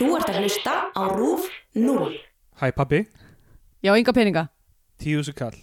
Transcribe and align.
Þú 0.00 0.14
ert 0.16 0.30
að 0.32 0.38
hlusta 0.40 0.74
á 0.96 1.02
RÚF 1.12 1.48
0. 1.76 2.14
Hæ 2.56 2.70
pabbi, 2.72 3.02
Já, 3.84 3.92
enga 3.96 4.12
peninga. 4.16 4.46
tíusu 5.00 5.34
kall. 5.36 5.56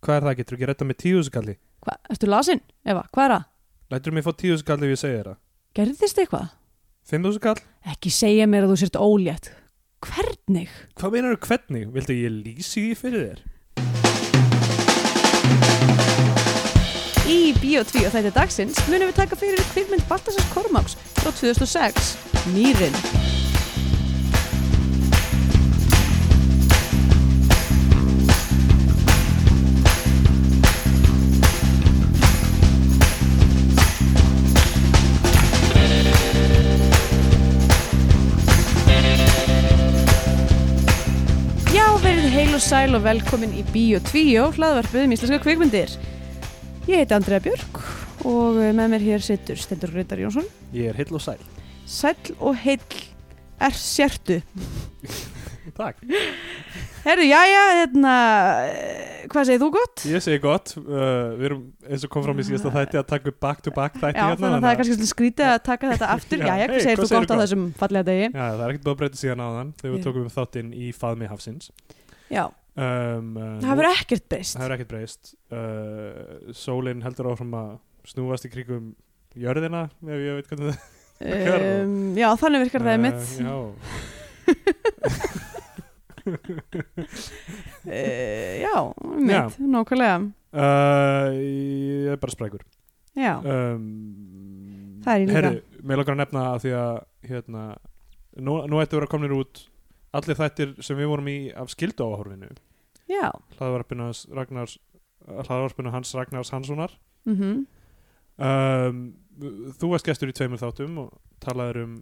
Hvað 0.00 0.16
er 0.16 0.24
það, 0.24 0.36
getur 0.38 0.56
ekki 0.56 0.68
redda 0.70 0.84
með 0.88 0.96
tíusu 1.02 1.30
kalli? 1.32 1.54
Hvað, 1.84 1.98
ertu 2.14 2.28
lasin? 2.28 2.60
Eva, 2.84 3.02
hvað 3.12 3.24
er 3.26 3.32
það? 3.34 3.44
Lætur 3.92 4.12
mig 4.16 4.24
fá 4.24 4.32
tíusu 4.40 4.64
kall 4.64 4.84
ef 4.84 4.92
ég 4.94 5.00
segja 5.02 5.22
það? 5.26 5.36
Gerðist 5.76 6.20
eitthvað? 6.22 6.46
Fimmúsu 7.04 7.40
kall? 7.44 7.60
Ekki 7.92 8.12
segja 8.12 8.46
mér 8.48 8.64
að 8.64 8.72
þú 8.72 8.78
sért 8.84 8.96
ólétt. 9.00 9.50
Hvernig? 10.04 10.72
Hvað 10.96 11.12
meinar 11.16 11.36
þú 11.36 11.48
hvernig? 11.50 11.92
Viltu 11.92 12.16
ég 12.16 12.32
lýsi 12.40 12.86
því 12.86 12.94
fyrir 13.00 13.26
þér? 13.28 13.44
Í 17.28 17.38
Bíó 17.60 17.84
2 17.88 18.08
þætti 18.12 18.32
dagsins 18.36 18.80
munum 18.88 19.08
við 19.12 19.16
taka 19.20 19.36
fyrir 19.40 19.60
kvikmynd 19.72 20.08
Baltasars 20.08 20.48
Kormáks 20.52 20.96
frá 21.20 21.32
2006, 21.32 22.16
Mýrin. 22.52 23.23
Sæl 42.64 42.96
og 42.96 43.02
velkomin 43.04 43.50
í 43.52 43.62
Bíó 43.74 43.98
2, 44.08 44.20
hlaðvarpið 44.56 45.02
um 45.04 45.12
íslenska 45.12 45.36
kvikmyndir. 45.42 45.90
Ég 46.88 47.02
heiti 47.02 47.12
Andrea 47.12 47.42
Björk 47.44 47.80
og 48.24 48.56
með 48.56 48.94
mér 48.94 49.04
hér 49.04 49.24
sittur 49.24 49.58
Stendur 49.60 49.92
Reytar 49.92 50.22
Jónsson. 50.22 50.46
Ég 50.72 50.88
er 50.88 50.96
heill 50.96 51.12
og 51.12 51.20
sæl. 51.20 51.42
Sæll 51.84 52.32
og 52.38 52.56
heill 52.62 53.00
er 53.60 53.76
sértu. 53.76 54.38
Takk. 55.78 56.00
Herru, 57.04 57.26
jæja, 57.26 57.64
hérna, 57.82 58.14
eh, 58.70 59.26
hvað 59.28 59.48
segir 59.50 59.60
þú 59.60 59.68
gott? 59.74 60.04
Ég 60.08 60.22
segi 60.24 60.40
gott, 60.40 60.72
uh, 60.80 61.34
við 61.36 61.48
erum 61.50 61.66
eins 61.84 62.06
og 62.06 62.12
kom 62.14 62.24
fram 62.24 62.40
í 62.40 62.46
síðasta 62.48 62.72
þætti 62.72 63.00
að 63.02 63.08
taka 63.10 63.32
upp 63.32 63.40
back 63.44 63.60
to 63.66 63.74
back 63.76 63.98
þætti 63.98 64.16
Já, 64.22 64.28
hérna. 64.30 64.38
þannig 64.40 64.56
að 64.56 64.64
það 64.64 64.70
er 64.70 64.80
kannski 64.80 65.10
skrítið 65.10 65.50
að 65.50 65.58
taka 65.68 65.90
þetta 65.92 66.08
aftur. 66.16 66.46
Já, 66.46 66.54
hey, 66.54 66.70
hvað 66.70 66.86
segir 66.86 67.02
þú 67.02 67.10
gott 67.12 67.34
á 67.34 67.36
þessum 67.42 67.66
fallega 67.82 68.08
degi? 68.08 68.30
Já, 68.30 68.46
það 68.46 68.64
er 68.64 68.72
ekkert 68.72 68.88
búið 68.88 68.94
að 68.96 69.02
breyta 69.02 69.20
síðan 69.20 69.44
áðan 69.50 69.74
þegar 69.82 69.94
við 69.96 70.00
Já. 70.00 70.06
tókum 70.08 70.24
við 70.24 70.38
þáttinn 70.38 70.72
í 70.72 70.88
faðmi 70.96 71.30
hafsins. 71.34 71.70
Já, 72.32 72.46
Um, 72.74 73.36
uh, 73.38 73.60
það 73.62 73.68
hefur 73.70 73.86
ekkert 73.86 74.24
breyst. 74.32 74.56
Það 74.56 74.62
hefur 74.64 74.72
ekkert 74.74 74.88
breyst. 74.90 75.28
Uh, 75.54 76.50
sólinn 76.58 77.04
heldur 77.06 77.28
áfram 77.30 77.52
að 77.54 77.68
snúast 78.10 78.48
í 78.48 78.50
kringum 78.50 78.88
jörðina, 79.38 79.84
ef 80.02 80.18
ég 80.24 80.40
veit 80.40 80.48
hvernig 80.50 80.74
það 80.74 80.90
Um, 81.24 81.92
já, 82.18 82.26
þannig 82.40 82.64
virkar 82.64 82.82
það 82.82 82.96
Eh, 82.98 83.02
mitt. 83.04 83.22
Já, 83.38 83.54
Uh, 87.84 88.60
já, 88.64 88.94
mitt, 89.20 89.58
nákvæmlega. 89.60 90.16
uh, 90.56 91.28
ég 91.36 92.10
er 92.14 92.16
bara 92.16 92.32
sprækur 92.32 92.62
Já, 93.14 93.36
um, 93.44 95.00
Það 95.04 95.12
er 95.14 95.20
ég 95.20 95.26
líka. 95.28 95.36
Herri, 95.36 95.58
mér 95.84 96.00
langar 96.00 96.14
að 96.16 96.20
nefna 96.22 96.44
að 96.54 96.62
því 96.64 96.72
að 96.80 96.94
hérna, 97.28 97.64
nú, 98.40 98.54
nú 98.72 98.80
ættu 98.80 98.96
að 98.96 99.00
vera 99.02 99.10
komnir 99.12 99.34
út 99.36 99.60
allir 100.14 100.38
þættir 100.38 100.74
sem 100.84 100.98
við 100.98 101.10
vorum 101.10 101.30
í 101.30 101.38
af 101.52 101.72
skildu 101.74 102.06
áhorfinu 102.06 102.50
já. 103.10 103.30
hlaðvarpinu 103.58 104.08
hans 104.08 104.24
Ragnars 104.32 104.78
hlaðvarpinu 105.26 105.92
hans 105.94 106.14
Ragnars 106.16 106.52
Hanssonar 106.54 106.98
Mm 107.24 107.64
um, 108.38 109.04
þú 109.78 109.92
varst 109.92 110.08
gestur 110.08 110.30
í 110.30 110.36
tveimur 110.36 110.60
þáttum 110.62 110.98
og 111.04 111.14
talaður 111.42 111.80
um 111.84 111.94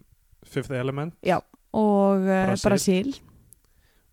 Fifth 0.49 0.75
Element 0.75 1.15
Já, 1.25 1.39
og 1.77 2.25
uh, 2.27 2.55
Brasil. 2.65 3.13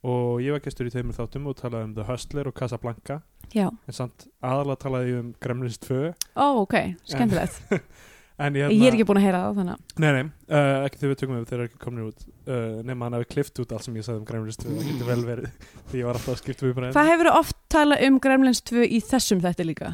Og 0.05 0.39
ég 0.43 0.55
var 0.55 0.63
gestur 0.63 0.87
í 0.87 0.93
tveimur 0.93 1.17
þáttum 1.17 1.49
og 1.49 1.57
talaði 1.59 1.89
um 1.89 1.95
The 1.97 2.05
Hustler 2.07 2.49
og 2.49 2.55
Casablanca 2.55 3.21
Já. 3.55 3.67
en 3.69 3.95
samt 3.95 4.27
aðalega 4.45 4.83
talaði 4.83 5.13
ég 5.13 5.23
um 5.23 5.33
Gremlins 5.41 5.79
2 5.83 6.13
Ó, 6.37 6.45
ok, 6.63 6.77
skemmtilegt. 7.09 7.61
en 8.39 8.55
ég, 8.59 8.71
Ég 8.73 8.85
er 8.87 8.95
ekki 8.97 9.05
búin 9.09 9.19
að 9.19 9.25
heyra 9.27 9.39
það, 9.43 9.57
þannig. 9.59 9.81
Nei, 10.03 10.09
nei, 10.15 10.23
uh, 10.49 10.85
ekki 10.87 10.99
þegar 11.01 11.11
við 11.13 11.19
tökum 11.21 11.35
við 11.39 11.45
þeir 11.49 11.57
eru 11.59 11.67
ekki 11.69 11.79
komnir 11.83 12.05
út 12.09 12.25
uh, 12.25 12.81
nema 12.87 13.05
hann 13.09 13.17
hafi 13.19 13.27
klift 13.33 13.59
út 13.63 13.73
allt 13.75 13.85
sem 13.87 13.97
ég 13.99 14.05
sagði 14.07 14.21
um 14.21 14.27
Gremlins 14.29 14.59
2 14.61 14.69
það 14.69 14.87
getur 14.89 15.09
vel 15.09 15.23
verið 15.27 15.49
því 15.91 16.01
ég 16.01 16.07
var 16.09 16.19
alltaf 16.19 16.33
að 16.35 16.39
skipta 16.43 16.67
við 16.69 16.75
bara 16.79 16.91
Hvað 16.95 17.09
hefur 17.13 17.31
oft 17.35 17.57
talað 17.75 18.05
um 18.07 18.19
Gremlins 18.23 18.61
2 18.71 18.85
í 18.87 19.01
þessum 19.09 19.41
þætti 19.43 19.67
líka? 19.69 19.91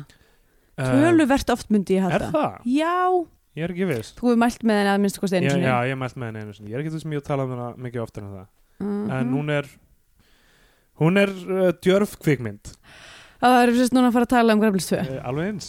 Töluvert 0.76 1.50
oft 1.56 1.72
myndi 1.74 1.98
ég 1.98 2.04
Uh, 2.06 2.12
Er 2.12 2.26
halda. 2.28 2.32
það? 2.36 2.68
Já, 2.76 2.96
Ég 3.56 3.64
er 3.64 3.72
ekki 3.72 3.86
viss 3.88 4.14
þú 4.18 4.28
hefur 4.30 4.40
mælt 4.44 4.64
með 4.68 4.80
henni 4.82 4.92
að 4.92 5.02
minnstu 5.06 5.22
kosti 5.24 5.38
einu 5.40 5.50
sinni. 5.54 5.68
Já, 5.70 5.78
ég 5.88 5.98
mælt 6.02 6.18
með 6.20 6.28
henni 6.32 6.42
einu 6.44 6.56
sinni 6.58 6.70
Ég 6.74 6.76
er 6.76 6.84
ekki 6.84 6.92
þess 6.98 7.08
að 7.08 7.16
ég 7.16 7.24
tala 7.30 7.46
um 7.48 7.54
hana 7.56 7.68
mikið 7.88 8.04
oftar 8.06 8.26
en 8.28 8.34
það 8.36 8.46
Mhm. 8.76 9.12
En 9.16 9.30
hún 9.32 9.50
er 9.56 9.68
hún 11.00 11.18
er 11.22 11.30
uh, 11.32 11.70
djörf 11.80 12.18
kvikmynd 12.20 12.74
Það 13.46 13.60
er 13.62 13.72
sérst 13.78 13.94
núna 13.94 14.10
að 14.10 14.16
fara 14.16 14.26
að 14.26 14.32
tala 14.34 14.54
um 14.56 14.62
Gremlins 14.62 14.88
2. 14.90 15.00
uh, 15.02 15.18
Alveg 15.30 15.50
eins 15.52 15.68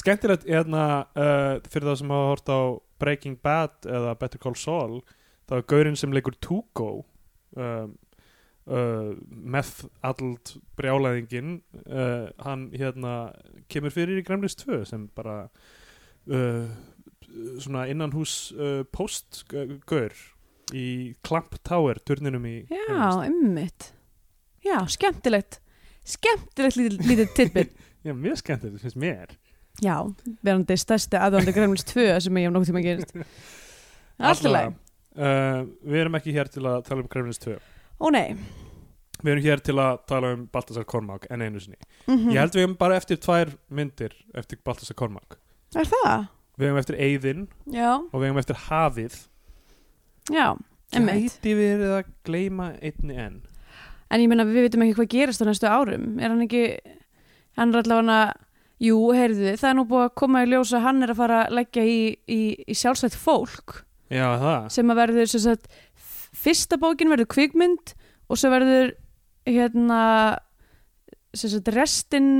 Skemmtilegt 0.00 0.46
hérna, 0.48 0.84
uh, 1.12 1.56
fyrir 1.68 1.90
það 1.90 1.98
sem 2.00 2.12
hafa 2.14 2.30
hort 2.30 2.48
á 2.48 2.60
Breaking 3.02 3.36
Bad 3.44 3.88
eða 3.88 4.14
Better 4.20 4.40
Call 4.40 4.56
Saul 4.56 5.02
það 5.50 5.58
er 5.58 5.66
gaurinn 5.74 5.98
sem 6.00 6.14
leikur 6.16 6.36
Tugo 6.40 6.88
um, 7.60 7.92
uh, 8.70 9.12
meth 9.28 9.84
allt 10.06 10.54
brjálæðingin 10.80 11.58
hann 12.46 12.66
hérna 12.72 13.14
kemur 13.72 13.92
fyrir 13.92 14.20
í 14.20 14.24
Gremlins 14.24 14.56
2 14.62 14.82
sem 14.88 15.08
bara 15.16 15.42
svona 17.60 17.86
innan 17.90 18.12
hús 18.14 18.52
postgaur 18.94 20.14
í 20.76 21.16
Clamp 21.26 21.56
Tower 21.66 21.98
turninum 22.06 22.46
í 22.46 22.60
Já, 22.70 23.26
ummitt. 23.26 23.90
Já, 24.64 24.78
skemmtilegt. 24.92 25.60
Skemmtilegt 26.10 26.76
lítið, 26.80 27.06
lítið 27.10 27.32
tilbyrn. 27.38 27.72
Já, 28.06 28.12
mjög 28.16 28.38
skemmtilegt, 28.40 28.82
finnst 28.84 28.98
mér 29.00 29.34
Já, 29.84 29.94
verandi 30.44 30.76
stærsti 30.80 31.16
aðvandi 31.16 31.52
Gremlins 31.56 31.84
2 31.88 32.06
sem 32.24 32.38
ég 32.40 32.48
hef 32.48 32.52
nokkuð 32.54 32.70
tíma 32.72 32.80
gerist. 32.84 33.12
Alltaf 34.30 34.50
leið. 34.52 34.72
uh, 35.16 35.60
Við 35.86 36.00
erum 36.02 36.18
ekki 36.18 36.34
hér 36.36 36.50
til 36.52 36.64
að 36.68 36.82
tala 36.88 37.04
um 37.04 37.08
Gremlins 37.12 37.40
2 37.44 37.54
Ó 38.00 38.10
nei. 38.12 38.34
Við 39.20 39.30
erum 39.34 39.44
hér 39.44 39.60
til 39.64 39.76
að 39.80 39.98
tala 40.08 40.30
um 40.34 40.46
Baltasar 40.52 40.84
Kormák 40.88 41.26
en 41.32 41.42
einu 41.44 41.60
sinni. 41.60 41.76
Mm 42.08 42.30
Ég 42.32 42.40
held 42.40 42.54
við 42.56 42.64
hefum 42.64 42.76
bara 42.80 42.96
eftir 43.00 43.18
tvær 43.20 43.50
myndir 43.68 44.14
eftir 44.34 44.60
Baltasar 44.64 44.96
Kormák. 44.96 45.36
Er 45.76 45.88
það? 45.88 46.26
Við 46.60 46.66
hefum 46.70 46.80
eftir 46.82 46.98
Eyðin 47.04 47.42
Já, 47.72 47.90
og 48.00 48.16
við 48.16 48.26
hefum 48.30 48.40
eftir 48.42 48.60
Hafið. 48.66 49.18
já, 50.32 50.46
ummitt. 50.96 51.36
Gæti 51.38 51.52
verið 51.58 51.92
að 52.00 52.10
gleyma 52.26 52.70
einni 52.80 53.16
enn. 53.26 53.38
En 54.10 54.20
ég 54.22 54.30
meina 54.30 54.44
við 54.48 54.64
veitum 54.66 54.82
ekki 54.86 54.96
hvað 54.98 55.10
gerist 55.12 55.42
á 55.42 55.46
næstu 55.46 55.68
árum. 55.70 56.06
Er 56.18 56.32
hann 56.32 56.42
ekki, 56.46 56.64
hann 57.58 57.70
er 57.74 57.82
allavega 57.84 58.00
hana, 58.02 58.18
jú, 58.82 58.96
heyrðu, 59.14 59.52
það 59.60 59.68
er 59.70 59.76
nú 59.78 59.84
búið 59.90 60.06
að 60.08 60.14
koma 60.22 60.42
í 60.42 60.48
ljós 60.50 60.72
að 60.74 60.84
hann 60.88 61.02
er 61.04 61.12
að 61.12 61.20
fara 61.20 61.40
að 61.44 61.54
leggja 61.60 61.84
í, 61.86 61.98
í, 62.26 62.40
í 62.66 62.74
sjálfsvægt 62.80 63.18
fólk 63.20 63.76
Já, 64.10 64.26
sem 64.74 64.90
að 64.90 64.98
verður, 65.04 65.28
sem 65.30 65.42
sagt, 65.44 65.68
fyrsta 66.34 66.78
bókin 66.82 67.12
verður 67.12 67.28
kvikmynd 67.30 67.92
og 68.26 68.40
svo 68.40 68.50
verður, 68.50 68.94
hérna, 69.46 70.00
sagt, 71.36 71.70
restin 71.76 72.30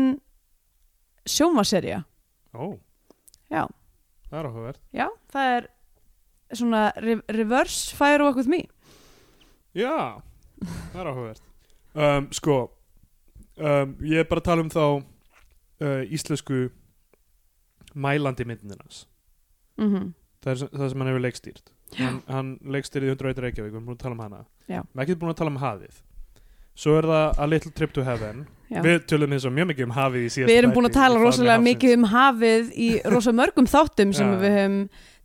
sjómaserja. 1.31 2.01
Ó, 2.57 2.75
Já, 3.51 3.67
það 4.31 4.39
er 4.41 4.49
áhugavert. 4.49 4.81
já, 4.95 5.07
það 5.31 5.53
er 5.59 5.69
svona 6.59 6.83
re 6.99 7.17
reverse 7.35 7.95
fire 7.95 8.25
walk 8.27 8.39
with 8.39 8.51
me. 8.51 8.65
Já, 9.75 10.19
það 10.91 11.01
er 11.05 11.11
áhugavert. 11.13 11.47
Um, 11.95 12.29
sko, 12.35 12.59
um, 13.59 13.97
ég 14.07 14.23
er 14.23 14.29
bara 14.31 14.43
að 14.43 14.49
tala 14.51 14.65
um 14.65 14.71
þá 14.71 14.85
uh, 14.87 16.03
íslensku 16.07 16.69
mælandi 17.95 18.47
myndinans. 18.47 19.05
Mm 19.81 20.15
Það 20.41 20.53
er 20.53 20.69
það 20.73 20.87
sem 20.89 21.03
hann 21.03 21.09
hefur 21.11 21.21
leikstýrt. 21.21 21.67
Hann, 21.99 22.15
hann 22.33 22.53
leikstýrði 22.65 23.11
101 23.13 23.43
Reykjavík, 23.45 23.75
við 23.75 23.77
erum 23.77 23.89
búin 23.91 23.99
að 23.99 24.05
tala 24.05 24.15
um 24.15 24.23
hana. 24.25 24.39
Já. 24.71 24.79
Við 24.79 24.95
erum 24.95 25.03
ekki 25.05 25.17
búin 25.21 25.33
að 25.35 25.41
tala 25.41 25.51
um 25.53 25.59
hafið. 25.61 25.99
Svo 26.81 26.95
er 26.97 27.09
það 27.11 27.41
A 27.45 27.49
Little 27.51 27.73
Trip 27.77 27.93
to 27.93 28.05
Heaven. 28.07 28.47
Já. 28.71 28.79
Við 28.87 28.97
tölum 29.11 29.35
eins 29.35 29.45
og 29.45 29.53
mjög 29.53 29.69
mikið 29.73 29.85
um 29.89 29.93
hafið 29.99 30.25
í 30.25 30.31
síðast 30.31 30.53
Við 30.53 30.61
erum 30.63 30.73
búin 30.77 30.89
að 30.89 30.97
tala 30.97 31.21
rosalega 31.21 31.59
mikið 31.65 31.95
um 31.97 32.07
hafið 32.13 32.71
í 32.73 32.89
rosa 33.11 33.35
mörgum 33.35 33.69
þáttum 33.69 34.15
sem 34.17 34.31
við 34.41 34.55
höfum 34.57 34.77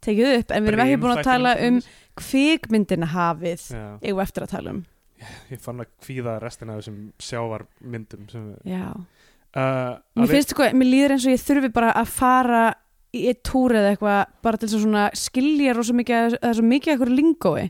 tekið 0.03 0.31
upp 0.33 0.51
en 0.51 0.65
við 0.65 0.73
erum 0.73 0.83
ekki 0.85 0.99
búin 1.03 1.13
að 1.13 1.27
tala 1.29 1.53
um 1.67 1.79
kvikmyndina 2.19 3.09
hafið 3.13 3.67
eigum 3.71 4.17
við 4.17 4.23
eftir 4.25 4.47
að 4.47 4.53
tala 4.55 4.73
um 4.73 4.81
ég 5.53 5.61
fann 5.63 5.79
að 5.83 5.91
kvíða 6.03 6.37
restina 6.43 6.75
af 6.75 6.83
þessum 6.83 6.99
sjávarmyndum 7.23 8.25
sem 8.31 8.49
Já. 8.67 8.89
uh, 9.55 9.93
Mér 10.19 10.31
finnst 10.33 10.53
sko, 10.55 10.67
mér 10.75 10.89
líður 10.91 11.15
eins 11.15 11.27
og 11.29 11.35
ég 11.35 11.45
þurfi 11.45 11.71
bara 11.75 11.93
að 11.95 12.11
fara 12.15 12.63
í 13.15 13.25
eitt 13.31 13.43
túr 13.47 13.71
eða 13.79 13.93
eitthvað 13.93 14.21
bara 14.43 14.59
til 14.59 14.69
svona 14.73 15.07
skilja 15.15 15.73
rosa 15.77 15.93
mikið 15.95 16.15
að- 16.19 16.37
það 16.41 16.49
er 16.51 16.57
svo 16.59 16.65
mikið 16.69 16.93
eitthvað 16.95 17.15
lingói 17.15 17.65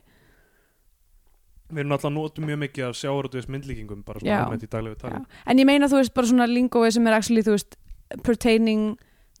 Við 1.66 1.80
erum 1.82 1.92
alltaf 1.96 2.12
notum 2.14 2.44
mjög 2.46 2.58
mikið 2.62 2.84
af 2.86 2.94
sjávarútuðis 2.94 3.48
myndlíkingum 3.50 4.04
bara 4.06 4.20
svona 4.22 4.42
almennt 4.44 4.62
í 4.62 4.68
daglegu 4.70 4.98
tali 5.00 5.18
en 5.50 5.58
ég 5.58 5.66
meina 5.66 5.88
þú 5.90 5.98
veist 5.98 6.14
bara 6.14 6.28
svona 6.30 6.46
lingói 6.46 6.90
sem 6.94 7.06
er 7.10 7.16
actually 7.16 7.42
þú 7.42 7.56
veist 7.56 7.74
pertaining 8.22 8.84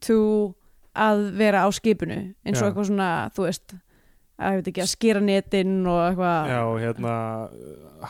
to 0.02 0.16
að 0.96 1.22
vera 1.38 1.62
á 1.62 1.68
skipinu 1.70 2.16
eins 2.42 2.58
og 2.58 2.64
Já. 2.64 2.70
eitthvað 2.72 2.88
svona 2.90 3.10
þú 3.36 3.46
veist 3.46 3.76
að, 4.36 4.60
ekki, 4.62 4.82
að 4.84 4.92
skýra 4.92 5.22
netinn 5.24 5.80
og 5.88 6.02
eitthvað. 6.10 6.52
Já, 6.52 6.62
hérna 6.84 7.14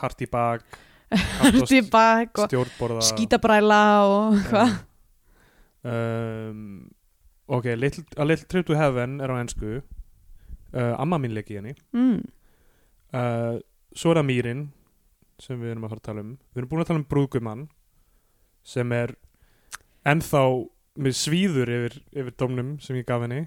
hart 0.02 0.22
í 0.22 0.28
bak 0.30 0.78
hart 1.40 1.70
í 1.70 1.80
bak 1.86 2.40
og 2.42 2.50
stjórnborða 2.50 3.06
skítabræla 3.06 3.82
og 4.10 4.38
eitthvað. 4.40 4.76
Um, 5.86 6.62
ok, 7.46 7.70
little, 7.78 8.02
A 8.18 8.26
Little 8.26 8.48
Trip 8.50 8.66
to 8.66 8.74
Heaven 8.74 9.20
er 9.22 9.30
á 9.30 9.38
ennsku 9.38 9.76
uh, 9.78 10.94
amma 10.98 11.20
mín 11.22 11.36
leik 11.36 11.52
í 11.52 11.60
henni. 11.60 11.76
Mm. 11.94 12.24
uh, 13.14 13.60
svo 13.96 14.12
er 14.12 14.20
það 14.20 14.28
Mýrin 14.32 14.64
sem 15.42 15.60
við 15.60 15.74
erum 15.74 15.86
að 15.86 15.94
fara 15.94 16.02
að 16.02 16.08
tala 16.08 16.24
um. 16.24 16.32
Við 16.50 16.62
erum 16.62 16.70
búin 16.72 16.82
að 16.82 16.90
tala 16.90 17.02
um 17.02 17.10
Brúðgumann 17.10 17.66
sem 18.66 18.94
er 18.96 19.14
ennþá 20.08 20.42
með 20.96 21.18
svíður 21.18 21.70
yfir, 21.76 21.98
yfir 22.16 22.34
dómnum 22.40 22.76
sem 22.82 22.98
ég 22.98 23.06
gaf 23.06 23.22
henni. 23.22 23.44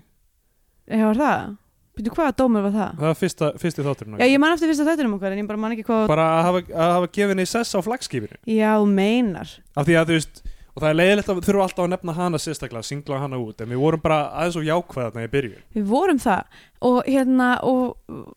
Já, 0.89 1.03
var 1.09 1.19
það? 1.19 1.57
Býtu, 1.99 2.13
hvaða 2.15 2.35
dómur 2.39 2.63
var 2.69 2.75
það? 2.75 2.91
það 2.99 3.09
var 3.09 3.17
fyrsta, 3.19 3.49
fyrsti 3.59 3.83
þátturinn 3.83 4.21
Já, 4.21 4.27
ég 4.31 4.39
man 4.39 4.53
eftir 4.55 4.71
fyrsta 4.71 4.85
þættinum 4.87 5.17
okkar 5.17 5.35
en 5.35 5.41
ég 5.41 5.49
bara 5.49 5.59
man 5.59 5.75
ekki 5.75 5.83
hvað 5.89 6.05
bara 6.07 6.27
að 6.37 6.45
hafa, 6.47 6.61
að 6.71 6.93
hafa 6.95 7.09
gefið 7.17 7.33
henni 7.35 7.45
sess 7.49 7.75
á 7.75 7.79
flagskipinu. 7.83 8.39
Já, 8.47 8.71
meinar. 8.87 9.51
Af 9.75 9.89
því 9.89 9.97
að 9.99 10.07
þú 10.13 10.17
veist 10.19 10.41
og 10.69 10.83
það 10.83 10.89
er 10.93 10.97
leiðilegt 10.99 11.29
að 11.33 11.39
þurfum 11.43 11.63
alltaf 11.65 11.83
að 11.83 11.91
nefna 11.91 12.15
hana 12.15 12.39
sérstaklega, 12.39 12.87
singla 12.87 13.19
hana 13.19 13.39
út 13.41 13.63
en 13.63 13.71
við 13.73 13.81
vorum 13.81 14.03
bara 14.03 14.19
aðeins 14.39 14.59
og 14.61 14.67
jákvæða 14.69 15.09
þarna 15.09 15.25
í 15.25 15.31
byrjun. 15.33 15.63
Við 15.75 15.89
vorum 15.89 16.21
það. 16.23 16.61
Og 16.87 16.99
hérna 17.09 17.49
og 17.67 18.29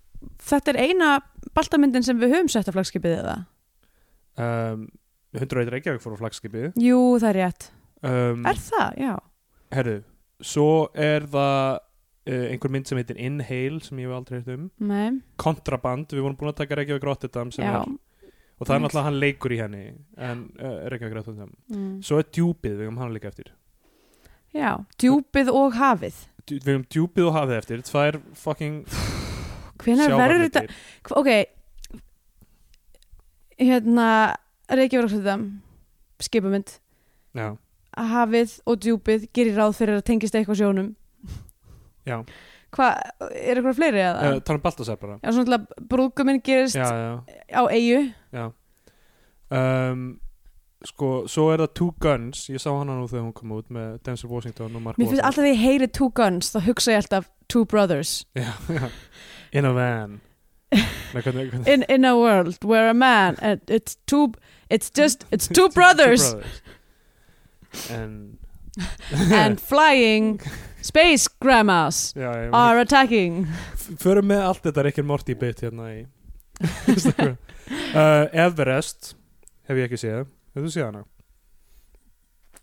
þetta 0.49 0.73
er 0.75 0.81
eina 0.89 1.11
baltamyndin 1.55 2.07
sem 2.07 2.19
við 2.19 2.35
höfum 2.35 2.51
sett 2.51 2.67
á 2.67 2.75
flagskipið 2.75 3.15
eða? 3.21 3.37
Um, 4.43 4.89
101 5.37 5.71
Reykjavík 5.77 6.03
fór 6.03 6.17
á 6.19 6.23
flagskipið. 6.25 6.67
Jú, 6.83 6.99
það 7.23 7.29
er 7.31 7.39
rétt. 7.39 7.69
Um, 8.03 8.43
Er 8.49 8.59
það? 8.59 8.99
Já. 8.99 9.13
Herru, 9.73 9.97
er 12.27 12.33
það 12.33 12.45
uh, 12.47 12.51
einhver 12.53 12.71
mynd 12.75 12.87
sem 12.91 12.99
heitir 13.01 13.19
Inhale 13.19 13.81
sem 13.83 13.99
ég 13.99 14.09
hef 14.09 14.17
aldrei 14.17 14.39
heilt 14.39 14.51
um. 14.55 14.67
Nei, 14.89 15.21
Kontraband, 15.43 16.13
við 16.15 16.23
vorum 16.27 16.37
búin 16.39 16.53
að 16.53 16.61
taka 16.63 16.79
Reykjavík 16.79 17.07
Rotterdam 17.09 17.51
er, 17.59 17.79
og 17.83 18.67
það 18.69 18.75
er 18.77 18.85
náttúrulega 18.85 19.07
hann 19.09 19.19
leikur 19.23 19.55
í 19.57 19.59
henni 19.63 19.83
en 20.17 20.45
uh, 20.61 20.77
Reykjavík 20.93 21.17
Rotterdam. 21.19 21.51
Mm. 21.73 21.97
svo 22.07 22.21
er 22.23 22.29
djúpið, 22.31 22.77
við 22.79 22.87
höfum 22.87 23.01
hann 23.03 23.17
líka 23.17 23.33
eftir. 23.33 23.51
Já, 24.53 24.71
djúpið 25.01 25.49
og 25.51 25.75
hafið. 25.81 26.21
Djú- 26.47 26.61
við 26.61 26.71
höfum 26.75 26.87
djúpið 26.93 27.27
og 27.31 27.35
hafið 27.39 27.59
eftir 27.63 27.83
fucking 28.37 28.79
Hvenær 29.83 30.15
verður 30.15 30.45
þetta 30.47 30.63
sjávarmyndir 30.63 31.19
Ok. 31.19 31.31
Hérna 33.63 34.37
Reykjavík 34.73 35.05
Rotterdam 35.07 35.45
skipamynd 36.23 36.77
já, 37.35 37.57
hafið 37.99 38.57
og 38.69 38.79
djúpið 38.83 39.25
gerir 39.35 39.57
ráð 39.59 39.75
fyrir 39.79 39.99
að 39.99 40.05
tengist 40.07 40.37
eitthvað 40.39 40.61
sjónum 40.63 40.91
já, 42.09 42.19
Hvað, 42.73 43.01
er 43.37 43.59
eitthvað 43.61 43.77
fleiri 43.77 44.01
eða? 44.01 44.21
uh, 44.33 44.41
tala 44.41 44.57
um 44.57 44.63
Baltasar 44.65 44.97
bara. 44.97 45.19
Já, 45.21 45.29
svona 45.37 45.45
til 45.45 45.57
að 45.59 45.87
brúðguminn 45.93 46.39
gerist 46.47 46.79
já, 46.81 46.87
já, 46.89 47.13
á 47.53 47.63
eigu 47.69 47.99
já. 48.33 48.47
Um, 49.53 50.05
sko, 50.89 51.11
svo 51.29 51.51
er 51.53 51.61
það 51.67 51.75
Two 51.77 51.91
Guns. 52.01 52.47
Ég 52.49 52.63
sá 52.65 52.71
hana 52.73 52.97
nú 52.97 53.05
þegar 53.11 53.27
hún 53.27 53.35
kom 53.37 53.53
út 53.59 53.69
með 53.73 53.99
Denzel 54.09 54.31
Washington 54.33 54.73
og 54.79 54.83
Mark 54.87 54.97
Mér 54.97 55.11
finnst 55.11 55.21
Wahlberg. 55.21 55.29
alltaf 55.29 55.45
því 55.45 55.53
ég 55.53 55.61
heyri 55.67 55.89
Two 55.93 56.09
Guns 56.17 56.49
þá 56.55 56.61
hugsa 56.71 56.95
ég 56.95 57.03
alltaf 57.03 57.29
Two 57.53 57.67
Brothers. 57.69 58.15
Já, 58.41 58.49
já. 58.73 58.89
in 59.53 59.69
a 59.69 59.73
van. 59.77 60.21
Nei, 60.73 61.21
hvernig, 61.21 61.51
hvernig, 61.53 61.69
in, 61.69 61.83
in 61.93 62.05
a 62.09 62.15
world 62.17 62.57
where 62.65 62.89
a 62.89 62.95
man 62.95 63.37
it's 63.69 63.99
two 64.07 64.33
it's 64.71 64.89
just 64.89 65.27
it's 65.31 65.47
two 65.47 65.69
brothers. 65.69 66.33
And 67.91 68.39
and 69.13 69.61
flying 69.61 70.41
space 70.85 71.31
grandmas 71.43 72.13
já, 72.17 72.29
ég, 72.45 72.51
are 72.53 72.83
attacking. 72.83 73.47
Förum 74.03 74.31
með 74.33 74.45
allt 74.49 74.67
þetta 74.67 74.87
Rick 74.89 75.03
and 75.03 75.11
Morty 75.11 75.37
bit 75.39 75.63
hérna 75.65 75.89
í 75.95 76.03
uh, 76.63 78.27
Everest 78.33 79.15
hef 79.69 79.79
ég 79.79 79.89
ekki 79.89 80.01
séð. 80.03 80.27
Hefur 80.53 80.69
þú 80.69 80.75
séð 80.75 80.89
hana? 80.91 81.05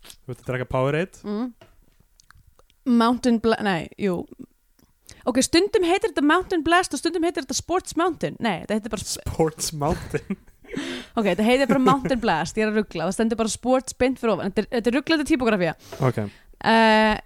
Þú 0.00 0.32
veit 0.32 0.38
að 0.38 0.46
drekka 0.48 0.68
Powerade? 0.70 1.24
Mm. 1.26 1.50
Mountain 3.00 3.40
Blast 3.42 3.64
nei, 3.66 3.90
jú. 4.00 4.22
Ok, 5.28 5.42
stundum 5.44 5.84
heitir 5.84 6.12
þetta 6.14 6.24
Mountain 6.24 6.62
Blast 6.64 6.94
og 6.96 7.02
stundum 7.02 7.26
heitir 7.26 7.44
þetta 7.44 7.58
Sports 7.58 7.96
Mountain. 7.98 8.38
Nei, 8.40 8.62
þetta 8.62 8.78
heitir 8.78 8.94
bara 8.94 9.10
Sports 9.16 9.74
Mountain? 9.76 10.40
Ok, 11.18 11.24
þetta 11.24 11.42
heitir 11.42 11.66
bara 11.66 11.80
Mountain 11.82 12.20
Blast, 12.22 12.54
ég 12.54 12.62
er 12.62 12.68
að 12.70 12.76
ruggla 12.78 13.08
það 13.08 13.14
stendur 13.16 13.38
bara 13.40 13.50
Sports 13.50 13.96
beint 13.98 14.20
fyrir 14.20 14.36
ofan. 14.36 14.52
Þetta 14.54 14.62
er, 14.78 14.84
er 14.86 14.94
rugglandi 14.94 15.24
típografía. 15.26 15.72
Ok, 16.06 16.20
uh, 16.22 17.16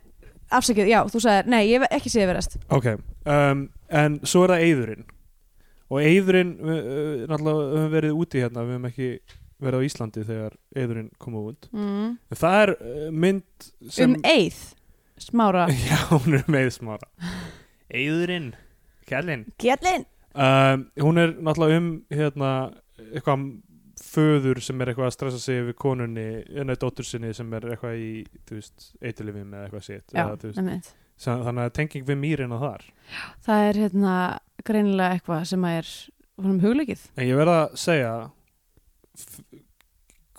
afsakið, 0.59 0.91
já, 0.93 1.01
þú 1.11 1.23
sagðir 1.25 1.51
nei, 1.55 1.61
ég 1.69 1.83
hef 1.83 1.97
ekki 1.99 2.13
séð 2.13 2.31
verðast 2.33 2.59
ok 2.69 2.91
um, 2.95 3.67
en 3.89 4.21
svo 4.27 4.45
er 4.47 4.55
það 4.55 4.67
Eyðurinn 4.69 5.07
og 5.91 6.03
Eyðurinn 6.03 6.53
uh, 6.59 6.75
uh, 6.75 7.25
náttúrulega 7.31 7.65
við 7.65 7.75
höfum 7.79 7.97
verið 7.97 8.21
úti 8.23 8.45
hérna 8.45 8.65
við 8.65 8.79
höfum 8.79 8.89
ekki 8.91 9.11
verið 9.65 9.85
á 9.85 9.87
Íslandi 9.89 10.25
þegar 10.27 10.57
Eyðurinn 10.75 11.11
kom 11.23 11.37
út. 11.41 11.69
Mm. 11.73 12.17
það 12.35 12.57
er 12.63 12.73
uh, 12.75 13.05
mynd 13.25 13.69
sem 13.93 14.17
um 14.17 14.27
eið 14.29 14.63
smára. 15.25 15.69
Já, 15.89 15.99
hún 16.13 16.39
er 16.39 16.49
með 16.51 16.71
smára. 16.79 17.11
Eyðurinn, 17.95 18.51
kjallinn. 19.09 19.47
Um, 20.35 20.89
hún 20.99 21.21
er 21.23 21.37
náttúrulega 21.39 21.79
um 21.79 21.91
hérna, 22.11 22.51
eitthvað 23.13 23.47
föður 24.03 24.61
sem 24.65 24.81
er 24.83 24.91
eitthvað 24.93 25.07
að 25.11 25.15
stressa 25.17 25.39
sig 25.43 25.63
við 25.69 25.77
konunni 25.79 26.27
en 26.61 26.73
að 26.73 26.81
dóttur 26.83 27.07
sinni 27.07 27.33
sem 27.37 27.53
er 27.55 27.69
eitthvað 27.75 27.99
í 28.01 28.11
þú 28.49 28.59
veist, 28.59 28.89
eitilifim 29.03 29.55
eða 29.55 29.69
eitthvað. 29.69 30.93
Sa- 31.17 31.39
þannig 31.47 31.69
að 31.69 31.75
tenging 31.79 32.07
við 32.09 32.19
mýrin 32.19 32.55
á 32.55 32.59
þar 32.59 32.87
það 33.47 33.69
er 33.69 33.81
hérna 33.85 34.15
greinilega 34.67 35.15
eitthvað 35.19 35.45
sem 35.53 35.67
að 35.69 35.77
er 35.79 35.91
honum 36.43 36.61
hugleikið 36.65 37.05
en 37.15 37.29
ég 37.29 37.39
verð 37.39 37.55
að 37.55 37.77
segja 37.85 38.15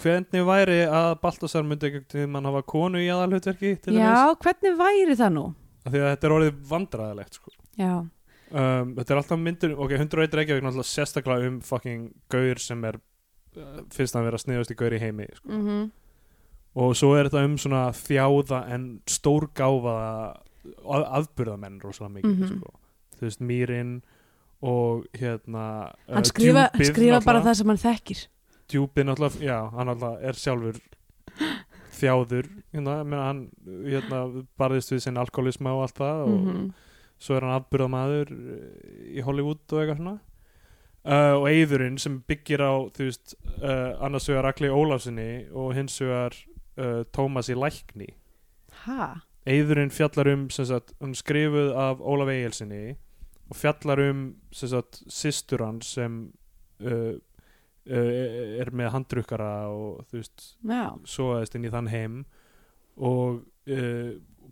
hvernig 0.04 0.44
væri 0.48 0.81
að 0.92 1.13
Baltasar 1.22 1.63
myndi 1.68 1.88
ekkert 1.92 2.18
mann 2.31 2.48
hafa 2.50 2.62
konu 2.68 3.00
í 3.00 3.07
aðalhutverki 3.13 3.78
já, 3.96 4.36
hvernig 4.44 4.75
væri 4.80 5.16
það 5.16 5.31
nú? 5.38 5.46
því 5.86 6.02
að 6.02 6.10
þetta 6.12 6.28
er 6.28 6.36
orðið 6.36 6.60
vandræðilegt 6.72 7.38
sko. 7.40 7.52
já, 7.80 7.92
um, 8.04 8.94
þetta 8.98 9.13
er 9.16 9.22
alltaf 9.22 9.40
myndur 9.40 9.75
ok, 9.78 9.96
101 10.02 10.38
Reykjavík 10.42 10.66
náttúrulega 10.66 10.92
sérstaklega 10.92 11.52
um 11.52 11.60
fucking 11.63 12.10
gaur 12.34 12.60
sem 12.62 12.84
er 12.90 13.00
finnst 13.94 14.13
hann 14.16 14.25
vera 14.25 14.38
sniðast 14.38 14.72
í 14.72 14.75
gaur 14.80 14.92
í 14.94 15.00
heimi 15.00 15.28
sko. 15.36 15.50
mm 15.50 15.92
og 16.75 16.92
svo 17.00 17.13
er 17.16 17.30
þetta 17.30 17.46
um 17.46 17.54
svona 17.57 17.86
þjáða 17.96 18.57
en 18.75 19.00
stórgáfaða 19.07 20.36
að- 20.84 21.06
afburðamenn 21.22 21.78
rosalega 21.80 22.18
mikið 22.18 22.40
Mhm. 22.40 22.57
sko. 22.60 22.74
þú 23.16 23.22
veist, 23.22 23.40
Mýrin 23.40 24.02
og 24.62 25.06
hérna 25.13 25.94
hann 26.10 26.24
skrifa, 26.25 26.69
Djúpið 26.74 26.92
skrifa 26.92 27.22
bara 27.24 27.42
það 27.42 27.56
sem 27.56 27.68
hann 27.68 27.78
þekkir 27.78 28.28
djúpið 28.68 29.06
náttúrulega, 29.07 29.40
já, 29.40 29.71
hann 29.71 29.88
náttúrulega 29.88 30.21
er 30.24 30.33
sjálfur 30.33 30.81
þjáður 31.95 32.50
hérna, 32.74 32.95
ég 33.00 33.07
meina, 33.07 33.24
hann 33.30 33.42
hérna, 33.66 34.45
barðist 34.59 34.92
við 34.92 35.02
sinn 35.06 35.18
alkoholisma 35.21 35.71
og 35.78 35.81
allt 35.85 35.95
það 36.02 36.24
og 36.26 36.40
Mhm. 36.44 36.74
svo 37.19 37.35
er 37.38 37.42
hann 37.42 37.62
afburðamaður 37.62 38.28
í 39.16 39.21
Hollywood 39.24 39.59
og 39.71 39.80
eitthvað 39.80 39.97
svona 39.97 40.19
uh, 41.06 41.35
og 41.38 41.47
Eyðurinn 41.50 41.97
sem 42.02 42.19
byggir 42.28 42.64
á 42.66 42.74
þú 42.95 43.07
veist, 43.09 43.35
uh, 43.62 43.95
annars 44.04 44.28
vegar 44.30 44.50
Akli 44.50 44.71
Ólafsinni 44.71 45.47
og 45.54 45.74
hins 45.78 45.97
vegar 46.02 46.35
uh, 46.78 47.04
Tómasi 47.16 47.57
Lækni. 47.57 48.09
Ha, 48.85 49.14
Eyðurinn 49.45 49.94
fjallar 49.94 50.31
um 50.33 50.47
sagt, 50.50 50.95
er 51.00 51.14
skrifuð 51.18 51.74
af 51.78 52.02
Ólaf 52.02 52.33
Egilsinni 52.33 52.95
og 53.45 53.59
fjallar 53.59 54.02
um 54.07 54.28
systur 54.57 55.62
hans 55.62 55.92
sem 55.94 56.24
er 57.85 58.71
með 58.74 58.88
handrukkara 58.95 59.68
og 59.69 60.07
þú 60.09 60.18
veist 60.18 60.45
já. 60.66 60.88
svoðast 61.06 61.54
inn 61.54 61.68
í 61.68 61.74
þann 61.74 61.92
heim. 61.92 62.16
Og 62.97 63.44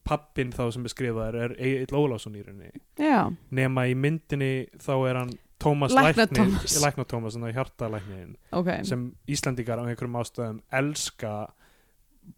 pappin 0.05 0.51
þá 0.53 0.67
sem 0.75 0.85
er 0.85 0.93
skrifaður 0.93 1.39
er 1.41 1.55
Egil 1.57 1.97
Ólafsson 1.97 2.37
í 2.37 2.43
rauninni. 2.45 2.83
Já, 3.01 3.31
nema 3.49 3.87
í 3.89 3.95
myndinni 3.97 4.67
þá 4.77 4.93
er 5.09 5.19
hann 5.21 5.33
Tómas 5.61 5.93
Læknir. 5.95 6.49
Læknar 6.83 7.05
Tómas, 7.07 7.35
þannig 7.37 7.51
að 7.53 7.57
hjartalæknin 7.59 8.35
ok 8.51 8.69
sem 8.87 9.03
Íslandingar 9.29 9.79
á 9.79 9.83
einhverjum 9.85 10.17
ástæðum 10.19 10.59
elska 10.79 11.33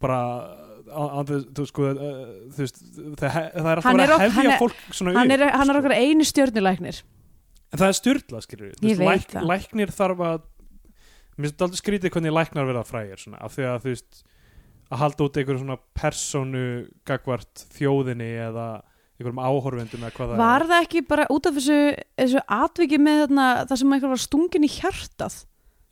bara 0.02 0.20
þú, 0.86 1.66
sko, 1.66 1.88
veist, 2.56 2.80
það, 3.18 3.36
er 3.56 3.80
alltaf 3.80 3.90
að 3.90 4.14
ok- 4.16 4.24
hefja 4.26 4.58
fólk 4.60 4.80
svona 4.94 5.14
hann 5.18 5.30
er, 5.34 5.46
er 5.48 5.56
sko. 5.56 5.78
okkar 5.80 5.96
einu 5.96 6.26
stjörnulæknir 6.26 7.00
en 7.72 7.80
það 7.80 7.88
er 7.88 7.98
styrla 8.00 8.42
skilur 8.44 9.46
læknir 9.50 9.94
þarf 9.94 10.22
að 10.28 10.46
mér 11.36 11.50
finnst 11.50 11.66
aldrei 11.66 11.80
skrítið 11.82 12.14
hvernig 12.14 12.34
læknar 12.34 12.68
verða 12.68 12.84
frægir 12.88 13.20
svona, 13.20 13.40
af 13.44 13.56
því 13.56 13.66
að 13.68 13.80
þú 13.84 13.92
veist 13.94 14.22
að 14.86 15.00
halda 15.02 15.26
út 15.26 15.38
einhverjum 15.40 15.62
svona 15.64 15.78
persónu 15.98 16.64
gagvart 17.08 17.64
þjóðinni 17.74 18.30
eða 18.46 18.68
einhverjum 19.16 19.42
áhorfendum 19.42 20.02
eða 20.06 20.14
hvað 20.16 20.32
það 20.32 20.40
var 20.42 20.62
er. 20.62 20.68
það 20.70 20.86
ekki 20.86 21.02
bara 21.08 21.26
út 21.32 21.46
af 21.48 21.54
þessu, 21.56 21.78
þessu 22.20 22.42
atviki 22.60 22.98
með 23.00 23.20
þarna, 23.26 23.46
það 23.70 23.80
sem 23.82 23.92
einhver 23.96 24.12
var 24.12 24.22
stungin 24.26 24.66
í 24.66 24.72
hjartað? 24.76 25.38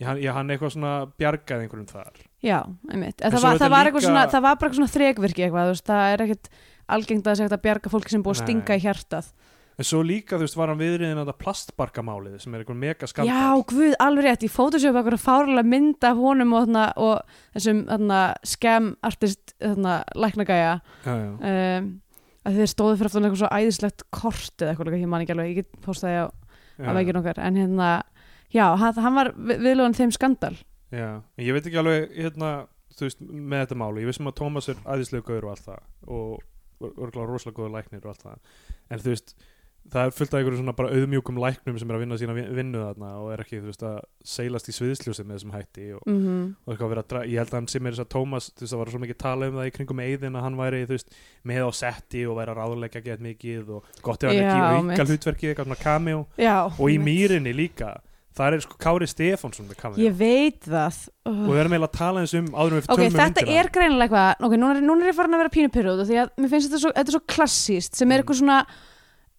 Já, 0.02 0.06
hann, 0.10 0.20
já, 0.20 0.30
hann 0.34 0.50
eitthvað 0.50 0.72
svona 0.74 0.92
bjargaði 1.22 1.64
einhverjum 1.68 1.86
þar. 1.88 2.22
Já, 2.44 2.58
einmitt. 2.90 3.20
En 3.22 3.30
það 3.30 3.38
svo 3.38 3.46
var, 3.46 3.54
er 3.54 3.58
það, 3.58 3.58
þetta 3.62 3.70
var 3.74 3.86
eitthvað 3.88 4.02
líka- 4.02 4.10
svona, 4.10 4.26
það 4.34 4.42
var 4.44 4.56
bara 4.58 4.68
eitthvað 4.70 4.80
svona 4.80 4.94
þrekvirki 4.94 5.44
eitthvað, 5.46 5.68
þú 5.68 5.74
veist, 5.76 5.86
það 5.88 6.12
er 6.14 6.24
ekkit 6.24 6.48
algengt 6.94 7.26
að 7.30 7.36
segja 7.40 7.54
að 7.54 7.62
bjarga 7.64 7.92
fólki 7.94 8.10
sem 8.10 8.20
er 8.20 8.24
búið 8.26 8.34
að 8.34 8.40
Nei. 8.42 8.46
stinga 8.48 8.76
í 8.76 8.84
hjartað. 8.84 9.32
En 9.74 9.84
svo 9.88 10.02
líka, 10.06 10.36
þú 10.36 10.44
veist, 10.44 10.56
var 10.58 10.68
hann 10.70 10.78
viðriðin 10.78 11.18
að 11.18 11.30
það 11.32 11.38
plastbarkamálið 11.42 12.36
sem 12.42 12.54
er 12.54 12.60
einhver 12.62 12.76
mega 12.78 13.06
skandal 13.10 13.32
Já, 13.32 13.64
guð, 13.72 13.94
alveg 14.04 14.24
rétt, 14.28 14.44
ég 14.46 14.52
Photoshop 14.54 14.94
eitthvað 15.00 15.22
fárlega 15.24 15.66
mynd 15.66 16.04
af 16.06 16.16
honum 16.20 16.52
og, 16.54 16.66
þarna, 16.68 16.84
og 16.94 17.22
þessum 17.56 17.80
þarna, 17.88 18.20
scam 18.46 18.96
artist 19.02 19.54
þarna, 19.58 19.96
læknagæja. 20.14 20.76
Já, 21.06 21.14
já. 21.14 21.78
um, 21.80 22.00
að 22.44 22.58
þeir 22.60 22.70
stóðu 22.72 22.96
fyrir 23.00 23.10
aftan 23.10 23.24
eitthvað 23.28 23.40
svo 23.42 23.50
æðislegt 23.58 24.04
kort 24.14 24.62
eða 24.62 24.72
eitthvað, 24.74 24.90
líka, 24.90 25.00
ég 25.04 25.10
man 25.14 25.24
ekki 25.24 25.34
alveg, 25.34 25.50
ég 25.52 25.58
get 25.62 25.80
postaði 25.84 26.18
á, 26.22 26.26
á 26.84 26.90
veikinn 26.98 27.20
okkar, 27.20 27.38
en 27.40 27.56
hérna 27.60 27.88
já, 28.54 28.66
hann, 28.76 29.14
var 29.18 29.32
við- 29.34 29.62
viðlóðan 29.64 29.96
þeim 29.98 30.12
skandal 30.14 30.54
já. 30.94 31.08
En 31.36 31.44
ég 31.46 31.52
veit 31.56 31.66
ekki 31.66 31.80
alveg, 31.80 32.10
hérna 32.18 32.50
þú 32.94 33.08
veist, 33.08 33.20
með 33.24 33.64
þetta 33.64 33.78
máli, 33.80 34.02
ég 34.04 34.10
vissum 34.12 34.28
að 34.30 34.36
Tómas 34.38 34.68
er 34.70 34.76
æðislega 34.84 35.26
gaur 35.32 35.48
og 35.48 35.54
allt 35.54 35.64
það 35.66 35.80
og 36.06 36.42
örgulega 36.84 37.26
rosalega 37.30 37.56
góður 37.58 37.72
læknir 37.78 38.04
og 38.04 38.12
allt 38.12 38.26
það 38.26 38.38
en 38.94 39.02
þú 39.02 39.10
veist, 39.14 39.34
það 39.92 40.06
er 40.08 40.12
fullt 40.16 40.32
af 40.34 40.38
einhverjum 40.40 40.60
svona 40.62 40.72
bara 40.78 40.90
auðmjúkum 40.96 41.36
læknum 41.42 41.76
sem 41.78 41.90
er 41.90 41.96
að 41.96 42.02
vinna 42.04 42.16
sína 42.18 42.34
vin- 42.34 42.48
vinnu 42.56 42.80
þarna 42.80 43.10
og 43.20 43.26
er 43.34 43.42
ekki, 43.44 43.58
þú 43.60 43.68
veist, 43.68 43.82
að 43.84 43.98
seilast 44.24 44.70
í 44.70 44.74
sviðsljósið 44.78 45.26
með 45.28 45.36
þessum 45.36 45.52
hætti 45.54 45.84
og, 45.98 46.06
mm 46.08 46.46
og 46.64 46.72
eitthvað 46.72 46.92
verið 46.94 47.02
að 47.04 47.10
dra 47.12 47.20
ég 47.28 47.38
held 47.42 47.52
að 47.52 47.58
hann 47.60 47.68
sem 47.74 47.86
er 47.86 47.92
þess 47.98 48.04
að 48.06 48.12
Tómas, 48.14 48.48
þú 48.54 48.64
veist, 48.64 48.72
það 48.74 48.80
var 48.84 48.92
svo 48.94 49.02
mikið 49.04 49.18
tala 49.24 49.50
um 49.52 49.58
það 49.60 49.68
í 49.68 49.74
kringum 49.76 50.00
eigðin 50.06 50.38
að 50.40 50.46
hann 50.48 50.56
væri, 50.62 50.80
þú 50.88 50.96
veist, 50.96 51.14
með 51.44 51.68
á 51.68 51.70
setti 51.84 52.24
og 52.26 52.38
væri 52.40 52.54
að 52.54 52.58
ráðleika 52.62 53.04
gett 53.04 53.22
mikið 53.28 53.70
og 53.76 53.92
gott 54.02 54.24
ef 54.24 54.32
hann 54.32 54.40
ekki 54.40 54.64
auka 54.64 54.82
mitt. 54.88 55.04
hlutverkið, 55.12 55.52
eitthvað 55.52 55.68
svona 55.70 55.82
cameo 55.84 56.26
Já, 56.40 56.56
og 56.72 56.88
í 56.90 56.98
mýrinni 56.98 57.52
líka 57.54 57.92
það 58.34 58.56
er 58.56 58.62
sko 58.64 58.74
Kári 58.82 59.06
Stefánsson 59.06 59.68
með 59.70 59.76
cameo 59.78 60.00
Ég 60.02 60.16
veit 60.18 60.64
það 60.66 60.96
og 61.22 61.36
uh. 61.36 61.44
við 61.52 61.60
erum 61.60 61.74
eiginlega 61.76 61.86
að 61.92 61.98
tala 62.00 62.24
eins 62.24 62.32
um 62.34 62.48
áður 62.50 62.72
en 62.72 62.80
við 62.80 62.88
Ok, 62.88 62.98
tölum 62.98 63.06
um 63.12 63.20
þetta 63.20 63.44
myndina. 63.44 63.60
er 63.60 63.68
greinilega 63.76 64.08
eitthvað 64.24 64.48
Ok, 64.48 64.56
núna 64.58 64.72
er, 64.74 64.80
núna 64.88 65.04
er 65.06 65.12
ég 65.12 65.18
farin 65.20 65.36
að 65.36 65.42
vera 65.44 65.52
pínupyrrúð 65.54 66.02
Því 66.08 66.18
að 66.24 66.32
mér 66.42 66.50
finnst 66.50 66.66
þetta 66.72 66.80
svo, 66.82 66.90
þetta 66.96 67.12
er 67.12 67.14
svo 67.14 67.22
klassíst 67.30 67.94
sem 68.00 68.10
er 68.10 68.16
Mm. 68.18 68.24
eitthvað 68.24 68.40
svona 68.42 68.58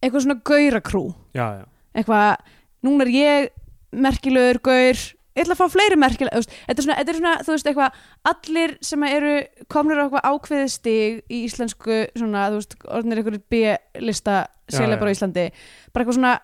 eitthvað 0.06 0.26
svona 0.26 0.40
gaurakrú. 0.46 1.04
Já, 1.36 1.46
já, 1.60 1.66
eitthvað, 1.98 2.56
núna 2.86 3.06
er 3.06 3.12
ég 3.14 3.52
merkilegur 3.96 4.62
gaur 4.64 5.04
ég 5.36 5.44
ætla 5.44 5.52
að 5.56 5.60
fá 5.60 5.72
fleiri 5.72 5.98
veist, 6.00 6.54
þetta 6.64 6.80
er 6.80 6.84
svona, 6.86 6.96
þetta 6.96 7.12
er 7.12 7.18
svona, 7.18 7.34
þú 7.44 7.54
veist, 7.54 7.68
eitthvað 7.70 7.98
allir 8.30 8.74
sem 8.88 9.04
eru 9.08 9.34
komnir 9.72 10.00
á 10.00 10.04
eitthvað 10.06 10.28
ákveðið 10.30 10.72
stig 10.72 11.18
í 11.28 11.42
íslensku 11.44 11.98
svona, 12.16 12.46
þú 12.52 12.60
veist, 12.62 12.76
orðinir 12.88 13.20
eitthvað 13.20 13.38
B-lista 13.52 14.38
selebar 14.72 15.12
á. 15.12 15.14
Íslandi 15.16 15.46
bara 15.92 16.04
eitthvað 16.04 16.18
svona 16.18 16.34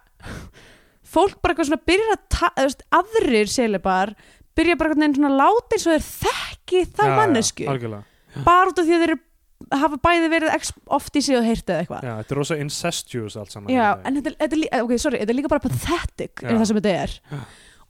fólk 1.14 1.40
bara 1.40 1.54
eitthvað 1.54 1.70
svona 1.70 1.88
byrjar 1.88 2.14
að 2.14 2.22
ta, 2.36 2.52
þú 2.58 2.68
veist, 2.68 2.86
aðrir 3.00 3.52
selebar 3.52 4.14
byrja 4.52 4.78
bara 4.80 4.92
eitthvað 4.92 5.18
svona 5.18 5.34
láta 5.40 5.78
eins 5.78 5.88
og 5.88 5.96
þeir 5.96 6.08
þekki 6.10 6.84
já, 6.84 7.16
mannesku, 7.16 7.68
bara 8.44 8.68
út 8.68 8.82
af 8.82 8.84
því 8.84 8.96
að 8.98 9.06
þeir 9.06 9.14
eru 9.14 9.20
hafa 9.70 9.98
bæði 10.02 10.28
verið 10.32 10.72
oft 10.98 11.16
í 11.16 11.22
sig 11.22 11.36
og 11.38 11.44
heyrtið 11.46 11.76
eitthvað 11.82 12.02
já, 12.06 12.12
þetta 12.22 12.34
er 12.34 12.38
rosa 12.42 12.56
incestuous 12.62 13.36
allt 13.36 13.50
saman 13.54 13.70
Já, 13.72 13.86
en 14.04 14.16
þetta, 14.18 14.34
þetta, 14.40 14.56
er 14.56 14.60
lí- 14.62 14.72
ok, 14.82 14.92
sorry, 14.98 15.18
þetta 15.22 15.30
er 15.34 15.38
líka 15.38 15.48
bara 15.52 15.60
pathetic 15.68 16.42
Já. 16.42 16.48
er 16.48 16.58
það 16.58 16.66
sem 16.72 16.76
þetta 16.80 16.94
er 17.02 17.14
Já. 17.32 17.40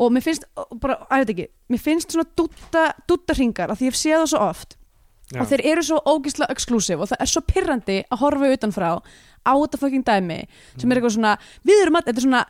og 0.03 0.13
mér 0.13 0.23
finnst, 0.27 0.45
bara, 0.81 0.99
að 1.11 1.25
þetta 1.25 1.35
ekki 1.37 1.47
mér 1.75 1.83
finnst 1.89 2.13
svona 2.17 2.29
dútta, 2.37 2.85
dútta 3.09 3.35
hringar 3.39 3.71
að 3.73 3.81
því 3.83 3.89
ég 3.89 3.93
hef 3.95 4.01
séð 4.03 4.19
það 4.23 4.31
svo 4.35 4.41
oft 4.51 4.77
veginn. 5.33 5.43
og 5.43 5.49
þeir 5.49 5.65
eru 5.73 5.83
svo 5.83 5.99
ógislega 6.13 6.51
exclusive 6.53 7.01
og 7.01 7.09
það 7.09 7.21
er 7.25 7.31
svo 7.33 7.41
pirrandi 7.49 7.99
að 8.13 8.19
horfa 8.21 8.51
utanfrá 8.57 8.91
á 9.43 9.53
þetta 9.57 9.79
fucking 9.81 10.05
dæmi 10.05 10.41
sem 10.77 10.89
Mm. 10.89 10.93
er 10.93 10.97
eitthvað 11.01 11.15
svona, 11.17 11.37
við 11.65 11.83
erum 11.83 11.97
að, 11.97 12.05
þetta 12.11 12.19
er 12.19 12.27
svona 12.27 12.45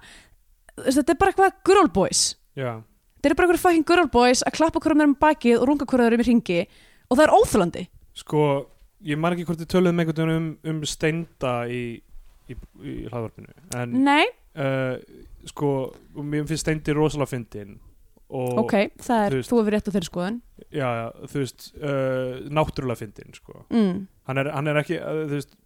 þetta 0.88 1.10
er 1.14 1.18
bara 1.20 1.32
eitthvað 1.32 1.52
girl 1.68 1.88
boys 1.92 2.22
já, 2.56 2.82
þetta 3.22 3.30
er 3.30 3.34
bara 3.38 3.46
eitthvað 3.48 3.62
fucking 3.66 3.86
girl 3.86 4.08
boys 4.12 4.42
að 4.42 4.56
klappa 4.56 4.80
hverjum 4.80 4.98
þeir 5.02 5.10
um 5.12 5.14
bakið 5.20 5.60
og 5.60 5.68
runga 5.68 5.86
hverjum 5.86 6.08
þeir 6.10 6.14
um 6.18 6.24
í 6.24 6.28
ringi 6.30 6.60
og 7.10 7.18
það 7.18 7.24
er 7.26 7.34
óþjólandi 7.38 7.84
sko 8.22 8.42
ég 9.06 9.18
man 9.20 9.34
ekki 9.34 9.46
hvort 9.48 9.62
þið 9.62 9.70
töluðum 9.74 10.02
einhvern 10.02 10.20
veginn 10.22 10.36
um, 10.36 10.50
um 10.72 10.82
steinda 10.88 11.54
í, 11.70 11.82
í, 12.48 12.56
í 12.82 12.96
hlaðvarpinu 13.10 13.54
en 13.80 13.96
Nei, 14.06 14.26
uh, 14.58 14.98
sko, 15.50 15.72
mér 16.18 16.46
finnst 16.50 16.66
steindi 16.66 16.94
rosalega 16.96 17.32
fyndin 17.34 17.78
og 18.32 18.62
ok, 18.62 18.74
það 19.02 19.22
er, 19.26 19.34
þú 19.34 19.38
veist- 19.40 19.50
þú 19.52 19.58
hefur 19.60 19.74
rétt 19.76 19.88
á 19.88 19.94
þeirri 19.94 20.08
skoðun. 20.08 20.36
Já, 20.72 20.86
já, 20.96 21.06
þú 21.28 21.40
veist 21.42 21.66
uh, 21.76 22.36
náttúrulega 22.48 23.00
fyndin 23.02 23.34
sko. 23.36 23.64
mm. 23.68 23.98
hann, 24.30 24.40
er, 24.40 24.52
hann 24.56 24.70
er 24.72 24.80
ekki, 24.80 25.00
uh, 25.02 25.24
þú 25.28 25.40
veist 25.40 25.58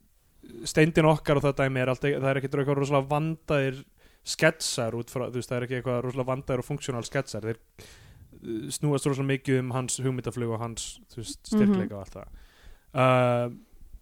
steindin 0.66 1.06
okkar 1.10 1.38
og 1.38 1.44
það 1.46 1.60
dæmi 1.60 1.82
er 1.82 1.92
alltaf 1.92 2.16
það 2.16 2.30
er 2.30 2.40
ekki 2.40 2.50
eitthvað 2.50 2.80
rosalega 2.80 3.10
vandaðir 3.12 3.78
sketsar 4.26 4.96
út 4.98 5.12
frá, 5.12 5.28
þú 5.30 5.38
veist, 5.38 5.50
það 5.52 5.58
er 5.60 5.66
ekki 5.68 5.78
eitthvað 5.78 6.00
rosalega 6.08 6.30
vandaðir 6.32 6.62
og 6.64 6.66
funksjónal 6.66 7.04
sketsar. 7.06 7.46
Þeir 7.46 7.60
uh, 7.60 8.66
snúast 8.74 9.06
rosalega 9.06 9.30
mikið 9.34 9.60
um 9.62 9.70
hans 9.76 10.00
hugmyndaflug 10.02 10.56
og 10.56 10.62
hans, 10.64 10.88
þú 11.12 11.22
veist, 11.22 11.40
styrkleika 11.52 11.94
og 11.94 12.02
allt 12.02 12.18
það 12.18 12.42
uh, 12.96 13.46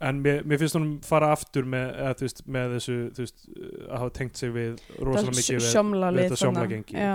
en 0.04 0.20
mér, 0.24 0.42
mér 0.48 0.60
finnst 0.62 0.78
honum 0.78 0.96
fara 1.06 1.30
aftur 1.34 1.66
með, 1.68 1.86
eða, 1.94 2.16
þú 2.18 2.26
veist, 2.26 2.42
með 2.56 2.76
þessu 2.76 2.98
veist, 3.18 3.46
að 3.84 3.96
hafa 3.98 4.14
tengt 4.18 4.40
sig 4.40 4.52
við 4.54 4.82
rosalega 4.98 5.36
mikið 5.38 5.60
við, 5.60 5.68
við 5.68 6.20
þetta 6.22 6.40
sjómlagengi. 6.42 7.06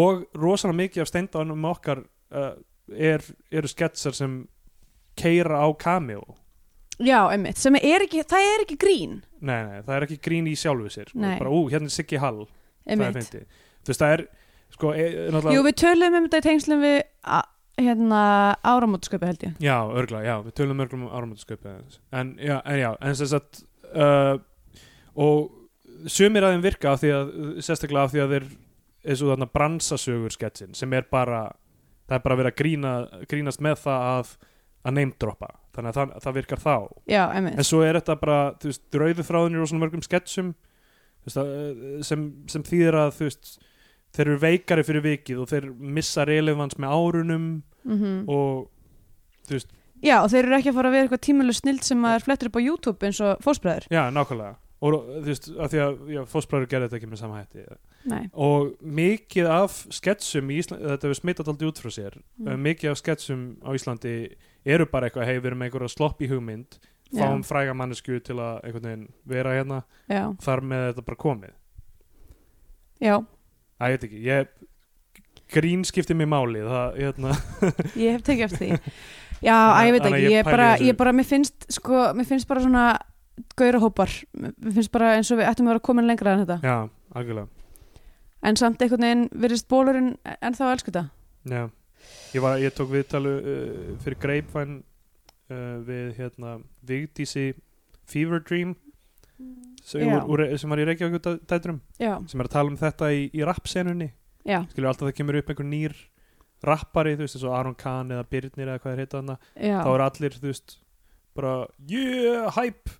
og 0.00 0.26
rosalega 0.38 0.80
mikið 0.82 1.04
af 1.04 1.12
steindanum 1.12 1.70
okkar 1.70 2.04
uh, 2.04 2.52
er, 2.88 3.24
eru 3.50 3.70
sketsar 3.70 4.16
sem 4.16 4.42
keira 5.18 5.62
á 5.62 5.68
cameo. 5.78 6.22
Já, 6.98 7.28
einmitt, 7.30 7.58
sem 7.60 7.76
er 7.78 8.02
ekki, 8.08 8.24
það 8.26 8.48
er 8.52 8.64
ekki 8.64 8.76
grín. 8.80 9.18
Nei, 9.38 9.60
nei, 9.68 9.82
það 9.86 9.94
er 9.94 10.06
ekki 10.08 10.18
grín 10.22 10.48
í 10.50 10.56
sjálfu 10.58 10.90
sér. 10.90 11.12
Bara, 11.14 11.50
ú, 11.54 11.68
hérna 11.70 11.86
er 11.86 11.94
Siggi 11.94 12.18
Hall. 12.18 12.42
Það 12.88 13.04
er 13.06 13.20
þú 13.28 13.92
veist, 13.92 14.02
það 14.02 14.14
er 14.16 14.24
sko, 14.74 14.90
e, 14.92 15.04
náttúrulega 15.28 15.54
Jú, 15.54 15.64
við 15.66 15.76
töluðum 15.82 16.18
um 16.18 16.26
þetta 16.26 16.40
í 16.40 16.46
tengslum 16.48 16.82
við 16.82 16.98
hérna 17.78 18.20
áramótasköpi 18.66 19.28
held 19.28 19.44
ég. 19.46 19.54
Já, 19.62 19.76
örgla, 19.94 20.22
já, 20.26 20.34
við 20.44 20.56
tölum 20.58 20.82
örgla 20.84 20.98
um 20.98 21.06
áramöndasköpi 21.08 21.74
en 22.10 22.34
já, 22.42 22.58
en 22.64 22.78
já, 22.78 22.90
en 23.00 23.16
sem 23.16 23.30
sagt 23.30 23.62
uh, 23.94 24.36
og 25.14 25.54
sumir 26.10 26.46
að 26.46 26.56
þeim 26.56 26.66
virka 26.66 26.92
af 26.92 27.02
því 27.02 27.14
að, 27.14 27.32
sérstaklega 27.62 28.04
af 28.04 28.14
því 28.14 28.24
að 28.24 28.34
þeir 28.34 28.50
eins 29.08 29.22
og 29.22 29.32
þarna 29.32 29.50
bransasögur 29.54 30.34
sketsin 30.34 30.76
sem 30.76 30.92
er 30.92 31.08
bara, 31.10 31.46
það 32.08 32.18
er 32.18 32.24
bara 32.26 32.38
verið 32.42 32.52
að 32.52 32.60
grína, 32.62 32.94
grínast 33.30 33.64
með 33.64 33.82
það 33.86 34.06
að 34.12 34.36
að 34.86 34.94
neymdroppa, 34.94 35.48
þannig 35.74 35.90
að 35.90 35.96
það, 35.98 36.12
það 36.24 36.36
virkar 36.38 36.60
þá. 36.62 36.74
Já, 37.10 37.22
en 37.34 37.66
svo 37.66 37.80
er 37.84 37.98
þetta 37.98 38.14
bara, 38.20 38.36
þú 38.62 38.70
veist, 38.70 38.82
drauðu 38.94 39.24
þráðinir 39.26 39.64
og 39.64 39.70
svona 39.70 39.82
mörgum 39.82 40.04
sketsum 40.06 40.52
sem, 41.28 42.22
sem 42.48 42.64
þýðir 42.64 42.98
að 43.02 43.10
þú 43.18 43.26
veist, 43.26 43.50
þeir 44.16 44.26
eru 44.26 44.38
veikari 44.42 44.84
fyrir 44.86 45.04
vikið 45.04 45.42
og 45.42 45.50
þeir 45.50 45.68
missa 45.98 46.24
relevans 46.28 46.78
með 46.78 46.94
árunum 46.96 47.48
mm 47.88 48.24
og 48.28 48.68
þú 49.48 49.56
veist, 49.56 49.74
Já, 50.04 50.20
og 50.22 50.30
þeir 50.30 50.44
eru 50.44 50.56
ekki 50.58 50.70
að 50.70 50.76
fara 50.76 50.88
að 50.90 50.94
vera 50.94 51.06
eitthvað 51.06 51.22
tímuleg 51.26 51.56
snild 51.58 51.84
sem 51.86 51.98
maður 51.98 52.24
flettur 52.26 52.50
upp 52.50 52.58
á 52.58 52.62
YouTube 52.62 53.06
eins 53.08 53.20
og 53.24 53.40
fósbræður 53.42 53.86
Já, 53.90 54.02
nákvæmlega. 54.14 54.58
Og 54.78 54.94
þú 54.94 55.26
veist, 55.26 55.48
af 55.58 55.72
því 55.72 55.80
að 55.82 56.28
fósbræður 56.30 56.68
gerði 56.70 56.86
þetta 56.86 56.98
ekki 57.00 57.08
með 57.10 57.18
sama 57.18 57.40
hætti. 57.40 57.64
Nei, 58.12 58.20
og 58.38 58.76
mikið 58.78 59.48
af 59.50 59.80
sketsum 59.90 60.52
í 60.54 60.60
Íslandi, 60.62 60.84
þetta 60.92 61.08
hefur 61.08 61.18
smittat 61.18 61.50
aldrei 61.50 61.66
út 61.66 61.80
frá 61.82 61.90
sér. 61.90 62.20
Mm. 62.38 62.60
mikið 62.68 62.92
af 62.92 63.00
sketsum 63.00 63.42
á 63.66 63.70
Íslandi 63.74 64.12
eru 64.62 64.86
bara 64.86 65.08
eitthvað, 65.08 65.26
hei, 65.26 65.40
við 65.40 65.50
erum 65.50 65.64
einhverja 65.66 65.90
slopp 65.96 66.22
í 66.22 66.30
hugmynd 66.30 66.78
fáum 67.10 67.42
fræga 67.42 67.74
mannesku 67.74 68.20
til 68.22 68.36
að 68.38 69.10
vera 69.26 69.56
hérna, 69.56 69.82
já, 70.06 70.28
þar 70.44 70.62
með 70.62 70.86
þetta 70.92 71.06
bara 71.08 71.22
komið. 71.24 71.58
Já 73.02 73.14
Æ, 73.78 73.84
ég 73.86 73.94
veit 73.94 74.06
ekki, 74.08 74.22
ég 74.26 74.48
grín 75.54 75.84
skipti 75.86 76.16
mig 76.18 76.28
máli 76.28 76.64
það, 76.64 76.96
hérna, 76.98 77.34
Ég 78.04 78.16
hef 78.16 78.24
tekið 78.26 78.46
eftir 78.48 78.64
því. 78.64 78.94
Já, 79.38 79.54
að 79.54 79.84
ég 79.86 79.94
veit 79.94 80.02
að 80.02 80.08
ekki, 80.10 80.24
ég 80.24 80.34
ég 80.34 80.48
bara, 80.48 80.66
ég 80.82 80.98
bara, 80.98 81.12
mér 81.14 81.28
finnst 81.28 81.68
sko, 81.72 82.00
mér 82.18 82.26
finnst 82.28 82.48
bara 82.50 82.64
svona 82.64 82.86
gaurahópar, 83.58 84.10
mér 84.34 84.74
finnst 84.80 84.92
bara 84.94 85.12
eins 85.14 85.30
og 85.30 85.38
við 85.38 85.50
ættum 85.52 85.68
að 85.68 85.76
vera 85.76 85.84
komin 85.90 86.10
lengra 86.10 86.34
en 86.34 86.42
þetta. 86.42 86.58
Já, 86.66 86.76
algjörlega. 87.14 87.54
En 88.48 88.58
samt 88.58 88.82
einhvern 88.82 89.06
veginn 89.06 89.24
virðist 89.44 89.68
bólurinn 89.70 90.12
en 90.26 90.58
þá 90.58 90.64
elsku 90.72 90.90
þetta. 90.90 91.06
Já, 91.48 91.62
ég, 92.34 92.42
var, 92.42 92.58
ég 92.62 92.74
tók 92.74 92.90
viðtalu 92.92 93.36
uh, 93.38 93.78
fyrir 94.02 94.18
Greipvæn 94.22 94.76
uh, 94.82 95.78
við 95.86 96.12
hérna 96.18 96.58
Vigdísi 96.86 97.52
Fever 98.08 98.42
Dream 98.42 98.74
sem, 99.84 100.12
úr, 100.28 100.44
sem 100.60 100.70
var 100.72 100.82
í 100.82 100.86
Reykjavík 100.88 101.26
dætrum 101.48 101.80
Já, 102.00 102.14
sem 102.28 102.40
er 102.40 102.48
að 102.48 102.54
tala 102.54 102.72
um 102.72 102.78
þetta 102.80 103.10
í, 103.14 103.26
í 103.32 103.42
rappsenunni 103.46 104.12
já, 104.48 104.62
skilur 104.72 104.92
alltaf 104.92 105.08
það 105.08 105.18
kemur 105.18 105.40
upp 105.40 105.52
einhver 105.52 105.68
nýr 105.68 105.96
rappari, 106.66 107.16
þú 107.16 107.26
veist, 107.26 107.38
eins 107.38 107.46
og 107.46 107.54
Aron 107.54 107.76
Kahn 107.78 108.14
eða 108.14 108.24
Birnir 108.30 108.70
eða 108.70 108.80
hvað 108.82 108.94
er 108.94 109.02
heita 109.04 109.20
þarna, 109.20 109.36
já. 109.54 109.76
þá 109.84 109.90
er 109.92 110.04
allir, 110.08 110.38
þú 110.38 110.48
veist 110.50 110.78
bara, 111.38 111.52
yeah, 111.86 112.48
hype. 112.56 112.96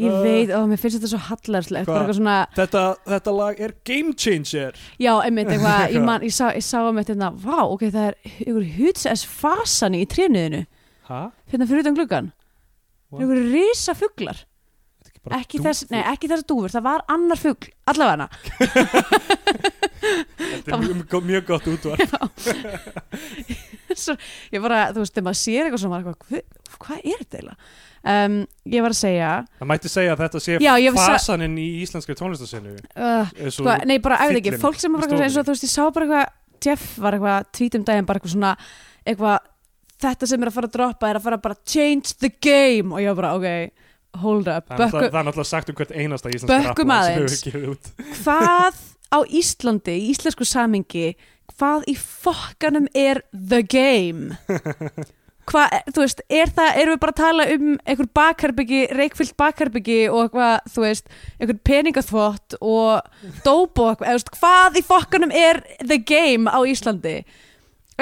Ég 0.00 0.14
uh, 0.14 0.20
veit, 0.24 0.52
ó, 0.54 0.62
mér 0.70 0.78
finnst 0.80 0.96
þetta 0.96 1.10
svo 1.10 1.18
hallarslegt 1.26 1.90
svona, 2.14 2.36
þetta, 2.54 2.84
þetta 3.10 3.34
lag 3.34 3.58
er 3.66 3.74
game 3.84 4.14
changer. 4.14 4.78
Já, 5.02 5.10
einmitt 5.26 5.50
eitthvað 5.50 5.82
ég, 5.96 6.04
man, 6.06 6.22
ég, 6.24 6.32
sá, 6.32 6.54
sá 6.62 6.78
um 6.86 7.00
þetta, 7.02 7.16
hérna, 7.16 7.32
vá, 7.42 7.58
ok, 7.66 7.88
það 7.90 8.06
er 8.12 8.20
ykkur 8.46 8.68
hutsess 8.78 9.26
fasani 9.26 10.04
í 10.04 10.08
trénuðinu. 10.14 10.62
Hæ? 11.10 11.30
hérna 11.50 11.66
fyrir 11.66 11.82
utan 11.84 11.98
gluggan 11.98 12.30
What? 13.10 13.24
ykkur 13.24 13.42
risa 13.50 13.96
fuglar 13.98 14.38
Þetta 14.38 14.46
er 14.46 14.49
ekki 15.36 15.60
þess, 15.60 15.84
nei, 15.92 16.00
ekki 16.12 16.30
þess 16.30 16.46
dúfur, 16.48 16.72
það 16.72 16.86
var 16.86 17.04
annar 17.12 17.40
fugl 17.40 17.68
allavega. 17.90 18.28
Þetta 20.00 20.72
er 20.72 20.80
mjög, 20.86 21.14
mjög 21.28 21.44
gott 21.50 21.68
útvar 21.68 22.00
svo, 24.00 24.14
ég 24.54 24.62
bara, 24.64 24.86
þú 24.94 25.02
veist, 25.02 25.12
þegar 25.12 25.26
maður 25.26 25.40
sér 25.42 25.68
eitthvað 25.68 25.92
maður 25.92 26.00
er 26.00 26.10
eitthvað, 26.14 26.76
hvað, 26.80 26.98
er 27.04 27.20
þetta 27.20 27.40
eiginlega? 27.40 27.70
Um, 28.00 28.36
ég 28.72 28.80
var 28.80 28.94
að 28.94 28.96
segja 28.96 29.30
Það 29.58 29.68
mætti 29.68 29.90
segja 29.92 30.12
að 30.14 30.20
þetta 30.22 30.40
sé 30.40 30.54
Já, 30.64 30.70
var 30.72 31.02
sa- 31.04 31.16
fasaninn 31.18 31.56
í 31.60 31.66
íslenskri 31.82 32.14
tónlistasinu 32.16 32.78
uh, 32.96 33.34
sko, 33.52 33.74
nei, 33.84 33.98
bara 34.00 34.22
æfði 34.24 34.40
ekki, 34.40 34.54
fólk 34.62 34.78
sem 34.80 34.94
var 34.94 35.04
eitthvað 35.04 35.26
eins 35.26 35.36
og 35.36 35.44
þú 35.44 35.52
veist, 35.52 35.66
ég 35.66 35.74
sá 35.74 35.82
bara 35.92 36.06
eitthvað 36.06 36.38
Jeff 36.64 36.86
var 37.00 37.16
eitthvað, 37.16 37.50
tweet 37.56 37.76
um 37.76 37.84
daginn 37.88 38.08
bara 38.08 38.20
eitthvað 38.20 38.34
svona 38.34 38.54
eitthvað, 39.04 39.46
þetta 40.04 40.28
sem 40.30 40.42
er 40.42 40.50
að 40.50 40.56
fara 40.56 40.68
að 40.70 40.74
droppa 40.76 41.10
er 41.10 41.18
að 41.18 41.26
fara 41.26 41.40
bara 41.44 41.60
change 41.68 42.16
the 42.20 42.30
game. 42.40 42.92
Og 42.92 43.02
ég 43.02 43.12
var 43.12 43.20
bara, 43.20 43.32
ok, 43.38 43.79
hold 44.18 44.48
up. 44.48 44.70
Það 44.70 44.86
er 44.86 44.94
það 44.94 45.20
er 45.20 45.28
náttúrulega 45.28 45.50
sagt 45.50 45.70
um 45.70 45.78
hvert 45.78 45.92
einasta 45.94 46.32
íslenska 46.32 46.62
rapplag 46.70 47.04
sem 47.06 47.20
hefur 47.20 47.44
gefið 47.46 47.68
út. 47.74 47.92
Hvað 48.22 48.80
á 49.16 49.18
Íslandi 49.26 49.96
í 49.98 50.08
íslensku 50.12 50.46
samingi 50.46 51.14
hvað 51.60 51.88
í 51.90 51.96
fokkanum 51.98 52.88
er 52.96 53.22
the 53.32 53.62
game? 53.62 54.36
Hvað, 55.50 55.72
þú 55.90 56.02
veist, 56.04 56.20
er 56.30 56.50
það 56.54 56.76
erum 56.78 56.94
við 56.94 57.00
bara 57.02 57.14
að 57.14 57.20
tala 57.20 57.46
um 57.56 57.70
einhver 57.82 58.08
bakherbyggi 58.14 58.80
reikfyllt 58.94 59.34
bakherbyggi 59.40 60.00
og 60.12 60.20
eitthvað 60.28 60.68
þú 60.70 60.84
veist, 60.84 61.08
einhver 61.40 61.58
peningaþvott 61.66 62.58
og 62.60 63.00
eitthvað, 63.42 64.04
eða, 64.04 64.12
þú 64.12 64.18
veist, 64.20 64.32
hvað 64.36 64.78
í 64.78 64.84
fokkanum 64.86 65.34
er 65.34 65.62
the 65.82 65.98
game 65.98 66.46
á 66.46 66.58
Íslandi 66.62 67.16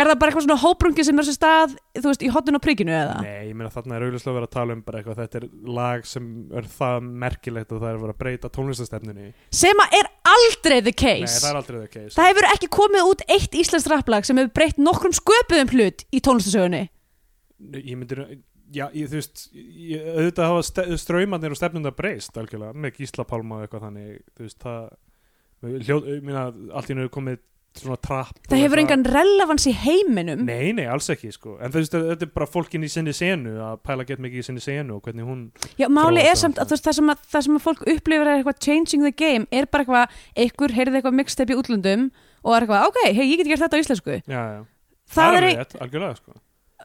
er 0.02 0.10
það 0.10 0.18
bara 0.20 0.30
eitthvað 0.32 0.44
svona 0.46 0.58
hóprungi 0.62 1.04
sem 1.06 1.20
er 1.20 1.26
sér 1.28 1.36
stað, 1.36 1.74
þú 1.98 2.10
veist, 2.10 2.24
í 2.24 2.30
hotun 2.34 2.58
og 2.58 2.62
prikinu 2.64 2.92
eða? 2.94 3.16
Nei, 3.24 3.48
ég 3.48 3.56
meina 3.58 3.70
þarna 3.72 3.96
er 3.96 4.04
auðvitað 4.06 4.36
verið 4.36 4.48
að 4.48 4.54
tala 4.56 4.76
um 4.76 4.82
bara 4.86 5.00
eitthvað 5.00 5.20
þetta 5.22 5.40
er 5.40 5.46
lag 5.78 6.04
sem 6.08 6.28
er 6.60 6.68
það 6.74 7.08
merkilegt 7.24 7.72
og 7.72 7.80
það 7.82 7.88
er 7.88 7.98
að 7.98 8.04
vera 8.04 8.14
að 8.16 8.20
breyta 8.22 8.50
tónlistastefnunni 8.58 9.30
sem 9.62 9.82
að 9.84 9.96
er 10.00 10.10
aldrei 10.32 10.76
the 10.78 10.92
Nei, 10.92 11.00
case 11.02 11.40
það 11.42 11.50
er 11.50 11.60
aldrei 11.62 11.78
það 11.78 11.90
case 11.96 12.18
Það 12.18 12.30
hefur 12.30 12.48
ekki 12.52 12.70
komið 12.78 13.08
út 13.12 13.24
eitt 13.38 13.58
íslenskt 13.62 13.90
rapplag 13.92 14.28
sem 14.28 14.40
hefur 14.42 14.54
breytt 14.60 14.78
nokkrum 14.82 15.16
sköpuðum 15.16 15.74
hlut 15.74 16.04
í 16.12 16.22
tónlistasögunni. 16.24 16.84
Ég 17.78 17.98
myndir, 17.98 18.22
já, 18.70 18.86
ég, 18.94 19.08
þú 19.10 19.18
veist 19.18 19.44
ég, 19.56 20.06
auðvitað 20.14 20.50
hafa 20.52 20.64
ste, 20.68 20.86
straumarnir 21.02 21.54
og 21.54 21.58
stefnundar 21.58 21.96
breyst 21.98 22.38
algjörlega, 22.38 22.76
með 22.76 23.00
Gísla 23.00 23.26
Pálma 23.26 23.58
og 23.58 23.66
eitthvað 23.66 23.88
þannig, 23.88 24.20
þú 24.38 24.46
veist, 24.46 24.60
það 24.62 25.78
hljóð, 25.88 26.10
ég 26.14 26.26
meina, 26.26 26.44
allt 26.78 26.90
í 26.90 26.94
hennu 26.94 27.08
komið 27.12 27.40
svona 27.76 27.98
trapp 28.02 28.38
Það 28.48 28.62
hefur 28.64 28.80
engan 28.82 29.04
relevans 29.06 29.66
í 29.68 29.74
heiminum. 29.76 30.40
Nei, 30.48 30.72
nei, 30.74 30.86
alls 30.90 31.08
ekki, 31.12 31.30
sko. 31.34 31.56
En 31.62 31.70
þú 31.74 31.82
veist, 31.82 31.94
þetta 31.94 32.26
er 32.26 32.32
bara 32.34 32.48
fólkin 32.50 32.86
í 32.86 32.90
sinni 32.92 33.12
senu 33.16 33.58
að 33.62 33.76
pæla 33.86 34.06
gett 34.08 34.22
mikið 34.24 34.42
í 34.42 34.46
sinni 34.48 34.64
senu 34.64 34.96
og 34.96 35.04
hvernig 35.06 35.28
hún 35.28 35.44
Já, 35.78 35.86
máli 35.92 36.24
er 36.24 36.38
samt 36.40 36.58
að 36.58 36.72
þú 36.72 36.76
veist, 36.78 36.88
það 36.88 36.98
sem 36.98 37.12
að, 37.14 37.22
það 37.34 37.46
sem 37.46 37.60
að 37.60 37.64
fólk 37.68 37.84
upplifir 37.94 38.26
er 38.32 38.40
eitthvað 38.40 38.58
changing 38.64 39.06
the 39.06 39.14
game 39.14 39.46
er 39.52 39.68
bara 39.70 39.84
eitthvað, 39.86 40.18
einhver 40.44 40.76
heyrði 40.78 41.00
eitthvað 41.00 41.18
mixtape 41.20 41.54
í 41.54 41.60
útlöndum 41.60 42.08
og 42.42 42.56
er 42.56 42.66
eitthvað, 42.66 42.90
ok, 42.90 43.00
hei, 43.12 43.24
ég 43.30 43.42
get 43.42 43.52
gert 43.52 43.64
þetta 43.66 43.78
á 43.78 43.82
íslensku. 43.84 44.18
Já, 44.26 44.42
já, 44.56 44.60
Það 45.08 45.28
er, 45.28 45.36
alveg 45.44 45.58
rétt, 45.62 45.78
algjörlega, 45.84 46.18
sko. 46.18 46.38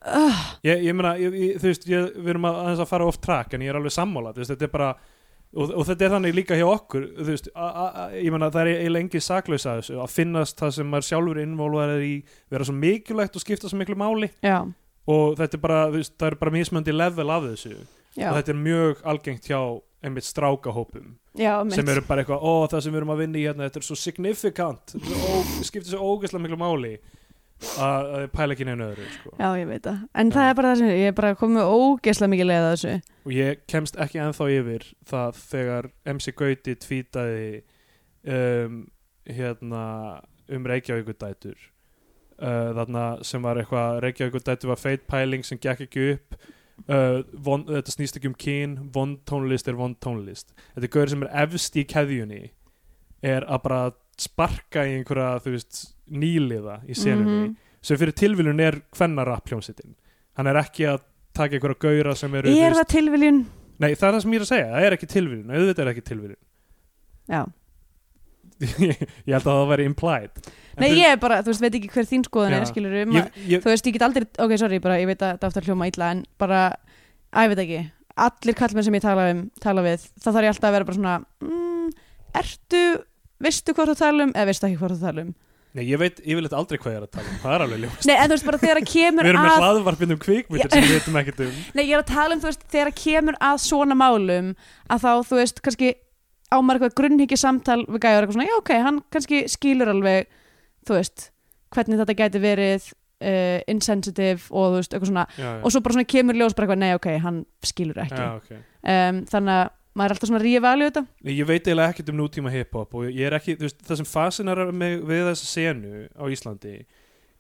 Uh, 0.04 0.40
Ég, 0.68 0.82
ég 0.84 0.96
meina, 0.98 1.13
þú 1.16 1.68
veist, 1.70 1.86
ég, 1.88 2.08
við 2.18 2.34
erum 2.34 2.48
að, 2.50 2.58
að 2.74 2.88
fara 2.90 3.06
off 3.08 3.20
track 3.24 3.54
en 3.56 3.63
ég 3.63 3.72
er 3.72 3.78
alveg 3.80 3.94
sammála, 3.96 4.34
þú 4.36 4.42
veist, 4.44 4.52
þetta 4.56 4.68
er 4.68 4.74
bara 4.74 4.88
og, 5.53 5.72
og 5.72 5.88
þetta 5.89 6.05
er 6.07 6.13
þannig 6.15 6.36
líka 6.38 6.57
hjá 6.60 6.65
okkur 6.67 7.07
veist, 7.29 7.50
a, 7.53 7.67
a, 7.69 7.86
a, 7.88 8.05
ég 8.17 8.33
meina, 8.33 8.51
það 8.53 8.65
er 8.65 8.83
eiginlega 8.83 9.05
engi 9.05 9.24
saklaus 9.24 9.67
að 9.69 9.81
þessu, 9.81 9.98
að 10.03 10.13
finnast 10.17 10.60
það 10.60 10.75
sem 10.77 10.91
maður 10.93 11.10
sjálfur 11.10 11.41
involvað 11.43 11.95
er 11.95 12.05
í, 12.07 12.13
vera 12.53 12.67
svo 12.69 12.77
mikilvægt 12.77 13.39
og 13.39 13.45
skipta 13.45 13.72
svo 13.72 13.79
miklu 13.81 13.98
máli. 14.00 14.31
Já, 14.45 14.60
og 15.13 15.39
þetta 15.39 15.60
er 15.60 15.63
bara, 15.63 15.81
veist, 15.93 16.15
það 16.17 16.31
er 16.31 16.39
bara 16.41 16.55
mismöndi 16.57 16.95
level 16.95 17.33
af 17.33 17.50
þessu. 17.51 17.75
Já, 18.13 18.29
og 18.29 18.38
þetta 18.39 18.53
er 18.53 18.62
mjög 18.62 19.03
algengt 19.13 19.50
hjá 19.50 19.60
einmitt 20.03 20.27
strákahópum 20.27 21.15
já, 21.39 21.63
sem 21.72 21.88
eru 21.89 22.03
bara 22.07 22.24
eitthvað, 22.24 22.43
ó 22.43 22.67
það 22.72 22.83
sem 22.83 22.93
við 22.93 23.00
erum 23.00 23.13
að 23.13 23.22
vinna 23.24 23.39
í 23.39 23.45
hérna 23.48 23.67
þetta 23.69 23.79
er 23.79 23.86
svo 23.88 23.98
ó, 25.00 25.33
skiptir 25.63 25.89
svo 25.93 26.10
ógeðslega 26.12 26.43
miklu 26.43 26.60
máli 26.60 26.93
að 27.84 28.27
pæla 28.34 28.55
ekki 28.55 28.67
neina 28.67 28.89
öðru 28.91 29.08
sko. 29.15 29.34
Já, 29.39 29.48
ég 29.60 29.70
veit 29.70 29.84
það. 29.88 30.01
En 30.22 30.32
það 30.34 30.50
er 30.50 30.58
bara 30.60 30.72
það 30.72 30.82
sem 30.82 30.91
ég 30.93 31.12
er 31.12 31.17
bara 31.17 31.36
komið 31.39 31.74
ógeðslega 31.74 32.34
mikið 32.34 32.50
leið 32.50 32.67
að 32.67 32.74
þessu. 32.74 32.96
og 33.24 33.36
ég 33.38 33.62
kemst 33.74 34.00
ekki 34.05 34.24
ennþá 34.24 34.50
yfir 34.58 34.88
það 35.12 35.43
þegar 35.51 35.89
MC 36.13 36.36
Gauti 36.39 36.75
tvítaði 36.84 37.46
um, 38.24 38.82
hérna 39.29 39.84
um 40.51 40.67
Reykjavíkudætur 40.67 41.55
uh, 42.41 42.74
þarna 42.79 43.05
sem 43.25 43.43
var 43.43 43.62
eitthvað 43.62 44.01
Reykjavíkudætur 44.08 44.74
var 44.74 44.82
feit 44.82 45.08
pæling 45.08 45.46
sem 45.48 45.59
gekk 45.61 45.85
ekki 45.88 46.09
upp 46.16 46.38
uh, 46.90 47.22
von, 47.33 47.66
þetta 47.70 47.96
snýst 47.96 48.20
ekki 48.20 48.31
um 48.31 48.38
kyn 48.46 48.77
vond 48.96 49.22
tónlist 49.29 49.70
er 49.72 49.79
vond 49.79 50.00
tónlist 50.03 50.53
þetta 50.74 50.88
er 50.88 50.94
gaur 50.98 51.14
sem 51.14 51.25
er 51.25 51.33
efst 51.46 51.79
í 51.79 51.85
keðjunni 51.88 52.44
er 53.24 53.48
að 53.48 53.64
bara 53.68 53.81
sparka 54.20 54.83
í 54.85 54.98
einhverja 55.00 55.40
þú 55.44 55.55
veist 55.55 55.83
nýliða 56.11 56.79
í 56.89 56.96
senunni 56.98 57.48
Mhm. 57.50 57.55
sem 57.81 57.98
fyrir 57.98 58.13
tilviljun 58.13 58.59
er 58.59 58.81
hvennarapp 58.98 59.48
hljómsittin 59.50 59.96
hann 60.37 60.48
er 60.48 60.55
ekki 60.61 60.85
að 60.89 61.01
taka 61.33 61.55
einhverja 61.55 61.79
gaura 61.79 62.16
sem 62.16 62.33
eru 62.35 62.50
Er 62.50 62.74
það 62.74 62.87
tilviljun? 62.98 63.46
Nei, 63.79 63.94
það 63.96 64.07
er 64.07 64.13
það 64.13 64.22
sem 64.22 64.31
ég 64.31 64.35
er 64.35 64.42
að 64.46 64.51
segja, 64.51 64.68
það 64.74 64.85
er 64.87 64.94
ekki 64.98 65.07
tilviljun 65.07 65.51
auðvitað 65.53 65.79
er 65.87 65.92
ekki 65.94 66.03
tilviljun 66.09 66.42
Já. 67.29 67.44
Ég 68.63 69.33
held 69.33 69.42
að 69.42 69.48
það 69.48 69.70
væri 69.72 69.85
implied 69.89 70.35
Nei, 70.77 70.89
fyrir- 70.89 71.00
ég 71.03 71.11
er 71.13 71.18
bara, 71.22 71.39
þú 71.44 71.51
veist, 71.51 71.61
veit 71.63 71.75
ekki 71.77 71.89
hver 71.94 72.07
þín 72.09 72.24
skoðun 72.27 72.53
Já. 72.53 72.59
er, 72.59 72.66
skilur 72.70 72.94
um 73.03 73.11
ég, 73.18 73.27
ég, 73.50 73.61
Þú 73.63 73.70
veist, 73.72 73.87
ég 73.89 73.94
get 73.98 74.05
aldrei, 74.07 74.25
ok, 74.46 74.53
sorry, 74.61 74.79
bara, 74.83 74.98
ég 75.01 75.09
veit 75.09 75.22
að 75.25 75.33
þetta 75.35 75.50
aftur 75.50 75.68
hljóma 75.68 75.87
illa, 75.89 76.09
en 76.16 76.24
bara, 76.42 76.61
að 77.33 77.44
ég 77.48 77.53
veit 77.53 77.61
ekki, 77.63 77.81
allir 78.27 78.57
kallmenn 78.59 78.83
sem 78.87 78.98
ég 78.98 79.01
tala 79.05 79.27
um, 79.33 79.42
tala 79.61 79.83
við, 79.85 80.05
þá 80.22 80.27
þarf 80.29 80.46
ég 80.48 80.53
alltaf 80.53 80.70
að 80.70 80.75
vera 80.77 80.87
bara 80.89 80.98
svona, 81.00 81.16
mm, 81.42 81.89
ertu, 82.42 82.83
veistu 83.44 83.74
hvað 83.77 83.92
þú 83.94 83.98
tala 84.03 84.27
um, 84.27 84.33
eða 84.33 84.50
veistu 84.51 84.70
ekki 84.70 84.79
hvað 84.81 84.96
þú 84.96 85.00
tala 85.07 85.25
um? 85.27 85.33
Nei, 85.74 85.88
ég 85.90 85.98
veit 85.98 86.20
yfirleitt 86.22 86.53
aldrei 86.53 86.77
hvað 86.77 86.94
ég 86.94 87.00
er 87.00 87.05
að 87.07 87.14
tala 87.16 87.31
um 87.31 87.38
Það 87.42 87.53
er 87.55 87.64
alveg 87.66 87.79
ljóst 87.81 88.05
Nei, 88.05 88.14
en 88.14 88.27
þú 88.27 88.36
veist, 88.36 88.46
bara 88.46 88.59
þegar 88.62 88.79
að 88.79 88.90
kemur 88.92 89.25
Við 89.25 89.31
erum 89.31 89.46
með 89.46 89.53
að, 89.53 89.64
hlaðvarpinn 89.64 90.14
um 90.14 90.20
kvikmyndir 90.22 90.74
sem 90.74 90.86
við 90.86 90.94
veitum 90.94 91.20
ekkert 91.22 91.42
um 91.42 91.55
nei, 91.74 91.81
ég 91.81 91.94
er 91.96 92.03
að 92.03 92.12
tala 92.12 92.36
um, 92.36 92.42
þú 92.44 92.50
veist, 92.51 92.66
þegar 92.70 92.92
að 92.92 93.00
kemur 93.00 93.40
að 93.50 93.62
svona 93.64 93.98
málum, 93.98 94.51
að 94.86 95.05
þá, 95.05 95.12
þú 95.31 95.40
veist, 95.40 95.62
kannski 95.66 95.92
ámar 96.53 96.77
eitthvað 96.77 96.98
grunnhyggja 97.01 97.40
samtal 97.42 97.79
við 97.88 98.03
gæður 98.05 98.20
eitthvað 98.20 98.38
svona, 98.38 98.50
já, 98.51 98.57
ok, 98.59 98.74
hann 98.86 99.00
kannski 99.16 99.44
skilur 99.50 99.94
alveg, 99.96 100.29
þú 100.86 101.00
veist, 101.00 101.29
hvernig 101.74 102.03
þetta 102.03 102.18
gæti 102.22 102.44
verið 102.44 102.90
uh, 102.92 103.59
insensitive 103.74 104.51
og 104.51 104.75
þú 104.75 104.81
veist, 104.81 104.94
eitthvað 104.94 105.09
svona, 105.09 105.27
já, 105.33 105.48
já. 105.48 105.62
og 105.64 105.74
svo 105.74 105.81
bara 105.81 105.98
svona 105.98 106.12
kemur 106.14 106.38
ljós 106.38 106.53
bara 106.53 106.68
eitthvað, 106.68 106.83
nei, 106.86 106.94
ok, 107.00 107.09
hann 107.24 107.46
skilur 107.66 108.03
ekki. 108.05 108.22
Já, 108.22 108.29
okay. 108.38 108.62
um, 108.94 109.24
að 109.42 109.64
maður 109.94 110.10
er 110.10 110.16
alltaf 110.16 110.32
svona 110.32 110.72
alveg 110.72 110.90
þetta. 110.90 111.06
Ég 111.29 111.48
veit 111.48 111.62
eiginlega 111.68 111.94
ekkert 111.94 112.12
um 112.14 112.20
nútíma 112.20 112.53
hip-hop 112.53 112.98
og 112.98 113.08
ég 113.08 113.29
er 113.29 113.38
ekki, 113.38 113.58
þú 113.60 113.68
veist, 113.68 113.82
það 113.88 114.01
sem 114.01 114.10
fasinar 114.10 114.62
við 114.74 115.25
þessa 115.29 115.50
senu 115.50 116.06
á 116.18 116.24
Íslandi 116.34 116.77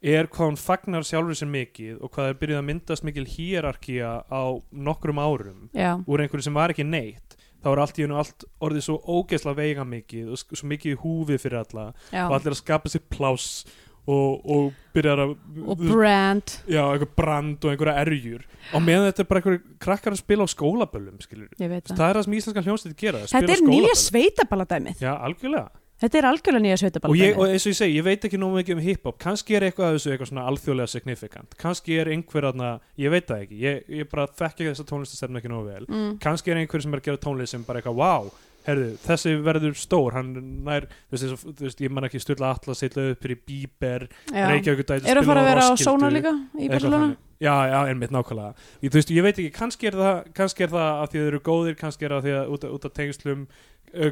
er 0.03 0.27
hvað 0.27 0.49
hún 0.51 0.59
fagnar 0.59 1.05
sjálfur 1.07 1.37
sér 1.39 1.49
mikið 1.51 2.01
og 2.03 2.11
hvað 2.11 2.29
er 2.29 2.39
byrjuð 2.41 2.59
að 2.59 2.67
myndast 2.67 3.05
mikil 3.07 3.23
hierarkía 3.23 4.09
á 4.27 4.43
nokkrum 4.75 5.21
árum 5.23 5.69
já, 5.71 5.95
úr 6.03 6.23
einhverju 6.23 6.49
sem 6.49 6.59
var 6.59 6.73
ekki 6.73 6.83
neitt. 6.87 7.37
Þá 7.63 7.69
er 7.71 7.79
allt 7.79 7.99
í 7.99 8.03
hennu 8.03 8.17
allt 8.19 8.43
orðið 8.59 8.83
svo 8.83 8.97
ógeðslega 9.07 9.55
veiga 9.55 9.85
mikið 9.87 10.33
og 10.35 10.41
svo 10.43 10.67
mikið 10.67 10.97
í 10.97 10.99
húfi 10.99 11.37
fyrir 11.39 11.61
alla 11.61 11.85
já. 12.11 12.25
og 12.25 12.35
allir 12.35 12.51
að 12.51 12.59
skapa 12.59 12.91
sér 12.91 13.05
pláss 13.07 13.63
og, 14.09 14.41
og 14.43 14.71
byrjar 14.95 15.21
að 15.23 15.35
og 15.63 15.83
brand. 15.83 16.55
Já, 16.67 16.81
eitthvað 16.85 17.13
brand 17.19 17.63
og 17.67 17.71
einhverja 17.71 18.01
erjur. 18.03 18.41
Og 18.73 18.83
meðan 18.83 19.07
þetta 19.09 19.23
er 19.23 19.29
bara 19.29 19.41
einhverju 19.41 19.61
krakkar 19.83 20.15
að 20.15 20.23
spila 20.23 20.47
á 20.47 20.49
skólaböllum 20.51 21.21
skilur 21.23 21.53
það 21.55 22.03
er 22.09 22.19
það 22.19 22.25
sem 22.25 22.35
íslenska 22.39 22.65
hljónstætti 22.67 22.99
gera 22.99 23.23
að 23.23 23.31
þetta 23.37 23.55
er 23.55 23.63
nýja 23.69 23.95
sveitaballadæmið. 24.03 25.01
Já, 25.03 25.13
algjörlega. 25.15 25.71
Þetta 26.03 26.17
er 26.19 26.25
algjörlega 26.27 26.63
nýja 26.65 26.75
og, 26.75 26.79
ég, 26.83 26.83
og 26.83 26.83
sveitaballadæmið 26.83 27.53
eins 27.53 27.65
og 27.65 27.71
ég 27.71 27.77
segi, 27.79 27.97
ég 27.99 28.07
veit 28.07 28.25
ekki 28.27 28.39
nóg 28.41 28.55
mikið 28.57 28.75
um 28.75 28.83
hip-hop. 28.83 29.19
Kannski 29.23 29.55
er 29.55 29.67
eitthvað 29.69 29.89
af 29.89 29.97
þessu 29.97 30.13
eitthvað 30.13 30.31
svona 30.33 30.47
alþjóðlega 30.51 30.91
signifikant 30.91 31.59
kannski 31.61 31.99
er 32.01 32.11
einhver 32.11 32.49
aðna, 32.49 32.71
ég 32.99 33.13
veit 33.13 33.29
það 33.29 33.45
ekki. 33.45 33.59
Ég, 33.63 33.83
ég 34.01 34.09
bara 34.11 34.25
þekki 34.41 34.67
þessa 34.67 34.87
tónlistastefnu 34.89 35.39
ekki 35.39 35.53
nógu 35.53 35.69
vel. 35.69 35.85
Mm. 35.87 36.17
kannski 36.23 36.51
er 36.51 36.59
einhver 36.59 36.83
sem 36.83 36.97
er 36.97 37.03
að 37.03 37.07
gera 37.07 37.23
tónlist 37.23 37.55
sem 37.55 37.63
bara 37.63 37.79
eitthvað, 37.79 38.01
wow, 38.01 38.33
herðu, 38.67 38.87
þessi 39.03 39.33
verður 39.43 39.75
stór 39.79 40.15
hann 40.17 40.31
nær, 40.65 40.87
þú 41.11 41.17
veist, 41.17 41.43
þú 41.43 41.67
veist 41.67 41.83
ég 41.83 41.91
man 41.91 42.07
ekki 42.07 42.21
styrla 42.23 42.53
allar 42.55 42.77
sitla 42.79 43.09
upp 43.13 43.21
fyrir 43.25 43.41
Bieber 43.47 44.07
já. 44.31 44.47
Reykjavík 44.51 44.87
dæti 44.87 45.11
eru 45.11 45.23
að 45.23 45.29
fara 45.31 45.43
að 45.43 45.49
vera 45.51 45.67
á 45.67 45.71
Sóna 45.83 46.09
líka 46.13 46.33
í 46.59 46.69
Barcelona? 46.71 47.13
Já, 47.43 47.51
já, 47.67 47.79
einmitt 47.91 48.11
nákvæmlega. 48.15 48.53
Ég, 48.79 48.87
þú 48.93 48.95
veist, 49.01 49.09
ég 49.11 49.23
veit 49.25 49.35
ekki, 49.41 49.49
kannski 49.57 49.87
er 49.89 49.95
það 49.99 50.19
kannski 50.37 50.63
er 50.63 50.69
það 50.71 50.85
að 50.87 51.09
því 51.11 51.17
að 51.19 51.23
þeir 51.25 51.31
eru 51.33 51.39
góðir 51.49 51.75
kannski 51.81 52.05
er 52.07 52.13
það 52.13 52.21
að 52.21 52.27
því 52.29 52.35
að 52.39 52.53
út, 52.55 52.63
af- 52.69 52.75
út 52.77 52.85
af 52.87 52.93
tengslum 52.95 53.41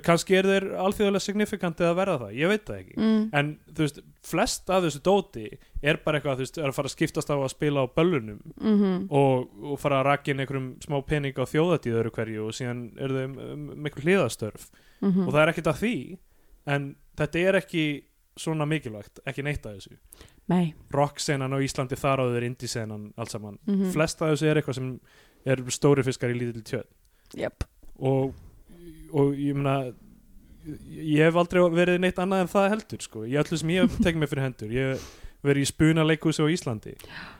kannski 0.06 0.36
er 0.38 0.46
þeir 0.46 0.66
alþjóðlega 0.84 1.24
signifikant 1.26 1.80
eða 1.82 1.96
verða 1.98 2.18
það, 2.22 2.34
ég 2.38 2.52
veit 2.52 2.66
það 2.68 2.82
ekki 2.82 2.98
mm. 2.98 3.22
en 3.40 3.48
þú 3.72 3.86
veist, 3.86 4.02
flest 4.32 4.70
af 4.70 4.84
þessu 4.86 5.02
dóti 5.06 5.46
er 5.82 6.00
bara 6.06 6.20
eitthvað, 6.20 6.38
þú 6.38 6.46
veist, 6.46 6.60
er 6.62 6.68
að 6.70 6.76
fara 6.78 6.92
að 6.92 6.96
skiptast 6.96 7.34
á 7.34 7.36
að 7.38 7.54
spila 7.56 7.86
á 7.86 7.94
böllunum 7.96 8.42
Mm 8.62 9.08
og, 9.10 9.50
og 9.64 9.80
fara 9.82 10.02
að 10.02 10.08
rakja 10.12 10.34
inn 10.34 10.44
einhverjum 10.44 10.70
smá 10.84 11.00
pening 11.08 11.38
á 11.38 11.46
þjóðatíð 11.50 11.98
öðru 12.02 12.12
hverju 12.16 12.46
og 12.46 12.54
síðan 12.56 12.84
eru 13.02 13.24
þau 13.24 13.56
miklu 13.88 14.06
hliðastörf 14.06 14.70
-hmm. 15.02 15.26
og 15.26 15.34
það 15.34 15.42
er 15.42 15.52
ekkert 15.54 15.72
að 15.74 15.82
því 15.82 15.96
en 16.66 16.96
þetta 17.18 17.40
er 17.40 17.56
ekki 17.56 17.86
svona 18.38 18.66
mikilvægt, 18.66 19.20
ekki 19.26 19.44
neitt 19.44 19.66
af 19.66 19.76
þessu 19.76 19.98
nei 20.52 20.74
rocksenan 20.94 21.54
á 21.54 21.58
Íslandi 21.64 21.98
þar 22.00 22.24
áður 22.26 22.46
indisenan 22.48 23.14
allt 23.18 23.32
saman, 23.32 23.60
Mhm. 23.68 23.92
flest 23.92 24.22
af 24.22 24.34
þessu 24.34 24.46
er 24.48 24.62
eitthvað 24.62 24.76
sem 24.76 25.00
er 25.46 25.58
stóri 25.70 26.04
fiskar 26.04 26.30
í 26.30 26.38
lítill 26.38 26.64
tjöð 26.64 26.86
yep. 27.38 27.64
og, 28.00 28.34
og 29.14 29.34
ég 29.36 29.56
meina 29.58 29.94
ég 30.92 31.24
hef 31.26 31.36
aldrei 31.42 31.64
verið 31.74 32.00
neitt 32.04 32.20
annað 32.22 32.44
en 32.46 32.52
það 32.52 32.70
heldur 32.76 33.02
sko, 33.02 33.24
í 33.26 33.34
öllu 33.42 33.58
sem 33.58 33.72
ég 33.74 33.88
hef 33.88 33.96
tekið 34.06 34.20
mig 34.22 34.30
fyrir 34.30 34.46
hendur 34.46 34.74
ég 34.76 35.06
verið 35.42 35.64
í 35.66 35.70
spuna 35.72 36.04
leikhúsi 36.06 36.44
á 36.46 36.48
Íslandi. 36.54 36.92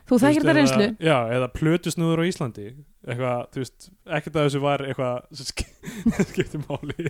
Þú 0.10 0.18
þekkir 0.24 0.42
þetta 0.42 0.50
eða- 0.50 0.56
reynslu? 0.58 0.86
Já, 1.06 1.18
eða 1.38 1.50
plötusnúður 1.54 2.22
á 2.22 2.26
Íslandi. 2.26 2.64
Eitthvað, 3.06 3.44
þú 3.54 3.62
veist, 3.62 3.86
ekkert 4.18 4.40
að 4.42 4.48
þessu 4.48 4.62
var 4.64 4.84
eitthvað 4.88 5.20
sem 5.38 5.50
sk- 5.52 6.26
skiptir 6.32 6.64
máli. 6.66 7.06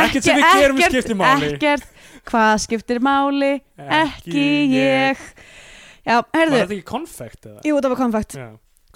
Ekkert 0.00 0.26
sem 0.26 0.40
við 0.42 0.58
gerum 0.58 0.80
skiptir 0.82 1.18
máli. 1.20 1.52
ekkert, 1.54 1.86
hvað 2.26 2.54
skiptir 2.66 2.98
máli 3.06 3.52
ekki 3.78 4.44
ég. 4.74 5.22
já, 6.02 6.18
Var 6.18 6.26
herðu, 6.34 6.58
þetta 6.64 6.76
ekki 6.80 6.88
konfekt 6.90 7.46
eða? 7.52 7.62
jú, 7.70 7.78
það 7.78 7.94
var 7.94 8.00
konfakt 8.02 8.34
Já. 8.42 8.48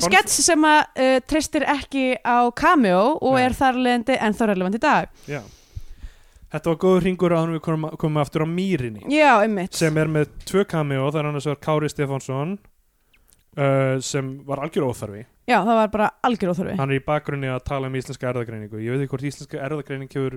Skets 0.07 0.41
sem 0.47 0.67
að 0.69 0.81
uh, 0.81 1.15
treystir 1.27 1.67
ekki 1.69 2.05
á 2.23 2.47
cameo 2.57 3.19
og 3.19 3.39
Nei. 3.39 3.45
er 3.47 3.57
þar 3.59 3.81
leðandi 3.87 4.19
en 4.19 4.37
þá 4.39 4.45
relevant 4.53 4.79
í 4.79 4.83
dag. 4.83 5.23
Já. 5.31 5.41
Þetta 6.49 6.71
var 6.71 6.79
góður 6.81 7.03
hringur 7.05 7.35
að 7.37 7.51
við 7.57 7.65
komum, 7.67 7.91
komum 8.01 8.21
aftur 8.23 8.47
á 8.47 8.49
Mýrinni. 8.49 9.03
Já, 9.13 9.35
einmitt. 9.43 9.75
Sem 9.77 9.99
er 10.01 10.09
með 10.09 10.31
tvö 10.49 10.65
cameo, 10.69 11.11
það 11.11 11.21
er 11.21 11.33
annars 11.33 11.49
vegar 11.51 11.65
Kári 11.67 11.91
Stefánsson 11.93 12.55
uh, 13.59 13.99
sem 14.01 14.31
var 14.49 14.65
algjör 14.65 14.89
óþarfi. 14.89 15.27
Já, 15.49 15.63
það 15.65 15.77
var 15.79 15.93
bara 15.93 16.09
algjör 16.29 16.51
óþörfi 16.53 16.77
hann 16.77 16.91
er 16.93 17.01
í 17.01 17.05
bakgrunni 17.05 17.49
að 17.49 17.63
tala 17.69 17.89
um 17.89 17.95
íslenska 17.97 18.29
erðagreiningu 18.29 18.81
ég 18.85 18.93
veit 18.93 19.05
ekki 19.05 19.13
hvort 19.15 19.29
íslenska 19.31 19.61
erðagreining 19.65 20.11
hefur 20.13 20.37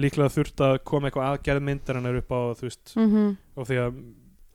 líklega 0.00 0.32
þurft 0.34 0.64
að 0.64 0.74
koma 0.88 1.08
eitthvað 1.08 1.28
aðgerð 1.30 1.64
myndar 1.68 2.00
en 2.00 2.08
er 2.10 2.18
upp 2.20 2.34
á 2.36 2.40
þú 2.58 2.68
veist 2.68 2.92
mm 2.98 3.30
og 3.52 3.68
því 3.68 3.78
að, 3.82 3.96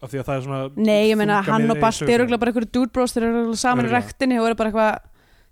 af 0.03 0.11
því 0.11 0.19
að 0.21 0.27
það 0.29 0.35
er 0.37 0.45
svona 0.45 0.59
Nei, 0.77 1.09
ég 1.09 1.17
meina, 1.19 1.41
hann 1.47 1.71
og 1.73 1.79
Balti 1.81 2.13
eru 2.13 2.27
bara 2.37 2.51
einhverju 2.51 2.71
dude 2.75 2.91
bros, 2.93 3.13
þeir 3.15 3.27
eru 3.31 3.55
saman 3.57 3.87
í 3.89 3.91
rektinni 3.93 4.37
og 4.41 4.47
eru 4.51 4.57
bara 4.59 4.71
eitthvað, 4.71 5.11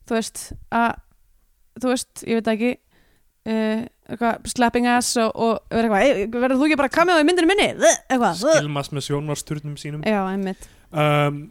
þú 0.09 0.17
veist, 0.19 0.43
að, 0.71 0.91
þú 1.81 1.91
veist, 1.93 2.23
ég 2.29 2.39
veit 2.41 2.51
ekki, 2.53 2.71
uh, 3.49 3.83
eitthvað, 4.09 4.47
slapping 4.53 4.87
ass 4.93 5.15
og, 5.23 5.31
og 5.33 5.59
verður 5.73 5.89
eitthvað, 5.97 6.07
"Ey, 6.21 6.27
verður 6.37 6.61
þú 6.61 6.69
ekki 6.69 6.79
bara 6.83 6.93
kamið 6.99 7.17
á 7.17 7.21
í 7.23 7.27
myndinu 7.31 7.49
minni? 7.51 7.69
Eitthvað, 8.05 8.41
skilmas 8.43 8.91
með 8.93 9.07
sjónvarsturnum 9.09 9.77
sínum 9.81 10.05
Já, 10.05 10.21
einmitt. 10.29 10.67
um, 10.93 11.45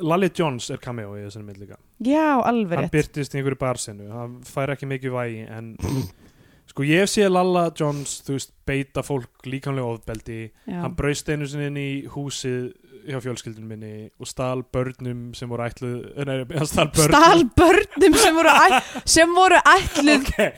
Lalli 0.00 0.30
Jones 0.32 0.70
er 0.72 0.78
cameo 0.80 1.12
í 1.18 1.22
þessari 1.26 1.44
mynd 1.44 1.58
líka 1.60 1.76
Já, 2.00 2.40
alveg 2.40 2.78
hann 2.78 2.86
rétt. 2.88 2.94
byrtist 2.94 3.34
í 3.34 3.38
einhverju 3.38 3.58
barsinu 3.60 4.06
hann 4.14 4.38
fær 4.48 4.72
ekki 4.72 4.88
mikið 4.88 5.12
vægi 5.12 5.42
en 5.52 5.76
sko 6.70 6.86
ég 6.86 7.08
sé 7.10 7.26
Lalla 7.28 7.68
Jones 7.76 8.20
þú 8.26 8.36
veist 8.36 8.52
beita 8.68 9.02
fólk 9.06 9.48
líkamlega 9.48 9.96
ofbeldi 9.96 10.40
Já. 10.66 10.82
hann 10.84 10.94
braust 10.98 11.30
einu 11.30 11.48
sinni 11.50 11.70
inn 11.70 11.80
í 11.80 11.90
húsið 12.12 12.70
hjá 13.08 13.20
fjölskyldunum 13.24 13.72
minni 13.72 14.10
og 14.20 14.28
stal 14.28 14.60
börnum 14.74 15.30
sem 15.36 15.50
voru 15.50 15.66
ætluð 15.66 15.96
eh, 16.14 16.28
nei, 16.28 16.36
hann 16.52 16.68
stal 16.68 16.90
börnum 16.92 17.16
Stal 17.16 17.46
börnum 17.58 18.20
sem 18.20 18.36
voru, 18.36 18.52
æ, 18.52 18.82
sem 19.16 19.34
voru 19.34 19.62
ætluð, 19.72 20.28
okay. 20.28 20.52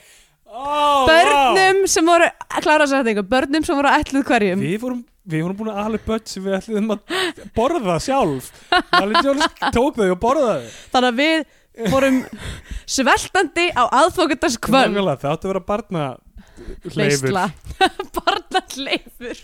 oh, 0.51 1.07
börnum 1.09 1.87
sem 1.91 2.13
voru, 2.13 2.29
klára 2.59 2.85
að 2.85 2.93
segja 2.93 3.01
þetta 3.01 3.15
einhver, 3.15 3.31
börnum 3.37 3.67
sem 3.69 3.79
voru 3.79 3.95
ætluð 3.95 4.23
wow. 4.23 4.31
hverjum. 4.33 4.67
við 4.67 4.79
vorum 4.85 5.09
Við 5.23 5.45
vorum 5.45 5.55
búin 5.55 5.69
að 5.71 5.97
upp 6.01 6.07
börn 6.11 6.25
sem 6.27 6.43
við 6.43 6.55
ætlum 6.57 6.89
að 6.97 7.13
borða 7.55 7.95
sjálf. 8.03 8.49
Lally 8.91 9.21
Jones 9.23 9.53
tók 9.71 10.01
þau 10.01 10.09
og 10.09 10.17
borðaði. 10.19 10.73
Þannig 10.91 11.13
að 11.13 11.21
við 11.21 11.45
vorum 11.93 12.21
sveltandi 12.87 13.71
á 13.73 13.83
aðfókundars 13.89 14.59
kvöld. 14.61 14.93
Nákvæmlega, 14.93 15.17
Það 15.23 15.35
átti 15.35 15.49
að 15.49 15.53
vera 15.53 15.65
barna. 15.73 16.05
Leysla. 16.95 17.47
Barna 18.17 18.61
hleyfur. 18.77 19.39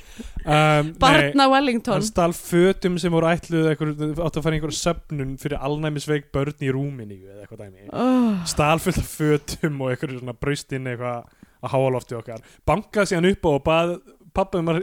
Um, 0.45 0.93
Barna 1.01 1.49
Wellington. 1.51 1.97
hann 1.99 2.07
stal 2.07 2.33
fötum 2.37 2.99
sem 3.01 3.13
voru 3.13 3.31
ætluð 3.31 3.71
átti 3.73 4.39
að 4.39 4.45
fara 4.45 4.55
í 4.55 4.59
einhverja 4.61 4.79
söfnun 4.79 5.35
fyrir 5.41 5.59
alnæmisveik 5.67 6.31
börn 6.35 6.63
í 6.63 6.71
dæmi. 6.71 7.89
Oh. 7.91 8.39
Stal 8.47 8.79
fullt 8.83 9.01
af 9.03 9.11
fötum 9.11 9.81
og 9.83 9.95
einhverju 9.95 10.21
svona 10.21 10.37
braust 10.39 10.73
inn 10.77 10.87
eitthvað 10.87 11.25
að 11.59 11.73
háalofti 11.75 12.19
okkar. 12.19 12.45
Bankaði 12.69 13.13
síðan 13.13 13.31
upp 13.33 13.49
á 13.49 13.51
og 13.51 13.63
bað 13.67 13.95
pappum 14.37 14.71
að 14.73 14.83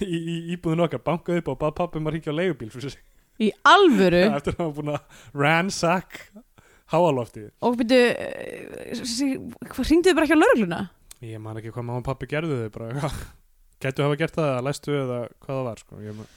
í, 0.00 0.16
í 0.16 0.36
íbúðin 0.56 0.86
okkar, 0.86 1.02
bankaði 1.04 1.42
upp 1.42 1.52
og 1.52 1.60
bað 1.60 1.76
pappum 1.82 2.08
að 2.08 2.12
ringja 2.16 2.32
á 2.32 2.38
leigubíl 2.38 2.72
fyrir 2.72 2.96
sig. 2.96 3.02
Í 3.42 3.50
alvöru 3.66 4.20
Eftir 4.28 4.54
að 4.54 4.60
hann 4.60 4.68
var 4.68 4.76
búin 4.78 4.92
að 4.94 5.24
ransack 5.34 6.20
háaloftið. 6.94 7.50
og 7.64 7.80
byrju 7.80 8.02
hvað 9.72 9.90
ringduðu 9.90 10.14
bara 10.18 10.28
ekki 10.28 10.38
á 10.38 10.42
laurugluna? 10.42 10.84
Ég 11.24 11.42
man 11.42 11.58
ekki 11.58 11.72
hvað 11.74 11.88
mamma 11.88 12.02
og 12.02 12.06
pappi 12.06 12.28
gerðu 12.30 12.64
þau 12.64 12.70
bara 12.78 13.10
Gætu 13.84 14.04
hafa 14.04 14.16
gert 14.16 14.38
það, 14.38 14.54
læstu 14.64 14.94
eða 14.96 15.18
hvað 15.42 15.50
það 15.50 15.66
var 15.66 15.80
sko. 15.82 16.00
Ég 16.00 16.16
man... 16.16 16.32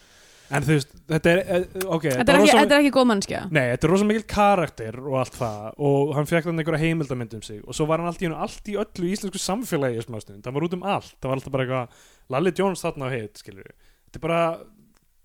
En 0.48 0.64
þú 0.64 0.76
veist, 0.78 0.94
þetta 1.12 1.32
er 1.32 1.40
eh, 1.44 1.64
ok, 1.84 2.06
Þetta 2.06 2.22
er, 2.24 2.38
var 2.40 2.46
ekki, 2.46 2.60
er 2.64 2.78
ekki 2.78 2.92
góð 2.96 3.08
mannskja 3.10 3.40
Nei, 3.52 3.66
þetta 3.74 3.88
er 3.88 3.92
rosa 3.92 4.06
mikil 4.08 4.26
karakter 4.32 5.00
og 5.02 5.18
allt 5.20 5.36
það 5.36 5.82
og 5.90 6.14
hann 6.16 6.30
fekk 6.30 6.48
þannig 6.48 6.64
einhverja 6.64 6.84
heimildamynd 6.86 7.36
um 7.36 7.42
sig 7.44 7.58
og 7.66 7.76
svo 7.76 7.88
var 7.90 8.00
hann 8.00 8.08
allt 8.08 8.24
í, 8.24 8.30
allt 8.32 8.72
í 8.72 8.78
öllu 8.80 9.10
íslensku 9.12 9.42
samfélagi 9.44 10.06
það 10.08 10.48
var 10.56 10.68
út 10.70 10.78
um 10.78 10.86
allt 10.88 11.18
það 11.18 11.28
var 11.28 11.42
alltaf 11.42 11.56
bara 11.58 11.66
eitthvað, 11.66 12.06
Lalli 12.32 12.54
Jones 12.56 12.86
þarna 12.86 13.12
á 13.12 13.16
heit 13.18 13.44
skilur 13.44 13.68
þetta 13.68 14.22
er 14.22 14.24
bara 14.24 14.40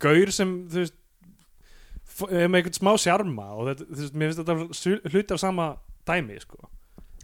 gaur 0.02 0.34
sem 0.34 0.56
þú 0.66 0.82
veist 0.82 0.98
er 0.98 1.01
með 2.20 2.58
einhvern 2.60 2.78
smá 2.78 2.92
sjarma 3.00 3.48
og 3.56 3.70
þetta, 3.70 3.88
þú 3.88 4.00
veist, 4.02 4.14
mér 4.14 4.32
finnst 4.32 4.42
þetta 4.42 5.12
hluti 5.14 5.36
af 5.36 5.42
sama 5.42 5.68
dæmi 6.08 6.38
sko. 6.42 6.62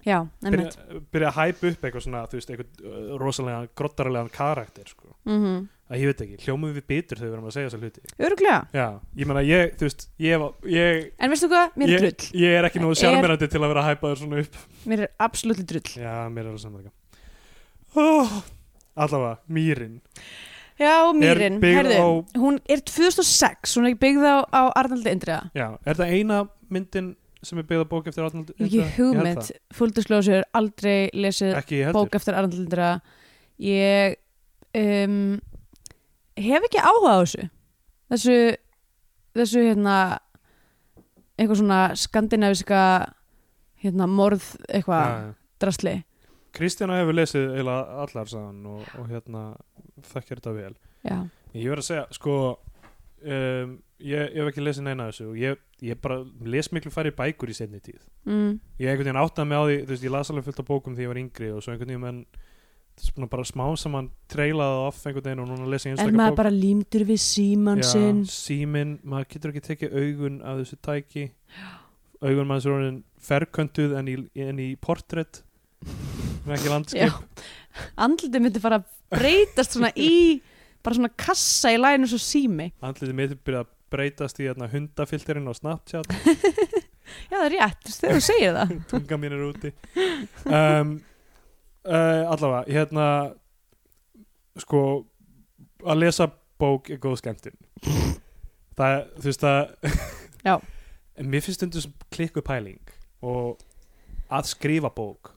Já, 0.07 0.23
byrja, 0.41 0.69
einmitt. 0.69 1.09
byrja 1.13 1.33
að 1.33 1.39
hæpa 1.41 1.71
upp 1.73 1.83
eitthvað 1.85 2.05
svona 2.05 2.21
þú 2.31 2.39
veist, 2.39 2.53
eitthvað 2.53 2.87
uh, 2.87 3.11
rosalega 3.21 3.67
grottaralegan 3.77 4.31
karakter 4.33 4.89
sko. 4.95 5.13
mm 5.29 5.67
að 5.89 6.03
ég 6.03 6.11
veit 6.11 6.19
ekki, 6.21 6.35
hljómum 6.45 6.75
við 6.77 6.85
bitur 6.85 7.17
þegar 7.17 7.31
við 7.31 7.35
erum 7.39 7.47
að 7.49 7.55
segja 7.55 7.69
þessa 7.71 7.79
hluti. 7.81 8.03
Öruglega 8.27 8.57
já, 8.77 8.87
ég 9.17 9.29
meina 9.31 9.45
ég, 9.47 9.71
þú 9.81 9.87
veist 9.87 10.03
ég, 10.21 10.43
ég, 10.69 11.07
En 11.17 11.33
veistu 11.33 11.49
hvað? 11.49 11.79
Mér 11.81 11.89
er 11.89 11.95
ég, 11.95 12.03
drull. 12.05 12.43
ég 12.43 12.57
er 12.59 12.69
ekki 12.69 12.83
nógu 12.83 12.93
Er- 12.93 13.01
sjarmerandi 13.01 13.49
til 13.49 13.63
að 13.63 13.73
vera 13.73 13.81
að 13.81 13.89
hæpa 13.89 14.11
þér 14.11 14.21
svona 14.21 14.43
upp. 14.43 14.59
Mér 14.93 15.05
er 15.07 15.15
absolutt 15.25 15.63
drull. 15.73 15.93
Já, 15.97 16.13
mér 16.29 16.43
er 16.45 16.51
það 16.53 16.61
saman 16.67 16.83
ekki 16.83 16.93
oh, 17.97 18.37
allavega, 18.99 19.39
mýrin 19.49 19.97
Já, 20.79 21.11
Mýrin, 21.15 21.59
herðu 21.63 21.97
á- 21.99 22.39
Hún 22.39 22.61
er 22.71 22.81
2006, 22.87 23.75
hún 23.77 23.87
er 23.87 23.91
ekki 23.95 24.01
byggð 24.05 24.27
á, 24.31 24.37
á 24.47 24.63
Arnaldi 24.79 25.11
Indriða. 25.11 25.51
Já, 25.55 25.67
er 25.85 25.95
það 25.99 26.13
eina 26.15 26.49
myndin 26.71 27.17
sem 27.43 27.59
er 27.59 27.67
byggð 27.67 27.83
á 27.83 27.89
bók 27.91 28.07
eftir 28.11 28.25
Arnold 28.25 28.53
Ég 28.59 28.59
hef 28.59 28.69
ekki 28.69 28.97
hugmynd, 28.99 29.51
full 29.75 29.91
disclosure 29.95 30.45
Aldrei 30.55 31.11
lesið 31.15 31.55
ég 31.83 31.93
bók 31.93 32.15
eftir 32.15 32.35
Arnaldi 32.35 32.63
Indriða. 32.63 33.01
Ég 33.59 34.17
um, 34.79 35.41
hef 36.37 36.69
ekki 36.71 36.79
áhuga 36.83 37.15
á 37.15 37.19
þessu. 37.23 37.51
Þessu 38.11 38.39
Þessu 39.39 39.61
hérna 39.69 39.97
eitthvað 41.39 41.61
svona 41.61 41.81
skandinaviska 41.95 42.81
hérna 43.85 44.09
morð 44.11 44.47
eitthvað 44.67 45.05
Já, 45.07 45.35
Kristjana 46.59 46.99
hefur 47.01 47.17
lesið 47.17 47.53
eiginlega 47.55 48.01
allar 48.05 48.31
sagan 48.31 48.65
og, 48.67 48.81
og 48.99 49.11
hérna 49.13 49.43
þekkir 50.13 50.41
þetta 50.41 50.55
vel. 50.57 50.73
Já, 51.07 51.19
Ég 51.55 51.71
verð 51.73 51.81
að 51.85 51.87
segja, 51.89 52.07
sko 52.13 52.35
um, 53.25 53.79
ég, 54.03 54.35
ég 54.35 54.37
hef 54.43 54.51
ekki 54.53 54.65
lesið 54.67 54.85
neina 54.89 55.07
þessu 55.09 55.29
og 55.31 55.39
ég, 55.41 55.63
ég 55.87 56.01
bara 56.03 56.19
les 56.45 56.69
miklu 56.75 56.93
færri 56.93 57.15
bækur 57.17 57.51
í 57.53 57.57
setni 57.57 57.81
tíð. 57.83 58.03
Mm, 58.29 58.59
Ég 58.83 58.91
einhvern 58.91 59.09
veginn 59.09 59.23
áttaði 59.23 59.49
mig 59.49 59.59
á 59.59 59.65
því, 59.65 59.79
þú 59.87 59.95
veist, 59.95 60.05
ég 60.09 60.15
las 60.15 60.31
alveg 60.35 60.47
fullt 60.51 60.61
af 60.63 60.69
bókum 60.69 60.99
þegar 60.99 61.07
ég 61.07 61.13
var 61.15 61.23
yngri 61.23 61.51
og 61.55 61.65
svo 61.65 61.73
einhvern 61.73 61.95
veginn 61.95 62.05
menn 62.05 63.29
bara 63.31 63.47
smá 63.47 63.65
saman 63.79 64.09
trailaði 64.31 64.79
off 64.89 65.05
einhvern 65.07 65.29
veginn 65.29 65.43
og 65.45 65.51
núna 65.53 65.69
les 65.71 65.87
ég 65.87 65.93
en 65.93 65.97
einstakar 65.97 66.19
maður 66.19 66.33
bók. 66.35 66.39
bara 66.43 66.51
límdur 66.55 67.05
við 67.09 67.21
síman 67.23 67.83
sinn. 67.87 68.23
Já, 68.27 68.33
síminn, 68.35 68.97
maður 69.07 69.29
getur 69.35 69.55
ekki 69.55 69.67
tekið 69.71 69.99
augun 70.03 70.41
af 70.43 70.63
þessu 70.65 70.81
tæki. 70.83 71.29
Augun 72.19 72.49
maður 72.51 72.75
orðin 72.75 73.03
ferköntuð 73.23 73.95
en 74.01 74.09
í, 74.11 74.17
en 74.43 74.59
í 74.63 74.73
portrétt 74.83 75.45
en 75.87 76.55
ekki 76.57 76.69
Já, 76.69 76.75
landskip 76.75 77.45
andlitið 77.99 78.45
myndi 78.45 78.63
fara 78.63 78.81
að 78.81 78.87
breytast 79.15 79.77
svona 79.77 79.91
í 79.97 80.41
bara 80.85 80.99
svona 80.99 81.11
kassa 81.19 81.73
í 81.75 81.79
læginu 81.81 82.09
svo 82.11 82.21
sími. 82.23 82.71
Andlitið 82.85 83.17
mitt 83.19 83.35
er 83.35 83.43
byrjað 83.45 83.67
að 83.67 83.75
breytast 83.93 84.41
í 84.41 84.47
hérna, 84.49 84.69
hundafilterinn 84.73 85.49
á 85.49 85.55
Snapchat. 85.57 86.11
Já, 87.31 87.39
það 87.39 87.45
er 87.47 87.55
rétt, 87.55 87.87
þegar 87.89 88.19
þú 88.19 88.25
segir 88.27 88.57
það. 88.57 88.75
Tunga 88.93 89.21
mín 89.21 89.37
er 89.37 89.45
úti. 89.47 89.73
Um, 90.45 90.91
uh, 91.89 92.25
allavega 92.35 92.65
hérna 92.69 93.07
sko 94.59 94.83
að 95.87 96.03
lesa 96.03 96.29
bók 96.61 96.91
er 96.93 97.01
góð 97.01 97.21
skemmtun. 97.23 97.57
Það 98.79 98.95
er, 98.99 99.09
þú 99.17 99.31
veist 99.31 99.49
að 99.49 99.97
Já. 100.45 100.55
mér 101.33 101.43
finnst 101.43 101.59
stundu 101.59 101.83
sem 101.83 101.95
klikku 102.15 102.45
pæling 102.45 102.95
og 103.27 103.59
að 104.29 104.53
skrifa 104.53 104.91
bók 104.95 105.33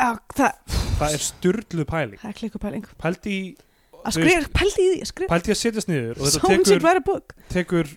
Já, 0.00 0.16
það, 0.32 0.76
það 0.98 1.14
er 1.16 1.24
styrlu 1.24 1.84
pæling. 1.88 2.20
Það 2.22 2.30
er 2.30 2.38
klikkupæling 2.38 2.86
pældi 3.02 3.34
í, 3.36 3.42
pældi 4.00 4.86
í 4.86 4.92
því, 5.04 5.26
pældi 5.28 5.52
í 5.52 5.54
að 5.54 5.60
setjast 5.60 5.90
niður 5.90 6.20
og 6.20 6.30
þetta 6.30 6.80
tekur, 6.80 7.34
tekur 7.52 7.92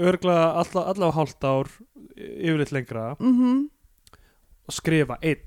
örglega 0.00 0.46
alla, 0.62 0.84
allavega 0.92 1.16
hálft 1.18 1.46
ár 1.46 1.72
yfirleitt 2.16 2.74
lengra 2.76 3.12
mm 3.18 3.68
og 4.70 4.74
skrifa 4.76 5.16
einn. 5.18 5.46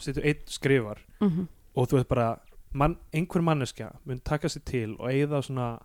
Einn 0.00 0.40
skrifar 0.48 0.98
-hmm. 1.20 1.46
og 1.74 1.88
þú 1.88 1.96
veist 1.96 2.08
bara 2.08 2.40
mann, 2.72 2.96
einhver 3.12 3.42
manneskja 3.42 3.90
mun 4.04 4.20
taka 4.20 4.48
sér 4.48 4.64
til 4.64 4.96
og 4.98 5.10
eigða 5.10 5.42
svona 5.42 5.78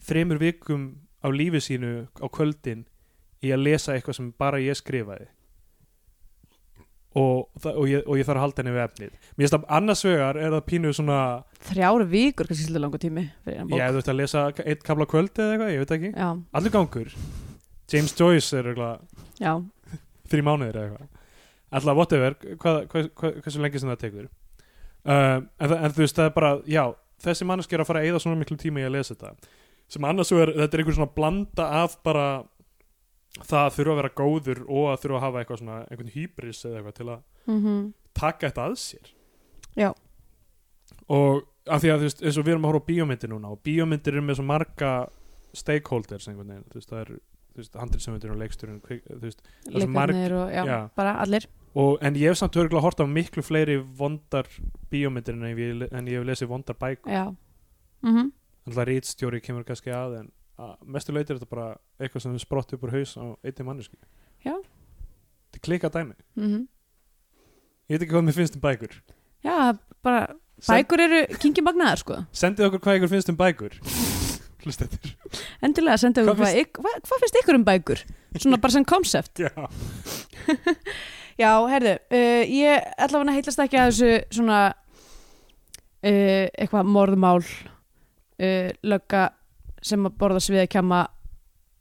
þremur 0.00 0.38
vikum 0.38 0.96
á 1.24 1.28
lífi 1.28 1.60
sínu 1.60 2.06
á 2.22 2.26
kvöldin 2.28 2.86
í 3.42 3.52
að 3.52 3.62
lesa 3.66 3.92
eitthvað 3.92 4.16
sem 4.16 4.32
bara 4.32 4.58
ég 4.58 4.74
skrifaði 4.74 5.26
og, 7.16 7.46
og, 7.72 7.82
ég, 7.88 8.02
og 8.04 8.18
ég 8.18 8.26
þarf 8.28 8.40
að 8.40 8.44
halda 8.44 8.62
henni 8.62 8.74
við 8.74 8.82
efnið. 8.84 9.12
Mér 9.32 9.44
finnst 9.44 9.56
að 9.56 9.66
annars 9.78 10.02
vegar 10.04 10.38
er 10.40 10.52
það 10.52 10.64
pínu 10.68 10.92
svona 10.96 11.18
þrjár 11.70 12.04
vikur, 12.10 12.48
kannski 12.48 12.66
svolítið 12.66 12.84
langur 12.84 13.02
tími 13.02 13.24
ég 13.46 13.94
þú 13.94 14.02
ert 14.02 14.10
að 14.12 14.18
lesa 14.20 14.44
eitt 14.64 14.84
kabla 14.86 15.08
kvöld 15.10 15.40
eða 15.40 15.54
eitthvað, 15.54 15.72
ég 15.72 15.84
veit 15.84 15.94
ekki. 15.96 16.10
Já, 16.12 16.28
allur 16.60 16.74
gangur. 16.74 17.12
James 17.92 18.16
Joyce 18.18 18.60
er 18.60 18.72
eitthvað 18.72 19.64
þrjí 20.30 20.44
mánuðir 20.46 20.80
eða 20.80 20.88
eitthvað. 20.90 21.12
Alltaf 21.76 21.98
whatever, 21.98 22.36
hvað, 22.62 22.80
hvað, 22.90 23.08
hvað, 23.18 23.38
hversu 23.44 23.62
lengi 23.62 23.82
sem 23.82 23.92
það 23.92 24.02
tekur. 24.04 24.28
Um, 25.06 25.46
en, 25.62 25.76
en 25.76 25.94
þú 25.94 26.02
veist 26.02 26.18
það 26.18 26.28
er 26.28 26.34
bara, 26.36 26.50
já, 26.70 26.82
þessi 27.22 27.46
manneski 27.48 27.76
er 27.76 27.82
að 27.82 27.88
fara 27.90 28.02
að 28.02 28.10
eyða 28.10 28.20
svona 28.22 28.40
miklu 28.40 28.58
tíma 28.60 28.82
í 28.82 28.86
að 28.86 28.96
lesa 28.98 29.14
þetta. 29.14 29.54
Sem 29.90 30.06
annars 30.06 30.32
vegar, 30.34 30.52
þetta 30.56 30.76
er 30.76 30.82
einhver 30.82 30.96
svona 30.98 31.14
blanda 31.14 31.66
af 31.82 31.96
bara 32.06 32.26
það 33.42 33.62
að 33.62 33.74
þurfa 33.76 33.92
að 33.92 34.00
vera 34.00 34.14
góður 34.16 34.62
og 34.66 34.88
að 34.90 34.98
þurfa 35.02 35.18
að 35.18 35.24
hafa 35.26 35.40
eitthvað 35.42 35.60
svona 35.60 35.78
einhvern 35.90 36.14
hýbris 36.14 36.64
eða 36.64 36.80
eitthvað 36.80 36.98
til 37.00 37.08
að 37.08 37.20
mm 37.50 37.92
taka 38.16 38.48
þetta 38.48 38.62
að 38.64 38.74
sér. 38.80 39.08
Já. 39.76 39.90
og 41.12 41.42
af 41.68 41.82
því 41.82 41.90
að 41.92 41.98
þú 41.98 42.06
veist, 42.06 42.22
eins 42.22 42.38
og 42.40 42.44
við 42.46 42.52
erum 42.54 42.64
að 42.64 42.70
horfa 42.70 42.80
á 42.80 42.88
bíómyndir 42.88 43.28
núna 43.28 43.50
og 43.52 43.58
bíómyndir 43.66 44.16
eru 44.16 44.22
með 44.24 44.38
svo 44.38 44.44
marga 44.48 44.92
stakeholders 45.52 46.28
einhvern 46.30 46.54
veginn, 46.54 46.64
þú 46.70 46.80
veist, 46.80 46.88
það 46.88 47.02
er 47.02 47.10
veist, 47.58 47.76
handriðsöfundur 47.82 48.32
og 48.32 48.40
leiksturinn 48.40 48.80
leikarnir 49.76 50.36
og 50.38 50.54
já, 50.54 50.62
já. 50.64 50.78
bara 50.96 51.12
allir. 51.20 51.48
Og, 51.76 51.98
en 52.00 52.16
ég 52.16 52.32
hef 52.32 52.40
samt 52.40 52.56
örgulega 52.56 52.86
hort 52.86 53.04
á 53.04 53.04
miklu 53.04 53.44
fleiri 53.44 53.76
vondar 53.76 54.48
bíómyndir 54.88 55.36
en 55.36 55.44
ég, 55.52 55.84
en 55.92 56.08
ég 56.08 56.16
hef 56.22 56.28
lesið 56.30 56.52
vondar 56.54 56.80
bækur. 56.80 57.12
Já. 57.12 57.26
Mm 58.00 58.32
þannig 58.66 58.82
að 58.82 58.88
rítstjóri 58.90 59.40
kemur 59.44 59.66
kannski 59.66 59.92
að 59.94 60.16
en 60.20 60.30
að 60.56 60.72
mestu 60.88 61.12
leiti 61.12 61.32
er 61.32 61.38
þetta 61.40 61.50
bara 61.52 61.66
eitthvað 62.00 62.24
sem 62.24 62.38
sprott 62.40 62.72
upp 62.72 62.86
úr 62.86 62.94
haus 62.96 63.12
á 63.20 63.24
einni 63.44 63.66
manneski 63.66 63.98
Já. 64.44 64.54
þetta 64.56 65.60
er 65.60 65.64
klika 65.68 65.90
dæmi. 65.92 66.14
-hmm. 66.36 66.66
ég 67.88 67.96
veit 67.96 68.02
ekki 68.02 68.12
hvað 68.14 68.26
mér 68.26 68.36
finnst 68.36 68.56
um 68.56 68.60
bækur. 68.60 69.02
Já, 69.44 69.78
bara 70.02 70.34
bækur 70.68 71.00
eru 71.00 71.20
kingi 71.38 71.62
magnaðar 71.62 72.00
sko. 72.02 72.20
Sendið 72.32 72.66
okkur 72.70 72.80
hvað 72.80 72.96
ykkur 73.00 73.12
finnst 73.14 73.28
um 73.28 73.36
bækur. 73.36 73.76
Hlustendur. 74.66 75.12
Endilega 75.62 75.96
sendið 76.00 76.24
okkur 76.24 76.40
hvað, 76.40 76.56
finnst- 76.56 76.80
hvað, 76.80 76.96
hvað, 77.06 77.20
finnst 77.22 77.38
ykkur 77.42 77.58
um 77.58 77.64
bækur? 77.64 78.02
Svona 78.38 78.58
bara 78.58 78.72
sem 78.72 78.84
konsept. 78.84 79.38
Já, 79.38 79.52
já, 81.42 81.50
herðu, 81.70 81.94
uh, 82.10 82.42
ég 82.50 82.90
allavega 82.98 83.36
heitast 83.36 83.62
ekki 83.62 83.78
að 83.78 83.92
þessu 83.92 84.40
svona 84.40 84.60
uh, 86.02 86.46
eitthvað 86.56 86.90
morðmál 86.96 87.42
uh, 87.44 88.70
lögga 88.82 89.28
sem 89.86 90.08
að 90.08 90.18
borða 90.20 90.42
sviða 90.42 90.66
kjama 90.70 91.04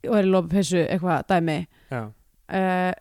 og 0.06 0.20
er 0.20 0.28
í 0.28 0.32
lópapessu 0.32 0.84
eitthvað 0.84 1.26
dæmi. 1.32 1.58
Uh, 1.92 2.94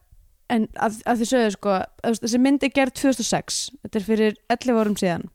en 0.53 0.67
að, 0.81 0.99
að 1.09 1.21
því 1.21 1.29
sögðu 1.29 1.55
sko 1.55 1.73
að, 1.77 2.19
þessi 2.23 2.40
mynd 2.40 2.64
er 2.64 2.73
gerð 2.73 2.95
2006 3.03 3.61
þetta 3.85 4.01
er 4.01 4.07
fyrir 4.07 4.38
11 4.53 4.81
árum 4.81 4.99
síðan. 5.01 5.29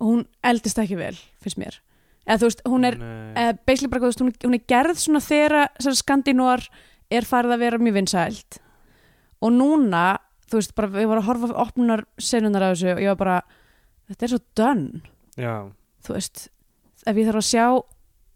Og 0.00 0.10
hún 0.10 0.24
eldist 0.42 0.80
ekki 0.82 0.98
vel 0.98 1.14
finnst 1.42 1.60
mér. 1.60 1.78
Eða 2.24 2.48
veist, 2.48 2.62
hún 2.66 2.88
er 2.88 2.96
eða 3.36 3.56
basically 3.68 3.90
bara, 3.92 4.00
þú 4.00 4.10
veist, 4.10 4.22
hún, 4.24 4.34
hún 4.46 4.56
er 4.56 4.66
gerð 4.72 5.00
svona 5.02 5.20
þegar 5.20 5.96
skandinóar 5.98 6.64
er 7.12 7.26
farið 7.28 7.54
að 7.54 7.64
vera 7.66 7.82
mjög 7.82 7.98
vinsælt. 7.98 8.58
Og 9.44 9.52
núna, 9.52 10.06
þú 10.48 10.60
veist, 10.60 10.72
bara 10.78 11.02
ég 11.02 11.10
var 11.10 11.20
að 11.20 11.28
horfa 11.28 11.50
opnunar 11.66 12.06
senunar 12.16 12.64
af 12.64 12.74
þessu 12.74 12.94
og 12.94 13.02
ég 13.04 13.12
var 13.12 13.20
bara 13.20 13.36
þetta 14.08 14.26
er 14.26 14.32
svo 14.32 14.40
done, 14.56 15.02
já, 15.40 15.54
þú 16.04 16.16
veist 16.16 16.48
ef 17.02 17.18
ég 17.18 17.26
þarf 17.28 17.42
að 17.42 17.50
sjá 17.50 17.66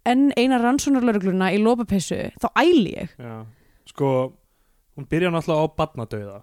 enn 0.09 0.29
eina 0.39 0.59
rannsónarlaurugluna 0.63 1.53
í 1.53 1.63
lópapessu, 1.63 2.31
þá 2.41 2.49
æli 2.65 2.97
ég. 2.97 3.15
Já 3.21 3.45
sko, 3.89 4.13
hún 4.97 5.09
byrja 5.09 5.33
náttúrulega 5.33 5.65
á 5.65 5.77
badnadauða 5.79 6.39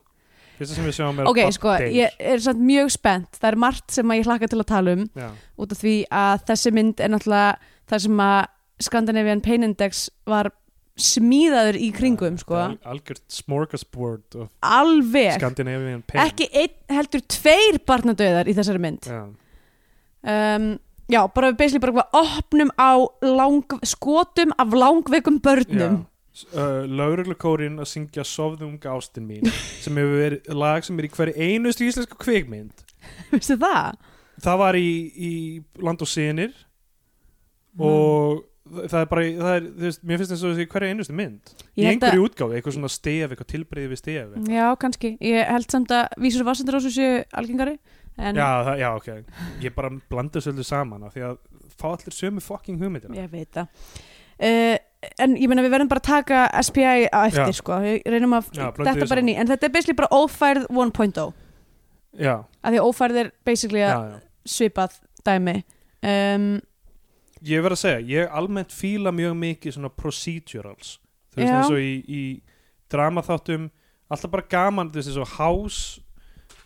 fyrsta 0.56 0.78
sem 0.78 0.86
við 0.88 0.98
sjáum 0.98 1.18
er 1.20 1.30
ok, 1.30 1.40
sko, 1.56 1.72
ég 1.92 2.20
er 2.32 2.44
samt 2.44 2.62
mjög 2.64 2.92
spennt. 2.96 3.40
Það 3.42 3.50
er 3.50 3.58
margt 3.60 3.96
sem 3.96 4.14
ég 4.16 4.28
hlakka 4.28 4.48
til 4.52 4.62
að 4.62 4.70
tala 4.72 4.94
um 4.96 5.08
já, 5.12 5.30
út 5.60 5.74
af 5.76 5.82
því 5.82 5.96
að 6.16 6.46
þessi 6.52 6.76
mynd 6.76 7.02
er 7.04 7.12
náttúrulega 7.12 7.74
það 7.92 8.06
sem 8.06 8.22
að 8.26 8.38
Scandinavian 8.86 9.44
Pain 9.44 9.68
Index 9.68 10.06
var 10.28 10.52
smíðaður 11.00 11.78
í 11.84 11.90
kringum, 11.96 12.38
sko. 12.40 12.56
Al, 12.56 12.78
algjört 12.88 13.24
smorgasbord 13.32 14.38
alveg, 14.64 15.36
Scandinavian 15.36 16.06
pain. 16.08 16.22
Ekki 16.24 16.48
einn 16.56 16.96
heldur 16.96 17.24
tveir 17.36 17.82
barnadauðar 17.88 18.48
í 18.48 18.56
þessari 18.56 18.84
mynd. 18.84 19.10
Um, 20.24 20.70
já, 21.12 21.22
bara 21.36 21.54
við 21.54 21.80
bara 21.84 22.08
opnum 22.16 22.74
á 22.80 22.94
lang, 23.22 23.78
skotum 23.84 24.56
af 24.58 24.74
langveikum 24.74 25.40
börnum. 25.44 26.04
Uh, 26.52 26.84
lauruglukórin 26.92 27.80
að 27.80 27.88
syngja 27.94 28.26
Sofðunga 28.28 28.92
ástin 28.92 29.24
mín 29.24 29.46
sem 29.84 29.96
hefur 29.96 30.18
verið 30.20 30.50
lag 30.52 30.84
sem 30.84 30.98
er 31.00 31.08
í 31.08 31.12
hverju 31.14 31.36
einustu 31.40 31.88
íslensku 31.88 32.20
kvikmynd. 32.20 32.84
Veistu 33.32 33.56
það? 33.62 33.96
það 34.44 34.60
var 34.62 34.78
í, 34.80 34.90
í 35.16 35.32
Land 35.84 36.04
og 36.04 36.10
Sinir 36.10 36.54
og 37.76 38.44
það 38.66 39.00
er 39.02 39.10
bara 39.12 39.26
það 39.38 39.58
er, 39.58 39.68
veist, 39.84 40.04
mér 40.08 40.22
finnst 40.22 40.36
það 40.42 40.64
í 40.64 40.70
hverju 40.72 40.94
einustu 40.94 41.16
mynd. 41.16 41.54
Í 41.78 41.88
einhverju 41.92 42.26
útgáfi, 42.26 42.58
eitthvað 42.58 42.78
svona 42.78 42.92
stef 42.92 43.28
eitthvað 43.30 43.52
tilbreyði 43.52 43.92
við 43.92 44.02
stef. 44.02 44.34
Já, 44.52 44.66
kannski, 44.82 45.14
ég 45.24 45.52
held 45.52 45.70
samt 45.72 45.94
að 45.96 46.18
vísur 46.24 46.48
vassendur 46.48 46.80
ásum 46.80 46.96
séu 46.96 47.22
algengari 47.36 47.78
en 48.18 48.40
já, 48.40 48.50
það, 48.68 48.82
já, 48.82 48.90
ok, 48.96 49.08
ég 49.64 49.76
bara 49.76 49.92
blanda 50.12 50.40
þessu 50.40 50.54
öllu 50.54 50.66
saman 50.68 51.08
því 51.14 51.24
að 51.30 51.40
fá 51.76 51.88
allir 51.92 52.16
sömu 52.16 52.44
fucking 52.44 52.82
hugmyndina 52.82 53.18
ég 53.18 53.32
veit 53.32 53.52
það. 53.56 53.88
Uh, 54.36 54.76
en 55.22 55.36
ég 55.40 55.50
meina 55.52 55.64
við 55.64 55.74
verðum 55.76 55.90
bara 55.92 56.02
að 56.02 56.10
taka 56.10 56.64
SPI 56.66 57.08
á 57.12 57.20
eftir 57.28 57.52
Já. 57.52 57.58
sko, 57.60 57.80
við 57.84 58.08
reynum 58.12 58.36
að 58.38 58.50
Já, 58.56 58.68
þetta 58.74 59.10
bara 59.12 59.24
inn 59.24 59.32
í, 59.32 59.36
en 59.40 59.50
þetta 59.52 59.68
er 59.68 59.74
basically 59.76 59.98
bara 60.00 60.12
ófærð 60.16 60.68
1.0 60.72 61.26
já, 62.20 62.36
af 62.44 62.74
því 62.74 62.82
ófærð 62.84 63.22
er 63.22 63.32
basically 63.48 63.84
að 63.86 64.18
svipað 64.46 64.98
dæmi. 65.26 65.56
Um, 66.06 66.50
ég 67.46 67.64
verð 67.66 67.78
að 67.78 67.82
segja, 67.82 68.04
ég 68.12 68.36
almennt 68.40 68.74
fíla 68.76 69.14
mjög 69.16 69.36
mikið 69.42 69.78
svona 69.78 69.92
procedurals. 69.94 70.98
Þú 71.34 71.42
veist 71.42 71.56
eins 71.56 71.74
og 71.74 71.82
í, 71.82 71.94
í 72.06 72.24
dramaþáttum 72.92 73.70
alltaf 74.12 74.32
bara 74.32 74.48
gaman, 74.50 74.92
þú 74.94 75.02
veist 75.02 75.12
eins 75.12 75.22
og 75.22 75.34
House 75.38 76.05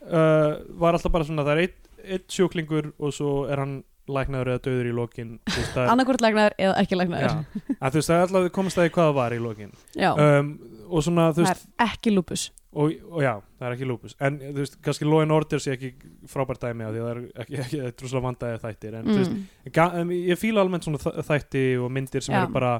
uh, 0.07 0.59
var 0.79 0.97
alltaf 0.97 1.13
bara 1.13 1.27
svona 1.27 1.45
það 1.47 1.55
er 1.57 1.63
einn 1.67 1.77
ein 2.09 2.25
sjúklingur 2.31 2.93
og 2.97 3.13
svo 3.13 3.31
er 3.51 3.59
hann 3.61 3.79
læknaður 4.09 4.53
eða 4.53 4.61
döður 4.65 4.89
í 4.89 4.93
lokin. 4.95 5.33
Veist, 5.49 5.75
annarkvort 5.83 6.23
lagnaður 6.23 6.55
eða 6.57 6.77
ekki 6.81 6.95
já, 6.95 6.99
lagnaður 7.03 7.35
að 7.79 7.97
veist 7.97 8.09
það 8.09 8.15
er 8.15 8.23
alltaf 8.25 8.53
komast 8.55 8.79
að 8.79 8.87
því 8.87 8.93
hvað 8.95 9.09
það 9.09 9.17
var 9.19 9.35
í 9.35 9.41
lokin. 9.43 9.75
Um, 10.09 10.53
og 10.87 11.05
svona 11.05 11.27
þú 11.33 11.43
það 11.43 11.51
veist 11.51 11.67
er 11.67 11.85
ekki 11.89 12.13
lúpus. 12.15 12.45
Og, 12.69 12.93
og 13.09 13.23
já, 13.25 13.31
það 13.57 13.67
er 13.67 13.75
ekki 13.75 13.89
lúpus. 13.89 14.15
En 14.21 14.39
þú 14.41 14.57
veist, 14.61 14.75
kannski 14.85 15.07
Law 15.09 15.23
and 15.25 15.33
Order 15.33 15.61
sé 15.63 15.73
ekki 15.73 15.91
frábært 16.29 16.61
dæmi 16.61 16.85
á 16.85 16.89
því 16.89 17.01
að 17.01 17.07
það 17.07 17.11
er 17.11 17.21
ekki, 17.43 17.61
ekki, 17.65 17.79
druslega 18.01 18.25
vandaði 18.25 18.59
þættir. 18.63 18.97
En 18.99 19.09
veist, 19.09 19.31
mm. 19.35 19.71
ga, 19.77 19.87
um, 20.01 20.11
ég 20.13 20.41
fíla 20.41 20.65
almennt 20.65 20.85
svona 20.85 21.15
þætti 21.29 21.63
og 21.81 21.93
myndir 21.93 22.25
sem 22.25 22.35
Já. 22.35 22.43
eru 22.43 22.53
bara 22.57 22.75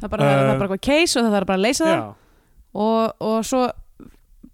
það 0.00 0.08
er 0.08 0.14
bara, 0.16 0.30
Uh, 0.30 0.48
bara 0.48 0.66
eitthvað 0.66 0.82
case 0.86 1.20
og 1.20 1.28
það 1.28 1.38
er 1.40 1.46
bara 1.50 1.60
að 1.60 1.66
leysa 1.66 1.86
það. 1.86 2.08
og, 2.86 3.26
og 3.30 3.46
svo 3.46 3.62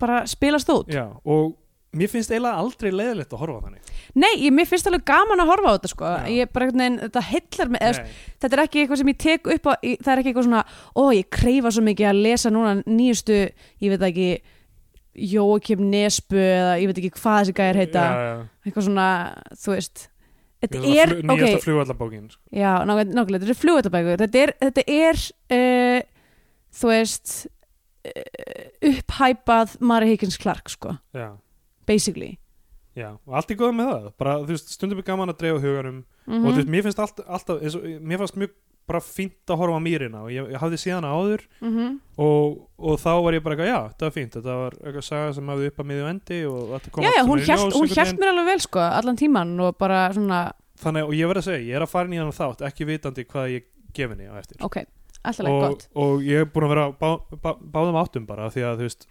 bara 0.01 0.21
spilast 0.29 0.73
út. 0.75 0.93
Já, 0.93 1.07
og 1.25 1.57
mér 1.97 2.11
finnst 2.13 2.33
eiginlega 2.33 2.63
aldrei 2.63 2.91
leiðilegt 2.93 3.33
að 3.33 3.43
horfa 3.43 3.61
á 3.61 3.65
þannig. 3.67 3.93
Nei, 4.17 4.33
ég, 4.43 4.51
mér 4.57 4.69
finnst 4.71 4.89
alveg 4.91 5.05
gaman 5.09 5.45
að 5.45 5.53
horfa 5.53 5.71
á 5.71 5.75
þetta 5.77 5.93
sko. 5.93 6.11
Ég 6.33 6.51
bara 6.53 6.67
einhvern 6.67 6.83
veginn, 6.83 6.99
þetta 7.05 7.23
hillar 7.31 7.73
mig 7.73 7.87
eða, 7.87 8.03
þetta 8.43 8.59
er 8.59 8.65
ekki 8.65 8.83
eitthvað 8.83 9.01
sem 9.03 9.13
ég 9.13 9.23
tek 9.27 9.49
upp 9.55 9.71
á 9.71 9.73
ég, 9.77 10.03
það 10.03 10.13
er 10.13 10.23
ekki 10.23 10.33
eitthvað 10.33 10.49
svona, 10.49 10.65
ó 10.97 11.03
ég 11.17 11.31
kreifa 11.39 11.73
svo 11.73 11.87
mikið 11.87 12.11
að 12.11 12.21
lesa 12.27 12.53
núna 12.53 12.75
nýjustu 12.85 13.39
ég 13.47 13.95
veit 13.95 14.07
ekki 14.11 14.29
Jókim 15.17 15.87
Nesbu 15.89 16.37
eða 16.37 16.75
ég 16.83 16.91
veit 16.91 17.01
ekki 17.01 17.15
hvað 17.17 17.39
þessi 17.41 17.57
gæjar 17.57 17.81
heita. 17.81 18.05
Já, 18.05 18.27
já. 18.27 18.37
eitthvað 18.67 18.87
svona, 18.91 19.09
þú 19.57 19.73
veist. 19.77 20.11
Þetta 20.65 20.83
er, 20.89 21.13
flu, 21.13 21.25
nýjasta 21.29 21.57
ok. 21.59 21.65
flugvallabókin 21.65 22.29
sko. 22.33 22.41
já, 22.57 22.71
nákvæmlega, 22.89 23.41
þetta 23.43 23.53
er 23.53 23.59
flugvöldabækur 23.61 24.23
þetta 24.23 24.41
er, 24.41 24.53
þetta 24.65 24.85
er 24.95 25.19
uh, 25.57 25.99
þú 26.81 26.91
veist 26.91 27.35
uh, 28.09 28.89
upphæpað 28.91 29.75
Mari 29.85 30.09
Higgins 30.15 30.39
Clark, 30.41 30.73
sko, 30.73 30.97
já, 31.17 31.29
basically. 31.87 32.37
Já, 32.97 33.11
og 33.13 33.35
allt 33.37 33.51
í 33.53 33.57
góða 33.61 33.75
með 33.77 33.91
það. 33.93 34.07
Bara, 34.21 34.37
þú 34.43 34.55
veist, 34.55 34.71
stundum 34.73 35.01
er 35.03 35.07
gaman 35.07 35.33
að 35.33 35.43
dreifa 35.43 35.65
huganum. 35.65 35.99
Mm 36.27 36.39
og 36.41 36.47
þú 36.47 36.61
veist, 36.61 36.71
mér 36.73 36.87
finnst 36.87 37.03
allt, 37.03 37.21
alltaf 37.27 37.61
eins 37.61 37.77
og, 37.77 37.85
mér 38.01 38.23
fannst 38.23 38.39
mjög 38.41 38.55
bara 38.87 39.01
fínt 39.03 39.51
að 39.51 39.59
horfa 39.61 39.79
á 39.79 39.83
mýrina 39.83 40.21
og 40.23 40.31
ég, 40.31 40.47
ég 40.55 40.63
hafði 40.63 40.79
síðan 40.79 41.07
áður. 41.07 41.43
-hmm. 41.61 41.97
og, 42.23 42.59
og 42.79 43.01
þá 43.03 43.13
var 43.25 43.35
ég 43.35 43.43
bara 43.43 43.57
eitthvað, 43.57 43.71
já, 43.73 43.81
þetta 43.91 44.07
var 44.07 44.15
fínt. 44.15 44.37
Þetta 44.37 44.59
var 44.63 44.77
eitthvað 44.81 45.07
saga 45.09 45.33
sem 45.33 45.49
hafði 45.53 45.71
upp 45.71 45.81
að 45.81 45.89
miðju 45.91 46.11
endi 46.11 46.39
já, 46.39 46.51
já, 47.17 47.23
hún 47.27 47.43
hjælt, 47.43 48.19
mér 48.21 48.31
alveg 48.31 48.47
vel, 48.47 48.61
sko, 48.61 48.81
allan 48.81 49.17
tíman 49.17 49.61
og 49.61 49.77
bara 49.79 50.13
svona, 50.15 50.41
þannig, 50.81 51.09
og 51.09 51.15
ég 51.17 51.31
verð 51.31 51.43
að 51.43 51.49
segja, 51.51 51.67
ég 51.67 51.77
er 51.77 51.83
að 51.83 51.93
fara 51.93 52.15
í 52.15 52.21
hann 52.21 52.33
þátt 52.33 52.65
ekki 52.69 52.89
vitandi 52.89 53.27
hvað 53.27 53.51
ég 53.57 53.67
gef 53.97 54.13
henni 54.13 54.31
á 54.31 54.35
eftir. 54.39 54.61
Ok, 54.65 54.79
alltaf 55.23 55.51
og, 55.51 55.61
gott. 55.67 55.89
og 55.95 56.25
ég 56.25 56.45
er 56.45 56.51
búin 56.53 56.69
að 56.69 56.75
vera 56.75 56.87
á 56.87 56.91
bá, 56.95 57.11
bá, 57.43 57.51
báðum 57.59 58.01
áttum 58.01 58.27
bara 58.29 58.51
því 58.53 58.67
að 58.71 58.83
þú 58.83 58.89
veist, 58.89 59.09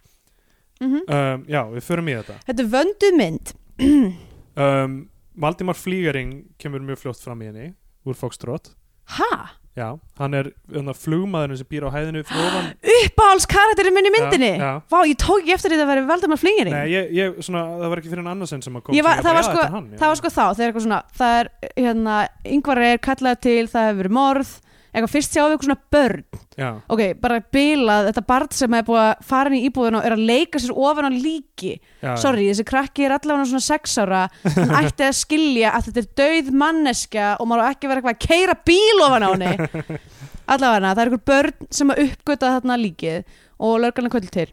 mm 0.80 0.96
um, 1.08 1.44
já, 1.48 1.62
við 1.72 1.84
förum 1.86 2.08
í 2.12 2.16
þetta. 2.18 2.38
Þetta 2.48 2.62
er 2.66 2.72
vönduð 2.76 3.20
mynd. 3.22 3.54
Um, 4.56 4.92
Valdimar 5.36 5.76
Flígaring 5.76 6.30
kemur 6.56 6.80
mjög 6.80 7.02
fljótt 7.02 7.20
fram 7.20 7.42
í 7.44 7.50
henni 7.50 7.66
úr 8.08 8.16
Foxtrot. 8.16 8.70
Ha? 9.18 9.50
já, 9.76 9.90
hann 10.16 10.32
er 10.32 10.46
hérna, 10.72 10.94
flugmaðurinn 10.96 11.58
sem 11.60 11.66
býr 11.68 11.84
á 11.84 11.92
hæðinu 11.92 12.22
fyrir 12.24 12.46
ofan. 12.48 12.70
Uppáhalds 12.94 13.44
karakterinn 13.52 13.92
minn 13.92 14.08
í 14.08 14.12
myndinni? 14.14 14.48
Já, 14.56 14.62
já. 14.64 14.78
Vá, 14.88 14.96
ég 15.04 15.18
tók 15.20 15.42
ekki 15.42 15.52
eftir 15.52 15.74
því 15.74 15.80
að 15.84 15.90
vera 15.90 16.04
Valdimar 16.08 16.40
Flingering 16.40 16.72
Nei, 16.78 16.86
ég, 16.94 17.10
ég, 17.12 17.34
svona, 17.44 17.66
það 17.82 17.92
var 17.92 18.00
ekki 18.00 18.12
fyrir 18.14 18.22
en 18.24 18.30
annarsinn 18.32 18.64
sem 18.64 18.78
að 18.80 18.86
kom 18.86 18.96
var- 18.96 19.20
það 19.20 19.28
var 19.28 19.36
bara, 19.36 19.42
sko- 19.44 19.58
þetta 19.58 19.66
er 19.68 19.74
hann, 19.76 19.90
það 20.00 20.08
var 20.14 20.20
sko 20.22 20.30
þá, 20.32 20.44
þegar 20.56 20.70
eitthvað 20.72 20.86
svona 20.86 21.02
það 21.20 21.36
er, 21.42 21.50
hérna, 21.76 22.16
yngvar 22.56 22.80
er 22.88 23.02
kallað 23.04 23.36
til 23.44 23.66
það 23.74 23.86
hefur 23.90 24.00
verið 24.00 24.16
morð, 24.16 24.54
eitthvað 24.96 25.12
fyrst 25.12 25.34
sjáum 25.36 25.50
við 25.50 25.54
eitthvað 25.54 25.68
svona 25.68 25.94
börn, 25.94 26.22
já, 26.56 26.68
ok, 26.94 27.02
bara 27.20 27.38
bilað 27.52 28.06
þetta 28.08 28.22
barn 28.30 28.52
sem 28.56 28.76
er 28.78 28.86
búið 28.86 29.00
að 29.02 29.24
fara 29.28 29.52
inn 29.52 29.58
í 29.58 29.68
íbúðinu 29.68 30.00
og 30.00 30.08
er 30.08 30.16
að 30.16 30.24
leika 30.30 30.62
sér 30.62 30.78
ofan 30.88 31.08
á 31.08 31.12
líki. 31.12 31.72
Já, 32.00 32.12
sorry, 32.22 32.46
þessi 32.48 32.66
krakki 32.66 33.06
er 33.06 33.16
allavega 33.18 33.50
svona 33.50 33.66
sex 33.66 33.96
ára. 34.00 34.22
Hann 34.56 34.76
ætti 34.80 35.06
að 35.06 35.18
skilja 35.20 35.74
að 35.76 35.90
þetta 35.90 36.02
er 36.02 36.12
dauð 36.22 36.52
manneskja 36.64 37.32
og 37.36 37.50
maður 37.50 37.70
ekki 37.74 37.90
vera 37.92 38.02
eitthvað 38.02 38.16
að 38.16 38.28
keira 38.30 38.56
bíl 38.70 39.04
ofan 39.04 39.26
á 39.26 39.30
henni. 39.34 40.00
Allavega, 40.56 40.92
það 40.94 41.02
er 41.02 41.10
einhver 41.10 41.26
börn 41.26 41.68
sem 41.74 41.90
að 41.90 42.02
uppgöta 42.06 42.54
þarna 42.54 42.78
líkið 42.78 43.36
og 43.66 43.80
lörgarna 43.82 44.12
kvöld 44.12 44.30
til. 44.32 44.48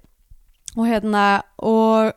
Og 0.73 0.87
hérna 0.89 1.23
og, 1.61 2.13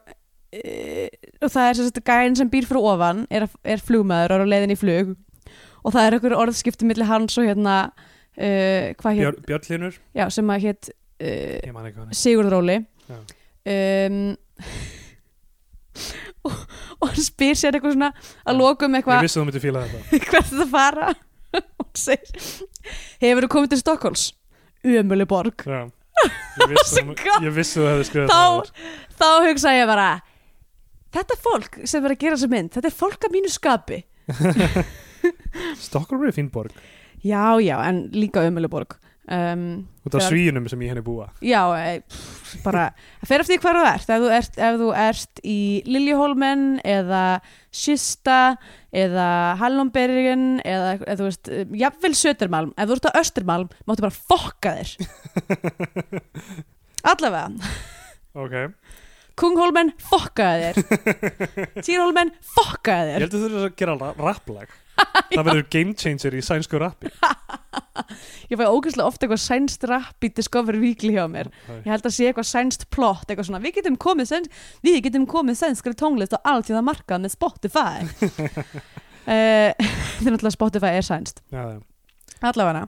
e, 0.56 1.08
og 1.42 1.52
það 1.52 1.68
er 1.68 1.78
sem 1.78 1.88
sagt 1.90 2.02
gæinn 2.06 2.38
sem 2.38 2.50
býr 2.50 2.66
fyrir 2.68 2.88
ofan 2.88 3.24
er, 3.28 3.46
er 3.68 3.82
flugmaður 3.84 4.32
og 4.32 4.40
er 4.40 4.48
á 4.48 4.52
leiðin 4.54 4.74
í 4.74 4.80
flug. 4.80 5.14
Og 5.84 5.94
það 5.94 6.06
er 6.06 6.16
einhver 6.16 6.36
orðskipti 6.40 6.88
milli 6.88 7.06
hans 7.06 7.36
og 7.38 7.46
hérna 7.46 7.76
uh, 8.36 8.94
hvað 9.00 9.18
hér, 9.18 9.24
Björn, 9.24 9.42
Björn 9.48 9.66
Hlynur 9.70 9.98
já, 10.16 10.26
sem 10.30 10.52
að 10.54 10.66
hétt 10.66 10.90
uh, 10.92 11.72
hann 11.72 11.88
er. 12.06 12.16
Sigurður 12.16 12.58
Óli. 12.60 12.78
Um, 13.66 14.36
og, 16.46 16.56
og 17.00 17.08
hann 17.10 17.24
spyr 17.26 17.56
sér 17.58 17.76
eitthvað 17.78 17.96
svona 17.96 18.10
að 18.46 18.60
lokum 18.60 18.96
eitthvað 18.98 19.24
hvert 20.30 20.52
það 20.52 20.68
fara? 20.72 21.12
Og 21.80 21.88
segir 21.96 22.42
hefur 23.22 23.46
þú 23.46 23.48
komið 23.54 23.70
til 23.72 23.78
Stokkóls 23.80 24.24
umölu 24.86 25.24
borg 25.30 25.62
já. 25.64 25.86
ég 26.60 26.72
vissi 26.74 27.00
þú- 27.00 27.14
þú 27.80 27.86
hefði 27.88 28.04
skrifað 28.10 28.32
þá, 28.34 28.82
þá 29.16 29.28
hugsa 29.46 29.72
ég 29.72 29.88
bara 29.88 30.08
þetta 31.16 31.38
fólk 31.40 31.78
sem 31.88 32.04
er 32.04 32.12
að 32.12 32.20
gera 32.20 32.36
þessa 32.36 32.50
mynd 32.52 32.74
þetta 32.76 32.90
er 32.90 32.96
fólk 32.98 33.24
af 33.24 33.32
mínu 33.32 33.52
skapi. 33.54 34.02
Stockholm 35.80 36.26
er 36.28 36.34
fín 36.36 36.50
borg 36.52 36.74
já 37.26 37.44
já 37.62 37.76
en 37.88 38.06
líka 38.14 38.44
umölu 38.46 38.68
borg 38.72 38.96
um, 39.26 39.62
út 40.06 40.14
af 40.14 40.20
Þegar- 40.22 40.30
svíunum 40.30 40.68
sem 40.70 40.82
ég 40.86 40.92
henni 40.92 41.02
búa. 41.02 41.24
Já, 41.42 41.62
e, 41.74 42.00
pff, 42.06 42.60
bara 42.62 42.84
það 43.20 43.30
fer 43.32 43.42
eftir 43.42 43.56
því 43.56 43.62
hvar 43.64 43.78
þú 43.80 43.86
ert. 43.90 44.10
Ef 44.14 44.20
þú 44.22 44.28
ert, 44.38 44.58
ef 44.68 44.76
þú 44.80 44.90
ert 45.02 45.40
í 45.42 45.56
Liljehólmen 45.90 46.62
eða 46.86 47.22
Kista 47.76 48.36
eða 48.94 49.26
Hallonbergen 49.60 50.44
eða, 50.64 50.92
eða 51.02 51.16
þú 51.18 51.26
veist, 51.26 51.50
eh, 51.52 51.66
jafnvel 51.82 52.14
Södermalm 52.16 52.70
ef 52.78 52.86
þú 52.88 52.96
ert 53.00 53.10
á 53.10 53.18
Östermalm, 53.20 53.68
máttu 53.84 54.06
bara 54.06 54.14
fokka 54.30 54.76
þér. 54.78 54.94
Allavega. 57.10 57.50
Ok, 58.36 58.54
Kunghólmen, 59.36 59.90
fokkaði 60.00 60.70
þér. 60.72 60.78
Týrhólmen, 61.84 62.30
fokkaði 62.56 63.10
ég 63.10 63.18
þér 63.18 63.24
held 63.26 63.28
að 63.28 63.36
þú 63.36 63.42
þurfir 63.42 63.66
að 63.66 63.74
gera 63.82 63.96
ra- 64.00 64.16
rapplag 64.30 64.70
það 65.32 65.42
verður 65.48 65.66
game 65.72 65.94
changer 65.98 66.36
í 66.36 66.42
sænsku 66.44 66.80
rappi. 66.82 67.12
Ég 68.50 68.60
fæ 68.60 68.66
ógæslega 68.68 69.08
ofta 69.08 69.26
eitthvað 69.26 69.42
sænst 69.42 69.86
rapp 69.88 70.24
í 70.24 70.30
Discovery 70.36 70.78
Weekly 70.82 71.16
hjá 71.16 71.24
mér. 71.30 71.50
Ég 71.82 71.88
held 71.90 72.06
að 72.06 72.14
sé 72.14 72.28
eitthvað 72.28 72.48
sænst 72.50 72.86
plott 72.94 73.26
eitthvað 73.26 73.48
svona, 73.48 73.62
við 73.64 73.80
getum 73.80 73.96
komið 74.00 74.30
sæns, 74.30 74.62
við 74.86 75.00
getum 75.08 75.26
komið 75.30 75.58
sænskri 75.62 75.96
tónlist 75.98 76.36
á 76.36 76.40
allt 76.44 76.70
í 76.70 76.76
það 76.76 76.86
markað 76.86 77.24
með 77.24 77.34
Spotify. 77.34 78.06
Uh, 79.26 79.74
Þegar 80.20 80.36
náttúrulega 80.36 80.54
Spotify 80.54 80.90
er 80.94 81.02
sænst. 81.02 81.40
Já. 81.50 81.80
Allavega. 82.46 82.84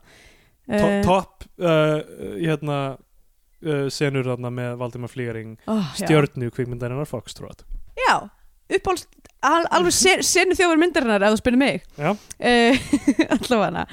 To- 0.68 0.90
topp 1.02 1.46
uh, 1.58 1.98
hérna 2.38 2.76
uh, 2.94 3.88
senur 3.90 4.28
með 4.46 4.76
Valdimar 4.78 5.10
Flýgaring 5.10 5.56
oh, 5.66 5.88
stjörnu 5.98 6.52
kvikmyndarinnar 6.54 7.08
Foxtrot. 7.10 7.64
Já, 7.98 8.28
uppáls 8.76 9.06
al, 9.44 9.66
alveg 9.70 9.94
sen, 9.94 10.22
senu 10.32 10.56
þjófur 10.58 10.80
myndarinnar 10.80 11.26
ef 11.26 11.34
þú 11.36 11.40
spyrir 11.42 11.60
mig. 11.60 11.82
Uh, 11.98 12.78
Allavega. 13.36 13.86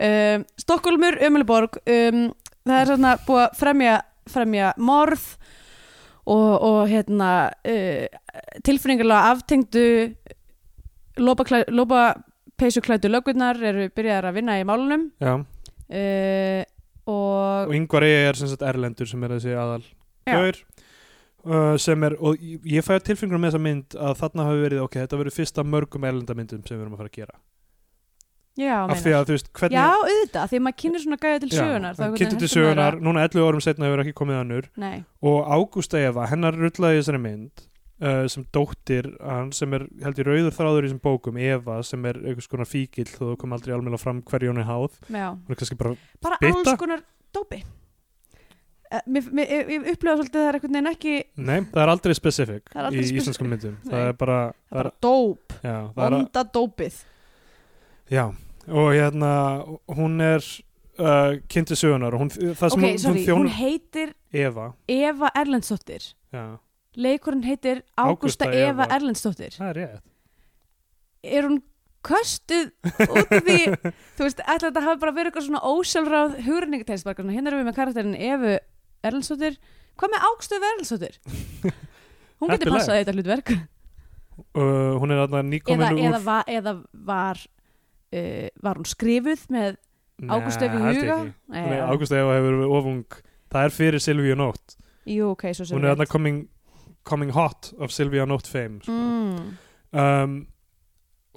Um, 0.00 0.46
Stokkólmur, 0.60 1.18
Ömuluborg 1.26 1.76
um, 1.84 2.22
það 2.64 2.78
er 2.78 2.90
svona 2.92 3.16
búið 3.26 3.42
að 3.44 3.58
fremja, 3.60 3.98
fremja 4.30 4.72
morð 4.80 5.26
og, 6.30 6.50
og 6.56 6.80
hérna 6.88 7.30
uh, 7.68 8.06
tilfinningarlega 8.64 9.34
aftengdu 9.34 9.86
lópa, 11.20 11.64
lópa 11.68 12.02
lögurnar 12.60 13.60
eru 13.64 13.88
byrjaðar 13.96 14.30
að 14.30 14.36
vinna 14.36 14.58
í 14.60 14.66
málunum. 14.68 15.08
Já. 15.20 15.38
uh, 15.40 16.62
og 17.10 17.70
og 17.70 17.74
yngvar 17.74 18.04
er 18.06 18.36
sem 18.38 18.48
sagt 18.50 18.62
Erlendur 18.62 19.08
sem 19.08 19.22
er 19.24 19.32
þessi 19.34 19.54
aðal 19.56 19.82
Já. 20.28 20.36
Uh, 21.44 21.76
sem 21.80 22.04
er, 22.08 22.16
og 22.20 22.40
ég 22.42 22.66
ég 22.78 22.86
fæ 22.86 22.98
tilfengur 23.04 23.40
með 23.40 23.52
þessa 23.54 23.62
mynd 23.66 23.96
að 24.08 24.18
þarna 24.20 24.48
hafi 24.48 24.64
verið, 24.66 24.82
ok, 24.86 24.98
þetta 25.04 25.20
verið 25.22 25.38
fyrsta 25.38 25.64
mörgum 25.66 26.06
erlendamyndum 26.10 26.66
sem 26.66 26.76
við 26.76 26.84
erum 26.84 26.96
að 26.96 27.02
fara 27.04 27.12
að 27.12 27.18
gera. 27.20 27.38
Já, 28.60 28.76
af 28.90 28.98
því 29.00 29.12
að 29.14 29.26
þú 29.28 29.34
veist, 29.36 29.48
hvernig 29.56 29.78
já, 29.78 29.86
auðvitað, 29.94 30.48
því 30.50 30.58
að 30.58 30.62
maður 30.66 30.78
kynir 30.82 31.02
svona 31.04 31.18
gæða 31.22 31.40
til 31.40 31.50
sögunar 31.54 31.94
Já, 31.94 32.10
veginn 32.12 32.40
til 32.42 32.50
sögunar, 32.50 32.96
að- 32.96 33.04
núna 33.06 33.24
11 33.28 33.46
árum 33.46 33.62
setna 33.64 33.86
hefur 33.86 34.02
ekki 34.04 34.16
komið 34.20 34.40
önnur. 34.42 34.68
Nei, 34.76 35.04
og 35.22 35.38
Ágústa 35.54 36.00
Eva, 36.02 36.26
hennar 36.28 36.58
rullaði 36.58 36.98
í 36.98 37.00
þessari 37.00 37.22
mynd 37.24 37.62
uh, 38.02 38.26
sem 38.28 38.44
dóttir 38.52 39.08
hann 39.22 39.52
sem 39.56 39.72
er 39.78 39.86
held 40.04 40.20
ég 40.20 40.28
rauður 40.28 40.56
þráður 40.58 40.84
í 40.84 40.90
þessum 40.90 41.02
bókum 41.06 41.40
Eva 41.40 41.80
sem 41.86 42.04
er 42.10 42.20
einhvers 42.20 42.50
konar 42.50 42.68
fíkil 42.68 43.06
það 43.08 43.36
kom 43.40 43.56
aldrei 43.56 43.74
almennilega 43.76 44.02
fram 44.02 44.20
er 44.20 44.68
háð. 44.68 44.98
Bara, 45.78 45.96
bara 46.20 46.40
alls 46.50 46.74
konar 46.80 47.04
dópi 47.32 47.62
mér, 49.06 49.26
mér, 49.30 49.52
ég, 49.54 49.86
upplega 49.92 50.16
svolítið 50.18 50.40
að 50.40 50.44
það 50.44 50.48
er 50.48 50.56
einhvern 50.58 50.76
veginn 50.76 50.90
ekki 50.90 51.14
nei, 51.38 51.58
það 51.70 51.82
er 51.82 51.92
aldrei 51.92 52.14
aldrei 52.90 53.02
í 53.02 53.06
specific. 53.06 53.22
íslenskum 53.22 53.50
myndum. 53.52 53.76
Nei. 53.84 53.92
það 53.92 54.08
er 54.08 54.16
bara, 54.22 54.38
það 54.70 54.80
er 54.80 54.88
bara 54.88 54.92
dóp, 55.06 55.54
já, 55.62 55.76
vonda 56.00 56.44
dópið. 56.56 56.98
Já, 58.10 58.24
og 58.66 58.90
hérna 58.96 59.32
hún 59.94 60.16
er 60.24 60.42
uh, 60.98 61.38
kynnti 61.52 61.78
sögunar 61.78 62.16
hún, 62.18 62.32
það 62.34 62.74
sem 62.74 62.82
ok, 62.82 62.86
hún, 62.88 62.98
sorry, 63.04 63.24
hún 63.28 63.44
hún 63.44 63.54
heitir 63.60 64.14
Eva, 64.32 64.72
Eva 64.90 65.30
Erlendsdóttir. 65.38 66.10
Leikurinn 67.00 67.46
heitir 67.46 67.84
Ágústa 67.94 68.50
Eva, 68.50 68.84
Eva. 68.84 68.88
Erlendsdóttir. 68.96 69.54
Það 69.54 69.70
er 69.70 69.78
rétt. 69.80 70.06
Er 71.30 71.46
hún 71.46 71.60
köstuð 72.06 72.70
út 73.06 73.30
af 73.36 73.46
því? 73.46 73.60
Þú 74.16 74.26
veist, 74.26 74.42
ætla 74.42 74.70
þetta 74.70 74.84
hafi 74.86 75.00
bara 75.02 75.14
verið 75.14 75.30
eitthvað 75.30 75.46
svona 75.46 75.62
bara 76.08 76.22
svona, 76.40 77.34
hérna 77.36 77.52
erum 77.52 77.62
við 77.62 77.68
með 77.68 77.78
karakterin 77.78 78.16
Evu 78.16 78.58
Erlendsdóttir. 79.06 79.58
Hvað 80.00 80.14
með 80.14 80.26
Ágústa 80.28 80.58
Eva 80.58 80.72
Erlendsdóttir? 80.74 81.20
Hún 82.40 82.52
getur 82.54 82.72
passað 82.74 82.98
í 82.98 83.04
þetta 83.04 83.14
hlutverk. 83.16 83.54
Uh, 84.56 84.96
hún 84.96 85.12
er 85.12 85.22
þarna 85.24 85.40
eða, 85.42 85.46
nýkomin 85.50 85.98
úr 85.98 86.06
eða, 86.08 86.20
va, 86.24 86.36
eða 86.48 86.72
var 87.06 87.40
uh, 87.44 88.46
var 88.64 88.78
hún 88.80 88.88
skrifuð 88.88 89.42
með 89.52 89.74
Evu 90.20 90.52
í 90.52 90.80
huga? 90.84 91.18
Eva 91.52 92.36
hefur 92.36 92.46
verið 92.46 92.76
ofung. 92.78 93.18
Það 93.50 93.66
er 93.66 93.74
fyrir 93.74 94.02
Silvíu 94.04 94.36
Nótt. 94.38 94.76
Jú, 95.08 95.32
ok, 95.34 95.48
svo 95.56 95.66
sem 95.66 95.76
hún 95.76 95.86
er 95.86 95.94
þarna 95.94 96.06
coming, 96.10 96.40
coming 97.08 97.34
hot 97.34 97.72
of 97.80 97.92
Silvíu 97.92 98.26
Nótt 98.28 98.48
fame 98.48 98.78
sko. 98.84 98.94
mm. 98.94 99.52
um, 99.96 100.36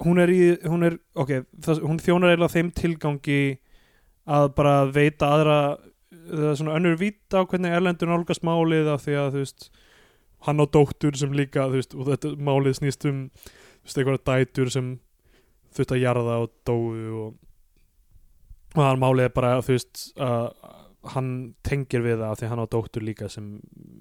hún 0.04 0.20
er 0.22 0.32
í 0.32 0.40
hún 0.68 0.86
er, 0.86 0.98
ok, 1.16 1.32
það, 1.64 1.82
hún 1.86 2.00
þjónar 2.02 2.34
eiginlega 2.34 2.54
þeim 2.54 2.70
tilgangi 2.76 3.40
að 4.24 4.46
bara 4.56 4.74
veita 4.90 5.30
aðra 5.36 5.58
það 6.28 6.50
er 6.50 6.60
svona 6.60 6.76
önnur 6.78 7.00
vít 7.00 7.36
á 7.36 7.40
hvernig 7.42 7.74
Erlendur 7.76 8.10
nálgast 8.10 8.44
málið 8.46 8.90
af 8.94 9.04
því 9.04 9.16
að 9.20 9.30
þú 9.34 9.42
veist 9.44 9.68
hann 10.44 10.60
á 10.60 10.64
dóttur 10.76 11.16
sem 11.16 11.32
líka 11.36 11.68
þú 11.72 11.80
veist, 11.80 11.96
og 11.96 12.10
þetta 12.10 12.34
málið 12.36 12.78
snýst 12.80 13.08
um 13.08 13.20
þú 13.34 13.88
veist, 13.88 13.98
einhverja 13.98 14.24
dætur 14.30 14.72
sem 14.74 14.92
þurft 15.74 15.94
að 15.96 16.04
jarða 16.04 16.38
og 16.44 16.54
dóu 16.68 17.24
og 17.24 17.40
og 18.74 18.98
málið 18.98 19.28
er 19.28 19.34
bara 19.34 19.58
þú 19.62 19.76
veist 19.76 20.04
að 20.18 20.48
hann 21.14 21.30
tengir 21.66 22.02
við 22.04 22.18
það 22.18 22.30
af 22.30 22.40
því 22.40 22.50
hann 22.50 22.62
á 22.64 22.72
dóttur 22.72 23.04
líka 23.04 23.28
sem 23.32 23.48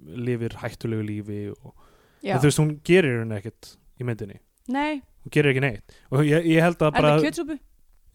lifir 0.08 0.56
hættulegu 0.62 1.04
lífi 1.04 1.42
og, 1.52 1.74
og 1.74 2.40
þú 2.40 2.48
veist 2.48 2.62
hún 2.62 2.74
gerir 2.88 3.20
henni 3.20 3.38
ekkert 3.38 3.74
í 4.00 4.08
myndinni. 4.08 4.40
Nei, 4.72 5.02
hún 5.24 5.34
gerir 5.36 5.52
ekki 5.52 5.64
neitt. 5.66 5.98
Og 6.12 6.24
ég, 6.24 6.48
ég 6.48 6.64
held 6.64 6.80
að 6.80 6.90
er 6.94 6.96
bara 6.98 7.14
það 7.18 7.26
kjötsúpu? 7.28 7.58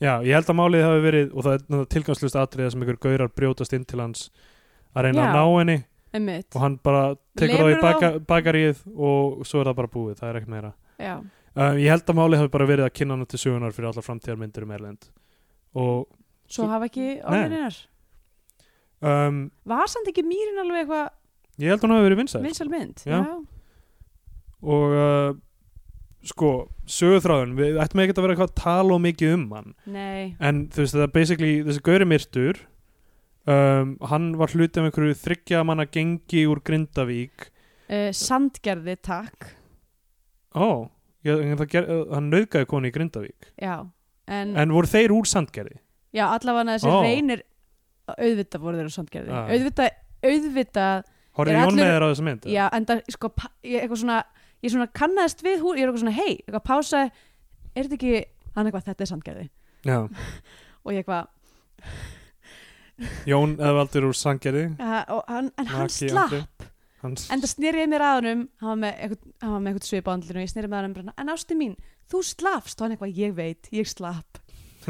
Já, 0.01 0.13
ég 0.25 0.35
held 0.37 0.51
að 0.53 0.59
málið 0.61 0.85
hafi 0.87 1.01
verið 1.05 1.33
og 1.35 1.47
það 1.47 1.55
er 1.81 1.87
tilgangslust 1.95 2.37
atriða 2.39 2.71
sem 2.75 2.83
einhver 2.85 2.99
gaurar 3.03 3.33
brjótast 3.35 3.73
inn 3.77 3.85
til 3.89 4.01
hans 4.03 4.29
að 4.95 5.09
reyna 5.09 5.25
Já. 5.25 5.29
að 5.29 5.37
ná 5.39 5.59
henni. 5.59 5.79
Einmitt. 6.09 6.55
og 6.57 6.63
hann 6.63 6.79
bara 6.81 7.03
tekur 7.37 7.59
það 7.61 7.67
í 7.69 7.75
Lemur 7.75 7.83
baka, 7.85 8.09
bakaríð 8.31 8.79
og 8.97 9.43
svo 9.45 9.61
er 9.61 9.69
það 9.69 9.75
bara 9.77 9.91
búið, 9.93 10.15
það 10.17 10.29
er 10.31 10.39
ekkert 10.39 10.53
meira. 10.55 10.71
Já, 10.99 11.17
uh, 11.21 11.75
ég 11.77 11.91
held 11.93 12.07
að 12.09 12.17
málið 12.17 12.41
hafi 12.43 12.53
bara 12.55 12.67
verið 12.71 12.87
að 12.87 12.95
kynna 12.97 13.17
hann 13.19 13.27
til 13.29 13.41
sögunar 13.43 13.75
fyrir 13.77 13.91
allar 13.91 14.07
framtíðarmyndir 14.07 14.65
um 14.65 14.73
Erlend. 14.79 15.11
Og 15.77 16.07
svo 16.49 16.63
Svo- 16.65 16.71
hafa 16.73 16.89
ekki 16.89 17.07
Nei. 17.19 17.27
orðinir 17.29 17.77
um, 19.05 19.43
var 19.69 19.87
samt 19.93 20.09
ekki 20.09 20.25
mýrin 20.25 20.63
alveg 20.63 20.87
eitthvað 20.87 21.11
ég 21.61 21.69
held 21.75 21.83
að 21.83 21.87
hann 21.87 21.97
hafi 21.99 22.07
verið 22.09 22.21
vinsæl. 22.23 22.43
vinsal 22.47 22.71
mynd? 22.73 23.05
Já. 23.05 23.21
og 24.63 24.97
uh, 24.97 25.35
sko, 26.27 26.49
sögurþráðun 26.91 27.53
við 27.59 27.77
ættum 27.83 28.01
ekki 28.03 28.15
að 28.17 28.25
vera 28.25 28.35
eitthvað 28.35 28.51
að 28.51 28.59
tala 28.63 28.95
og 28.97 29.03
mikið 29.05 29.35
um 29.37 29.45
hann 29.55 29.75
nei, 29.87 30.35
en 30.43 30.65
þú 30.75 30.83
veist, 30.83 30.97
það 30.97 31.05
er 31.07 31.13
basically 31.15 31.53
þessi 31.69 31.83
Gauri 31.87 32.09
Myrtur 32.11 32.59
um, 33.47 33.93
hann 34.11 34.27
var 34.41 34.51
hluti 34.55 34.81
af 34.83 34.89
einhverju 34.89 35.19
þryggja 35.23 35.63
manna 35.69 35.87
gengi 35.87 36.43
úr 36.51 36.61
Grindavík 36.67 37.47
uh, 37.49 38.09
sandgerði 38.17 38.97
takk 39.07 39.53
ó, 40.59 40.89
ég, 41.29 41.55
ger, 41.71 41.87
hann 42.15 42.31
nauðgæði 42.33 42.71
konu 42.71 42.91
í 42.91 42.95
Grindavík 42.95 43.53
já, 43.63 43.77
en, 44.27 44.57
en 44.59 44.75
voru 44.75 44.91
þeir 44.91 45.15
úr 45.15 45.29
Sandgerði? 45.29 45.79
já, 46.17 46.25
allavega 46.35 46.75
þessi 46.79 46.91
Ó. 46.91 46.99
reynir 47.05 47.45
auðvitað 48.09 48.63
voru 48.65 48.81
þeir 48.81 48.89
á 48.91 48.93
sandgerði 48.97 49.33
Ah. 49.37 49.47
auðvitað, 49.53 49.97
auðvitað 50.25 51.15
Er 51.39 51.47
Jón 51.55 51.77
með 51.79 51.87
þér 51.93 52.03
á 52.03 52.09
þessa 52.11 52.25
mynd? 52.27 52.47
já, 52.51 52.65
en 52.75 52.87
það, 52.89 53.01
sko, 53.15 53.29
eitthvað 53.63 54.01
svona 54.01 54.17
ég 54.65 54.75
svona 54.75 54.89
kannaðist 55.01 55.43
við 55.47 55.63
húr, 55.63 55.79
ég 55.79 55.87
er 55.87 55.91
eitthvað 55.91 56.05
svona 56.05 56.19
hei, 56.19 56.37
eitthvað 56.43 56.67
pása 56.67 57.03
er 57.09 57.83
þetta 57.83 57.99
ekki, 57.99 58.23
hann 58.57 58.71
eitthvað, 58.71 58.87
þetta 58.91 59.05
er 59.05 59.11
sandgerði? 59.13 59.49
Já. 59.87 59.99
og 60.85 60.95
ég 60.95 61.03
eitthvað, 61.03 61.29
Jón 63.29 63.55
Eðvaldur 63.63 64.09
úr 64.09 64.17
Sandgerði. 64.19 64.65
Uh, 64.83 65.03
og 65.15 65.29
hann, 65.31 65.53
en 65.55 65.69
hann 65.71 65.87
Maki 65.87 66.11
slapp. 66.11 66.33
Andri. 66.35 66.71
Hans, 66.99 67.29
en 67.31 67.43
það 67.45 67.51
snýri 67.53 67.83
ég 67.85 67.91
mér 67.93 68.03
að 68.03 68.17
honum 68.17 68.41
hann 68.59 68.73
var 68.73 68.79
með 68.83 69.03
eitthvað, 69.05 69.67
eitthvað 69.69 69.85
svip 69.87 70.09
á 70.11 70.13
andlinu 70.17 70.41
og 70.41 70.43
ég 70.43 70.51
snýri 70.51 70.71
með 70.73 70.81
honum 70.81 70.95
bara, 70.97 71.13
en 71.23 71.31
ástu 71.31 71.55
mín, 71.55 71.77
þú 72.11 72.23
slappst 72.27 72.81
og 72.81 72.85
hann 72.85 72.97
eitthvað, 72.97 73.21
ég 73.21 73.37
veit, 73.37 73.69
ég 73.71 73.87
slapp. 73.87 74.41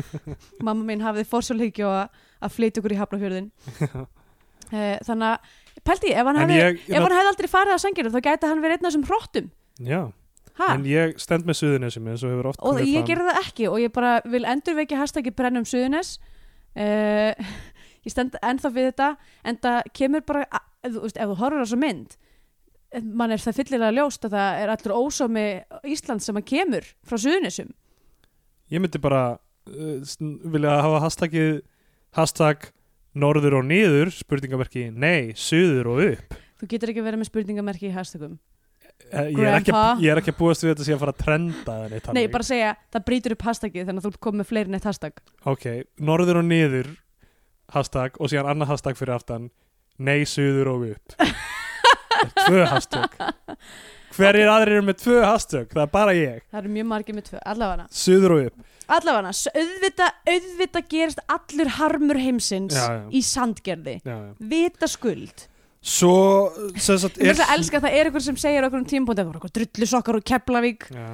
Mamma 0.65 0.87
mín 0.89 1.05
hafði 1.05 1.27
fórsjálfhyggju 1.29 1.91
að, 1.91 2.23
að 2.41 2.55
flytja 2.55 2.81
okkur 2.81 2.95
í 2.95 2.99
hafnafjörðin 3.03 3.51
uh, 3.83 4.97
þannig 5.05 5.29
að 5.29 5.85
pældi 5.85 6.13
ég, 6.15 6.17
ef 6.23 6.31
hann 6.31 6.41
hefði 6.41 6.59
ég, 6.59 6.81
ef 6.89 7.05
hann 7.05 7.17
hefði 7.19 7.33
aldrei 7.35 7.51
farið 7.53 7.77
á 7.77 7.85
sanginu 7.85 8.15
þá 8.15 8.21
gæti 8.25 8.51
hann 8.51 8.65
verið 8.65 8.79
einn 8.79 8.87
af 8.87 8.93
þessum 8.93 9.07
hrottum 9.11 9.51
já, 9.79 10.01
ha? 10.59 10.69
en 10.73 10.87
ég 10.89 11.19
stend 11.23 11.49
með 11.49 11.61
suðunesum 11.63 12.09
eins 12.11 12.25
og 12.27 12.35
hefur 12.35 12.51
oft 12.53 12.63
og 12.67 12.81
ég 12.83 13.07
gerði 13.09 13.29
það 13.31 13.43
ekki 13.45 13.69
og 13.71 13.83
ég 13.83 13.95
bara 13.95 14.15
vil 14.27 14.45
endurvekja 14.49 15.01
hashtaggi 15.03 15.35
brennum 15.35 15.67
suðunes 15.69 16.17
uh, 16.79 17.33
ég 18.07 18.15
stend 18.15 18.39
ennþá 18.43 18.73
við 18.75 18.91
þetta 18.93 19.11
en 19.45 19.61
það 19.65 19.93
kemur 20.01 20.25
bara 20.29 20.47
ef 20.49 20.95
þú, 20.95 21.05
veist, 21.05 21.21
ef 21.21 21.33
þú 21.33 21.39
horfir 21.43 21.65
á 21.65 21.71
svo 21.73 21.81
mynd 21.83 22.17
eh, 22.95 23.03
mann 23.03 23.35
er 23.35 23.43
það 23.43 23.61
fyllilega 23.63 23.97
ljóst 23.99 24.29
að 24.29 24.39
það 24.39 24.63
er 24.63 24.75
allur 24.75 24.97
ósámi 25.03 25.47
Ísland 25.95 26.25
sem 26.25 26.39
að 26.39 26.49
kemur 26.55 26.91
frá 27.07 27.19
suðunesum 27.19 27.75
ég 28.73 28.83
myndi 28.83 29.01
bara 29.03 29.23
uh, 29.35 30.19
vilja 30.49 30.81
hafa 30.83 31.05
hashtagið 31.07 31.63
hashtag 32.17 32.71
norður 33.19 33.59
og 33.61 33.67
niður 33.69 34.13
spurningamerki, 34.15 34.89
nei, 34.93 35.35
suður 35.39 35.93
og 35.93 36.05
upp. 36.05 36.37
Þú 36.59 36.71
getur 36.73 36.93
ekki 36.93 37.05
verið 37.05 37.23
með 37.23 37.31
spurningamerki 37.31 37.89
í 37.91 37.95
hashtagum. 37.95 38.37
Eh, 38.37 38.48
ég 39.09 39.39
er, 39.41 39.57
ekki, 39.59 39.75
ég 40.05 40.13
er 40.13 40.21
ekki 40.21 40.33
að 40.35 40.39
búast 40.41 40.65
við 40.65 40.73
þetta 40.75 40.87
sé 40.87 40.95
að 40.95 41.03
fara 41.03 41.15
að 41.15 41.21
trenda 41.23 41.77
neitt 41.93 42.09
nei, 42.17 42.25
bara 42.33 42.47
segja, 42.47 42.73
það 42.93 43.05
brýtur 43.09 43.35
upp 43.37 43.45
hashtagið 43.49 43.87
þannig 43.89 44.03
að 44.05 44.09
þú 44.09 44.23
komið 44.27 44.43
með 44.43 44.51
fleiri 44.51 44.75
neitt 44.75 44.89
hashtag. 44.89 45.23
Ok, 45.49 45.67
norður 46.11 46.41
og 46.43 46.49
niður 46.49 46.91
hashtag 47.75 48.19
og 48.19 48.33
síðan 48.33 48.51
annað 48.53 48.73
hashtag 48.75 48.99
fyrir 49.01 49.17
aftan 49.17 49.49
nei, 49.99 50.23
suður 50.29 50.73
og 50.75 50.89
upp. 50.93 51.17
Tvö 52.49 52.65
hashtag. 52.69 53.15
Hverjir 54.19 54.51
aðrir 54.51 54.79
eru 54.81 54.87
með 54.89 54.97
tvö 55.05 55.19
hashtag? 55.23 55.69
Það 55.71 55.85
er 55.85 55.91
bara 55.93 56.15
ég, 56.17 56.41
það 56.51 56.61
eru 56.65 56.73
mjög 56.75 56.87
margir 56.91 57.15
með 57.15 57.29
tvö, 57.29 57.43
allavega. 57.53 57.85
Suður 57.95 58.35
og 58.35 58.49
upp. 58.49 58.65
Allavega, 58.89 59.33
auðvita, 59.61 60.09
auðvita 60.33 60.83
gerist 60.89 61.21
allur 61.31 61.71
harmur 61.77 62.19
heimsins 62.19 62.75
Já, 62.75 62.87
já. 62.97 63.05
í 63.15 63.21
sandgerði. 63.23 63.99
Já, 64.03 64.17
já. 64.17 64.33
vita 64.51 64.89
skuld 64.91 65.45
svo 65.83 66.15
sagt, 66.79 67.21
er 67.23 67.37
að 67.39 67.55
elska 67.55 67.79
að 67.79 67.87
það 67.87 67.99
er 68.01 68.11
ykkur 68.11 68.25
sem 68.25 68.41
segir 68.41 68.67
okkur 68.67 68.83
um 68.83 68.89
tímpúndi 68.89 69.23
að 69.23 69.29
það 69.29 69.31
voru 69.31 69.43
okkur 69.43 69.55
drullusokkar 69.59 70.19
og 70.19 70.27
Keflavík. 70.27 70.89
Já. 70.91 71.09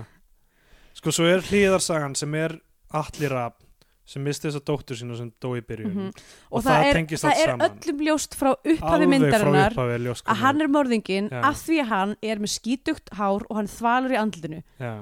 sko 0.95 1.13
svo 1.13 1.29
er 1.29 1.45
hlýðarsagan 1.45 2.17
sem 2.17 2.35
er 2.39 2.57
Atli 2.95 3.29
Rapp 3.29 3.61
sem 4.05 4.21
misti 4.25 4.51
þessa 4.51 4.61
dóttur 4.69 4.99
sína 4.99 5.17
sem 5.17 5.31
dó 5.41 5.55
í 5.57 5.63
byrjun. 5.65 5.93
Mhm. 5.95 6.09
og, 6.51 6.59
og, 6.59 6.65
það, 6.67 6.87
er, 6.87 6.99
tengist 6.99 7.25
það 7.25 7.41
er 7.41 7.53
öllum 7.67 8.03
ljóst 8.05 8.37
frá 8.37 8.51
upphafi 8.53 9.09
myndarinnar 9.09 9.77
er 9.81 10.09
að 10.13 10.41
hann 10.43 10.61
er. 10.61 10.69
morðingin 10.69 11.31
Já. 11.33 11.41
af 11.49 11.63
því 11.65 11.79
að 11.81 11.89
hann 11.93 12.17
er 12.21 12.43
með 12.43 12.53
skítugt 12.53 13.15
hár 13.17 13.47
og 13.49 13.57
hann 13.57 13.71
þvalur 13.73 14.13
í 14.13 14.19
andlinu 14.21 14.61
já, 14.61 14.93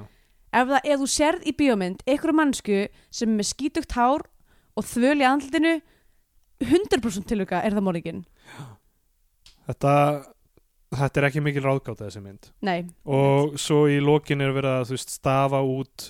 ef, 0.55 0.69
það, 0.71 0.79
ef 0.85 1.03
þú 1.03 1.09
sérð 1.17 1.49
í 1.51 1.57
bíómynd 1.59 2.05
ykkur 2.15 2.37
mannsku 2.39 2.79
sem 3.11 3.33
er 3.33 3.41
með 3.41 3.51
skítugt 3.51 3.99
hár 3.99 4.23
og 4.79 4.87
þvöl 4.87 5.19
í 5.19 5.27
andlinu 5.27 5.75
100% 6.63 7.27
tilvika 7.27 7.65
er 7.67 7.75
það 7.75 7.87
morðingin 7.89 8.23
þetta 9.73 9.95
þetta 10.93 11.20
er 11.20 11.27
ekki 11.29 11.43
mikil 11.45 11.62
ráðgáta 11.64 12.07
þessi 12.07 12.23
mynd. 12.25 12.51
Nei, 12.64 12.83
og 13.09 13.55
svo 13.61 13.85
í 13.91 14.01
lokin 14.05 14.45
er 14.45 14.53
verið 14.57 14.79
að 14.79 14.91
þú 14.91 14.99
veist, 14.99 15.14
stafa 15.16 15.62
út 15.64 16.09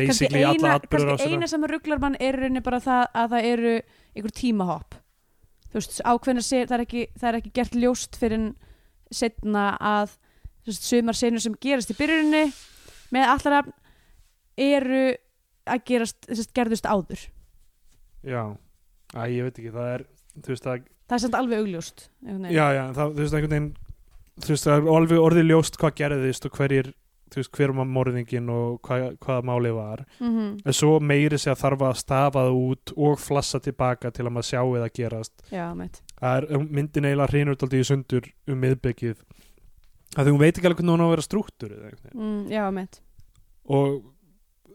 kannski 0.00 0.26
basically 0.26 0.40
eina, 0.42 0.54
alla 0.54 0.72
atbyrður 0.78 1.12
á 1.12 1.14
kannski 1.14 1.28
sér 1.28 1.36
eina 1.36 1.50
sem 1.50 1.66
rugglar 1.70 2.00
mann 2.02 2.16
er 2.22 2.38
rauninni 2.38 2.62
bara 2.64 2.80
það 2.82 3.04
að 3.22 3.34
það 3.34 3.48
eru 3.50 3.74
ykkur 4.20 4.34
tímahopp. 4.40 4.98
Þú 5.70 5.78
veist, 5.78 6.00
ákveðna 6.02 6.44
sér, 6.44 6.66
það 6.66 6.76
er 6.76 6.84
ekki, 6.86 7.04
það 7.20 7.30
er 7.30 7.38
ekki 7.40 7.52
gert 7.60 7.76
ljóst 7.78 8.18
fyrir 8.18 8.46
setna 9.14 9.66
að 9.78 10.16
veist, 10.66 10.86
sumar 10.86 11.18
senur 11.18 11.42
sem 11.42 11.56
gerast 11.62 11.92
í 11.92 11.98
byrjuninni 11.98 12.46
með 13.14 13.34
allar 13.34 13.70
eru 14.60 15.04
að 15.70 15.84
gerast, 15.86 16.26
að 16.30 16.48
gerðust 16.56 16.88
áður. 16.88 17.28
Já, 18.26 18.42
Æ, 19.14 19.22
ég 19.32 19.46
veit 19.46 19.56
ekki, 19.58 19.72
það 19.74 19.92
er 19.94 20.02
þú 20.40 20.52
veist, 20.52 20.66
það, 20.66 20.88
það 21.10 21.16
er 21.18 21.22
samt 21.26 21.38
alveg 21.40 21.64
augljóst 21.64 22.06
já, 22.54 22.66
já, 22.76 22.82
það, 22.96 23.14
þú 23.18 23.24
veist, 23.24 23.36
einhvern 23.36 23.54
veginn 23.56 23.70
þú 24.40 24.54
veist, 24.54 24.66
það 24.68 24.78
er 24.78 24.90
alveg 24.96 25.22
orðið 25.26 25.48
ljóst 25.50 25.78
hvað 25.80 25.96
gerðist 26.00 26.46
og 26.48 26.54
hverjir, 26.56 26.92
þú 27.30 27.42
veist, 27.42 27.52
hver 27.58 27.74
var 27.76 27.90
morðingin 27.90 28.52
og 28.54 28.78
hvað, 28.86 29.04
hvað 29.20 29.42
málið 29.50 29.74
var. 29.76 30.04
Mhm. 30.20 30.46
en 30.64 30.76
svo 30.76 30.94
meiri 31.02 31.38
sig 31.38 31.52
að 31.52 31.60
þarf 31.64 31.84
að 31.90 31.98
stafa 32.00 32.46
það 32.46 32.62
út 32.62 32.94
og 32.96 33.20
flassa 33.20 33.60
tilbaka 33.60 34.10
til 34.14 34.24
að 34.24 34.32
maður 34.32 34.48
sjá 34.48 34.62
eða 34.62 34.88
gerast. 34.96 35.44
Já, 35.52 35.66
það 36.20 36.38
er 36.38 36.64
myndin 36.64 37.10
eiginlega 37.10 37.30
hreinur 37.34 37.60
daldið 37.60 37.84
í 37.84 37.90
sundur 37.90 38.32
um 38.48 38.60
miðbyggið 38.64 39.20
að 40.18 40.32
hún 40.32 40.40
veit 40.40 40.56
ekki 40.56 40.66
alveg 40.66 40.80
hvernig 40.80 40.96
hún 40.96 41.04
á 41.04 41.06
að 41.06 41.12
vera 41.14 41.26
strúktur 41.26 41.74
mm, 42.14 42.40
já, 42.50 42.64
meitt 42.74 42.98
og 43.70 44.00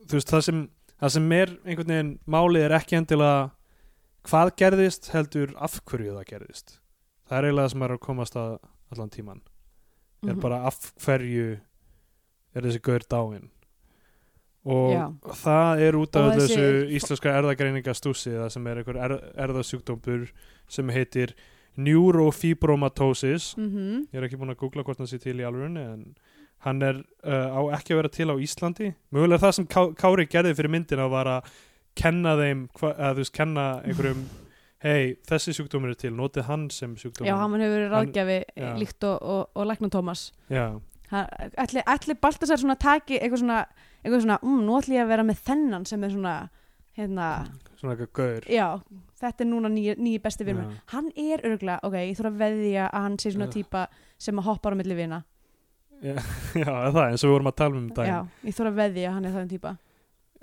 þú 0.05 0.17
veist 0.17 0.31
það 0.31 0.45
sem, 0.47 0.61
það 1.01 1.13
sem 1.17 1.31
er 1.36 1.53
einhvern 1.65 1.91
veginn 1.91 2.11
málið 2.31 2.67
er 2.67 2.77
ekki 2.79 2.99
endilega 2.99 3.49
hvað 4.26 4.51
gerðist 4.57 5.09
heldur 5.13 5.53
af 5.61 5.80
hverju 5.86 6.13
það 6.17 6.30
gerðist 6.34 6.80
það 7.30 7.38
er 7.38 7.43
eiginlega 7.49 7.65
það 7.67 7.71
sem 7.76 7.84
er 7.88 7.95
að 7.95 7.99
komast 8.05 8.36
að 8.41 8.57
allan 8.93 9.09
tíman 9.13 9.41
er 10.26 10.34
Mhm. 10.34 10.39
bara 10.41 10.63
af 10.65 10.80
hverju 11.05 11.59
er 12.55 12.61
þessi 12.61 12.82
gaur 12.82 13.03
dáin 13.11 13.49
og 14.65 14.91
Já. 14.93 15.13
það 15.43 15.82
er 15.88 15.93
út 15.99 16.15
af 16.15 16.26
Og 16.26 16.39
þessi- 16.39 16.55
þessu 16.57 16.95
íslenska 16.97 17.30
erðagreininga 17.38 17.93
það 17.93 18.49
sem 18.51 18.67
er 18.67 18.76
einhver 18.82 18.97
er, 18.97 19.13
erðasjúkdómur 19.38 20.32
sem 20.67 20.89
heitir 20.89 21.34
neurofibromatosis 21.78 23.55
Mhm. 23.57 24.07
ég 24.13 24.15
er 24.15 24.23
ekki 24.28 24.38
búin 24.39 24.51
að 24.55 24.57
googla 24.57 24.84
hvort 24.84 24.97
hann 24.97 25.07
sé 25.07 25.19
til 25.21 25.38
í 25.38 25.43
alvörunni 25.45 25.84
en 25.93 26.15
hann 26.59 26.82
er 26.82 27.03
uh, 27.23 27.51
á 27.53 27.61
ekki 27.78 27.93
að 27.93 27.95
vera 28.01 28.09
til 28.09 28.28
á 28.32 28.36
Íslandi 28.39 28.95
mögulega 29.13 29.39
það 29.43 29.53
sem 29.53 29.67
Ká 29.67 29.93
Kári 29.95 30.26
gerði 30.28 30.55
fyrir 30.55 30.69
myndina 30.71 31.09
var 31.09 31.26
að 31.26 31.43
kenna 31.95 32.35
þeim 32.39 32.65
að 32.81 33.13
þú 33.15 33.23
veist, 33.23 33.33
kenna 33.35 33.65
einhverjum 33.85 34.25
hei, 34.85 35.15
þessi 35.29 35.55
sjúkdómur 35.57 35.93
er 35.93 35.99
til, 35.99 36.11
notið 36.13 36.47
hann 36.49 36.67
sem 36.73 36.95
sjúkdómur. 36.99 37.29
Já, 37.29 37.35
hann 37.39 37.55
hefur 37.55 37.75
verið 37.77 37.87
Hann- 37.95 38.09
ráðgjafi 38.11 38.37
já. 38.61 38.69
líkt 38.81 39.07
og, 39.09 39.21
og, 39.21 39.47
og 39.55 39.67
Læknum 39.71 39.93
Tómas 39.93 40.27
já, 40.51 40.65
Hann- 41.11 41.51
ætli, 41.57 41.81
ætli 41.85 42.17
Baltasar 42.21 42.61
svona 42.61 42.75
taki 42.79 43.19
eitthvað 43.19 43.41
svona, 43.45 43.63
eitthvað 44.03 44.25
svona 44.27 44.39
mm, 44.43 44.61
nú 44.67 44.77
ætli 44.79 44.99
ég 44.99 45.05
að 45.05 45.11
vera 45.15 45.23
með 45.25 45.41
þennan 45.47 45.85
sem 45.89 46.03
er 46.03 46.13
svona 46.13 46.35
hérna, 46.97 47.29
svona 47.79 47.95
eitthvað 47.95 48.13
gaur. 48.19 48.49
Já 48.51 48.67
þetta 49.21 49.45
er 49.45 49.49
núna 49.49 49.71
nýji 49.71 49.95
ný 49.97 50.17
besti 50.21 50.45
Já. 50.45 50.65
hann 50.91 51.07
er 51.15 51.39
örgulega, 51.47 51.79
ok, 51.83 51.93
ég 51.93 52.17
þarf 52.19 52.33
að 52.33 52.41
veðja 52.43 52.89
að 52.89 53.01
hann 53.05 53.17
sé 53.17 53.31
svona 53.31 53.47
Já. 53.47 53.53
típa 53.55 53.87
sem 54.17 54.35
að 54.39 54.47
hoppar 54.49 54.75
á 54.75 54.77
milli 54.77 54.95
vina. 54.95 55.23
Já, 56.03 56.15
já, 56.63 56.71
það 56.91 57.01
eins 57.09 57.23
og 57.23 57.29
við 57.29 57.33
vorum 57.33 57.47
að 57.51 57.55
tala 57.55 57.79
um 57.79 57.87
já, 57.89 57.95
daginn. 57.95 58.29
Ég 58.43 58.55
þarf 58.57 58.71
að 58.71 58.79
veðja 58.81 59.09
að 59.09 59.13
hann 59.15 59.25
er 59.25 59.35
það 59.35 59.49
típa 59.55 59.71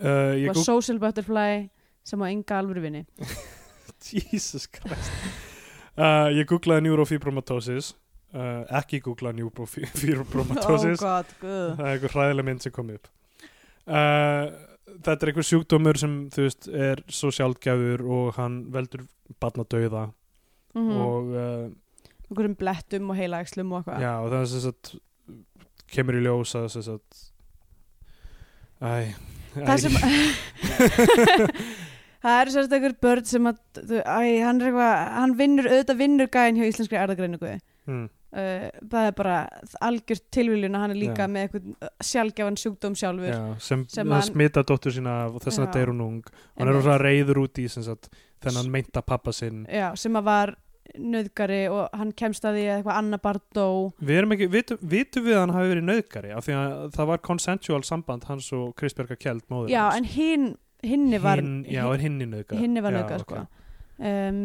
uh, 0.01 0.32
og 0.32 0.45
googla 0.49 0.64
social 0.64 1.01
butterfly 1.03 1.68
sem 2.05 2.22
á 2.22 2.26
enga 2.30 2.59
alvöru 2.59 2.82
vini 2.82 3.05
Jesus 4.12 4.66
Christ. 4.66 5.12
Uh, 5.93 6.26
ég 6.34 6.49
googlaði 6.51 6.88
neurofibromatosis. 6.88 7.93
Uh, 8.32 8.64
ekki 8.80 9.03
googlaði 9.05 9.43
neurofibromatosis. 9.43 11.03
Oh 11.07 11.76
það 11.76 11.84
er 11.84 11.90
einhver 11.93 12.14
hræðileg 12.16 12.49
mynd 12.49 12.64
sem 12.64 12.74
kom 12.74 12.90
upp. 12.95 13.11
Uh, 13.86 14.49
þetta 15.03 15.18
er 15.18 15.30
einhver 15.32 15.47
sjúkdómur 15.47 16.01
sem 16.01 16.16
þú 16.32 16.47
veist 16.47 16.68
er 16.72 17.05
svo 17.12 17.30
sjálfgjafur 17.34 18.03
og 18.16 18.32
hann 18.38 18.59
veldur 18.74 19.07
barnadauða 19.43 20.09
mm 20.72 20.90
og 20.97 21.32
uh, 21.36 21.66
einhverjum 22.30 22.55
blettum 22.57 23.11
og 23.12 23.18
heilaæxlum 23.18 23.74
og 23.74 23.82
eitthvað. 23.82 24.03
Já 24.07 24.12
og 24.16 24.30
það 24.32 24.40
er 24.40 24.51
sem 24.55 24.64
sagt 24.64 24.95
kemur 25.93 26.16
í 26.16 26.22
ljós 26.24 26.55
að 26.57 26.68
sem 26.72 26.86
sagt 26.86 27.18
æ, 28.80 29.12
æ 29.12 29.41
það 29.57 29.76
sem 29.82 29.98
það 32.22 32.40
eru 32.40 32.53
sérst 32.55 32.74
einhver 32.76 32.94
börn 33.03 33.24
sem 33.26 33.46
að 33.50 33.57
þú- 33.78 34.03
æ, 34.07 34.42
hann 34.46 34.61
er 34.62 34.68
eitthvað, 34.70 34.96
hann 35.18 35.36
vinnur 35.40 35.68
auðvitað 35.70 36.00
vinnur 36.03 36.30
gæðin 36.36 36.61
hjá 36.61 36.66
íslenskri 36.70 36.98
erðagreiningu 37.03 37.50
mm, 37.90 38.05
uh, 38.07 38.66
það 38.92 39.09
er 39.09 39.16
bara 39.18 39.36
algjört 39.88 40.24
tilviljun 40.36 40.78
að 40.78 40.84
hann 40.86 40.94
er 40.94 41.00
líka 41.03 41.26
Já. 41.26 41.30
með 41.34 41.46
eitthvað 41.48 41.90
sjálfgjafan 42.12 42.61
sjúkdóm 42.62 42.96
sjálfur 43.03 43.32
Já, 43.32 43.40
sem, 43.66 43.84
Sem 43.90 44.07
það 44.07 44.18
hann- 44.20 44.30
smita 44.30 44.64
dóttur 44.70 44.94
sína 44.94 45.16
og 45.32 45.40
þess 45.42 45.59
vegna 45.59 45.70
Já. 45.72 45.74
deyr 45.80 45.92
hún 45.94 46.05
ung 46.07 46.20
hann 46.30 46.68
er 46.68 46.70
Einmitt. 46.70 46.78
rosa 46.78 46.98
reyður 47.03 47.42
út 47.46 47.62
í 47.62 47.66
þennan 48.42 48.70
meinta 48.74 49.03
pappa 49.07 49.34
sinn 49.34 49.64
Já, 49.70 49.90
sem 49.98 50.14
að 50.18 50.28
var 50.30 50.55
nöðgari 50.99 51.61
og 51.72 51.95
hann 51.97 52.11
kemst 52.16 52.45
að 52.45 52.59
því 52.59 52.64
að 52.66 52.74
eitthvað 52.78 52.99
annað 53.01 53.22
barn 53.24 53.45
dó 53.57 53.66
við 54.03 54.18
erum 54.20 54.34
ekki, 54.36 54.49
vitum, 54.53 54.80
vitum 54.93 55.24
við 55.26 55.36
að 55.36 55.40
hann 55.43 55.55
hafi 55.57 55.70
verið 55.72 55.86
nöðgari 55.88 56.32
af 56.36 56.47
því 56.47 56.57
að 56.59 56.74
það 56.97 57.11
var 57.12 57.22
consensual 57.28 57.80
samband 57.88 58.26
hans 58.28 58.51
og 58.57 58.74
Kristbjörga 58.80 59.16
Kjeld 59.20 59.47
móður 59.53 59.72
Já, 59.72 59.82
hans. 59.86 60.01
en 60.01 60.11
hinn 60.12 60.51
hinni 60.82 61.22
var 61.22 61.43
hinn, 61.43 61.62
já, 61.70 61.84
er 61.86 62.05
hinni 62.05 62.28
nöðgari 62.28 62.64
hinni 62.64 62.82
var 62.84 62.99
ok. 63.03 63.14
sko. 63.22 63.45
Um, 64.03 64.40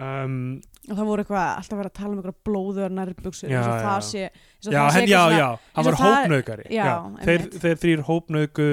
um, 0.00 0.38
og 0.86 0.94
það 0.94 1.10
voru 1.10 1.24
eitthvað 1.24 1.44
alltaf 1.50 1.80
vera 1.82 1.92
að 1.92 1.98
tala 2.00 2.12
um 2.14 2.22
eitthvað 2.22 2.40
blóður 2.48 2.96
Já, 2.96 3.02
eins 3.20 3.44
og 3.44 3.84
það 3.84 4.00
sé 4.08 4.24
já, 4.24 4.82
henn, 4.96 5.10
já, 5.10 5.22
já, 5.36 5.48
hann 5.76 5.88
var 5.90 6.00
hópnöðgari 6.02 6.70
Já, 6.72 6.90
þeir 7.26 7.78
þrýr 7.84 8.04
hópnöðgu 8.08 8.70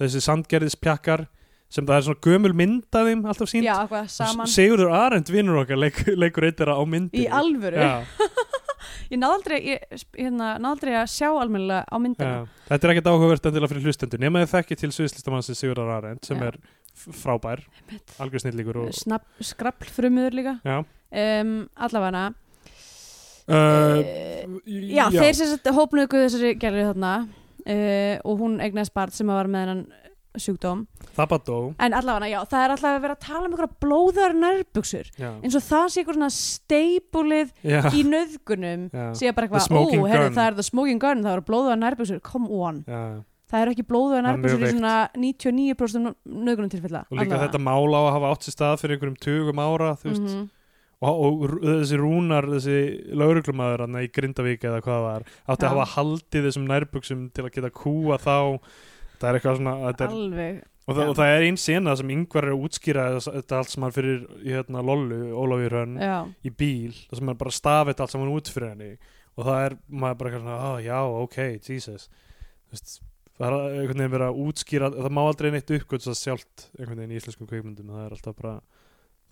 þessi 0.00 0.22
sandgerðispjakkar 0.26 1.26
sem 1.72 1.86
það 1.86 1.96
er 1.96 2.04
svona 2.06 2.22
gömul 2.26 2.52
mynd 2.56 2.98
af 2.98 3.08
þeim 3.08 3.24
alltaf 3.26 3.50
sínt 3.50 3.66
Já, 3.66 3.76
Sigurður 4.50 4.92
Arend 4.94 5.30
vinnur 5.34 5.62
okkar 5.64 5.80
leik, 5.80 5.98
leikur 6.14 6.46
eitthvað 6.46 6.78
á 6.78 6.82
myndinni. 6.86 7.24
Í 7.24 7.30
alvöru? 7.32 7.82
Já, 7.82 8.04
ég 9.12 9.20
náði 9.20 9.32
aldrei, 9.32 9.58
ég, 9.72 9.84
hérna, 10.14 10.52
náði 10.62 10.72
aldrei 10.72 10.96
að 11.00 11.12
sjá 11.12 11.28
almennilega 11.30 11.82
á 11.90 11.96
myndina 12.02 12.30
já. 12.30 12.40
þetta 12.70 12.86
er 12.86 12.94
ekkert 12.94 13.10
áhugavert 13.10 13.48
endilega 13.50 13.72
fyrir 13.72 13.88
hlustendur 13.90 14.22
nema 14.22 14.42
þið 14.44 14.52
þekki 14.54 14.78
til 14.82 14.92
sviðslistamannsins 14.94 15.62
Sigurður 15.62 15.92
Arend 15.96 16.26
sem 16.26 16.42
Já. 16.42 16.52
er 16.52 16.60
frábær 16.96 17.62
algjör 18.22 18.46
snillíkur 18.46 18.80
og 18.86 18.94
Snapp, 18.96 19.26
skrapl 19.44 19.90
frumöður 19.92 20.38
líka. 20.38 20.56
Já, 20.64 20.78
um, 21.42 21.56
allavega. 21.74 22.28
Uh, 23.46 23.54
uh, 23.54 24.54
já, 24.66 25.04
þeir 25.14 25.36
sem 25.38 25.76
hópnugu 25.76 26.24
þessari 26.24 26.56
gerði 26.58 26.88
þarna 26.88 27.12
uh, 27.26 28.16
og 28.26 28.40
hún 28.40 28.56
egnaðist 28.64 28.94
barn 28.96 29.14
sem 29.14 29.30
var 29.30 29.50
með 29.50 29.66
hennan 29.66 29.84
sjúkdóm. 30.42 30.82
Það 31.16 31.28
bara 31.32 31.44
dó 31.46 31.58
en 31.86 31.96
allavega, 31.98 32.30
já, 32.32 32.38
það 32.50 32.64
er 32.64 32.74
alltaf 32.74 32.90
að 32.90 33.04
vera 33.06 33.16
að 33.16 33.22
tala 33.26 33.42
um 33.44 33.54
einhverja 33.54 33.78
blóðar 33.84 34.34
nærbuxur. 34.40 35.12
Já, 35.20 35.30
eins 35.42 35.56
og 35.58 35.64
það 35.66 35.86
sé 35.92 36.02
eitthvað 36.02 36.18
svona 36.18 36.32
steipulið 36.36 37.54
í 37.96 38.02
nöðgunum 38.10 38.84
sé 39.16 39.32
bara 39.36 39.48
eitthvað, 39.48 39.70
ó, 39.72 40.06
herri, 40.10 40.34
það 40.36 40.50
er 40.50 40.58
the 40.58 40.66
smoking 40.66 41.00
gun 41.02 41.24
það 41.24 41.38
eru 41.38 41.46
blóðar 41.48 41.80
nærbuxur, 41.80 42.20
come 42.26 42.50
on. 42.50 42.82
Já. 42.86 43.02
það 43.46 43.62
eru 43.62 43.76
ekki 43.76 43.86
blóðar 43.86 44.20
Það 44.24 44.28
nærbuxur 44.30 44.66
í 44.66 44.74
svona 44.74 44.94
99% 45.14 46.14
nöðgunum 46.26 46.72
tilfella 46.72 47.04
og 47.06 47.20
líka 47.20 47.38
þetta 47.44 47.62
mál 47.62 47.86
á 47.94 48.00
að 48.02 48.12
hafa 48.16 48.32
átt 48.34 48.46
sér 48.46 48.56
stað 48.56 48.80
fyrir 48.82 48.96
einhverjum 48.96 49.18
tugum 49.22 49.62
ára 49.62 49.92
þú 50.00 50.10
veist, 50.12 50.28
mm 50.34 50.46
og, 51.04 51.18
og 51.20 51.42
rú- 51.50 51.60
þessi 51.60 51.98
rúnar 52.00 52.46
þessi 52.48 52.76
lauruglumæður 53.20 53.82
í 54.00 54.10
Grindavík 54.16 54.62
eða 54.64 54.82
hvað 54.84 54.96
það 54.96 55.06
var 55.06 55.26
átti 55.26 55.66
Já. 55.66 55.68
að 55.68 55.72
hafa 55.74 55.88
haldið 55.92 56.46
þessum 56.48 56.68
nærbuksum 56.70 57.24
til 57.36 57.44
að 57.44 57.50
geta 57.56 57.72
kúa 57.76 58.16
þá 58.22 58.36
það 59.20 59.28
er 59.28 59.38
eitthvað 59.38 59.60
svona 59.60 59.76
er, 59.90 60.06
alveg 60.06 60.62
og, 60.86 60.92
það, 60.94 61.02
og 61.08 61.16
það 61.18 61.32
er 61.32 61.46
einn 61.46 61.58
sena 61.60 61.96
sem 61.98 62.12
yngvar 62.14 62.46
er 62.46 62.54
að 62.54 62.64
útskýra 62.68 63.06
þetta 63.24 63.58
allt 63.58 63.72
saman 63.72 63.94
fyrir 63.94 64.22
hérna, 64.44 64.84
Lollu, 64.86 65.20
Ólafur 65.34 65.76
já, 65.98 66.16
í 66.46 66.52
bíl, 66.54 66.94
það 67.08 67.20
sem 67.20 67.32
er 67.32 67.40
bara 67.42 67.54
stafið 67.58 68.04
allt 68.04 68.14
saman 68.14 68.32
út 68.34 68.52
fyrir 68.52 68.72
henni. 68.74 68.92
Og 69.36 69.44
það 69.44 69.64
er 69.66 69.74
maður 69.92 70.20
bara 70.20 70.30
eitthvað 70.30 70.46
svona, 70.46 70.68
oh, 70.70 70.78
já, 70.80 70.98
ok, 71.26 71.38
Jesus. 71.66 72.06
Þú 72.66 72.76
veist, 72.76 72.94
það 73.36 73.46
er 73.46 73.56
einhvern 73.66 74.00
veginn 74.00 74.14
verið 74.14 74.30
að 74.30 74.38
útskýra 74.46 74.92
það 74.94 75.16
má 75.16 75.22
aldrei 75.24 75.50
neitt 75.52 75.72
uppgöts 75.76 76.08
að 76.08 76.20
sjálft 76.20 76.68
einhvern 76.78 77.02
veginn 77.02 77.16
í 77.16 77.18
íslenskum 77.20 77.50
kveikmyndum 77.50 77.90
það 77.92 78.04
er 78.04 78.14
alltaf 78.16 78.38
bara 78.38 78.54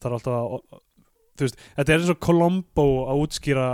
það 0.02 0.08
er 0.10 0.16
alltaf 0.18 0.34
að 0.40 0.82
þú 1.34 1.46
veist, 1.46 1.62
þetta 1.78 1.94
er 1.94 2.02
eins 2.02 2.12
og 2.12 2.20
Colombo 2.26 2.88
að 3.08 3.22
útskýra 3.24 3.68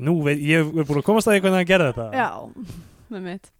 nú 0.00 0.16
veit, 0.26 0.42
ég 0.42 0.66
er 0.66 0.88
búin 0.88 1.00
að 1.00 1.06
komast 1.06 1.30
að 1.30 1.36
því 1.36 1.44
hvernig 1.44 1.60
hann 1.60 1.70
gerði 1.70 1.92
þetta. 1.92 2.08
Já, 2.18 2.72
með 3.14 3.24
mitt 3.28 3.52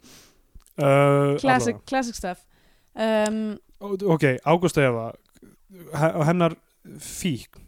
uh, 0.81 1.37
classic, 1.43 1.81
classic 1.87 2.19
stuff. 2.19 2.45
Um, 2.95 3.59
ok, 3.81 4.27
Ágústa 4.45 4.83
Eva 4.85 5.13
he- 5.71 6.25
hennar 6.27 6.57
fík 6.99 7.61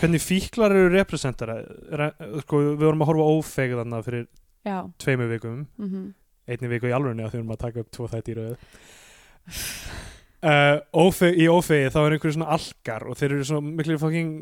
hvernig 0.00 0.22
fíklar 0.24 0.72
eru 0.74 0.90
representara 0.90 1.60
Re, 1.94 2.10
sko, 2.42 2.60
við 2.74 2.82
vorum 2.82 3.04
að 3.04 3.10
horfa 3.12 3.24
á 3.24 3.30
ófeg 3.38 3.76
þannig 3.78 4.06
fyrir 4.08 4.26
já. 4.66 4.78
tveimur 4.98 5.30
vikum. 5.30 5.64
Mm 5.78 6.12
einni 6.48 6.68
viku 6.68 6.90
í 6.90 6.92
að 7.24 7.32
því 7.32 7.38
við 7.38 7.40
erum 7.40 7.54
að 7.54 7.62
taka 7.62 7.84
upp 7.84 7.94
tvo 7.94 8.08
þætti 8.12 8.34
í 8.34 8.36
röð. 8.38 8.66
Uh, 10.44 11.30
í 11.32 11.46
ófegi 11.48 11.88
þá 11.92 11.98
er 12.02 12.16
einhverju 12.16 12.36
svona 12.36 12.50
algar 12.52 13.06
og 13.08 13.16
þeir 13.16 13.30
eru 13.32 13.46
svona 13.48 13.74
miklu 13.78 13.96
fucking 14.00 14.34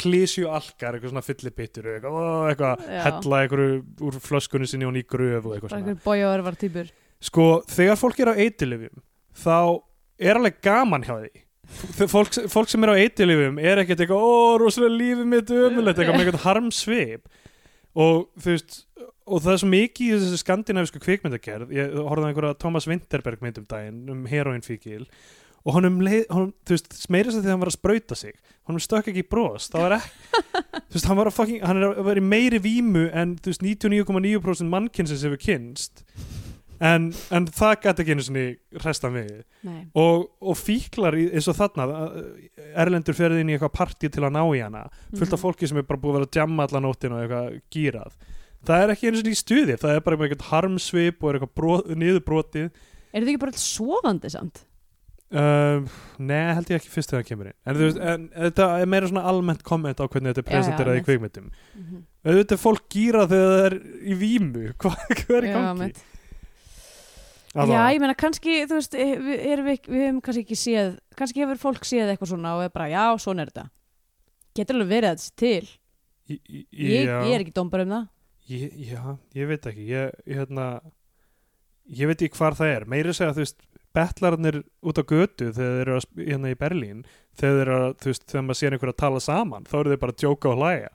klísju 0.00 0.46
algar, 0.48 0.96
eitthvað 0.96 1.12
svona 1.12 1.24
fyllibittur 1.26 1.88
og 1.90 1.96
eitthvað, 1.98 2.30
eitthvað 2.48 2.84
hella 3.04 3.40
einhverju 3.44 3.74
úr 4.08 4.16
flöskunni 4.24 4.70
sinni 4.70 4.88
og 4.88 4.94
ný 4.96 5.02
gröf 5.04 5.44
og 5.44 5.58
eitthvað 5.58 5.74
svona. 5.74 5.82
einhver 5.82 6.00
bójaður 6.06 6.46
var 6.46 6.56
týpur 6.62 6.92
sko, 7.20 7.46
þegar 7.70 8.00
fólk 8.00 8.20
er 8.22 8.32
á 8.32 8.40
eitilifjum 8.40 9.02
þá 9.40 9.56
er 10.20 10.40
alveg 10.40 10.60
gaman 10.64 11.06
hjá 11.06 11.14
því. 11.16 11.46
Fólk, 12.10 12.34
fólk 12.50 12.70
sem 12.72 12.82
er 12.84 12.92
á 12.92 13.00
eitilifjum 13.00 13.60
er 13.62 13.82
ekkert 13.84 14.02
eitthvað, 14.02 14.24
ó, 14.26 14.58
rosalega 14.58 14.96
lífið 14.96 15.28
mitt 15.30 15.52
ömulegt, 15.54 16.00
eitthvað 16.00 16.16
með 16.16 16.24
eitthvað 16.26 16.46
harmsvip. 16.48 17.28
Og 18.00 18.24
þú 18.38 18.54
veist 18.54 18.80
og 19.30 19.44
það 19.44 19.52
er 19.52 19.60
svo 19.62 19.68
mikið 19.70 20.06
í 20.08 20.16
þessu 20.18 20.40
skandinavisku 20.40 21.00
kvikmyndagerð. 21.04 21.70
Ég 21.74 21.92
horfði 21.94 22.26
á 22.26 22.28
einhverja 22.30 22.58
Thomas 22.58 22.88
Winterberg 22.90 23.44
mynd 23.44 23.60
um 23.62 23.68
daginn 23.70 24.10
um 24.10 24.24
heroinfíkil 24.30 25.04
og 25.60 25.76
honum, 25.76 26.00
leið, 26.04 26.24
honum 26.32 26.52
þú 26.64 26.76
veist, 26.76 26.94
meira 27.12 27.32
sem 27.32 27.42
því 27.42 27.50
að 27.50 27.54
hann 27.54 27.62
var 27.62 27.70
að 27.70 27.76
sprauta 27.76 28.16
sig 28.16 28.36
honum 28.68 28.82
stökk 28.82 29.10
ekki 29.12 29.24
í 29.24 29.28
bros 29.28 29.68
það 29.72 29.84
var 29.84 29.96
ekki, 29.98 30.12
þú 30.88 30.96
veist, 30.96 31.08
hann 31.10 31.20
var 31.20 31.30
að 31.30 31.36
fucking 31.36 31.66
hann 31.68 31.80
er 31.80 31.88
að 31.90 32.06
vera 32.08 32.22
í 32.22 32.28
meiri 32.30 32.60
vímu 32.64 33.06
en 33.12 33.34
þú 33.36 33.52
veist 33.52 33.66
99,9% 33.66 34.72
mannkynsins 34.72 35.26
hefur 35.26 35.42
kynst 35.42 36.04
en, 36.80 37.10
en 37.36 37.46
það 37.46 37.74
gæti 37.84 38.02
ekki 38.04 38.14
einu 38.16 38.24
sinni 38.26 38.44
resta 38.84 39.10
mig. 39.12 39.28
Nei, 39.66 39.82
og, 39.94 40.26
og 40.40 40.56
fíklar 40.56 41.16
í, 41.20 41.26
eins 41.36 41.48
og 41.52 41.58
þarna 41.58 41.86
Erlendur 42.80 43.16
ferði 43.18 43.42
inn 43.44 43.50
í 43.52 43.56
eitthvað 43.58 43.74
partí 43.76 44.10
til 44.12 44.24
að 44.24 44.34
ná 44.38 44.42
í 44.56 44.62
hana 44.64 44.86
fullt 45.12 45.32
af 45.32 45.38
Mhm. 45.38 45.44
fólki 45.44 45.68
sem 45.68 45.78
er 45.78 45.82
bara 45.88 46.00
búið 46.00 46.14
að 46.14 46.18
vera 46.20 46.30
að 46.30 46.40
jamma 46.40 46.66
allan 46.68 46.86
nóttin 46.88 47.12
og 47.12 47.20
eitthvað 47.24 47.60
gýrað 47.74 48.16
það 48.66 48.82
er 48.84 48.90
ekki 48.94 49.06
einu 49.08 49.20
sinni 49.20 49.32
í 49.36 49.40
stuði, 49.40 49.76
það 49.80 49.94
er 49.96 50.00
bara 50.04 50.16
eitthvað 50.16 50.48
harmsvip 50.50 51.22
og 51.24 51.30
eitthvað 51.34 51.54
brot, 51.56 51.86
niðurbrotið. 51.96 52.66
Er 53.12 53.22
þetta 53.22 53.30
ekki 53.32 53.40
bara 53.40 53.54
allt 53.54 53.62
sofandi 53.64 54.30
samt? 54.30 54.66
Uh, 55.30 55.86
Nei, 56.18 56.54
held 56.56 56.66
ég 56.72 56.80
ekki 56.80 56.90
fyrst 56.90 57.12
þegar 57.12 57.22
það 57.22 57.28
kemur 57.28 57.46
inn. 57.52 57.54
En, 57.64 57.76
þú 57.78 57.84
veist, 57.86 57.98
en 58.02 58.24
þetta 58.34 58.66
er 58.82 58.88
meira 58.90 59.06
svona 59.06 59.22
almennt 59.30 59.60
komment 59.62 60.00
á 60.02 60.10
hvernig 60.10 60.32
þetta 60.34 60.42
er 60.42 60.44
Já, 60.44 60.50
já, 60.50 60.56
presenterað 60.58 60.90
í 60.90 60.98
einmitt. 60.98 61.06
kvikmyndum. 61.06 61.50
Mm 61.76 62.06
auðvitað 62.20 62.52
er 62.52 62.60
fólk 62.60 62.82
gýrað 62.92 63.30
þegar 63.30 63.52
það 63.54 63.62
er 63.70 63.74
í 64.04 64.14
vímu. 64.20 64.64
Hvað, 64.82 64.96
hvað 65.22 65.36
er 65.38 65.44
í 65.46 65.52
gangi? 65.54 65.86
Já, 67.54 67.80
ég 67.90 67.98
meina 68.02 68.14
kannski 68.14 68.60
þú 68.70 68.78
veist, 68.78 68.94
eh, 68.94 69.16
við, 69.18 69.62
við, 69.66 69.88
við 69.90 70.04
hefum 70.06 70.22
kannski 70.22 70.44
ekki 70.44 70.58
séð 70.58 70.92
kannski 71.18 71.42
hefur 71.42 71.60
fólk 71.60 71.86
séð 71.88 72.12
eitthvað 72.12 72.32
svona 72.34 72.54
og 72.58 72.64
er 72.66 72.72
bara, 72.74 72.88
já, 72.92 73.04
svona 73.22 73.44
er 73.44 73.50
þetta. 73.50 73.66
Getur 74.56 74.78
alveg 74.78 74.92
verið 74.94 75.16
þetta 75.16 75.42
til. 75.42 75.72
Í, 76.30 76.36
í, 76.38 76.62
ég, 76.78 77.10
ég 77.10 77.34
er 77.34 77.42
ekki 77.42 77.56
dómbar 77.56 77.84
um 77.84 77.96
það. 77.96 78.06
Ég, 78.50 78.78
já, 78.90 79.02
ég 79.38 79.50
veit 79.50 79.66
ekki 79.70 79.88
ég, 79.90 80.14
hérna, 80.26 80.68
ég 81.90 82.10
veit 82.10 82.22
ekki 82.26 82.38
hvar 82.38 82.58
það 82.58 82.72
er. 82.76 82.88
Meiri 82.90 83.14
segja 83.14 83.34
þú 83.34 83.44
veist 83.44 83.60
betlarnir 83.94 84.60
út 84.86 84.98
á 84.98 85.04
götu 85.06 85.50
þegar 85.50 85.74
þeir 85.74 85.80
eru 85.82 85.98
að 85.98 86.22
hérna 86.22 86.50
í 86.52 86.58
Berlín 86.58 87.04
þegar 87.38 87.56
þeir 87.56 87.62
eru 87.64 87.76
að, 87.76 87.94
þú 87.98 88.12
veist, 88.12 88.26
þegar 88.30 88.44
maður 88.46 88.58
sér 88.60 88.76
einhver 88.76 88.92
að 88.92 89.00
tala 89.02 89.22
saman 89.24 89.66
þá 89.66 89.76
eru 89.80 89.92
þeir 89.92 90.02
bara 90.04 90.14
að 90.14 90.20
djóka 90.22 90.52
og 90.52 90.60
hlæja. 90.60 90.92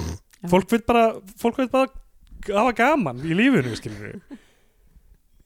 Fólk 0.50 0.72
vil 0.74 0.82
bara 0.82 1.04
fólk 1.38 1.60
vil 1.62 1.68
bara 1.70 1.92
hafa 2.48 2.72
gaman 2.74 3.22
í 3.22 3.36
lífinu 3.38 3.76
skilur 3.78 4.08
við 4.08 4.40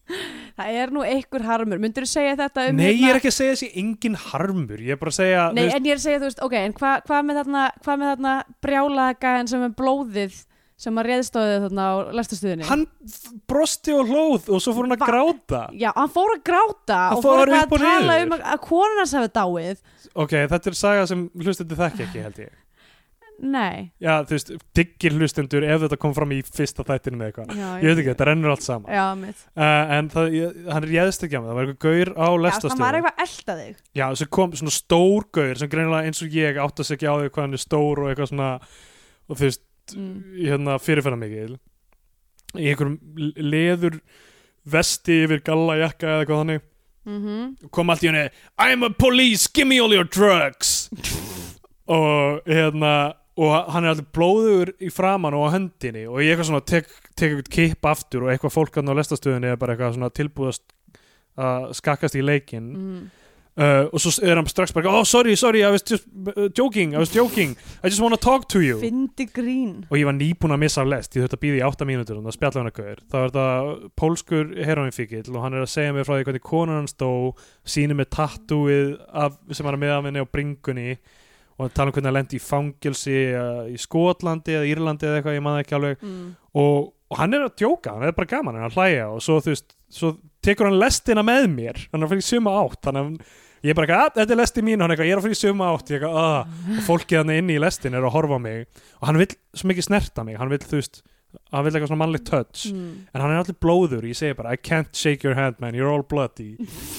það 0.56 0.80
er 0.82 0.90
nú 0.96 1.04
einhver 1.04 1.42
harmur, 1.44 1.78
myndur 1.82 2.06
þú 2.06 2.10
segja 2.14 2.34
þetta 2.40 2.66
um 2.70 2.76
Nei, 2.80 2.86
hérna- 2.88 2.98
ég 3.06 3.10
er 3.14 3.20
ekki 3.20 3.30
að 3.32 3.36
segja 3.38 3.54
þessi 3.56 3.70
engin 3.82 4.14
harmur. 4.26 4.78
Ég 4.80 4.96
er 4.96 5.00
bara 5.00 5.10
að 5.12 5.18
segja 5.20 5.46
Nei, 5.52 5.62
veist, 5.66 5.76
en 5.76 5.84
ég 5.84 5.92
er 5.94 6.00
að 6.00 6.04
segja, 6.06 6.18
þú 6.22 6.28
veist, 6.30 6.42
ok, 6.48 6.52
en 6.64 6.72
hvað 6.80 7.06
hva 7.10 7.22
með 7.28 7.40
þarna, 7.42 7.64
hvað 7.84 7.98
með 8.02 8.12
þarna 8.14 8.34
brjálaða 8.66 9.16
gæðan 9.26 9.48
sem 9.52 9.62
er 9.68 9.74
blóðið 9.80 10.38
sem 10.76 10.98
að 11.00 11.06
réðstóðið 11.08 11.62
þarna 11.66 11.84
á 11.88 11.94
læstastuðinni? 12.18 12.64
hann 12.68 12.82
brosti 13.48 13.94
og 13.96 14.10
hlóð 14.10 14.50
og 14.52 14.60
svo 14.60 14.74
fór 14.76 14.84
hann 14.84 14.96
að 14.96 15.00
Va- 15.00 15.08
gráta. 15.08 15.60
Já, 15.72 15.88
hann 15.96 16.10
fór 16.12 16.34
að 16.34 16.42
gráta 16.44 16.98
Hann 17.08 17.16
og 17.16 17.22
fór 17.24 17.40
og 17.48 17.54
að 17.56 17.78
tala 17.80 18.18
um 18.26 18.34
að, 18.36 18.42
að 18.52 18.60
konarnas 18.66 19.14
hafi 19.16 19.30
dáið. 19.38 19.78
ok, 20.14 20.34
þetta 20.52 20.72
er 20.72 20.76
saga 20.76 21.06
sem 21.08 21.22
hlustandi 21.32 21.78
þekki 21.80 22.04
ekki 22.08 22.22
held 22.26 22.40
ég 22.44 22.52
Nei. 23.42 23.90
Já, 24.00 24.22
þú 24.24 24.32
veist, 24.36 24.50
diggir 24.78 25.12
hlustendur 25.18 25.64
ef 25.68 25.82
þetta 25.82 25.98
kom 26.00 26.14
fram 26.16 26.30
í 26.32 26.38
fyrsta 26.46 26.84
þættinu 26.88 27.18
með 27.20 27.26
eitthvað. 27.32 27.50
Já, 27.58 27.66
Ég 27.82 27.90
veit 27.90 27.98
ekki, 28.00 28.10
þetta 28.14 28.26
rennur 28.30 28.52
allt 28.54 28.64
saman. 28.64 28.92
Já, 28.96 29.04
mitt. 29.20 29.42
uh, 29.56 29.92
En 29.98 30.08
það, 30.14 30.30
ég, 30.38 30.58
hann 30.72 30.86
réðst 30.88 31.26
ekki 31.26 31.36
á 31.36 31.40
mig. 31.44 31.50
Það 31.50 31.58
var 31.58 31.66
eitthvað 31.66 31.84
gaur 31.84 32.10
á 32.16 32.26
Já, 32.26 32.60
það 32.64 32.82
var 32.84 32.98
eitthvað 33.00 33.22
elda 33.26 33.56
þig. 33.60 33.76
Já, 34.00 34.06
sem 34.22 34.30
kom 34.38 34.56
svona 34.56 34.74
stór 34.78 35.28
gaur 35.36 35.60
sem 35.60 35.68
greinilega 35.72 36.08
eins 36.08 36.22
og 36.24 36.38
ég 36.40 36.60
átt 36.64 36.80
að 36.80 36.88
segja 36.90 37.12
á 37.12 37.16
því 37.20 37.28
hvað 37.34 37.44
hann 37.46 37.58
er 37.60 37.64
stór 37.66 38.02
og 38.02 38.08
eitthvað 38.14 38.30
svona 38.32 38.50
og 39.28 39.36
þú 39.36 39.42
veist, 39.44 39.62
Mm. 39.86 40.14
hérna 40.42 40.80
fyrirferða 40.82 41.16
mikil 41.20 41.52
í 42.58 42.64
einhverjum 42.72 42.96
leður 43.38 44.00
vesti 44.66 45.20
yfir 45.22 45.44
gallajakka 45.46 46.08
eða 46.10 46.24
eitthvað 46.24 46.40
þannig. 46.42 46.64
Mm 47.06 47.70
kom 47.70 47.90
allt 47.94 48.02
í 48.02 48.08
henni 48.10 48.24
I'm 48.58 48.82
a 48.82 48.90
police, 48.90 49.46
give 49.46 49.68
me 49.68 49.78
all 49.78 49.92
your 49.94 50.02
drugs. 50.02 50.90
Og 51.86 52.42
hérna 52.50 53.14
og 53.36 53.52
hann 53.72 53.84
er 53.84 53.92
alltaf 53.92 54.08
blóður 54.16 54.72
í 54.80 54.88
framann 54.92 55.36
og 55.36 55.50
á 55.52 55.54
höndinni 55.58 56.06
og 56.08 56.22
ég 56.24 56.32
eitthvað 56.32 56.48
svona 56.50 56.64
tek, 56.64 56.88
tek 57.12 57.34
eitthvað 57.34 57.52
kipp 57.52 57.88
aftur 57.90 58.24
og 58.24 58.32
eitthvað 58.32 58.54
fólk 58.54 58.78
hann 58.80 58.88
á 58.88 58.96
lestastöðunni 58.96 59.52
er 59.52 59.60
bara 59.60 59.74
eitthvað 59.76 59.98
svona 59.98 60.12
tilbúðast 60.16 60.64
að 61.36 61.70
skakkast 61.76 62.16
í 62.16 62.24
leikinn. 62.24 62.68
Mm. 62.72 63.02
uh, 63.60 63.90
og 63.92 64.00
svo 64.00 64.12
er 64.24 64.38
hann 64.38 64.48
strax 64.48 64.72
bara 64.72 64.88
oh 64.88 65.04
sorry, 65.04 65.34
sorry, 65.36 65.60
I 65.64 65.68
was 65.74 65.84
just 65.84 66.06
uh, 66.32 66.48
joking 66.56 66.94
I 66.94 67.02
was 67.02 67.12
joking, 67.12 67.52
I 67.84 67.90
just 67.92 68.00
wanna 68.00 68.16
talk 68.16 68.48
to 68.54 68.62
you. 68.64 68.78
Fyndi 68.80 69.28
grín. 69.28 69.84
Og 69.90 70.00
ég 70.00 70.08
var 70.08 70.16
nýbúin 70.16 70.56
að 70.56 70.62
missa 70.64 70.80
af 70.80 70.88
lest. 70.88 71.12
Ég 71.12 71.26
þurfti 71.26 71.36
að 71.36 71.44
býða 71.44 71.60
í 71.60 71.66
8 71.68 71.90
mínútur 71.92 72.16
og 72.16 72.24
það 72.30 72.38
spjalla 72.38 72.62
hann 72.62 72.72
að 72.72 72.80
gauður. 72.80 73.04
Þá 73.04 73.18
er 73.20 73.28
þetta 73.28 73.92
pólskur 74.00 74.56
heroinfíkil 74.70 75.22
og 75.34 75.44
hann 75.44 75.58
er 75.58 75.66
að 75.66 75.72
segja 75.74 75.92
mér 75.92 76.08
frá 76.08 76.16
því 76.16 76.28
hvernig 76.30 76.46
konan 76.48 76.80
hans 76.80 76.96
dó 76.96 77.12
sýnir 77.68 78.00
með 78.00 78.10
tattúið 78.16 78.96
af, 79.12 79.36
sem 79.52 79.68
hann 79.68 79.76
er 79.76 79.84
með 79.84 79.96
af 79.98 80.08
henni 80.08 80.24
á 80.24 80.32
bringunni 80.32 80.98
og 81.56 81.72
tala 81.72 81.88
um 81.88 81.94
hvernig 81.96 82.10
hann 82.10 82.18
lendi 82.18 82.36
í 82.36 82.42
fangelsi 82.42 83.16
uh, 83.32 83.64
í 83.72 83.78
Skotlandi 83.80 84.58
eða 84.58 84.68
Írlandi 84.68 85.08
eða 85.08 85.20
eitthvað, 85.20 85.38
ég 85.38 85.46
maður 85.46 85.64
ekki 85.64 85.76
alveg. 85.78 86.04
Mm. 86.04 86.28
og, 86.60 86.92
og 87.10 87.18
hann 87.22 87.34
er 87.38 87.46
að 87.46 87.56
djóka, 87.62 87.94
hann 87.96 88.04
er 88.08 88.14
bara 88.16 88.30
gaman 88.34 88.58
hann 88.58 88.66
er 88.66 88.70
að 88.72 88.78
hlæja. 88.80 89.08
Og 89.14 89.24
svo 89.24 89.40
veist 89.46 89.76
svo 89.96 90.12
tekur 90.44 90.68
hann 90.68 90.78
lestina 90.80 91.24
með 91.26 91.48
mér, 91.54 91.82
hann 91.92 92.02
er 92.02 92.08
að 92.08 92.16
fyrir 92.16 92.26
suma 92.28 92.54
átt 92.60 92.80
þannig 92.84 93.06
að 93.06 93.42
ég 93.66 93.72
er 93.72 93.78
bara 93.78 93.86
ekki, 93.88 93.98
að 94.02 94.20
þetta 94.20 94.34
er 94.36 94.40
lesti 94.42 94.62
mín. 94.66 94.82
Hann 94.84 94.90
er 94.92 94.94
eitthvað, 94.96 95.08
ég 95.08 95.16
er 95.16 95.22
að 95.22 95.28
fyrir 95.30 95.40
suma 95.40 95.68
átt. 95.72 95.90
Ég 95.90 95.96
er 95.96 96.06
eitthvað, 96.06 96.22
að, 96.22 96.76
og 96.76 96.86
fólkið 96.86 97.20
hann 97.22 97.32
inni 97.34 97.56
í 97.56 97.62
lestin 97.62 97.96
er 97.96 98.04
að 98.06 98.14
horfa 98.14 98.38
á 98.38 98.40
mig. 98.44 98.66
Og 99.00 99.08
hann 99.08 99.20
vil 99.22 99.28
svo 99.56 99.70
mikið 99.72 99.86
snerta 99.88 100.26
mig. 100.26 100.36
Hann 100.38 100.52
vil, 100.52 100.60
þú 100.62 100.78
veist, 100.82 101.00
hann 101.54 101.64
vil 101.66 101.72
eitthvað 101.72 101.90
svona 101.90 102.02
mannlegt 102.04 102.28
touch. 102.28 102.66
Mm. 102.70 102.92
en 103.10 103.24
hann 103.24 103.32
er 103.32 103.40
allir 103.42 103.58
blóður, 103.64 104.06
ég 104.06 104.18
segi 104.18 104.36
bara 104.38 104.52
I 104.54 104.60
can't 104.60 104.92
shake 104.94 105.24
your 105.26 105.34
hand 105.38 105.58
man, 105.62 105.74
you're 105.74 105.90
all 105.90 106.04
bloody. 106.06 106.54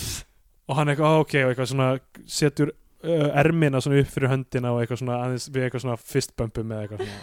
Og 0.68 0.76
hann 0.76 0.90
eitthvað, 0.92 1.08
"Ah, 1.08 1.22
ok, 1.24 1.34
og 1.46 1.54
eitthvað 1.54 1.70
svona 1.72 1.90
setur 2.28 2.74
ermina 3.04 3.82
svona 3.84 4.02
upp 4.02 4.10
fyrir 4.14 4.32
höndina 4.32 4.74
og 4.74 4.82
eitthvað 4.82 5.04
svona, 5.04 5.20
aðeins 5.26 5.50
við 5.52 5.68
eitthvað 5.68 5.84
svona 5.86 6.00
fistbumpum 6.02 6.72
eða 6.74 6.86
eitthvað 6.86 7.04
svona. 7.06 7.20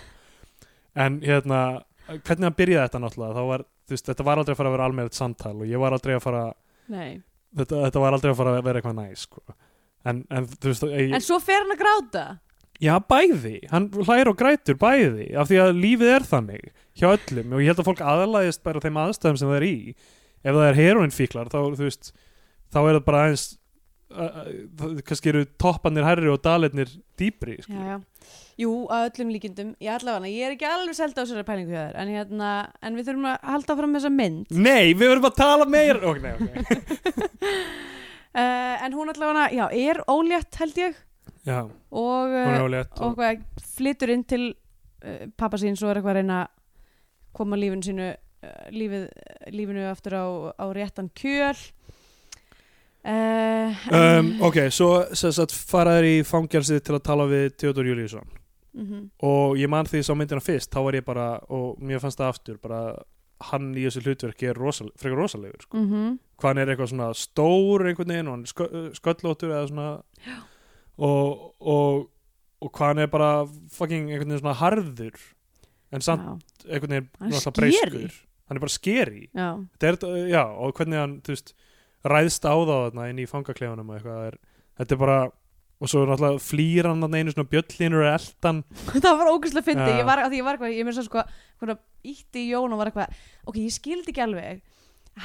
En 1.04 1.18
hérna, 1.24 1.60
hvernig 2.06 2.46
hann 2.46 2.58
byrjaði 2.60 2.86
þetta 2.86 3.02
náttúrulega, 3.02 3.34
þá 3.34 3.50
var, 3.50 3.66
þú 3.84 3.96
veist, 3.96 4.08
þetta 4.10 4.26
var 4.28 4.40
aldrei 4.40 4.54
að 4.54 4.60
fara 4.60 4.70
að 4.70 4.76
vera 4.76 4.88
almennilegt 4.88 5.18
samtal 5.18 5.54
og 5.56 5.66
ég 5.66 5.82
var 5.82 5.96
aldrei 5.96 6.14
að 6.14 6.24
fara 6.24 6.44
þetta, 7.58 7.82
þetta 7.88 8.04
var 8.04 8.16
aldrei 8.18 8.30
að 8.30 8.40
fara 8.40 8.54
að 8.54 8.66
vera 8.68 8.80
eitthvað 8.80 8.98
næs 9.00 9.26
sko. 9.26 9.42
en, 10.04 10.24
en 10.30 10.48
þú 10.52 10.70
veist, 10.70 10.86
ég, 10.92 11.14
en 11.18 11.24
svo 11.24 11.40
fer 11.42 11.64
hann 11.64 11.74
að 11.74 11.82
gráta? 11.82 12.24
Já, 12.82 12.94
bæði, 12.98 13.58
hann 13.70 13.86
hlægir 13.94 14.30
og 14.32 14.38
grætur 14.38 14.78
bæði, 14.78 15.28
af 15.38 15.48
því 15.50 15.60
að 15.62 15.76
lífið 15.78 16.10
er 16.10 16.26
þannig 16.26 16.64
hjá 16.98 17.06
öllum 17.12 17.54
og 17.54 17.62
ég 17.62 17.70
held 17.70 17.82
að 17.82 17.88
fólk 17.88 18.02
aðlæðist 18.02 18.62
bara 18.66 18.82
þeim 18.82 18.98
aðstæðum 19.02 19.38
sem 19.40 19.50
það 19.50 19.58
er 19.60 19.66
í. 19.68 19.76
Ef 20.44 20.56
það 20.56 20.66
er 20.68 20.78
heroinfíklar 20.80 21.50
þá, 21.52 21.58
þú 21.78 21.86
veist, 21.86 22.10
þá 22.74 22.80
er 22.82 22.98
það 22.98 23.04
bara 23.06 23.22
aðeins 23.24 23.44
uh, 23.46 23.54
uh, 23.54 23.63
kannski 25.06 25.30
eru 25.32 25.44
toppanir 25.60 26.06
hærri 26.06 26.30
og 26.30 26.40
sko. 27.64 27.72
já. 27.74 27.96
jú, 28.60 28.72
að 28.92 29.06
öllum 29.08 29.32
líkindum 29.34 29.72
ég 29.82 29.94
allavega, 29.94 30.30
ég 30.30 30.46
er 30.46 30.54
ekki 30.54 30.68
alveg 30.68 30.96
selda 30.98 31.22
á 31.22 31.24
þessari 31.24 31.46
pælingu 31.48 31.74
þér 31.74 31.98
en, 32.00 32.12
hérna, 32.14 32.50
en 32.82 32.98
við 32.98 33.08
þurfum 33.10 33.30
að 33.32 33.48
halda 33.50 33.76
fram 33.80 33.96
þessa 33.98 34.12
mynd 34.14 34.54
Nei, 34.54 34.94
við 34.94 35.06
verðum 35.08 35.28
að 35.30 35.38
tala 35.40 35.68
meir 35.68 36.00
ok, 36.00 36.20
nei, 36.22 36.32
ok 36.34 36.44
uh, 38.34 38.74
en 38.84 38.98
hún 38.98 39.14
allavega, 39.14 39.46
já, 39.54 39.64
er 39.70 40.02
ólétt 40.10 40.60
held 40.62 40.82
ég 40.84 41.00
Já, 41.44 41.60
og, 41.64 42.34
uh, 42.34 42.60
ólétt 42.64 43.00
og 43.00 43.08
og, 43.10 43.16
hvað, 43.18 43.46
flytur 43.76 44.14
inn 44.14 44.26
til 44.28 44.44
uh, 44.50 45.24
pappa 45.36 45.60
sín 45.60 45.78
svo 45.78 45.90
er 45.90 46.00
eitthvað 46.00 46.16
að 46.16 46.20
reyna 46.22 46.44
að 46.44 46.52
koma 47.34 47.58
lífinu 47.58 47.82
sínu 47.82 48.12
lífið, 48.74 49.08
lífinu 49.54 49.86
aftur 49.88 50.16
á, 50.20 50.26
á 50.60 50.66
réttan 50.76 51.08
kjöl 51.16 51.56
uh, 53.04 53.88
um, 53.92 54.30
Ok, 54.48 54.56
svo 54.70 55.04
faraður 55.70 56.04
í 56.08 56.14
fangjálsið 56.26 56.80
til 56.86 56.94
að 56.96 57.04
tala 57.10 57.26
við 57.30 57.50
Theodor 57.56 57.90
Júlíusson 57.90 58.28
mm 58.74 59.10
og 59.22 59.56
ég 59.56 59.68
man 59.70 59.86
því 59.86 60.00
sá 60.02 60.14
myndina 60.18 60.40
fyrst 60.42 60.72
þá 60.74 60.80
var 60.82 60.94
ég 60.94 61.04
bara, 61.04 61.38
og 61.48 61.78
mér 61.78 62.00
fannst 62.02 62.18
það 62.18 62.28
aftur 62.32 62.56
bara 62.62 62.80
hann 63.50 63.74
í 63.74 63.84
þessu 63.84 64.02
hlutverki 64.04 64.48
er 64.50 64.58
rosal, 64.58 64.90
frekar 64.96 65.18
rosalegur 65.18 65.62
sko. 65.62 65.78
-hmm. 65.78 66.18
hvað 66.38 66.48
hann 66.48 66.58
er 66.58 66.68
eitthvað 66.72 66.90
svona 66.90 67.14
stór 67.14 67.86
einhvern 67.86 68.08
veginn 68.08 68.28
og 68.28 68.34
hann 68.34 68.42
er 68.42 68.52
skö, 68.52 68.66
sköllóttur 68.98 69.50
eða 69.52 69.68
svona. 69.68 70.02
Og, 70.96 71.54
og, 71.60 72.10
og 72.60 72.70
hann 72.78 72.98
er 72.98 73.06
bara 73.06 73.46
fucking 73.70 74.10
einhvern 74.10 74.30
veginn 74.30 74.40
svona 74.42 74.54
harður 74.58 75.18
en 75.92 76.00
samt 76.00 76.22
já, 76.22 76.38
einhvern 76.70 76.90
veginn 76.90 77.08
Hann 77.20 77.32
er 77.32 77.50
breyskur. 77.50 78.12
hann 78.48 78.56
er 78.56 78.60
bara 78.60 78.70
skeri 78.70 79.28
já, 79.34 79.66
já, 80.30 80.44
og 80.44 80.74
hvernig 80.74 80.98
hann 80.98 81.20
þú 81.22 81.34
veist, 81.34 81.54
ræðst 82.04 82.44
á 82.44 82.54
það 82.54 82.74
þarna 82.74 83.08
inn 83.10 83.22
í 83.22 83.26
eitthvað 83.28 84.28
er, 84.28 84.36
þetta 84.78 84.94
er 84.94 85.00
bara 85.00 85.18
og 85.82 85.90
svo 85.90 86.04
náttúrulega 86.06 86.42
flýr 86.42 86.88
hann 86.88 87.02
þarna 87.02 87.20
einu 87.20 87.32
svona 87.34 87.50
bjöllínur 87.50 88.04
og 88.04 88.12
eldan 88.12 88.60
það 89.04 89.18
var 89.20 89.32
ógæslega 89.32 89.66
fyndi 89.66 89.88
Já. 89.88 89.98
ég 89.98 90.06
var, 90.08 90.22
að 90.22 90.30
því 90.32 90.40
ég 90.40 90.46
var 90.46 90.56
eitthvað, 90.58 90.76
ég 90.76 90.86
mér 90.86 90.96
svo 90.96 91.06
sko 91.08 91.24
svona, 91.58 91.76
ítti 92.06 92.44
í 92.44 92.52
Jón 92.52 92.74
og 92.74 92.80
var 92.80 92.90
eitthvað 92.90 93.18
ok, 93.50 93.58
ég 93.64 93.74
skildi 93.74 94.14
ekki 94.14 94.24
alveg. 94.24 94.62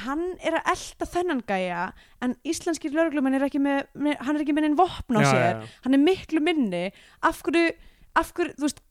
Hann 0.04 0.20
er 0.46 0.54
að 0.54 0.68
elta 0.70 1.06
þennan 1.10 1.40
gæja 1.48 1.86
en 2.22 2.36
íslenskir 2.46 2.92
lögreglumenn 2.94 3.38
er 3.40 3.46
ekki 3.48 3.62
með, 3.62 3.88
með 3.98 4.20
hann 4.22 4.36
er 4.36 4.44
ekki 4.44 4.54
með 4.54 4.68
einn 4.68 4.76
vopn 4.78 5.18
á 5.18 5.20
já, 5.24 5.30
sér. 5.30 5.48
já, 5.48 5.80
hann 5.86 5.96
er 5.96 6.02
miklu 6.04 6.42
minni. 6.46 6.84
Af 7.26 7.40
hverju, 7.46 7.72
af 8.20 8.30
hverju, 8.36 8.54
þú 8.58 8.68
veist 8.68 8.84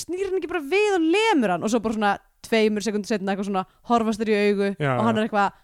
snýr 0.00 0.30
hann 0.30 0.38
ekki 0.40 0.52
bara 0.52 0.64
við 0.64 0.96
og 0.96 1.04
lemur 1.12 1.54
hann? 1.54 1.66
Og 1.66 1.72
svo 1.72 1.82
bara 1.84 1.98
svona 1.98 2.14
tveimur 2.46 2.84
sekundur 2.84 3.10
setna 3.10 3.34
eitthvað 3.34 3.50
svona 3.50 3.66
horfast 3.90 4.22
þér 4.22 4.32
í 4.32 4.38
augu 4.46 4.68
og 4.72 5.04
hann 5.08 5.16
er 5.18 5.26
eitthvað 5.26 5.62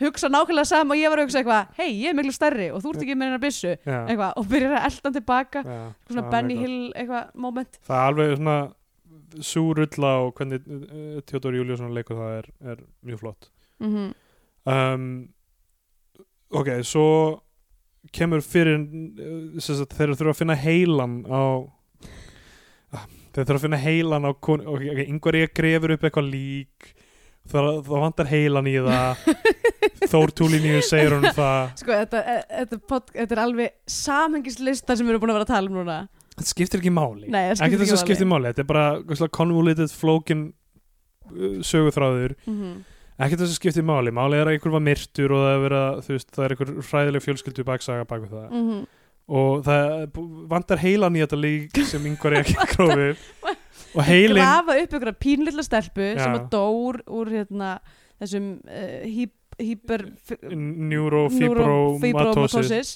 hugsa 0.00 0.28
nákvæmlega 0.32 0.64
sama 0.66 0.94
og 0.96 1.00
ég 1.02 1.12
var 1.12 1.20
að 1.20 1.26
hugsa 1.28 1.40
eitthvað 1.42 1.74
hei, 1.78 1.90
ég 2.00 2.08
er 2.10 2.16
miklu 2.18 2.32
stærri 2.34 2.68
og 2.72 2.80
þú 2.82 2.92
ert 2.94 3.02
ekki 3.04 3.16
með 3.18 3.28
hennar 3.28 3.42
byssu. 3.42 3.74
Já, 3.84 3.98
eitthvað, 4.06 4.32
og 4.40 4.48
byrjar 4.50 4.76
að 4.78 4.86
elda 4.88 5.08
hann 5.08 5.18
tilbaka. 5.18 5.62
Já, 5.66 5.82
svona 6.10 6.24
Benny. 6.32 6.56
Hill 6.62 6.78
eitthvað 6.96 7.36
moment. 7.46 7.78
Það 7.86 8.00
er 8.00 8.08
alveg 8.12 8.34
svona 8.38 8.56
súrulla 9.52 10.10
og 10.26 10.34
hvernig 10.36 10.66
uh, 10.66 11.20
Theodor 11.28 11.56
Júlíusson 11.56 11.94
leikur 11.96 12.18
það 12.18 12.34
er, 12.40 12.50
er 12.72 12.82
mjög 13.06 13.22
flott. 13.24 13.50
Mm 13.82 14.10
um, 14.64 15.06
ok, 16.52 16.68
svo 16.86 17.06
kemur 18.12 18.42
fyrir 18.44 18.76
uh, 18.78 19.62
þeir 19.62 20.12
þurfa 20.16 20.34
að 20.34 20.40
finna 20.42 20.58
heilan 20.58 21.22
á 21.26 21.42
Ah, 22.92 23.06
þeir 23.32 23.46
þurfa 23.46 23.56
að 23.56 23.62
finna 23.64 23.80
heilan 23.80 24.26
á 24.28 24.30
konu, 24.36 24.66
ok, 24.68 24.82
ok, 24.92 24.98
yngvar 25.08 25.38
ég 25.38 25.52
grefur 25.56 25.94
upp 25.94 26.02
eitthvað 26.04 26.26
lík 26.28 26.90
það, 27.50 27.68
vantar 27.90 28.30
heilan 28.30 28.70
í 28.70 28.76
það. 28.84 29.26
Þór 30.12 30.32
Túlíníu 30.38 30.80
segir 30.86 31.16
hún 31.16 31.28
það. 31.34 31.72
Sko, 31.80 31.94
þetta, 31.94 32.22
e- 32.22 32.44
þetta, 32.62 32.80
pod, 32.92 33.10
þetta 33.14 33.36
er 33.36 33.42
alveg 33.42 33.76
samhengislista 33.90 34.96
sem 34.98 35.06
við 35.06 35.14
erum 35.14 35.24
búin 35.24 35.34
að 35.34 35.40
vera 35.40 35.48
að 35.48 35.54
tala 35.54 35.72
um 35.72 35.78
núna. 35.80 35.98
Þetta 36.32 36.48
skiptir 36.48 36.82
ekki 36.82 36.94
máli. 36.94 37.28
Nei, 37.28 37.42
það 37.52 37.52
ekki 37.52 37.60
skiptir 37.62 37.82
þess 37.82 37.92
að 37.92 37.98
ekki 37.98 38.08
skiptir 38.08 38.30
máli, 38.32 38.50
þetta 38.52 38.64
er 38.64 38.70
bara 38.72 38.86
eitthvað 39.00 39.34
convoluted, 39.38 39.94
flókin 39.96 40.48
uh, 41.32 41.60
söguþráður. 41.66 42.38
Mm 42.48 42.80
ekki 43.22 43.36
þess 43.38 43.52
að 43.52 43.58
skiptir 43.60 43.84
máli, 43.86 44.10
máli 44.10 44.38
er 44.40 44.48
að 44.48 44.56
einhver 44.56 44.72
var 44.72 44.82
myrtur 44.82 45.34
og 45.36 45.42
það 45.44 45.52
er, 45.52 45.60
vera, 45.62 45.80
þú 46.02 46.14
veist, 46.16 46.30
það 46.32 46.44
er 46.44 46.54
einhver 46.54 46.70
hræðileg 46.88 47.22
fjölskyldu 47.22 47.64
baksaga 47.68 48.06
bak 48.08 48.24
við 48.24 48.32
það. 48.32 48.46
Mm 48.56 48.80
og 49.32 49.62
það 49.66 50.16
vantar 50.50 50.80
heilan 50.82 51.16
í 51.16 51.22
þetta 51.22 51.38
lík 51.38 51.82
sem 51.88 52.06
yngvar 52.10 52.40
ekki 52.40 52.56
grófi 52.72 53.12
og 53.94 54.04
heilin 54.06 54.40
Grafa 54.40 54.76
upp 54.82 54.96
ykkur 54.98 55.14
pínlilla 55.22 55.64
stelpu 55.66 56.04
Já. 56.12 56.22
sem 56.24 56.36
að 56.36 56.46
dór 56.52 57.00
úr 57.06 57.32
hérna, 57.32 57.72
þessum 58.22 58.46
uh, 58.66 59.02
hýp, 59.08 59.34
hýper 59.60 60.06
neurofibromatosis 60.52 62.00
fibromatosis 62.06 62.94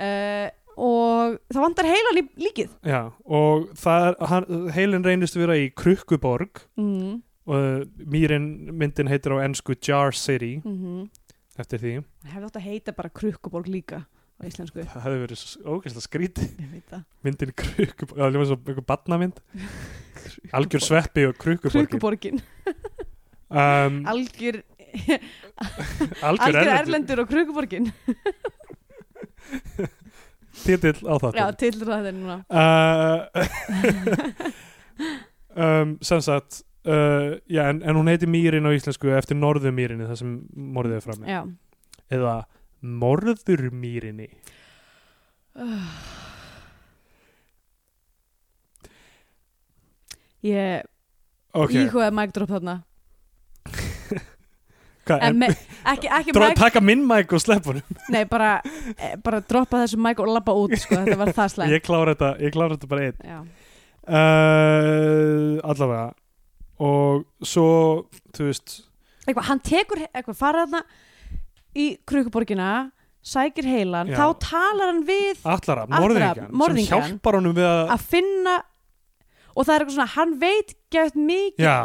uh, 0.00 0.48
og 0.76 1.38
það 1.48 1.62
vantar 1.62 1.86
heilan 1.88 2.20
í 2.20 2.26
líkið. 2.46 2.74
Já, 2.84 3.06
og 3.24 3.70
það 3.80 4.10
er, 4.10 4.18
hann, 4.32 4.50
heilin 4.76 5.06
reynist 5.06 5.38
vera 5.38 5.56
í 5.56 5.70
Krukkuborg. 5.72 6.66
Mm 6.76 7.22
og 7.46 7.86
mýrin 8.10 8.46
myndin 8.74 9.10
heitir 9.10 9.36
á 9.38 9.44
ennsku 9.44 9.76
Jar 9.78 10.10
City. 10.10 10.60
-hmm. 10.64 11.08
eftir 11.58 11.78
því, 11.78 11.92
hefði 12.24 12.46
átt 12.46 12.56
að 12.56 12.66
heita 12.68 12.92
bara 12.92 13.08
Krukkuborg 13.08 13.68
líka 13.68 14.06
á 14.36 14.42
íslensku. 14.44 14.84
Það 14.84 15.06
hefði 15.06 15.22
verið 15.22 15.44
ógeðslega 15.64 16.30
það. 16.90 17.04
Myndin 17.24 17.52
Krukkuborg, 17.56 18.18
það 18.18 18.26
er 18.26 18.34
líka 18.34 18.48
svo 18.50 18.58
einhver 18.58 18.86
badnamynd 18.90 19.40
algjör 20.56 20.84
sveppi 20.84 21.26
og 21.28 21.38
Krukkuborgin, 21.40 22.40
um, 23.50 24.00
algjör 24.12 24.62
algjör, 26.22 26.72
erlendur. 26.76 27.20
og 27.20 27.28
Krukkuborgin. 27.28 27.92
Titill 30.64 31.00
á 31.04 31.14
það 31.20 31.36
já, 31.36 31.46
til 31.60 31.74
það 31.82 32.08
er 32.10 32.16
núna. 32.16 32.38
Uh, 32.50 33.20
um, 35.54 35.96
sem 36.02 36.20
sagt 36.24 36.62
uh, 36.88 37.36
já, 37.44 37.68
en, 37.68 37.82
en 37.84 37.96
hún 37.98 38.08
heiti 38.10 38.28
Mýrin 38.30 38.66
á 38.66 38.72
íslensku 38.74 39.12
eftir 39.14 39.38
Norðumýrinni 39.38 40.08
þar 40.08 40.20
sem 40.22 40.36
morðið 40.54 40.98
er 40.98 41.04
frammi. 41.04 41.30
Já. 41.30 41.42
Eða 42.16 42.36
Morðurmýrinni. 42.82 44.28
Ég 50.46 50.84
ok, 51.56 51.72
íhugaði 51.72 52.12
mic 52.14 52.30
drop 52.36 52.50
þarna 52.52 52.74
taka 55.06 56.80
minn 56.82 57.06
mæk 57.06 57.32
og 57.36 57.40
slepp 57.42 57.66
honum? 57.70 57.82
Nei 58.14 58.24
bara, 58.28 58.60
eh, 58.96 59.14
bara 59.22 59.40
droppa 59.40 59.84
þessu 59.84 60.00
mic 60.02 60.20
og 60.22 60.30
labba 60.30 60.54
út 60.56 60.74
sko, 60.78 60.98
þetta 61.02 61.18
var 61.20 61.32
það 61.36 61.52
slæmt. 61.54 61.74
Ég 61.74 61.84
klára 61.86 62.14
þetta, 62.14 62.30
ég 62.42 62.54
klára 62.54 62.76
þetta 62.76 62.90
bara 62.90 63.06
einn. 63.06 63.48
Uh, 64.06 65.58
allavega. 65.66 66.10
Og 66.86 67.24
svo, 67.46 67.68
þú 68.36 68.50
veist 68.50 68.80
eitthvað, 69.26 69.46
hann 69.48 69.62
tekur 69.64 70.04
eitthvað, 70.06 70.38
fara 70.38 70.66
þarna 70.66 70.82
í 71.76 71.86
krukuborgina 72.08 72.70
sækir 73.26 73.66
heilan, 73.66 74.10
Já. 74.12 74.18
þá 74.20 74.26
talar 74.46 74.92
hann 74.92 75.04
við 75.08 75.40
Allara, 75.50 75.86
morðingjan, 75.90 76.52
sem 76.54 76.90
hjálpar 76.92 77.40
honum 77.40 77.56
við 77.56 77.66
að 77.66 77.94
að 77.96 78.04
finna 78.12 78.56
og 79.56 79.64
það 79.64 79.72
er 79.74 79.80
eitthvað 79.84 79.96
svona, 79.96 80.12
hann 80.14 80.34
veit 80.42 80.74
gett 80.94 81.16
mikið, 81.18 81.64
já, 81.64 81.78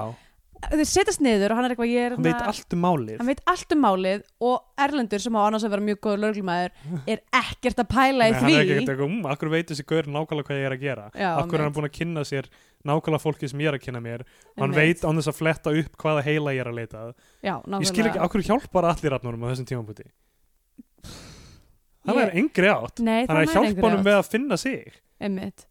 þeir 0.70 0.90
setjast 0.92 1.24
niður 1.26 1.54
og 1.54 1.58
hann 1.58 1.66
er 1.68 1.74
eitthvað, 1.74 1.90
ég 1.90 2.06
er 2.06 2.16
hann 2.18 2.26
veit 2.28 2.44
allt 2.52 2.76
um 2.76 2.84
málið. 2.86 3.16
Hann 3.22 3.30
veit 3.32 3.42
allt 3.50 3.74
um 3.74 3.82
málið 3.82 4.26
og 4.52 4.84
Erlendur 4.86 5.24
sem 5.24 5.38
á 5.38 5.42
annars 5.42 5.66
að 5.66 5.74
vera 5.74 5.86
mjög 5.88 6.02
góður 6.06 6.22
lögreglumæður 6.26 7.00
er 7.16 7.24
ekkert 7.42 7.82
að 7.82 7.90
pæla 7.96 8.28
í 8.28 8.36
Nei, 8.36 8.38
hann 8.38 8.46
því. 8.46 8.54
er 8.60 8.62
ekki 8.68 8.78
eitthvað, 8.84 9.06
um, 9.08 9.18
akkur 9.34 9.54
veit 9.56 9.72
þessi 9.74 9.88
gaur 9.90 10.12
nákvæmlega 10.18 10.50
hvað 10.52 10.62
ég 10.62 10.68
er 10.70 10.76
að 10.78 10.84
gera? 10.86 11.08
Já, 11.16 11.30
akkur 11.42 11.58
er 11.58 11.66
hann 11.66 11.76
búin 11.80 11.90
að 11.90 11.96
kynna 11.98 12.26
sér 12.28 12.52
nákvæmlega 12.88 13.22
fólki 13.24 13.50
sem 13.50 13.60
ég 13.60 13.72
er 13.72 13.78
að 13.78 13.86
kynna 13.86 14.02
mér 14.04 14.24
hann 14.58 14.74
veit 14.76 15.04
án 15.06 15.18
þess 15.20 15.32
að 15.32 15.40
fletta 15.40 15.74
upp 15.82 15.98
hvaða 16.02 16.24
heila 16.26 16.54
ég 16.56 16.64
er 16.66 16.72
að 16.72 16.80
leita 16.80 17.06
Já, 17.44 17.56
ég 17.62 17.88
skil 17.90 18.08
ekki, 18.08 18.20
akkur 18.26 18.46
hjálpar 18.46 18.90
allir 18.90 19.16
rafnunum 19.16 19.46
á 19.46 19.52
þessum 19.52 19.68
hann 22.06 22.16
Ég- 22.18 22.22
er 22.28 22.36
engri 22.38 22.68
átt. 22.68 23.00
Nei, 23.00 23.26
hann 23.26 23.38
er 23.38 23.46
að 23.46 23.54
hjálpa 23.54 23.82
honum 23.86 24.06
við 24.06 24.18
að 24.18 24.30
finna 24.30 24.58
sig. 24.58 25.02
Einmitt. 25.22 25.68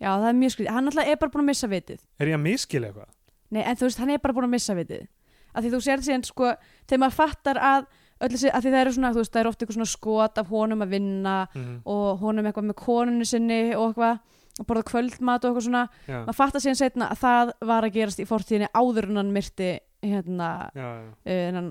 Já, 0.00 0.16
það 0.16 0.28
er 0.28 0.36
mjög 0.40 0.52
skrítið. 0.54 0.70
Hann 0.70 0.86
alltaf 0.88 1.06
er 1.06 1.16
bara 1.16 1.30
búin 1.30 1.42
að 1.42 1.50
missa 1.50 1.68
vitið. 1.68 2.00
er 2.18 2.26
ég 2.26 2.34
að 2.34 2.42
miskila 2.44 2.86
eitthvað? 2.88 3.08
Nei, 3.50 3.62
en 3.62 3.76
þú 3.76 3.80
veist, 3.80 3.98
hann 3.98 4.10
er 4.10 4.18
bara 4.18 4.34
búin 4.34 4.44
að 4.44 4.54
missa 4.54 4.74
vitið. 4.74 5.08
Af 5.54 5.64
því 5.64 5.70
þú 5.70 5.80
sér 5.82 5.98
síðan, 6.04 6.24
sko, 6.24 6.54
þegar 6.86 7.00
maður 7.00 7.16
fattar 7.16 7.56
að 7.58 7.86
öll 8.20 8.28
þessi, 8.28 8.50
að 8.52 8.62
því 8.62 8.70
það 8.70 8.80
eru 8.80 8.92
svona, 8.92 9.10
þú 9.10 9.20
veist, 9.20 9.32
það 9.32 9.40
eru 9.40 9.48
oft 9.48 9.60
eitthvað 9.60 9.78
svona 9.78 9.90
skot 9.90 10.38
af 10.38 10.46
honum 10.48 10.82
að 10.82 10.88
vinna 10.88 11.48
mm 11.54 11.80
og 11.86 12.18
honum 12.20 12.44
eitthvað 12.46 12.68
með 12.70 12.76
konunni 12.76 13.26
sinni 13.26 13.74
og 13.74 13.94
eitthvað 13.94 14.20
og 14.58 14.66
borða 14.68 14.82
kvöldmat 14.90 15.44
og 15.44 15.52
eitthvað 15.52 15.66
svona. 15.68 15.84
Já, 16.08 16.18
maður 16.26 16.38
fattar 16.40 16.64
síðan 16.64 16.80
setna 16.80 17.08
að 17.14 17.20
það 17.22 17.52
var 17.70 17.86
að 17.86 17.94
gerast 17.96 18.20
í 18.20 18.26
fortíðinni 18.28 18.68
áður 18.74 19.08
en 19.12 19.20
hann 19.22 19.32
myrti 19.36 19.70
hérna, 20.02 20.50
uh, 20.74 21.62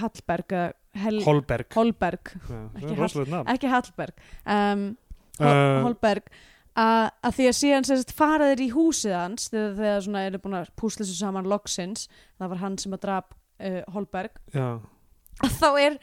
Hallberg 0.00 0.54
Hel 0.98 1.18
Holberg. 1.22 1.68
Holberg, 1.76 2.30
Ekki 2.80 2.94
nafn. 3.30 3.48
ekki 3.54 3.70
Hallberg. 3.72 4.22
Um, 4.46 4.86
Hol 5.38 5.46
Uh, 5.54 5.82
Holberg. 5.86 6.24
Að, 6.78 7.08
að 7.26 7.34
því 7.36 7.44
að 7.48 7.56
síðan 7.58 7.86
sérst 7.86 8.12
faraðir 8.14 8.60
í 8.62 8.68
húsið 8.70 9.14
hans 9.14 9.48
þegar 9.50 9.72
þegar 9.78 10.02
svona 10.06 10.22
eru 10.26 10.38
búin 10.42 10.56
að 10.60 10.68
púsla 10.78 11.02
þessu 11.04 11.16
saman 11.18 11.46
loksins, 11.50 12.04
það 12.38 12.50
var 12.52 12.60
hann 12.62 12.76
sem 12.78 12.94
að 12.94 13.02
drap 13.02 13.34
uh, 13.34 13.80
Holberg, 13.94 14.36
já, 14.54 14.66
að 15.42 15.56
þá 15.58 15.68
er 15.82 15.96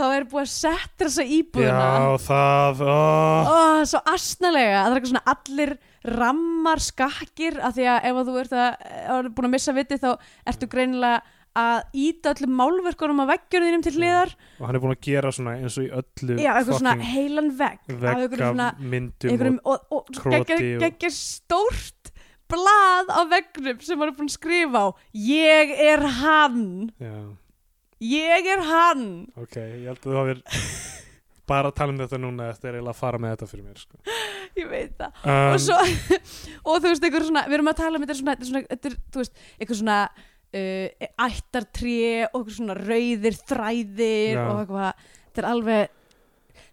þá 0.00 0.06
er 0.16 0.26
búið 0.30 0.42
að 0.42 0.52
setja 0.54 1.04
þessa 1.04 1.26
íbúðina. 1.38 1.88
Já, 1.92 2.18
það 2.26 2.82
oh. 2.88 3.50
Ó, 3.50 3.58
svo 3.92 4.00
astnalega, 4.14 4.78
það 4.80 4.90
er 4.90 5.00
eitthvað 5.00 5.12
svona 5.12 5.34
allir 5.34 5.74
rammar 6.20 6.80
skakkir 6.80 7.58
af 7.60 7.76
því 7.76 7.90
að 7.92 8.08
ef 8.08 8.20
að 8.22 8.30
þú 8.30 8.38
ert 8.40 8.56
að, 8.56 8.88
að 9.16 9.28
búin 9.36 9.50
að 9.50 9.54
missa 9.58 9.76
vitið 9.76 10.02
þá 10.06 10.10
ertu 10.52 10.68
greinilega 10.72 11.20
að 11.60 11.96
íta 11.98 12.30
öllum 12.30 12.52
málverkunum 12.60 13.22
að 13.24 13.32
veggjörðinum 13.32 13.82
til 13.82 13.92
hliðar. 13.96 14.32
Og 14.60 14.68
hann 14.68 14.78
er 14.78 14.82
búin 14.84 14.94
að 14.94 15.02
gera 15.08 15.32
svona 15.34 15.56
eins 15.58 15.76
og 15.80 15.86
í 15.86 15.90
öllu 15.98 16.36
já, 16.38 16.50
eitthvað 16.54 16.78
svona 16.78 16.94
heilan 17.10 17.50
vegg 17.58 17.90
vegg 17.90 18.22
af 18.22 18.36
svona 18.38 18.68
myndum 18.78 19.32
einhverjum, 19.32 19.58
og, 19.66 19.86
og, 19.90 20.12
kroti 20.14 20.40
geggja, 20.46 20.76
og- 20.76 20.84
geggja 20.86 21.10
stórt 21.16 22.12
blað 22.50 23.10
á 23.10 23.20
veggnum 23.30 23.82
sem 23.82 23.98
hann 24.00 24.12
er 24.12 24.16
búin 24.18 24.30
að 24.30 24.36
skrifa 24.38 24.82
á. 24.82 24.88
Ég 25.14 25.74
er 25.90 26.06
hann. 26.20 26.64
Og, 26.94 27.04
já, 27.06 27.18
ég 28.00 28.48
er 28.54 28.64
hann 28.64 29.04
ok, 29.36 29.56
ég 29.60 29.86
held 29.90 30.00
að 30.00 30.08
þú 30.08 30.16
hafir 30.18 30.42
bara 31.50 31.70
að 31.70 31.78
tala 31.80 31.94
um 31.94 32.00
þetta 32.00 32.20
núna 32.22 32.48
eftir 32.52 32.78
að 32.78 32.90
fara 32.96 33.20
með 33.20 33.34
þetta 33.34 33.48
fyrir 33.50 33.66
mér 33.66 33.80
sko. 33.82 34.00
ég 34.58 34.68
veit 34.70 34.96
það 34.98 35.22
um, 35.24 35.52
og 35.52 35.62
svo, 35.64 35.78
og 36.70 36.82
þú 36.82 36.92
veist, 36.92 37.06
einhver 37.06 37.26
svona 37.28 37.46
við 37.48 37.58
erum 37.58 37.72
að 37.72 37.80
tala 37.82 37.98
um 37.98 38.04
þetta 38.06 38.18
svona, 38.20 38.36
svona 38.50 38.62
er, 38.76 38.98
þú 39.10 39.22
veist, 39.22 39.46
einhver 39.58 39.80
svona 39.80 39.98
uh, 40.10 41.08
ættartré 41.26 42.02
og 42.30 42.40
einhver 42.40 42.58
svona 42.58 42.78
rauðir 42.78 43.40
þræðir 43.50 44.38
Já. 44.38 44.44
og 44.46 44.62
eitthvað, 44.62 45.08
þetta 45.26 45.44
er 45.44 45.50
alveg 45.50 45.96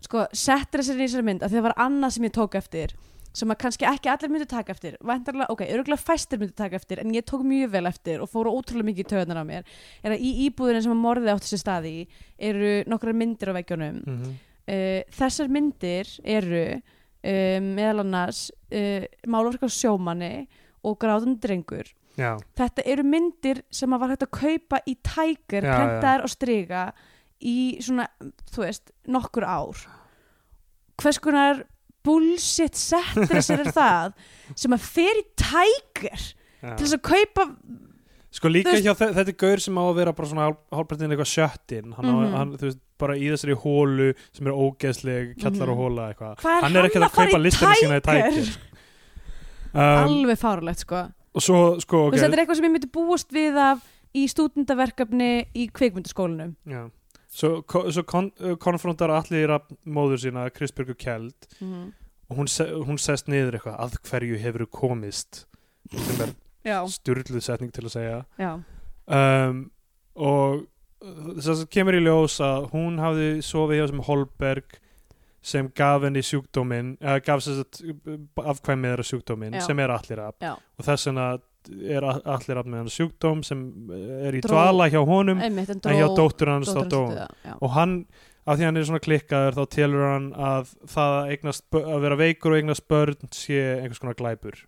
sko, 0.07 0.25
settir 0.32 0.84
þessari 0.84 1.03
í 1.03 1.07
þessari 1.07 1.28
mynd 1.32 1.45
að 1.45 1.57
það 1.57 1.67
var 1.69 1.78
annað 1.88 2.15
sem 2.15 2.28
ég 2.30 2.38
tók 2.38 2.57
eftir 2.59 2.95
sem 3.36 3.51
að 3.53 3.59
kannski 3.63 3.88
ekki 3.89 4.11
allir 4.11 4.32
myndu 4.34 4.47
taka 4.49 4.73
eftir. 4.73 4.97
Væntarlega, 5.05 5.51
ok, 5.53 5.63
örgulega 5.67 6.01
fæstir 6.01 6.41
myndu 6.41 6.55
taka 6.57 6.80
eftir 6.80 7.01
en 7.03 7.13
ég 7.15 7.25
tók 7.28 7.43
mjög 7.47 7.71
vel 7.75 7.89
eftir 7.89 8.23
og 8.23 8.32
fóru 8.32 8.53
ótrúlega 8.55 8.91
mikið 8.91 9.05
í 9.05 9.09
töðunar 9.13 9.41
á 9.41 9.45
mér. 9.47 9.71
Er 10.03 10.15
að 10.15 10.25
í 10.25 10.34
íbúðinu 10.47 10.84
sem 10.86 10.95
að 10.95 11.03
morðið 11.03 11.34
átti 11.36 11.51
sér 11.51 11.63
staði 11.63 11.95
eru 12.38 12.73
nokkrar 12.89 13.17
myndir 13.17 13.53
á 13.53 13.57
veggjónum 13.57 14.01
mhm, 14.03 14.38
uh, 14.67 15.01
þessar 15.17 15.51
myndir 15.53 16.09
eru 16.23 16.63
um, 16.78 17.69
meðal 17.78 18.03
annars 18.03 18.47
uh, 18.71 19.05
málverk 19.30 19.67
á 19.67 19.69
sjómanni 19.71 20.47
og 20.86 20.97
gráðum 21.01 21.38
drengur. 21.41 21.89
Já, 22.17 22.34
þetta 22.57 22.86
eru 22.89 23.05
myndir 23.05 23.61
sem 23.69 23.93
að 23.93 24.01
var 24.01 24.13
hægt 24.13 24.25
að 24.25 24.36
kaupa 24.39 24.82
í 24.89 24.95
tækir, 25.05 25.67
prentaðar 25.67 26.25
og 26.25 26.32
striga 26.34 26.84
í 27.45 27.78
svona, 27.84 28.07
þú 28.49 28.63
veist, 28.63 28.93
nokkur 29.05 29.45
ár. 29.45 29.84
Hvers 30.97 31.19
konar 31.21 31.61
bullshit 32.06 32.76
settir 32.76 33.28
þessir 33.32 33.60
er 33.66 33.72
það 33.76 34.14
sem 34.56 34.72
að 34.78 34.80
fer 34.80 35.20
í 35.22 35.26
tækir 35.36 36.22
já. 36.62 36.76
til 36.76 36.86
þess 36.86 36.98
að 36.98 37.02
kaupa 37.10 37.48
sko 38.38 38.50
líka 38.52 38.76
hjá 38.78 38.93
þe- 38.93 39.14
þetta 39.18 39.34
gaur 39.41 39.60
sem 39.64 39.78
á 39.80 39.84
að 39.88 39.95
vera 39.98 40.14
bara 40.14 40.28
svona 40.30 40.48
hálfpartin 40.72 41.12
eitthvað 41.16 41.32
sjöttin 41.34 41.93
hann, 41.98 42.06
mm 42.06 42.22
Mhm. 42.28 42.36
hann 42.38 42.52
þú 42.58 42.66
veist, 42.68 42.80
bara 42.98 43.14
í 43.16 43.28
þessari 43.32 43.56
hólu 43.64 44.14
sem 44.34 44.48
er 44.48 44.54
ógeðsleg, 44.54 45.36
kjallar 45.41 45.70
og 45.70 45.78
Mhm. 45.78 45.84
hóla 45.84 46.08
eitthvað 46.14 46.36
hvað 46.38 46.58
er 46.58 46.62
hann 46.64 46.76
er 46.76 46.84
ekki 46.89 47.00
að 47.02 47.12
fara 47.12 47.28
kaupa 47.32 47.38
í 47.39 47.43
listina 47.43 47.74
sína 47.82 47.98
í 47.98 48.06
tækir 48.08 48.58
um, 49.74 50.08
alveg 50.08 50.38
fárulegt 50.41 50.80
sko 50.86 51.04
og 51.38 51.41
svo 51.41 51.80
sko 51.82 52.08
okay. 52.08 52.18
ok, 52.20 52.24
þetta 52.24 52.34
er 52.38 52.41
eitthvað 52.45 52.56
sem 52.62 52.66
ég 52.70 52.74
myndi 52.76 52.91
búast 52.91 53.30
við 53.36 53.58
af 53.58 53.82
í 54.16 54.24
stúdendaverkefni 54.32 55.32
í 55.56 55.68
kvikmyndaskólanum 55.72 56.56
já. 56.66 56.89
Svo, 57.38 57.61
svo 57.93 58.03
kon, 58.09 58.31
uh, 58.41 58.55
konfrontar 58.61 59.13
allir 59.13 59.53
að 59.57 59.71
móður 59.85 60.23
sína 60.25 60.47
Kristbjörgu 60.55 60.97
Kjeld 60.99 61.49
mm. 61.61 61.85
og 62.31 62.41
hún, 62.41 62.49
se, 62.51 62.67
hún 62.88 62.99
sest 63.01 63.29
niður 63.31 63.59
eitthvað 63.59 63.77
að 63.85 63.99
hverju 64.09 64.41
hefur 64.43 64.67
komist? 64.81 65.45
Sem 65.93 66.25
er 66.25 66.33
styrluð 66.91 67.45
setning 67.45 67.71
til 67.71 67.85
að 67.85 67.93
segja. 67.93 68.17
Um, 69.07 69.69
og 70.17 70.65
þess 71.38 71.61
að 71.61 71.69
kemur 71.73 71.97
í 71.97 72.03
ljós 72.03 72.39
að 72.43 72.67
hún 72.73 72.99
hafði 73.01 73.29
sofið 73.45 73.79
hjá 73.79 73.88
sem 73.91 74.03
Holberg 74.07 74.77
sem 75.47 75.69
gaf 75.77 76.03
henni 76.03 76.23
sjúkdóminn 76.25 76.95
eða 76.99 77.21
gaf 77.23 77.45
afkvæmið 77.45 78.91
þeirra 78.91 79.05
sjúkdóminn 79.07 79.59
sem 79.63 79.79
er 79.79 79.93
allir 79.93 80.23
af 80.25 80.41
og 80.43 80.88
þess 80.88 81.07
vegna 81.07 81.27
er 81.68 82.05
allir 82.08 82.60
af 82.62 82.68
með 82.70 82.78
hann 82.84 82.91
sjúkdóm 82.93 83.43
sem 83.45 83.62
er 84.28 84.38
í 84.38 84.41
Dró- 84.45 84.53
dvala 84.55 84.89
hjá 84.93 85.01
honum 85.05 85.41
einmitt 85.43 85.70
en 85.74 85.82
en 85.84 85.97
hjá 85.99 86.08
dró 86.08 86.16
dóttur 86.22 86.51
hans 86.53 86.70
þá 86.72 86.84
dó 86.91 87.01
og 87.60 87.72
hann, 87.76 87.95
af 88.47 88.58
því 88.60 88.68
hann 88.70 88.78
er 88.78 88.88
svona 88.88 89.03
klikkaður 89.03 89.58
þá 89.58 89.64
telur 89.76 90.05
hann 90.08 90.30
að 90.34 90.72
það 90.88 91.16
að, 91.18 91.32
eignast, 91.36 91.66
að 91.82 91.99
vera 92.05 92.20
veikur 92.22 92.53
og 92.55 92.62
eignast 92.62 92.88
börn 92.88 93.18
sé 93.36 93.60
einhvers 93.82 93.99
konar 94.03 94.16
glæpur 94.22 94.62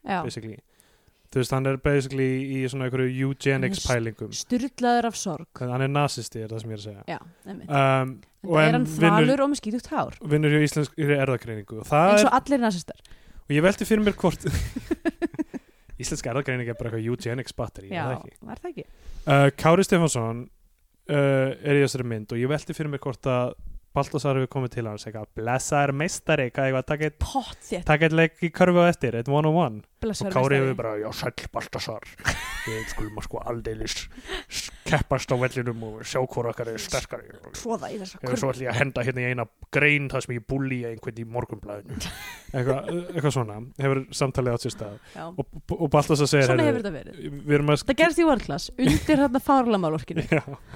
þú 1.29 1.37
veist, 1.43 1.51
hann 1.53 1.67
er 1.69 1.77
basically 1.77 2.27
í 2.57 2.63
svona 2.65 2.87
einhverju 2.87 3.27
eugenics 3.29 3.83
pælingum. 3.85 4.31
sturlaður 4.33 5.05
af 5.11 5.15
sorg. 5.19 5.59
Hann 5.61 5.83
er 5.85 5.91
nazisti, 5.93 6.41
er 6.41 6.49
það 6.49 6.63
sem 6.63 6.71
ég 6.71 6.73
er 6.73 6.81
að 6.81 6.87
segja. 6.87 7.03
Já, 7.05 7.19
um, 7.53 7.59
en 7.69 8.49
það 8.49 8.63
er 8.65 8.73
hann 8.79 8.87
þvalur 8.95 9.43
og 9.45 9.51
með 9.51 9.59
skýtugt 9.61 9.91
hár. 9.93 10.17
vinnur 10.33 10.55
hjá 10.55 10.63
og 11.83 11.85
það 11.85 12.13
eins 12.15 12.25
og 12.25 12.33
allir 12.39 12.63
nazistar 12.65 13.03
og 13.45 13.53
ég 13.53 13.61
velti 13.67 13.85
fyrir 13.85 14.03
mér 14.09 14.17
hvort 14.17 14.49
íslensk 15.99 16.29
erðagreining 16.31 16.69
er 16.71 16.77
bara 16.79 16.91
eitthvað 16.91 17.09
eugenics 17.11 17.55
batteri, 17.57 17.91
já, 17.91 18.03
er 18.03 18.07
það 18.09 18.19
ekki? 18.19 18.37
var 18.49 18.61
það 18.63 18.71
ekki? 18.71 18.85
Uh, 19.25 19.47
Kári 19.59 19.85
Stefansson 19.87 20.45
uh, 21.11 21.49
er 21.59 21.79
í 21.79 21.83
þessari 21.83 22.07
mynd 22.13 22.35
og 22.35 22.41
ég 22.41 22.51
velti 22.51 22.75
fyrir 22.77 22.93
mér 22.93 23.03
hvort 23.03 23.29
að 23.29 23.55
Baltasar 23.97 24.37
hefur 24.37 24.51
komið 24.53 24.73
til 24.75 24.85
hans 24.85 25.05
eitthvað 25.09 25.29
blessaður 25.39 25.93
meistari, 25.97 26.49
hvað 26.53 26.67
ég 26.69 26.75
var 26.75 26.83
að 26.83 26.89
taka 27.89 28.05
eitt 28.05 28.15
leik 28.19 28.43
í 28.45 28.49
körfu 28.53 28.83
á 28.83 28.85
eftir, 28.85 29.15
eitt 29.17 29.31
one 29.31 29.49
on 29.49 29.55
one 29.57 29.79
og 29.81 30.03
blessaður 30.05 30.35
Kári 30.35 30.43
meistari. 30.43 30.59
hefur 30.61 30.77
bara, 30.77 30.91
já 31.01 31.09
sæll 31.17 31.47
Baltasar. 31.55 32.05
Við 32.69 32.91
skulum 32.91 33.17
að 33.17 33.25
sko 33.25 33.41
aldeilis 33.49 33.95
keppast 34.85 35.33
á 35.33 35.35
vellinum 35.41 35.81
og 35.87 36.03
sjá 36.05 36.19
hvort 36.21 36.51
okkar 36.51 36.69
er 36.73 36.83
sterkari. 36.83 37.31
Tróða 37.57 37.89
í 37.89 37.97
þessa 38.01 38.21
Eða 38.21 38.39
svo 38.41 38.51
ætlum 38.53 38.65
ég 38.67 38.71
að 38.73 38.79
henda 38.83 39.05
hérna 39.07 39.23
í 39.23 39.31
eina 39.33 39.45
grein 39.73 40.09
þar 40.11 40.25
sem 40.25 40.35
ég 40.37 40.45
bulli 40.49 40.79
einhvern 40.89 41.23
í 41.23 41.25
morgunblæðinu 41.33 41.97
eitthvað, 42.55 42.91
eitthvað 43.15 43.35
svona 43.35 43.57
hefur 43.81 44.03
samtalið 44.21 44.57
átt 44.57 44.67
sér 44.67 44.75
stað. 44.75 45.01
Og, 45.33 45.57
og 45.79 45.89
Baltasar 45.93 46.29
segir 46.29 46.45
svona 46.51 46.69
hefur 46.69 46.83
þetta 46.83 46.93
verið. 46.99 47.41
við 47.49 47.57
erum 47.57 47.73
að 47.73 47.83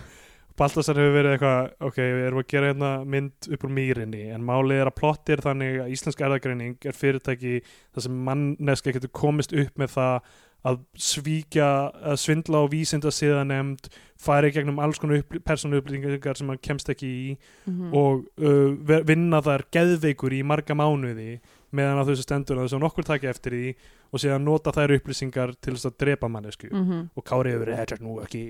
Baltasar 0.60 1.00
hefur 1.02 1.16
verið 1.18 1.34
eitthvað 1.36 1.70
ok, 1.88 1.98
við 1.98 2.24
erum 2.28 2.40
að 2.44 2.48
gera 2.54 2.68
hérna 2.70 2.90
mynd 3.10 3.48
upp 3.56 3.64
úr 3.66 3.72
mýrinni 3.74 4.24
en 4.36 4.44
málið 4.46 4.84
er 4.84 4.90
að 4.92 4.98
plottir 5.00 5.42
þannig 5.42 5.80
að 5.82 5.94
íslensk 5.96 6.22
erðagreining 6.28 6.76
er 6.86 6.98
fyrirtæki 6.98 7.54
þar 7.66 8.06
sem 8.06 8.20
manneski 8.28 8.94
getur 8.94 9.10
komist 9.18 9.56
upp 9.58 9.82
með 9.82 9.96
það 9.96 10.34
að 10.64 10.78
svíkja, 10.96 11.70
að 12.08 12.20
svindla 12.22 12.62
á 12.64 12.72
vísinda 12.72 13.12
síðanemnd, 13.12 13.90
færi 14.24 14.54
gegnum 14.56 14.78
alls 14.80 15.02
konar 15.02 15.20
upp, 15.20 15.34
persónu 15.44 15.82
upplýtingar 15.82 16.38
sem 16.40 16.48
hann 16.48 16.62
kemst 16.64 16.88
ekki 16.94 17.10
í 17.10 17.26
Mhm. 17.68 17.90
og 17.92 18.24
uh, 18.40 19.02
vinna 19.04 19.42
þar 19.44 19.66
geðveikur 19.76 20.32
í 20.38 20.44
marga 20.48 20.78
mánuði 20.78 21.42
meðan 21.76 22.02
á 22.02 22.08
þessu 22.08 22.26
stendur 22.26 22.60
að 22.60 22.68
þess 22.68 22.78
að 22.78 22.84
nokkur 22.84 23.08
taki 23.08 23.30
eftir 23.32 23.56
því 23.58 23.74
og 24.14 24.22
síðan 24.24 24.46
nota 24.48 24.74
þær 24.76 24.96
upplýsingar 24.98 25.56
til 25.58 25.74
þess 25.76 25.90
að 25.90 25.98
drepa 26.06 26.30
mannesku 26.32 26.70
mm 26.70 27.10
og 27.18 27.26
Kári 27.28 27.54
hefur 27.54 27.66
verið 27.66 27.82
þetta 27.82 27.96
er 27.98 28.06
nú 28.06 28.20
ekki 28.24 28.44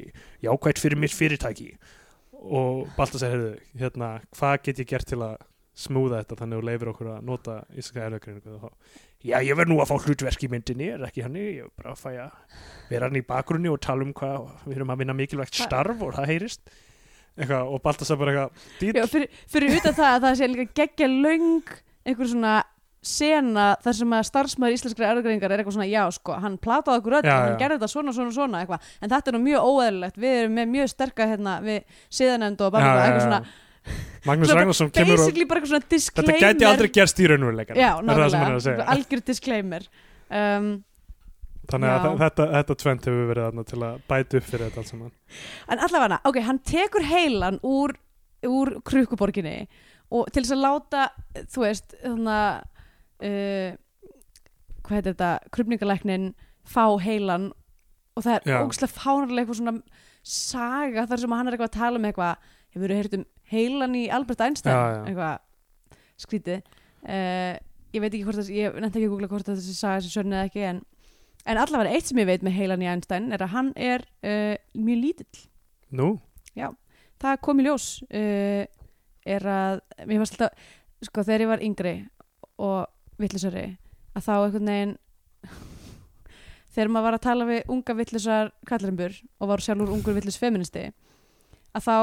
jákvætt 0.44 0.84
fyrir 0.84 1.00
mitt 1.00 1.16
fyrirtæki. 1.16 1.72
Og 2.44 2.88
Baltasar 2.98 3.32
hefur 3.32 3.58
hérna, 3.80 4.20
hvað 4.36 4.62
get 4.68 4.84
ég 4.84 4.90
gert 4.90 5.08
til 5.08 5.22
að 5.24 5.38
smúða 5.74 6.22
þetta 6.22 6.38
þannig 6.42 6.58
að 6.58 6.62
þú 6.62 6.70
leifir 6.70 6.92
okkur 6.92 7.10
að 7.16 7.26
nota 7.26 7.58
íslenska 7.74 8.36
þá? 8.46 8.70
Já, 9.24 9.38
ég 9.40 9.56
verð 9.56 9.72
nú 9.72 9.78
að 9.80 9.90
fá 9.90 10.04
hlutverk 10.04 10.44
í 10.44 10.50
myndinni, 10.52 10.90
er 10.94 11.06
ekki 11.08 11.24
hann 11.24 11.38
ég 11.40 11.64
er 11.64 11.70
bara 11.80 11.94
að 11.94 12.02
fæ 12.02 12.10
að 12.26 12.58
vera 12.90 13.08
hann 13.08 13.16
í 13.16 13.24
bakgrunni 13.24 13.72
og 13.72 13.80
tala 13.82 14.04
um 14.04 14.12
hvað, 14.14 14.50
við 14.68 14.76
erum 14.76 14.92
að 14.92 15.00
vinna 15.00 15.16
mikilvægt 15.16 15.62
starf 15.64 16.04
og 16.04 16.12
það 16.18 16.30
heyrist. 16.34 16.74
Eitthvað, 17.34 17.72
og 17.72 17.82
Baltasar 17.82 18.20
bara 18.20 18.34
eitthvað 18.34 19.00
Já, 19.00 19.08
fyrir, 19.10 19.40
fyrir 19.50 19.78
utan 19.80 19.96
það 19.98 20.10
að 20.12 20.26
það 20.28 20.36
sé 20.38 20.50
líka 20.52 20.68
geggja 20.82 21.08
löng 21.10 21.72
einhver 22.04 22.30
svona 22.30 22.58
sena 23.04 23.66
þar 23.84 23.96
sem 23.98 24.14
að 24.16 24.28
starfsmæður 24.30 24.76
íslenskra 24.78 25.10
erðgreiningar 25.12 25.52
er 25.54 25.62
eitthvað 25.64 25.76
svona, 25.78 25.88
já 25.92 26.04
sko, 26.16 26.38
hann 26.40 26.56
plataði 26.64 27.02
okkur 27.02 27.18
öll 27.20 27.28
Já, 27.28 27.34
hann 27.36 27.52
já. 27.54 27.58
gerði 27.60 27.78
þetta 27.82 27.92
svona, 27.92 28.14
svona, 28.16 28.32
svona 28.36 28.62
eitthvað. 28.64 28.88
En 29.04 29.12
þetta 29.12 29.32
er 29.32 29.36
nú 29.38 29.42
mjög 29.44 29.68
óeðlilegt, 29.74 30.22
við 30.24 30.38
erum 30.40 30.56
með 30.60 30.72
mjög 30.78 30.92
sterka 30.94 31.28
hérna, 31.28 31.58
við 31.66 32.00
siðanend 32.20 32.64
og 32.64 32.72
bara 32.78 32.88
Já, 32.88 33.04
eitthvað 33.04 33.28
svona, 33.28 33.42
Magnús 34.24 34.54
Ragnarsson 34.56 34.92
kemur 34.96 35.20
og 35.20 35.28
þetta 35.28 36.36
gæti 36.40 36.68
aldrei 36.70 36.90
gerst 36.96 37.18
í 37.20 37.28
raunveruleikan 37.28 37.76
já, 37.76 37.90
segja. 38.64 38.86
Algjör 38.94 39.24
disclaimer. 39.28 39.88
Um, 40.32 40.70
þannig 41.68 41.92
að 41.92 42.06
þa- 42.06 42.14
þetta, 42.22 42.46
þetta 42.54 42.78
tvent 42.84 43.10
hefur 43.10 43.28
verið 43.34 43.48
þarna 43.50 43.66
til 43.68 43.80
að 43.84 43.98
bæta 44.14 44.40
upp 44.40 44.48
fyrir 44.48 44.66
þetta 44.70 44.82
allt 44.84 44.92
saman. 44.94 45.12
En 45.68 45.84
allavega, 45.88 46.20
ok, 46.32 46.40
hann 46.48 46.60
tekur 46.60 47.04
heilan 47.12 47.60
úr, 47.68 47.96
úr 48.48 48.74
krukkuborginni 48.88 49.68
og 50.14 50.32
til 50.32 50.44
þess 50.44 50.56
að 50.56 50.64
láta 50.64 51.04
þú 51.52 51.64
veist, 51.66 51.96
þannig 52.04 52.34
að 52.38 52.73
uh, 53.24 53.76
hvað 54.84 54.98
heitir 54.98 55.14
þetta 55.14 55.32
krupningalæknin 55.56 56.32
fá 56.68 56.86
heilan 57.04 57.52
og 58.14 58.26
það 58.26 58.36
er 58.36 58.50
Já. 58.52 58.58
ógslag 58.62 58.94
fánarlega 58.94 59.44
eitthvað 59.44 59.60
svona 59.60 60.04
saga 60.24 61.06
þar 61.10 61.24
sem 61.24 61.36
hann 61.36 61.48
er 61.50 61.56
eitthvað 61.56 61.72
að 61.72 61.80
tala 61.80 62.00
um 62.00 62.08
eitthvað 62.08 62.50
hefur 62.74 62.86
verið 62.86 63.00
heyrt 63.02 63.18
um 63.18 63.26
heilan 63.54 63.98
í 64.00 64.04
Albert 64.14 64.44
Einstein 64.46 64.76
Já, 64.76 64.84
já. 64.84 65.02
eitthvað 65.10 65.34
skrítið 66.24 66.60
uh, 66.62 67.56
ég 67.94 68.04
veit 68.04 68.12
ekki 68.12 68.24
hvort 68.28 68.40
þess, 68.42 68.54
ég 68.54 68.78
nefndi 68.80 69.02
ekki 69.02 69.10
að 69.10 69.16
googla 69.16 69.32
hvort 69.32 69.50
þessi 69.50 69.76
saga 69.78 70.02
þessi 70.02 70.14
sönni 70.14 70.38
eða 70.38 70.50
ekki 70.50 70.64
en, 70.70 70.84
en 71.50 71.64
allavega 71.64 71.98
eitt 71.98 72.10
sem 72.10 72.22
ég 72.22 72.30
veit 72.30 72.46
með 72.46 72.58
heilan 72.60 72.86
í 72.86 72.92
Einstein 72.94 73.32
er 73.36 73.44
að 73.46 73.54
hann 73.56 73.74
er 73.76 74.06
uh, 74.24 74.56
mjög 74.78 75.04
lítill 75.08 75.44
Nú, 75.94 76.08
það 77.22 77.42
kom 77.46 77.62
í 77.62 77.68
ljós 77.68 77.88
uh, 78.08 78.64
er 79.24 79.46
að 79.48 79.84
alltaf 80.08 80.72
sko 81.04 81.24
þegar 81.26 81.44
ég 81.44 81.52
var 81.52 81.64
yngri 81.64 81.94
og 82.64 82.93
vittlisari 83.22 83.66
að 84.14 84.26
þá 84.28 84.34
einhvern 84.36 84.72
veginn 84.72 84.98
þegar 86.74 86.92
maður 86.94 87.08
var 87.08 87.18
að 87.18 87.26
tala 87.28 87.48
við 87.50 87.74
unga 87.74 87.96
vittlisar 87.98 88.52
kallarimbur 88.70 89.18
og 89.40 89.52
var 89.52 89.64
sjálfur 89.64 89.94
ungur 89.94 90.18
vittlis 90.18 90.40
feministi 90.42 90.88
að 91.74 91.86
þá 91.88 91.98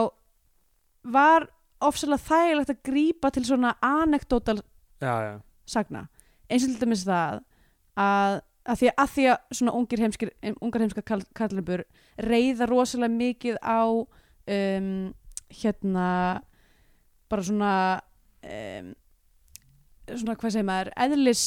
var 1.10 1.48
ofsalega 1.80 2.26
þægilegt 2.28 2.74
að 2.74 2.82
grípa 2.86 3.30
til 3.32 3.44
svona 3.48 3.72
anekdótal 3.84 4.60
já, 5.00 5.14
já. 5.24 5.34
sagna. 5.64 6.06
Eins 6.50 6.66
og 6.66 6.74
til 6.74 6.82
dæmis 6.82 7.06
það 7.06 7.40
að, 7.96 8.36
að, 8.66 8.80
því, 8.82 8.90
að 8.92 9.10
því 9.14 9.26
að 9.32 9.56
svona 9.58 9.76
ungir 9.78 10.04
heimskir, 10.04 10.32
ungar 10.60 10.84
heimskar 10.84 11.06
kall, 11.06 11.24
kallabur 11.36 11.84
reyða 12.20 12.68
rosalega 12.68 13.16
mikið 13.16 13.60
á 13.64 13.80
um, 13.86 14.92
hérna 15.62 16.08
bara 17.30 17.46
svona 17.46 17.74
um, 18.44 18.92
svona 20.18 20.36
hvað 20.40 20.54
segir 20.56 20.66
maður 20.68 20.90
eðlis 21.06 21.44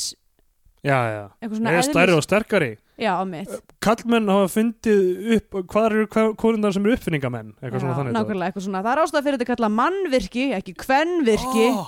Já, 0.84 0.98
já, 1.08 1.22
svona 1.48 1.72
eða 1.72 1.84
stærri 1.88 2.12
og 2.12 2.24
sterkari. 2.26 2.74
Já, 3.00 3.14
mitt. 3.26 3.52
Kallmenn 3.82 4.28
hafa 4.28 4.50
fundið 4.52 5.30
upp 5.38 5.56
hvað 5.72 5.86
eru 5.88 6.34
konundar 6.36 6.76
sem 6.76 6.84
eru 6.84 6.98
uppfinningamenn? 6.98 7.54
Eitthvað 7.62 7.86
svona 7.86 7.94
Já, 7.94 7.98
þannig 8.02 8.18
nákvæmlega, 8.18 8.50
eitthvað 8.52 8.66
svona, 8.68 8.82
það 8.84 8.92
er 8.92 9.02
ástæða 9.04 9.24
fyrir 9.24 9.40
þetta 9.40 9.48
kalla 9.54 9.70
mannvirki, 9.78 10.44
ekki 10.60 10.76
kvennvirki 10.84 11.66
Ó, 11.72 11.80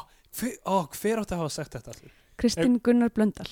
ó, 0.63 0.77
hver 0.95 1.21
átti 1.21 1.35
að 1.35 1.43
hafa 1.43 1.53
sagt 1.57 1.75
þetta 1.75 1.91
allir? 1.91 2.15
Kristinn 2.39 2.79
Gunnar 2.83 3.11
Blöndal. 3.15 3.49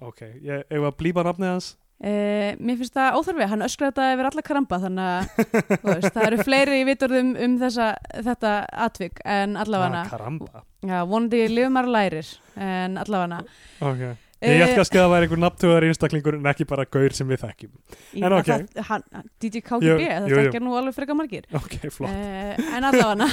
Ok, 0.00 0.24
ég, 0.40 0.64
ég 0.64 0.80
var 0.80 0.90
að 0.90 0.98
blípa 1.04 1.24
nafnið 1.28 1.52
hans 1.52 1.70
Eh, 2.04 2.56
mér 2.58 2.76
finnst 2.80 2.96
það 2.96 3.14
óþarfi, 3.20 3.46
hann 3.48 3.62
öskraði 3.64 3.92
þetta 3.94 4.06
yfir 4.16 4.26
alla 4.28 4.42
karamba 4.44 4.78
þannig 4.82 5.04
að 5.06 5.84
veist, 5.86 6.08
það 6.16 6.26
eru 6.26 6.38
fleiri 6.44 6.80
í 6.80 6.86
viturðum 6.88 7.28
um 7.46 7.54
þessa, 7.62 7.86
þetta 8.26 8.50
atvik 8.86 9.22
en 9.24 9.54
allavega 9.62 10.02
ah, 10.02 10.64
já, 10.84 10.96
vonandi 11.08 11.44
lifum 11.52 11.72
maður 11.78 11.92
lærir 11.94 12.32
en 12.60 12.98
allavega. 13.00 13.38
Ok, 13.78 14.02
ég 14.42 14.60
held 14.64 14.74
kannski 14.80 14.98
að 15.00 15.06
það 15.06 15.14
væri 15.14 15.28
einhver 15.28 15.42
nafntöðar 15.46 15.86
einstaklingur 15.88 16.36
en 16.40 16.50
ekki 16.50 16.66
bara 16.74 16.84
gaur 16.98 17.14
sem 17.16 17.30
við 17.30 17.44
þekkjum. 17.46 17.72
En 18.20 18.36
ok. 18.40 18.50
hann, 18.90 19.06
DJ 19.40 19.62
KGB, 19.70 19.86
Jú, 19.86 20.10
það 20.10 20.28
jú, 20.28 20.34
jú. 20.34 20.42
þekkir 20.42 20.66
nú 20.66 20.76
alveg 20.82 20.98
frekar 20.98 21.18
margir. 21.22 21.46
Ok, 21.56 21.78
flott. 21.94 22.10
Eh, 22.10 22.74
en 22.74 22.90
allavega. 22.90 23.30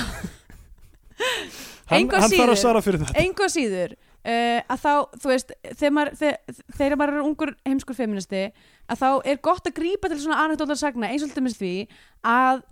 Hann, 1.91 2.07
hann 2.07 2.09
þarf 2.13 2.31
síður- 2.31 2.53
að 2.53 2.61
svara 2.61 2.81
fyrir 2.85 3.01
þetta. 3.03 3.19
engu 3.25 3.43
að 3.45 3.51
síður 3.57 3.97
uh, 4.25 4.59
að 4.61 4.83
þá, 4.83 4.91
þú 5.21 5.31
veist 5.31 5.53
þegar 5.69 5.95
maður, 5.97 6.19
þegar, 6.21 6.59
þegar 6.77 6.99
maður 7.01 7.17
er 7.17 7.25
ungur 7.29 7.53
heimskur 7.67 7.97
feministi 7.97 8.43
að 8.91 9.01
þá 9.01 9.09
er 9.33 9.41
gott 9.49 9.67
að 9.69 9.77
grípa 9.79 10.11
til 10.11 10.21
svona 10.21 10.43
anekdólar 10.45 10.79
sagna 10.79 11.11
eins 11.11 11.25
og 11.25 11.31
til 11.31 11.41
dæmis 11.41 11.59
því 11.59 11.75
að 12.27 12.63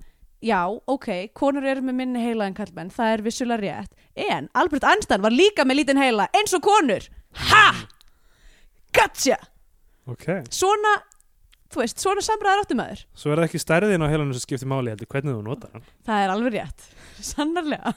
já, 0.45 0.61
ok, 0.69 1.09
konur 1.35 1.67
eru 1.67 1.83
með 1.83 1.99
minni 1.99 2.23
heila 2.23 2.47
en 2.47 2.57
kallmenn, 2.57 2.91
það 2.95 3.13
er 3.13 3.23
vissulega 3.25 3.63
rétt 3.63 4.27
en 4.29 4.49
Albert 4.57 4.87
Einstein 4.87 5.23
var 5.25 5.35
líka 5.35 5.67
með 5.67 5.81
lítinn 5.81 6.01
heila 6.01 6.29
eins 6.35 6.55
og 6.55 6.63
konur, 6.63 7.07
ha! 7.51 7.69
Gotcha, 8.95 9.35
Ok, 10.09 10.25
svona 10.49 10.95
þú 11.69 11.83
veist, 11.83 12.01
svona 12.01 12.23
samræðar 12.25 12.63
áttum 12.63 12.79
maður. 12.81 13.03
Svo 13.13 13.29
er 13.29 13.41
það 13.41 13.47
ekki 13.49 13.61
stærðin 13.61 14.05
á 14.05 14.09
heilanum 14.09 14.33
sem 14.33 14.45
skiptir 14.45 14.69
máli 14.71 14.89
heldur 14.89 15.09
hvernig 15.11 15.35
þú 15.35 15.43
notar 15.45 15.75
hann. 15.75 15.85
Það 16.07 16.23
er 16.23 16.33
alveg 16.33 16.55
rétt, 16.55 16.87
sannarlega. 17.29 17.93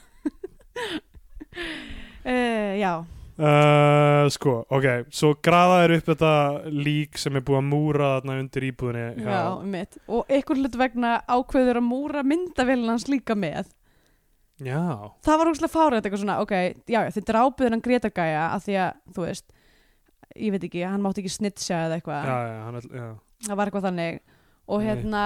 Uh, 2.23 2.73
já 2.83 2.91
Uh, 3.33 4.27
sko, 4.29 4.59
ok, 4.69 5.07
svo 5.09 5.31
graðaður 5.41 5.95
upp 5.97 6.09
þetta 6.11 6.33
lík 6.69 7.17
sem 7.17 7.39
er 7.39 7.41
búið 7.47 7.59
að 7.63 7.69
múra 7.71 8.09
þarna 8.19 8.35
undir 8.43 8.65
íbúðinni 8.67 9.23
Já, 9.25 9.39
mitt. 9.73 9.97
Og 10.05 10.29
ykkur 10.37 10.59
hlut 10.61 10.77
vegna 10.77 11.15
ákveður 11.25 11.79
að 11.81 11.87
múra 11.87 12.21
myndavélina 12.29 12.93
hans 12.93 13.07
líka 13.09 13.33
með. 13.33 13.71
Já, 14.61 15.09
Það 15.25 15.39
var 15.41 15.49
húslega 15.49 15.73
fárið 15.73 15.97
eitthvað 16.03 16.21
svona, 16.21 16.37
ok, 16.45 16.53
já, 16.93 16.99
þið 17.15 17.25
drápuður 17.31 17.73
hann 17.73 17.83
Greta 17.83 18.11
Gæja 18.13 18.43
að 18.53 18.67
því 18.67 18.77
að, 18.83 19.01
þú 19.15 19.25
veist, 19.25 19.47
ég 20.37 20.53
veit 20.53 20.67
ekki, 20.69 20.83
hann 20.85 21.01
mátti 21.03 21.23
ekki 21.23 21.33
snitsja 21.33 21.81
eða 21.87 21.97
eitthvað. 21.97 22.29
já, 22.29 22.37
já, 22.53 22.61
hann, 22.67 22.79
já. 22.93 23.07
Það 23.49 23.57
var 23.59 23.71
eitthvað 23.71 23.87
þannig. 23.89 24.21
Og 24.69 24.79
Nei. 24.79 24.87
hérna, 24.91 25.23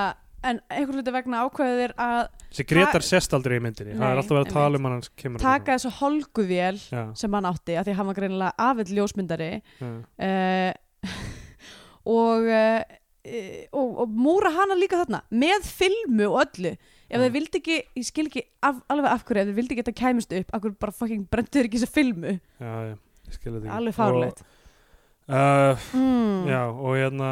en 0.47 0.63
ykkur 0.79 0.97
hlut 1.01 1.11
vegna 1.19 1.43
ákveður 1.43 1.93
að 2.01 2.23
Þessi 2.57 2.71
Gretar 2.71 3.03
sést 3.05 3.33
aldrei 3.37 3.59
í 3.59 3.61
myndinni. 3.61 3.93
Það 3.93 4.01
Nei, 4.01 4.09
er 4.09 4.19
alltaf 4.19 4.33
verið 4.33 4.47
að 4.47 4.55
tala 4.55 4.79
um 4.79 4.85
hann 4.87 5.01
kemur 5.21 5.41
taka 5.43 5.75
þessu 5.75 5.91
holguvél 5.99 6.79
Já, 6.81 7.01
sem 7.21 7.35
hann 7.37 7.45
átti, 7.45 7.75
að 7.77 7.85
því 7.85 7.93
að 7.93 7.99
hann 7.99 8.07
var 8.09 8.17
greinilega 8.17 8.65
afill 8.65 8.95
ljósmyndari 8.97 9.49
uh, 9.85 10.71
og, 12.17 12.49
uh, 12.49 12.97
og, 13.77 13.91
og 14.01 14.17
múra 14.25 14.55
hana 14.57 14.79
líka 14.79 15.03
þarna 15.03 15.21
með 15.29 15.69
filmu 15.69 16.31
og 16.31 16.39
öllu. 16.47 16.73
Ef 17.07 17.21
þeir 17.23 17.35
vildi 17.37 17.61
ekki, 17.61 17.79
ég 18.01 18.09
skil 18.09 18.25
ekki 18.25 18.47
af, 18.65 18.81
alveg 18.89 19.13
af 19.13 19.27
hverju, 19.27 19.43
ef 19.43 19.51
þeir 19.51 19.59
vildi 19.61 19.75
ekki 19.75 19.85
að 19.85 19.91
þetta 19.91 20.01
kæmist 20.01 20.37
upp 20.41 20.49
af 20.49 20.63
hverju 20.63 20.79
bara 20.81 20.97
fucking 20.97 21.27
brendur 21.29 21.69
ekki 21.69 21.83
þessa 21.83 21.93
filmu? 21.93 22.33
Já, 22.57 22.73
alveg 23.77 23.95
fárlegt 23.95 24.41
uh, 25.29 25.87
mm. 25.93 26.49
Já, 26.49 26.61
og 26.73 26.97
hérna 26.97 27.29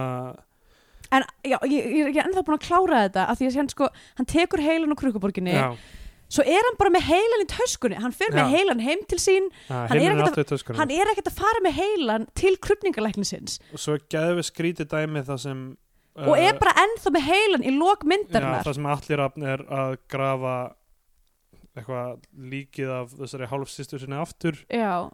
en 1.13 1.25
já, 1.45 1.57
ég, 1.69 1.85
ég 1.85 2.01
er 2.05 2.09
ekki 2.11 2.23
ennþá 2.23 2.43
búin 2.47 2.57
að 2.57 2.65
klára 2.65 3.03
þetta 3.05 3.27
af 3.29 3.37
því 3.39 3.49
að 3.49 3.59
hann 3.59 3.69
sko, 3.73 3.89
hann 4.17 4.27
tekur 4.31 4.63
heilan 4.65 4.93
úr 4.95 4.99
krukkuborginni. 5.01 5.53
Já, 5.55 5.67
svo 6.35 6.45
er 6.49 6.65
hann 6.67 6.77
bara 6.79 6.93
með 6.95 7.07
heilan 7.11 7.43
í 7.43 7.47
töskunni. 7.53 7.99
Hann 8.01 8.15
fer 8.15 8.33
með 8.33 8.45
Já. 8.45 8.53
heilan 8.55 8.83
heim 8.85 9.03
til 9.09 9.19
sín. 9.21 9.49
Já 9.69 9.73
Hann 9.75 9.97
er 9.97 10.01
heiminn 10.01 10.05
er 10.05 10.13
ekkert 10.15 10.29
alltaf 10.31 10.45
í 10.45 10.51
töskunum 10.53 10.79
hann 10.81 10.93
er 10.95 11.11
ekkert 11.13 11.31
að 11.31 11.39
fara 11.41 11.63
með 11.65 11.75
heilan 11.79 12.27
til 12.35 12.53
krupningalæknisins 12.65 13.59
Og 13.73 13.83
svo 13.83 13.97
geðum 14.09 14.39
við 14.41 14.47
skrítið 14.49 14.89
dæmi 14.95 15.21
það 15.27 15.43
sem 15.45 15.61
uh, 16.17 16.29
og 16.31 16.39
er 16.41 16.57
bara 16.61 16.73
ennþá 16.85 17.13
með 17.13 17.27
heilan 17.29 17.67
í 17.67 17.75
lok 17.77 18.01
Já, 18.05 18.09
myndarinnar 18.13 18.65
það 18.65 18.79
sem 18.79 18.89
allir 18.95 19.21
rafn 19.21 19.45
er 19.53 19.63
að 19.69 19.97
grafa 20.11 20.55
eitthvað 21.75 22.25
líkið 22.55 22.91
af 22.95 23.13
þessari 23.19 23.47
hálfsýstu 23.51 23.99
sinni 23.99 24.15
aftur. 24.15 24.59
Já, 24.71 25.09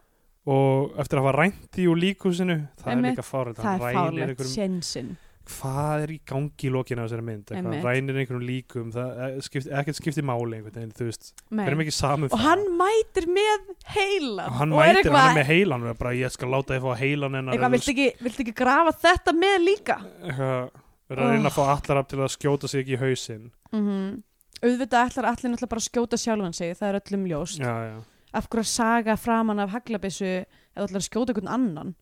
og 0.46 0.96
eftir 0.98 1.18
að 1.18 1.26
hafa 1.26 1.34
rænt 1.38 1.78
í 1.78 1.84
úr 1.90 1.98
líkusinu 2.02 2.56
það 2.82 2.88
Einmitt. 2.92 3.12
er 3.12 3.16
líka 3.16 3.26
fárið 3.26 3.60
það 3.60 3.74
er 3.74 3.96
fárlegt 3.98 4.24
einhverjum, 4.26 4.54
sjensinn 4.56 5.12
hvað 5.58 6.04
er 6.06 6.12
í 6.14 6.18
gangi 6.28 6.68
í 6.68 6.72
lokinu 6.72 7.02
á 7.02 7.06
þessari 7.06 7.26
mynd? 7.28 7.52
Rænir 7.84 8.18
einhverjum 8.22 8.44
líkum 8.48 8.90
er- 9.02 9.38
skipt, 9.44 9.68
ekkert 9.68 9.98
skipti 10.00 10.24
máli 10.24 10.58
einhvern 10.58 10.92
veginn 10.92 12.28
og 12.32 12.38
hann 12.42 12.64
mætir 12.78 13.28
með 13.28 13.70
heilan 13.94 14.46
og 14.46 14.58
hann 14.60 14.72
og 14.72 14.80
mætir, 14.80 15.02
eitthvað, 15.02 15.20
hann 15.26 15.38
með 15.38 15.48
heilan 15.52 15.86
bara, 15.98 16.16
ég 16.16 16.34
skal 16.34 16.52
láta 16.52 16.76
þið 16.76 16.86
fá 16.86 16.98
heilan 17.02 17.38
eitthvað 17.42 17.76
viltu 17.76 17.94
ekki, 17.94 18.08
viltu 18.22 18.44
ekki 18.46 18.56
grafa 18.62 18.96
þetta 19.06 19.36
með 19.36 19.56
líka? 19.68 19.98
Verður 20.22 21.24
að 21.26 21.32
reyna 21.36 21.50
að 21.50 21.56
fá 21.56 21.64
allar 21.68 22.02
af 22.02 22.06
til 22.08 22.20
að 22.22 22.30
skjóta 22.36 22.68
sig 22.70 22.84
ekki 22.84 22.94
í 22.96 23.02
hausinn. 23.02 23.50
Mm 23.72 24.22
auðvitað 24.62 25.08
ætlar 25.08 25.26
allir 25.26 25.50
náttúrulega 25.50 25.70
bara 25.72 25.82
að 25.82 25.88
skjóta 25.88 26.18
sjálfan 26.20 26.54
sig 26.54 26.74
það 26.78 26.88
er 26.88 26.98
öllum 27.00 27.24
ljóst. 27.30 27.62
Já, 27.62 27.72
já, 27.88 27.96
af 28.38 28.48
hverju 28.48 28.62
að 28.62 28.70
saga 28.70 29.16
framan 29.18 29.62
af 29.62 29.72
haglabissu 29.74 30.28
ef 30.42 30.76
þú 30.76 30.84
ætlar 30.86 31.00
að 31.02 31.08
skjóta 31.08 31.34
einhvern 31.34 31.50
annan? 31.56 31.94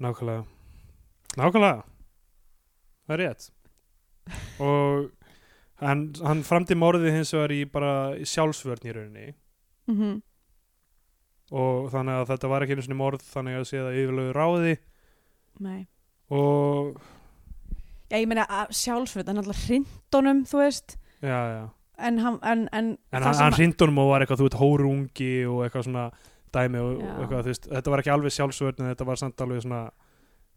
Nákvæmlega. 0.00 0.46
Nákvæmlega 1.38 1.82
það 3.04 3.16
er 3.16 3.22
rétt. 3.24 3.48
Og 4.64 5.10
hann, 5.84 6.06
hann 6.24 6.44
framdi 6.46 6.76
morðið 6.78 7.18
hins 7.18 7.34
vegar 7.36 7.52
í 7.54 7.64
bara 7.70 7.94
sjálfsvörn 8.24 8.88
í 8.88 8.96
rauninni. 8.96 9.34
Mm 9.90 10.22
og 11.52 11.90
þannig 11.92 12.20
að 12.20 12.30
þetta 12.32 12.50
var 12.50 12.64
ekki 12.64 12.76
einu 12.76 12.84
sinni 12.86 12.98
morð 12.98 13.24
þannig 13.28 13.58
að 13.58 13.66
sé 13.68 13.80
það 13.82 13.98
yfirlegu 14.00 14.34
ráði. 14.36 14.74
Nei. 15.64 15.80
Og 16.34 17.00
Já, 18.10 18.18
ég 18.20 18.28
meina 18.30 18.44
að 18.52 18.74
sjálfsveit, 18.78 19.26
hann 19.28 19.40
alltaf 19.40 19.64
hrindunum, 19.66 20.44
þú 20.48 20.60
veist. 20.60 20.96
Já, 21.24 21.38
já. 21.50 21.64
En 22.04 22.18
hann, 22.22 22.38
en, 22.42 22.64
en, 22.74 22.94
en 23.14 23.26
hann, 23.26 23.56
hrindunum 23.56 24.00
og 24.02 24.10
var 24.10 24.24
eitthvað 24.24 24.42
þú 24.42 24.48
veit 24.48 24.56
hórungi 24.60 25.34
og 25.46 25.60
eitthvað 25.64 25.86
svona 25.88 26.06
dæmi 26.54 26.80
og, 26.82 26.96
og 26.98 27.20
eitthvað 27.22 27.44
þú 27.44 27.52
veist 27.52 27.68
þetta 27.70 27.92
var 27.92 28.02
ekki 28.02 28.12
alveg 28.14 28.34
sjálfsvörn 28.34 28.82
en 28.82 28.90
þetta 28.90 29.06
var 29.06 29.20
samt 29.20 29.44
alveg 29.44 29.62
svona 29.62 29.82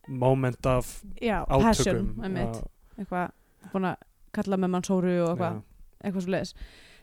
moment 0.08 0.66
af 0.72 0.92
já, 1.22 1.42
passion, 1.48 2.04
átökum 2.18 2.36
Já, 2.38 2.66
eitthvað, 2.98 3.32
búin 3.72 3.90
að 3.92 4.04
kalla 4.38 4.60
með 4.60 4.74
mann 4.76 4.86
sóru 4.86 5.16
og 5.24 5.32
eitthvað, 5.32 5.64
eitthvað 6.04 6.26
svo 6.28 6.36
leiðis 6.36 6.54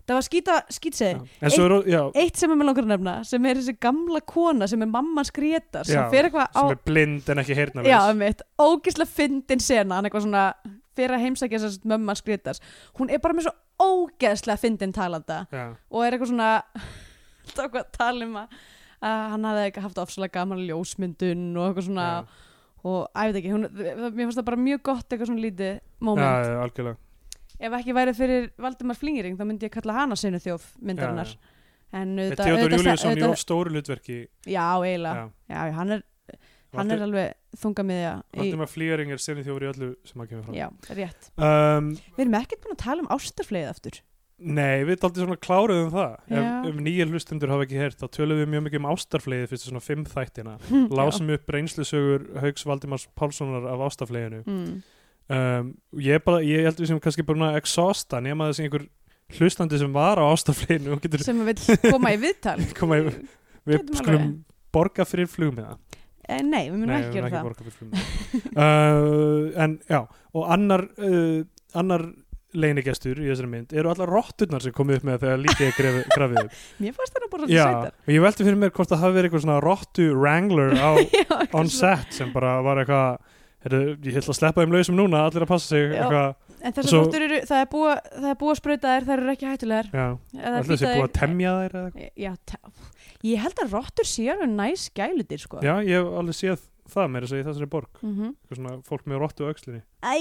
það 0.05 0.19
var 0.19 0.25
skýta, 0.27 0.55
skýtsegi 0.77 1.89
já, 1.89 2.01
eitt 2.21 2.37
sem 2.41 2.53
er 2.53 2.59
með 2.61 2.69
langar 2.69 2.85
að 2.85 2.91
nefna, 2.93 3.15
sem 3.25 3.47
er 3.49 3.61
þessi 3.61 3.75
gamla 3.81 4.21
kona 4.29 4.69
sem 4.69 4.85
er 4.85 4.91
mamman 4.91 5.29
skrétar, 5.29 5.87
sem 5.89 5.97
Já, 5.97 6.05
fer 6.13 6.29
eitthvað 6.29 6.51
á 6.53 6.61
sem 6.61 6.73
er 6.75 6.83
blind 6.91 7.31
en 7.33 7.41
ekki 7.41 7.57
heyrna 7.57 7.85
einmitt, 7.89 8.45
ógislega 8.61 9.09
fyndin 9.17 9.65
sena 9.65 9.99
hann 9.99 10.09
eitthvað 10.09 10.27
svona, 10.27 10.45
fyrir 10.95 11.17
að 11.17 11.25
heimsækja 11.25 11.63
þess 11.63 11.81
að 11.81 11.89
mamman 11.95 12.21
skrétars, 12.21 12.61
hún 13.01 13.13
er 13.13 13.23
bara 13.25 13.37
með 13.39 13.49
svo 13.49 13.55
ógeðslega 13.85 14.61
fyndin 14.61 14.95
talanda 14.95 15.41
já, 15.49 15.67
og 15.73 16.05
er 16.05 16.17
eitthvað 16.19 16.35
svona 16.35 16.51
eitthvað 17.49 17.81
að 17.81 17.93
tala 17.97 18.29
um 18.29 18.41
að 18.45 18.59
hann 19.05 19.49
hafði 19.49 19.69
ekki 19.71 19.85
haft 19.85 20.03
ofsalega 20.05 20.37
gaman 20.37 20.67
ljósmyndun 20.69 21.49
og 21.57 21.71
eitthvað 21.71 21.89
svona 21.89 22.11
já, 22.13 22.45
og 22.85 23.09
veit 23.17 23.39
ekki, 23.41 23.53
hún, 23.55 23.67
mér 23.73 24.21
finnst 24.21 24.41
það 24.41 24.47
bara 24.51 24.61
mjög 24.61 24.85
gott 24.91 25.09
eitthvað 25.09 25.31
svona 25.31 25.45
lítið 25.45 25.75
moment. 26.05 26.47
Já, 26.49 26.61
algjörlega. 26.65 27.01
Ef 27.65 27.77
ekki 27.79 27.95
væri 27.97 28.15
fyrir 28.19 28.49
Valdimar 28.61 28.99
Flingering 28.99 29.39
þá 29.39 29.45
myndi 29.49 29.69
ég 29.69 29.75
kalla 29.75 29.99
hana 30.01 30.19
sinu 30.19 30.41
þjóf 30.43 30.67
myndarinnar. 30.85 31.31
Já, 31.31 31.53
en 31.95 32.17
auðvitað, 32.19 32.51
Theodor 32.51 32.75
Júliusson 32.77 33.23
í 33.23 33.31
stóru 33.41 33.73
hlutverki. 33.73 34.19
Já, 34.51 34.67
eiginlega, 34.83 35.29
Já. 35.49 35.55
já, 35.55 35.61
hann 35.79 35.97
er 35.99 36.05
hann 36.75 36.91
er 36.91 37.05
alveg 37.07 37.59
þunga 37.61 37.85
miðja 37.87 38.15
í, 38.35 38.39
Valdimar 38.41 38.71
Flýring 38.71 39.13
er 39.15 39.23
senið 39.23 39.49
þjófur 39.49 39.65
í 39.65 39.69
öllu 39.71 39.91
sem 40.09 40.25
að 40.25 40.33
kemur 40.33 40.49
fram. 40.49 40.57
Já, 40.59 40.67
rétt. 40.99 41.29
Um, 41.39 41.93
við 42.17 42.25
erum 42.27 42.37
ekkert 42.41 42.65
búin 42.65 42.75
að 42.75 42.83
tala 42.83 43.05
um 43.05 43.13
ástarfleið 43.15 43.71
aftur 43.71 44.01
Nei, 44.35 44.83
við 44.83 44.97
erum 44.97 45.07
aldrei 45.07 45.23
svona 45.23 45.39
kláruð 45.39 45.81
um 45.85 45.93
það. 45.93 46.15
Ef, 46.27 46.35
Já. 46.35 46.49
ef 46.67 46.79
nýja 46.83 47.07
hlustundur 47.07 47.53
hafa 47.53 47.67
ekki 47.69 47.79
heyrt 47.79 48.01
þá 48.01 48.07
tölum 48.17 48.41
við 48.41 48.49
mjög 48.51 48.65
mikið 48.67 48.81
um 48.81 48.89
ástarfleiði 48.91 49.51
fyrstu 49.53 49.71
svona 49.71 49.85
fimm 49.85 50.03
þættina. 50.11 50.57
Já. 50.75 50.81
lásum 50.99 51.31
upp 51.37 51.55
reynslusögur 51.55 52.27
Hauks 52.43 52.67
Valdimars 52.67 53.07
Pálssonar 53.15 53.69
af 53.71 53.85
ástarfleiðinu 53.87 54.43
mm. 54.43 54.75
um, 55.39 55.71
ég, 56.03 56.25
bara, 56.27 56.43
ég 56.43 56.67
held 56.67 56.83
við 56.83 56.91
sem 56.91 57.01
kannski 57.07 57.27
bara 57.29 57.53
að 57.53 57.61
exhausta 57.63 58.21
nema 58.25 58.51
þessi 58.51 58.67
einhver 58.67 58.89
hlustandi 59.39 59.79
sem 59.81 59.95
var 59.95 60.19
á 60.21 60.27
getur 60.35 61.25
sem 61.25 61.47
við 61.47 61.65
koma 61.87 62.13
í 62.15 62.21
viðtal. 62.21 62.59
Koma 62.79 63.01
í, 63.01 63.15
við 63.71 63.95
skulum 64.01 64.31
borga 64.75 65.07
fyrir 65.09 65.31
flugmiða. 65.31 65.79
Eh, 66.25 66.41
nei, 66.43 66.67
við 66.73 66.79
munum 66.81 66.95
ekki 66.99 67.19
gera 67.19 67.31
það. 67.33 67.49
borga 67.49 67.67
fyrir 67.69 67.79
flugmiða. 67.79 68.11
Uh, 68.55 69.51
en 69.59 69.73
já, 69.91 70.05
og 70.35 70.45
annar 70.51 70.85
uh, 71.03 71.43
annar 71.79 72.05
leinigestur 72.55 73.21
í 73.23 73.29
þessari 73.29 73.51
mynd 73.51 73.75
eru 73.75 73.93
allar 73.93 74.13
rotturnar 74.15 74.65
sem 74.65 74.75
komið 74.75 75.01
upp 75.01 75.09
með 75.11 75.21
þegar 75.27 75.43
lítið 75.45 75.67
er 75.69 76.01
grafið 76.17 76.41
upp. 76.45 76.59
Mér 76.81 76.97
fannst 76.97 77.17
það 77.19 77.29
bara 77.35 77.49
svolítið 77.51 77.93
og 77.93 78.15
ég 78.15 78.25
velti 78.29 78.49
fyrir 78.49 78.61
mér 78.63 78.75
hvort 78.75 78.93
það 78.93 79.05
hafi 79.05 79.19
verið 79.19 79.31
eitthvað 79.31 79.47
svona 79.47 79.61
rottu 79.65 80.09
wrangler 80.15 80.75
á 80.79 80.91
Já, 81.21 81.39
on 81.61 81.71
set 81.73 82.17
sem 82.17 82.33
bara 82.35 82.59
var 82.65 82.83
eitthvað 82.85 83.33
ég 83.65 84.19
ætla 84.21 84.35
að 84.35 84.39
sleppa 84.39 84.65
þeim 84.65 84.75
lausum 84.75 84.99
núna, 84.99 85.25
allir 85.25 85.47
að 85.47 85.53
passa 85.55 85.73
sig 85.73 85.95
en 86.65 86.73
þessar 86.77 86.99
rottur 86.99 87.25
eru, 87.25 87.41
það 87.49 87.63
er 87.63 87.71
búið 87.73 87.95
það 88.11 88.29
er 88.31 88.39
búið 88.41 88.53
að 88.53 88.61
sprauta 88.61 88.93
þær, 88.93 89.07
þær 89.09 89.23
eru 89.23 89.33
ekki 89.35 89.49
hættulegar. 89.49 89.89
Já, 89.93 90.07
allir 90.51 90.69
bíta 90.71 90.93
búið 90.95 91.07
að 91.07 91.15
temja 91.19 91.55
þær 91.59 91.77
eða 91.81 91.91
eitthvað. 91.91 92.23
já, 92.25 92.33
ég 93.31 93.43
held 93.45 93.63
að 93.65 93.75
rottur 93.77 94.09
séu 94.09 94.49
næs 94.49 94.87
gælutir 94.97 95.45
sko. 95.45 95.61
Já, 95.65 95.75
ég 95.85 96.01
hef 96.01 96.17
alveg 96.21 96.39
séð 96.39 96.65
það 96.95 97.13
meira 97.15 97.29
að 97.31 97.45
þessari 97.49 97.71
borg. 97.73 98.03
Mm 98.05 98.33
eitthvað 98.33 98.61
svona 98.61 98.75
fólk 98.89 99.07
með 99.09 99.23
rottu 99.25 99.49
á 99.49 99.53
öxlinni. 99.53 99.83
Æ, 100.05 100.17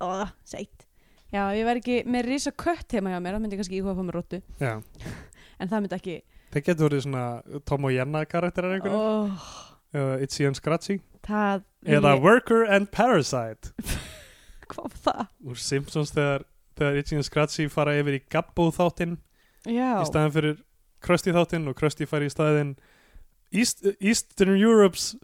ó, 0.00 0.28
sætt 0.44 0.88
Já, 1.34 1.48
ég 1.58 1.66
væri 1.66 1.80
ekki 1.82 1.96
með 2.14 2.28
risa 2.28 2.52
kött 2.54 2.94
heima 2.94 3.10
hjá 3.10 3.18
mér, 3.18 3.34
það 3.34 3.42
myndi 3.42 3.56
ég 3.56 3.60
kannski 3.62 3.78
íhuga 3.80 3.94
að 3.94 3.98
fá 3.98 4.06
mér 4.06 4.18
rottu. 4.20 4.40
Já, 4.62 4.74
en 5.60 5.70
það 5.72 5.84
myndi 5.84 5.98
ekki 5.98 6.16
þeir 6.54 6.64
getur 6.68 6.88
verið 6.88 7.04
svona 7.08 7.24
Tom 7.66 7.88
og 7.88 7.94
Jenna 7.94 8.22
karakterar 8.30 8.76
einhverju 8.76 8.98
oh, 8.98 9.46
eða 9.94 10.18
Itzy 10.22 10.46
and 10.46 10.58
Scratchy. 10.58 11.00
Það 11.26 11.64
eða 11.96 12.14
ég- 12.14 12.22
Worker 12.22 12.66
and 12.70 12.90
Parasite. 12.94 13.74
Hvað 14.70 14.86
var 14.86 15.00
það? 15.08 15.24
úr 15.44 15.60
Simpsons 15.60 16.14
þegar, 16.14 16.46
þegar 16.78 17.00
Itzy 17.02 17.18
and 17.18 17.26
Scratchy 17.26 17.68
fara 17.72 17.96
yfir 17.98 18.20
í 18.20 18.22
Gabbo 18.30 18.70
þáttinn. 18.74 19.18
Já, 19.64 19.98
í 19.98 20.06
staðin 20.08 20.34
fyrir 20.34 20.56
Krusty 21.04 21.34
þáttinn 21.34 21.68
og 21.68 21.76
Krusty 21.78 22.06
fari 22.08 22.28
í 22.28 22.32
staðin 22.32 22.76
East, 23.54 23.84
Eastern 24.00 24.56
Europe's 24.58 25.14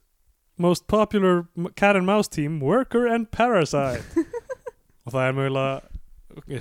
most 0.61 0.87
popular 0.89 1.47
cat 1.75 1.97
and 1.97 2.07
mouse 2.07 2.29
team 2.29 2.59
Worker 2.61 3.07
and 3.07 3.31
Parasite. 3.31 4.05
Og 5.07 5.15
það 5.15 5.25
er 5.25 5.37
mögulega 5.39 6.00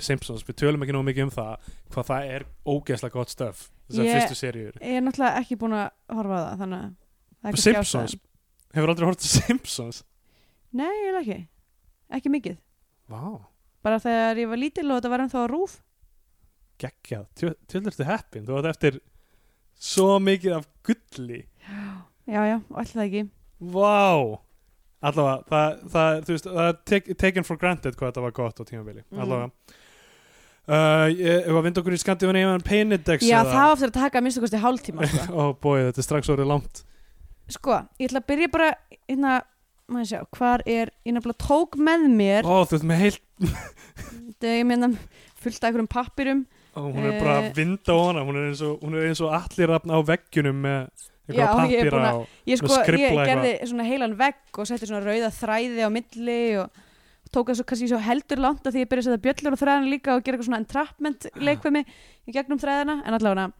Simpsons, 0.04 0.42
við 0.46 0.56
tölum 0.62 0.82
ekki 0.84 0.94
nóg 0.96 1.04
mikið 1.08 1.26
um 1.28 1.32
það 1.34 1.68
hvað 1.94 2.08
það 2.10 2.30
er 2.36 2.44
ógeðslega 2.66 3.12
gott 3.16 3.32
stöf 3.34 3.62
þessar 3.90 4.04
Ég- 4.06 4.16
fyrstu 4.20 4.38
seríur. 4.40 4.74
ég 4.80 4.96
er 4.98 5.04
náttúrulega 5.06 5.40
ekki 5.42 5.58
búin 5.60 5.76
að 5.78 5.90
horfa 6.16 6.38
á 6.38 6.42
það 6.50 6.58
þannig 6.64 6.80
að 6.80 6.90
það 6.90 7.48
er 7.48 7.54
kannski 7.54 7.66
Simpsons, 7.70 8.16
hefur 8.74 8.92
aldrei 8.94 9.14
til 9.20 9.30
Simpsons? 9.34 10.02
Nei, 10.72 10.86
ég 10.86 11.08
er 11.14 11.20
ekki. 11.20 11.38
Ekki 12.10 12.30
mikið. 12.30 12.58
Vá, 13.10 13.22
Bara 13.82 13.96
þegar 13.98 14.36
ég 14.42 14.48
var 14.50 14.58
lítil 14.60 14.90
og 14.90 14.98
þetta 15.00 15.10
var 15.10 15.22
ennþá 15.24 15.46
rúf 15.50 15.78
geggjað, 16.80 17.24
tjóðlurstu 17.68 18.04
heppin 18.08 18.44
þú 18.46 18.58
átt 18.60 18.68
eftir 18.74 18.98
svo 19.80 20.18
mikið 20.20 20.54
af 20.58 20.66
gulli. 20.86 21.42
Já, 22.30 22.40
já, 22.46 22.56
og 22.70 22.78
alltaf 22.82 23.02
ekki. 23.04 23.22
Vá 23.60 24.38
Allavega, 25.00 25.44
það, 25.48 25.76
það, 25.94 26.18
þú 26.26 26.34
veist, 26.34 26.46
það 26.50 26.66
er 26.68 26.74
tek, 26.90 27.06
taken 27.16 27.46
for 27.48 27.56
granted 27.56 27.94
hvað 27.96 28.10
þetta 28.10 28.24
var 28.26 28.34
gott 28.36 28.60
á 28.60 28.64
tímabili 28.68 29.02
Mhm. 29.08 29.20
Allavega 29.24 29.50
uh, 30.68 31.06
Ég 31.08 31.46
ég 31.46 31.48
var 31.50 31.60
að 31.62 31.66
vinda 31.68 31.80
okkur 31.82 31.96
í 31.96 32.00
Scandinavian 32.02 32.64
Pain 32.66 32.92
Index 32.96 33.24
Já, 33.24 33.40
eða- 33.40 33.54
það 33.54 33.64
á 33.64 33.72
eftir 33.76 33.88
að 33.90 33.96
taka 34.00 34.18
að 34.20 34.26
minnstu 34.26 34.42
kosti 34.44 34.60
hálftíma 34.64 35.08
sko. 35.08 35.32
Ó 35.40 35.44
bói, 35.56 35.78
þetta 35.88 36.02
er 36.04 36.08
strax 36.08 36.32
orðið 36.34 36.50
langt 36.52 36.82
sko, 37.50 37.80
ég 37.98 38.10
ætla 38.10 38.20
að 38.22 38.28
byrja 38.30 38.50
bara 38.54 38.68
hérna, 39.08 39.40
maður 39.90 40.10
sjá, 40.12 40.20
hvar 40.36 40.62
er 40.70 40.92
ég 41.08 41.16
nefnilega 41.16 41.42
tók 41.48 41.74
með 41.80 42.04
mér 42.14 42.46
Ó, 42.46 42.62
þú 42.68 42.76
veist 42.76 42.86
með 42.92 43.00
heilt 43.02 43.20
þegar 44.40 44.58
ég 44.60 44.66
meina 44.70 44.92
fullt 45.40 45.58
af 45.64 45.70
einhverjum 45.70 45.90
pappirum 45.90 46.44
Ó, 46.76 46.80
hún 46.86 47.02
er 47.08 47.16
bara 47.18 47.32
Eh. 47.40 47.48
að 47.50 47.56
vinda 47.58 47.90
á 47.90 47.98
hana 47.98 48.22
Hún 48.22 48.36
er 48.38 48.44
eins 48.52 48.60
og, 48.62 48.76
hún 48.84 48.94
er 48.94 49.08
eins 49.08 49.20
og 49.24 49.32
allir 49.34 49.72
rafna 49.72 49.96
á 49.98 50.00
veggjunum 50.06 50.60
með 50.62 51.08
Já, 51.36 51.48
ég 51.70 51.80
er 51.84 51.90
búin 51.94 52.06
að- 52.08 52.20
og 52.20 52.26
ég 52.46 52.58
sko, 52.60 52.68
ég 53.00 53.16
gerði 53.30 53.52
svona 53.70 53.86
heilan 53.88 54.16
vegg 54.18 54.58
og 54.58 54.66
setti 54.66 54.86
svona 54.90 55.04
rauða 55.06 55.30
þræði 55.40 55.82
á 55.86 55.88
milli 55.90 56.38
og 56.62 56.70
tók 57.30 57.46
það 57.52 57.60
svo 57.60 57.64
kannski 57.70 57.88
svo 57.92 57.98
heldur 58.02 58.38
langt 58.42 58.64
að 58.66 58.72
því 58.74 58.80
ég 58.84 58.88
byrja 58.90 59.02
að 59.04 59.08
setja 59.10 59.24
bjöllur 59.26 59.54
á 59.54 59.60
þræðina 59.62 59.90
líka 59.94 60.14
og 60.16 60.24
gera 60.24 60.36
eitthvað 60.36 60.48
svona 60.50 60.62
entrapment 60.64 61.26
leikvimi 61.36 61.84
í 62.26 62.32
gegnum 62.34 62.58
þræðina, 62.58 62.96
en 63.06 63.14
allavega 63.14 63.52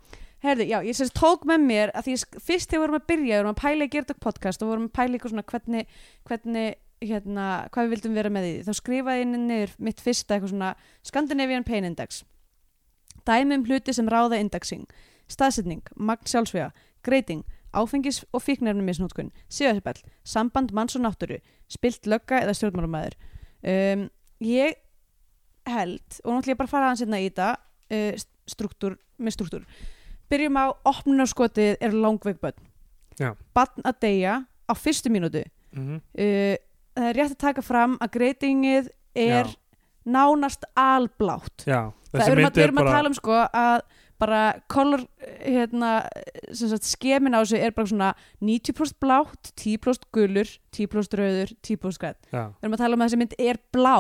herði, 0.43 0.67
já, 0.73 0.79
ég 0.83 0.97
sérst 0.97 1.13
tók 1.15 1.45
með 1.45 1.61
mér 1.69 1.91
að 1.95 2.07
því 2.09 2.13
ég, 2.17 2.23
fyrst 2.41 2.71
þegar 2.71 2.81
við 2.81 2.87
vorum 2.87 2.99
að 3.01 3.07
byrja, 3.13 3.35
við 3.35 3.41
vorum 3.43 3.55
að 3.55 3.61
pæla 3.61 3.85
í 3.85 3.91
Gerdak 3.93 4.21
podcast 4.25 4.63
og 4.65 4.71
vorum 4.73 4.87
að 4.89 4.95
pæla 4.97 5.13
eitthvað 5.19 5.35
svona 5.35 5.45
hvernig, 5.53 5.87
hvernig 6.25 6.75
hérna, 7.01 7.47
hvað 7.71 7.85
við 7.87 7.93
vildum 7.95 8.15
vera 8.17 8.31
með 8.33 8.47
því. 8.47 8.55
Þá 8.65 8.73
skrifaði 8.81 9.21
ég 9.21 9.29
niður 9.37 9.71
mitt 9.79 10.01
fyrsta 10.01 10.35
eitthvað 10.37 10.53
svona 10.55 10.71
Scandinavian 11.05 11.65
Pain 11.65 11.85
Index. 11.85 12.25
Dæmi 13.29 13.55
um 13.59 13.65
hluti 13.69 13.93
sem 13.95 14.09
ráða 14.09 14.41
indexing. 14.41 14.87
Staðsetning, 15.31 15.83
magn 15.97 16.25
sjálfsvega 16.25 16.73
greiting, 17.05 17.45
áfengis 17.77 18.23
og 18.35 18.43
fíknefnum 18.45 18.87
misnótkun, 18.87 19.31
síðarsbell, 19.53 20.01
samband 20.27 20.73
manns 20.77 20.97
og 20.99 21.05
náttúru, 21.05 21.41
spilt 21.71 22.09
lögga 22.11 22.43
eða 22.43 22.57
stjórnmálumæður 22.59 23.17
um, 23.63 24.07
ég 24.45 24.79
held 25.69 26.21
og 26.25 26.35
náttúrulega 26.35 26.55
ég 26.55 26.61
bara 26.61 26.69
að 26.69 26.75
fara 26.75 26.91
aðeins 26.91 27.05
hérna 27.05 27.21
í 27.21 27.29
þetta 27.29 27.51
uh, 27.95 28.25
struktúr, 28.51 28.97
með 29.21 29.37
struktúr. 29.37 29.67
Byrjum 30.31 30.59
á 30.59 30.67
opnunarskotið 30.87 31.77
er 31.83 31.95
Já. 33.21 33.35
barn 33.55 33.85
að 33.85 34.01
deyja 34.07 34.35
á 34.47 34.73
fyrstu 34.79 35.13
mínútu. 35.13 35.45
Mm 35.77 36.01
uh, 36.01 36.57
það 37.01 37.09
er 37.09 37.17
rétt 37.17 37.33
að 37.33 37.41
taka 37.41 37.63
fram 37.63 37.97
að 38.03 38.11
greitingið 38.17 38.89
er 39.15 39.47
Já. 39.47 39.57
nánast 40.05 40.65
alblátt. 40.75 41.65
Já, 41.67 41.93
það 42.11 42.21
að, 42.21 42.27
er 42.27 42.33
erum 42.65 42.81
að 42.81 42.85
bara 42.85 42.91
tala 42.91 43.09
um 43.09 43.15
sko 43.15 43.37
að 43.47 43.85
bara 44.21 44.43
color 44.71 45.05
hérna, 45.41 45.93
sagt, 46.53 46.87
skemin 46.89 47.37
á 47.37 47.41
þessu 47.41 47.61
er 47.61 47.75
bara 47.77 47.91
svona 47.91 48.11
90% 48.45 48.99
blátt, 49.03 49.53
10% 49.59 50.09
gulur 50.15 50.51
10% 50.77 51.19
rauður, 51.21 51.55
10% 51.67 52.03
græn 52.03 52.19
við 52.31 52.67
erum 52.67 52.77
að 52.77 52.83
tala 52.85 52.97
um 52.97 53.05
að 53.05 53.11
þessi 53.11 53.21
mynd 53.23 53.37
er 53.39 53.61
blá. 53.75 53.97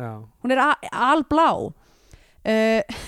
Já, 0.00 0.12
hún 0.42 0.54
er 0.54 0.62
alblá. 0.92 1.48
Uh, 2.42 3.02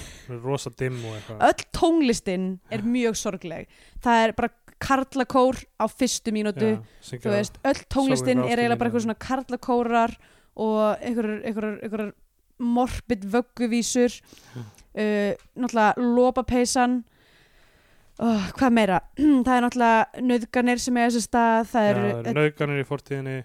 rosa 0.44 0.70
dimm 0.78 1.00
og 1.02 1.16
eitthvað. 1.16 1.40
öll 1.48 1.64
tónlistin 1.74 2.44
er 2.72 2.84
mjög 2.86 3.18
sorgleg. 3.18 3.72
Það 4.04 4.26
er 4.26 4.34
bara 4.38 4.52
karlakór 4.84 5.58
á 5.80 5.86
fyrstu 5.90 6.34
mínútu 6.34 6.76
veist, 7.24 7.58
öll 7.64 7.82
tónlistin 7.90 8.38
Sólveig 8.38 8.52
er 8.52 8.60
eiginlega 8.60 8.78
bara 8.78 8.90
eitthvað 8.90 9.06
svona 9.06 9.18
karlakórar 9.24 10.14
og 10.54 11.02
einhverjar 11.02 12.12
morbid 12.58 13.24
vögguvísur. 13.26 14.20
Mm. 14.54 14.70
Uh, 14.94 15.32
náttúrulega 15.58 16.06
lopapeysan 16.18 17.00
oh, 18.18 18.46
hvað 18.58 18.76
meira? 18.78 19.00
Það 19.46 19.56
er 19.56 19.66
náttúrulega 19.66 20.28
nöðganir 20.30 20.84
sem 20.84 21.00
er 21.00 21.10
þessi 21.10 21.26
stað 21.28 21.72
það 21.72 21.90
eru 21.90 22.06
eru 22.12 22.36
nauðganir 22.40 22.84
í 22.84 22.88
fortíðinni. 22.88 23.38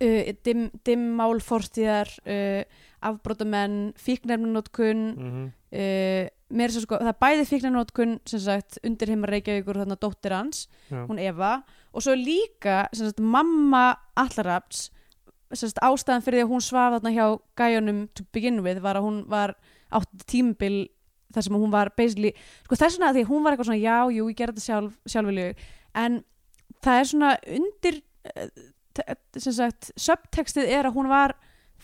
Uh, 0.00 0.32
dim, 0.44 0.66
dimmál 0.88 1.38
fortíðar 1.44 2.10
uh, 2.24 2.62
afbrótamenn 3.06 3.92
fíknefnunótkun 4.00 5.06
mm 5.12 5.52
uh, 5.76 6.32
mér 6.46 6.70
er 6.70 6.74
svo 6.74 6.84
sko, 6.84 6.98
það 7.02 7.10
er 7.10 7.22
bæði 7.22 7.46
fíknefnunótkun 7.50 8.12
sem 8.28 8.42
sagt 8.42 8.78
undir 8.86 9.10
heima 9.10 9.30
Reykjavíkur 9.30 9.80
þarna 9.82 9.98
dóttir 9.98 10.34
hans 10.36 10.66
Já. 10.90 11.00
hún 11.08 11.18
Eva 11.18 11.56
og 11.90 12.04
svo 12.04 12.14
líka 12.14 12.84
sem 12.92 13.08
sagt, 13.08 13.22
mamma 13.22 13.96
Allarafts 14.18 14.90
sem 15.52 15.70
sagt, 15.70 15.82
ástæðan 15.82 16.24
fyrir 16.26 16.40
því 16.40 16.46
að 16.46 16.52
hún 16.52 16.64
svaf 16.64 16.96
þarna 16.96 17.14
hjá 17.16 17.26
gæjunum 17.58 18.04
to 18.14 18.26
begin 18.34 18.62
with 18.62 18.82
var 18.84 18.98
að 18.98 19.08
hún 19.08 19.18
var 19.30 19.56
átt 19.94 20.26
tímabil 20.30 20.86
þar 21.34 21.46
sem 21.46 21.58
hún 21.58 21.72
var 21.74 21.90
basically, 21.96 22.32
sko 22.66 22.78
þess 22.78 22.98
vegna 22.98 23.12
því 23.16 23.26
hún 23.30 23.44
var 23.44 23.54
eitthvað 23.54 23.70
svona 23.70 23.82
já, 23.82 23.98
jú, 24.14 24.28
ég 24.30 24.38
gerði 24.38 24.56
þetta 24.56 24.66
sjálf, 24.66 24.96
sjálfvilju 25.10 25.48
en 26.02 26.20
það 26.84 27.00
er 27.00 27.10
svona 27.10 27.32
undir 27.58 28.00
eh, 28.32 28.48
sem 29.36 29.56
sagt, 29.56 29.90
subtextið 30.00 30.70
er 30.72 30.88
að 30.88 30.96
hún 30.96 31.10
var 31.10 31.36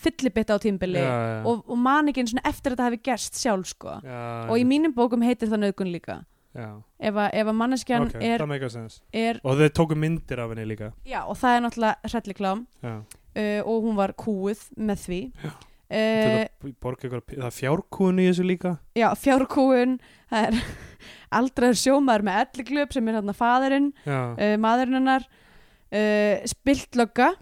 fyllibitt 0.03 0.51
á 0.51 0.57
já. 0.57 1.45
og, 1.45 1.65
og 1.69 1.79
man 1.79 2.09
ekki 2.09 2.23
einu 2.23 2.33
svona 2.33 2.49
eftir 2.49 2.73
að 2.73 2.77
þetta 2.77 2.87
hefði 2.89 3.01
gerst 3.07 3.39
sjálf 3.39 3.71
sko. 3.71 3.97
Já, 4.03 4.21
og 4.49 4.59
í 4.59 4.65
mínum 4.67 4.95
bókum 4.97 5.25
heitir 5.25 5.51
það 5.51 5.67
nöðgun 5.67 5.93
líka. 5.93 6.23
Ef 6.53 7.17
að, 7.17 7.35
að 7.41 7.53
manneskjan 7.57 8.09
ok, 8.11 8.17
er, 8.21 8.43
er 9.17 9.39
og 9.41 9.61
þeir 9.61 9.71
tóku 9.73 9.97
myndir 9.97 10.43
af 10.43 10.53
henni 10.53 10.67
líka. 10.69 10.91
Já, 11.09 11.23
og 11.25 11.39
það 11.41 11.57
er 11.57 11.63
náttúrulega 11.67 12.11
hrelliklám. 12.13 12.65
Uh, 12.83 13.61
og 13.65 13.87
hún 13.87 13.97
var 13.97 14.13
kúið 14.19 14.67
með 14.77 15.07
því. 15.07 15.21
Já. 15.41 15.53
Ykkur, 15.93 17.23
það 17.35 17.47
er 17.49 17.55
fjárkúin 17.57 18.21
í 18.23 18.29
þessu 18.31 18.47
líka. 18.49 18.73
Já, 18.97 19.09
fjárkúin 19.19 19.99
það 20.33 20.47
er 20.49 20.57
aldraður 21.39 21.81
sjómaður 21.81 22.25
með 22.29 22.41
elliklöp 22.43 22.95
sem 22.97 23.09
er 23.11 23.19
hérna 23.19 23.35
faðurinn 23.37 23.91
já, 24.07 24.21
uh, 24.33 24.55
maðurinn 24.63 24.99
hennar 25.01 25.27
uh, 25.27 26.49
spiltlögga 26.49 27.33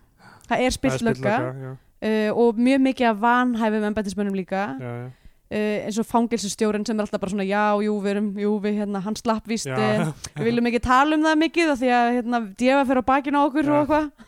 það 0.51 0.64
er 0.66 0.74
spiltlögga 0.76 1.36
uh, 1.46 2.30
og 2.34 2.59
mjög 2.59 2.84
mikið 2.88 3.11
af 3.12 3.22
vanhæfum 3.22 3.88
embættismönnum 3.90 4.38
líka. 4.38 4.64
Já, 4.80 4.92
já. 5.05 5.09
eins 5.51 5.98
og 5.98 6.07
fangelsistjórin 6.07 6.86
sem 6.86 6.98
er 6.98 7.07
alltaf 7.07 7.22
bara 7.22 7.32
svona 7.32 7.46
já, 7.46 7.74
jú, 7.82 7.94
við 8.03 8.12
erum, 8.14 8.32
jú, 8.38 8.57
við 8.62 8.82
hérna, 8.82 9.03
hann 9.03 9.18
slapp 9.18 9.46
víst 9.51 9.66
Já, 9.70 9.76
uh, 9.76 10.11
við 10.38 10.51
viljum 10.51 10.70
ekki 10.70 10.82
tala 10.86 11.18
um 11.18 11.26
það 11.26 11.40
mikið 11.44 11.72
því 11.82 11.94
að 12.01 12.11
hérna, 12.18 12.42
djefa 12.59 12.84
fyrir 12.88 13.03
á 13.03 13.11
bakinu 13.11 13.44
okkur 13.46 13.70
og 13.70 13.80
eitthvað. 13.84 14.11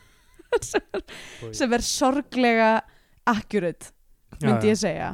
Sem, 0.61 0.83
sem 1.57 1.73
er 1.73 1.81
sorglega 1.81 2.67
accurate 3.25 3.89
myndi 4.49 4.73
ég 4.73 4.79
segja. 4.81 5.11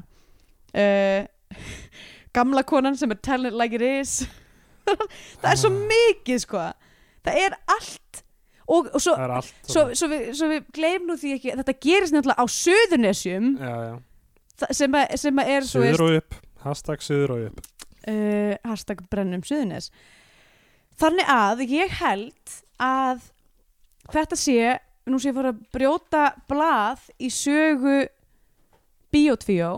Uh, 0.75 1.27
gamla 2.37 2.65
konan 2.69 2.97
sem 2.99 3.11
er 3.15 3.21
telling 3.25 3.57
like 3.57 3.77
it 3.79 3.85
is. 3.85 4.21
Það 5.41 5.51
er 5.53 5.61
svo 5.61 5.71
mikið 5.75 6.43
sko. 6.45 6.67
Það 7.27 7.41
er 7.45 7.57
allt. 7.69 8.23
Og, 8.69 8.91
og 8.93 9.01
svo, 9.01 9.15
er 9.17 9.33
allt 9.33 9.53
svo, 9.65 9.87
svo, 9.97 10.11
við, 10.13 10.27
svo 10.37 10.51
við 10.51 10.67
gleym 10.77 11.07
nú 11.09 11.15
því 11.17 11.31
ekki 11.39 11.55
þetta 11.57 11.75
gerist 11.81 12.13
nefnilega 12.13 12.45
á 12.45 12.47
þa- 14.61 14.75
sem, 14.77 14.99
sem 15.23 15.41
er 15.45 15.65
Suður 15.65 16.05
og 16.05 16.17
upp, 16.19 16.37
hashtag 16.67 17.05
suður 17.05 17.33
og 17.33 17.47
upp. 17.47 17.63
Uh, 18.09 18.55
hashtag 18.69 19.01
brennum 19.09 19.45
Suðurnes. 19.45 19.89
Þannig 21.01 21.33
að 21.33 21.65
ég 21.71 21.97
held 22.01 22.59
að 22.83 23.25
þetta 24.13 24.39
sé 24.39 24.77
nú 25.09 25.21
sé 25.21 25.31
ég 25.31 25.37
fór 25.37 25.51
að 25.53 25.61
brjóta 25.73 26.23
blað 26.51 27.09
í 27.23 27.31
sögu 27.33 28.03
Bíotvíó 29.15 29.73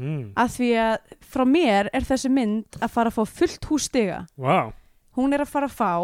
mm. 0.00 0.32
að 0.38 0.56
því 0.56 0.70
að 0.84 1.14
frá 1.34 1.44
mér 1.48 1.90
er 1.92 2.08
þessi 2.08 2.32
mynd 2.32 2.80
að 2.80 2.94
fara 2.96 3.12
að 3.12 3.20
fá 3.20 3.38
fullt 3.40 3.70
hússtiga 3.70 4.24
wow, 4.40 4.72
hún 5.18 5.36
er 5.36 5.44
að 5.44 5.52
fara 5.54 5.70
að 5.70 5.78
fá 5.78 5.94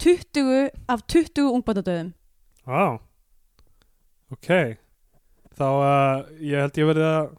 20 0.00 0.70
af 0.88 1.04
20 1.06 1.52
ungbændadöðum 1.58 2.14
wow 2.68 2.98
ok. 4.30 4.50
Þá 5.60 5.66
uh, 5.68 6.26
ég 6.40 6.62
held 6.62 6.78
ég 6.80 6.88
verið 6.88 7.08
að 7.10 7.36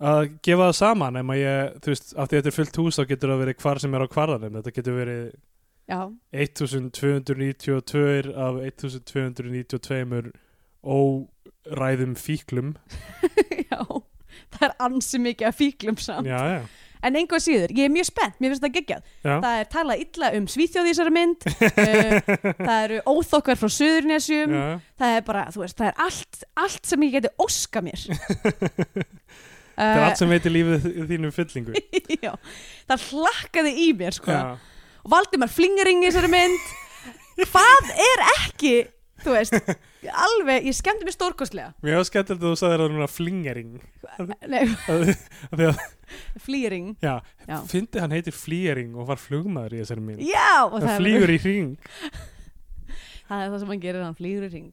að 0.00 0.22
gefa 0.40 0.70
það 0.70 0.76
saman 0.78 1.20
ef 1.20 1.30
ég, 1.36 1.72
þú 1.84 1.92
veist, 1.92 2.12
af 2.16 2.28
því 2.28 2.38
þetta 2.38 2.48
er 2.50 2.56
fullt 2.56 2.78
hús 2.80 2.96
þá 2.96 3.02
getur 3.10 3.32
það 3.32 3.42
verið 3.42 3.58
hvar 3.60 3.80
sem 3.82 3.96
er 3.96 4.04
á 4.04 4.12
kvarðanum. 4.14 4.54
Þetta 4.56 4.72
getur 4.78 4.96
verið 4.96 5.24
já, 5.90 6.00
1292 6.44 8.30
af 8.46 8.60
1292 8.64 10.32
óræðum 10.84 12.16
fíklum. 12.18 12.76
Já 13.70 13.84
það 14.54 14.68
er 14.68 14.76
ansi 14.86 15.20
mikið 15.22 15.48
af 15.50 15.58
fíklum 15.58 15.98
samt. 16.00 16.28
Já, 16.28 16.38
já, 16.50 16.60
en 17.06 17.16
einhvað 17.16 17.42
síður, 17.46 17.74
ég 17.76 17.88
er 17.88 17.92
mjög 17.94 18.08
spennt, 18.10 18.36
mér 18.40 18.52
finnst 18.52 18.64
það 18.64 18.74
geggjað. 18.76 19.04
Já, 19.24 19.32
það 19.32 19.60
er 19.60 19.70
talað 19.74 20.02
illa 20.04 20.30
um 20.36 20.48
Svíþjóð 20.52 20.88
í 20.88 20.92
þessari 20.92 21.14
mynd 21.16 21.46
uh, 21.50 22.32
það 22.66 22.74
eru 22.80 22.98
óþokkar 23.14 23.60
frá 23.60 23.72
Suðurnesjum 23.76 24.56
já. 24.56 24.64
það 25.00 25.16
er 25.16 25.24
bara, 25.30 25.46
þú 25.54 25.64
veist, 25.64 25.78
það 25.78 25.92
er 25.92 26.02
allt, 26.06 26.42
allt 26.66 26.92
sem 26.92 27.06
ég 27.06 27.16
geti 27.18 27.34
óska 27.46 27.84
mér. 27.84 28.06
Það 29.80 29.96
er 29.96 30.02
allt 30.04 30.20
sem 30.20 30.28
veitir 30.28 30.52
lífið 30.52 30.82
þínu 31.08 31.28
fyllingu. 31.32 31.80
Já, 32.20 32.34
það 32.90 33.04
hlakkaði 33.14 33.70
í 33.80 33.86
mér 33.96 34.12
sko. 34.12 34.34
já, 34.34 34.58
og 35.00 35.12
Valdimar 35.14 35.48
Flingering 35.48 36.02
í 36.04 36.10
þessari 36.10 36.28
mynd. 36.34 36.66
Hvað 37.46 37.88
er 38.04 38.22
ekki 38.34 38.74
þú 39.24 39.38
veist, 39.38 39.72
alveg, 40.08 40.64
ég 40.70 40.76
skemmti 40.76 41.04
mér 41.04 41.14
stórkostlega. 41.16 41.72
Mér 41.84 41.98
var 42.00 42.06
skemmtilegt 42.08 42.42
að 42.42 42.48
þú 42.54 42.58
sagðir 42.60 42.82
það 42.84 42.94
núna 42.94 43.08
flingering. 43.10 43.72
Flýring. 46.44 46.94
Já, 47.04 47.20
Já. 47.46 47.56
fyndi 47.70 48.00
hann 48.02 48.14
heitir 48.16 48.34
flýering 48.34 48.96
og 48.98 49.06
var 49.12 49.20
flugmaður 49.20 49.76
í 49.76 49.82
þessari 49.82 50.02
mynd. 50.06 50.22
Já, 50.26 50.64
og 50.66 50.78
það 50.80 50.88
það, 50.88 51.00
flýgur 51.04 51.34
í 51.34 51.40
hring. 51.44 51.74
Það 53.30 53.42
er 53.44 53.50
það 53.52 53.60
sem 53.62 53.68
hann 53.70 53.82
gerir, 53.84 54.02
hann 54.02 54.16
flýgur 54.18 54.46
í 54.48 54.54
ring 54.56 54.70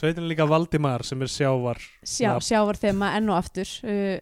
sveitin 0.00 0.24
er 0.24 0.30
líka 0.30 0.46
Valdimar 0.48 1.02
sem 1.06 1.20
er 1.22 1.30
sjávar. 1.30 1.78
Sjá, 2.06 2.32
Nafn. 2.32 2.44
sjávar 2.46 2.78
þema 2.78 3.12
enn 3.18 3.30
og 3.32 3.36
aftur. 3.40 3.70
Uh, 3.82 4.18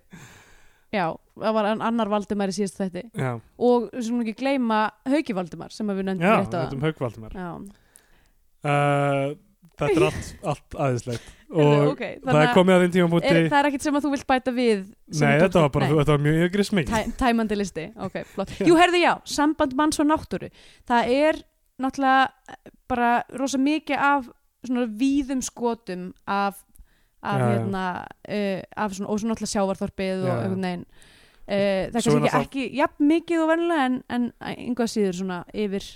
Já, 0.89 1.05
það 1.37 1.53
var 1.59 1.67
ann- 1.69 1.83
annar 1.85 2.09
Valdimar 2.09 2.49
í 2.49 2.55
síðast 2.57 2.79
þetta 2.81 3.03
já, 3.13 3.33
og 3.61 3.91
sem 4.01 4.23
ekki 4.23 4.33
gleyma 4.41 4.79
Hauki 5.05 5.35
Valdimar 5.37 5.75
sem 5.77 5.91
að 5.93 5.99
við 6.01 6.07
nefndum 6.09 6.25
já 6.25 6.33
rétt 6.39 6.55
á 6.57 6.61
þetta 6.63 6.79
um 6.79 6.87
Hauk 6.87 7.03
Valdimar. 7.05 7.35
Já, 7.37 7.51
uh, 8.73 9.27
þetta 9.79 9.99
er 9.99 10.07
allt, 10.11 10.31
allt 10.53 10.79
aðeinslegt 10.87 11.35
og 11.49 11.93
ok, 11.95 12.03
það 12.26 12.39
er 12.43 12.51
komið 12.53 12.74
að 12.74 12.83
þeim 12.83 12.95
tíma 12.95 13.20
er, 13.22 13.39
það 13.49 13.59
er 13.59 13.68
ekkit 13.70 13.85
sem 13.87 13.97
að 13.97 14.05
þú 14.05 14.11
vilt 14.12 14.26
bæta 14.29 14.53
við 14.53 14.81
nei, 15.16 15.35
þetta 15.41 15.62
var 15.64 15.70
bara, 15.72 15.87
þetta 15.95 16.14
var 16.14 16.24
mjög 16.26 16.41
ygrisming 16.45 16.91
Tæ, 16.91 16.99
tæmandi 17.20 17.57
listi, 17.57 17.87
ok, 18.05 18.18
flott. 18.35 18.53
Jú, 18.68 18.76
herði 18.76 19.01
já, 19.01 19.12
samband 19.29 19.76
manns 19.79 20.01
og 20.03 20.11
náttúru. 20.11 20.51
Það 20.89 21.12
er 21.14 21.39
náttúrulega 21.81 22.26
eh, 22.53 22.72
bara 22.91 23.12
rosa 23.41 23.61
mikið 23.62 24.03
af 24.11 24.29
svona 24.66 24.89
víðum 25.01 25.41
skotum 25.45 26.11
af, 26.26 26.59
af 27.22 27.41
já. 27.41 27.47
hérna 27.55 27.85
uh, 28.05 28.61
af 28.76 28.99
svona, 28.99 29.09
og 29.09 29.22
svona 29.22 29.33
náttúrulega 29.33 29.55
sjávarþorpið 29.55 30.18
og 30.18 30.29
Já, 30.29 30.35
já. 30.35 30.43
einhvern 30.43 30.68
veginn. 30.68 30.85
Uh, 31.49 31.55
það 31.55 31.97
er 31.97 32.05
kannski 32.05 32.29
ekki, 32.29 32.43
ekki 32.43 32.68
jafn 32.76 33.09
mikið 33.09 33.45
og 33.47 33.51
vennilega 33.55 33.89
en, 33.89 33.99
en 34.12 34.29
einhvað 34.53 34.93
síður 34.93 35.20
svona 35.22 35.41
yfir 35.57 35.89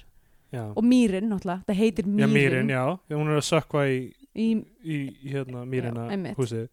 já, 0.52 0.64
og 0.68 0.82
mýrin 0.84 1.30
náttúrulega, 1.32 1.64
það 1.68 1.80
heitir 1.82 2.06
já, 2.06 2.12
mýrin, 2.14 2.34
mýrin, 2.36 2.72
já. 2.74 2.82
Hún 3.16 3.30
er 3.32 3.40
að 3.40 3.46
sökva 3.48 3.84
í, 3.88 4.00
í, 4.32 4.48
í 4.82 4.98
hérna 5.32 5.64
mýrina 5.68 6.08
Já, 6.10 6.34
húsið. 6.38 6.66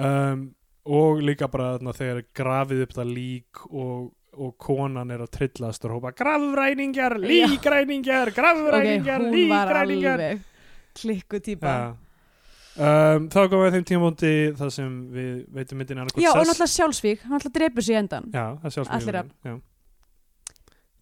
Um, 0.00 0.48
og 0.90 1.20
líka 1.22 1.48
bara 1.52 1.74
þarna, 1.76 1.94
þegar 1.96 2.22
er 2.22 2.28
grafið 2.40 2.84
upp 2.86 2.94
það 2.96 3.14
lík 3.14 3.64
og, 3.70 4.12
og 4.40 4.52
konan 4.62 5.10
er 5.12 5.24
að 5.24 5.32
trillast 5.36 5.84
og 5.86 5.98
hópa 5.98 6.14
grafræningjar, 6.16 7.18
líkræningjar 7.20 8.30
ok, 8.32 8.38
grafræningjar, 8.38 9.26
hún 9.26 9.50
var 9.50 9.74
líkræningjar 9.74 10.22
alveg 10.24 10.46
klikku 11.00 11.40
típa 11.44 11.74
Já. 11.74 11.90
Um, 12.80 13.26
þá 13.28 13.40
komum 13.50 13.64
við 13.64 13.66
að 13.66 13.74
þeim 13.76 13.86
tímabóndi 13.88 14.34
það 14.56 14.68
sem 14.72 14.92
við 15.12 15.32
veitum 15.52 15.80
myndin 15.82 15.98
annað 16.00 16.22
Já, 16.22 16.30
og 16.30 16.46
náttúrulega 16.46 16.70
sjálfsvík, 16.72 17.24
hann 17.26 17.34
náttúrulega 17.34 17.58
drepur 17.58 17.84
sig 17.84 17.96
í 17.96 17.98
endan 17.98 18.28
Já, 18.30 18.44
það 18.62 18.68
er 18.70 18.74
sjálfsmyndin 18.76 19.08
Allir 19.10 19.18
af. 19.20 19.58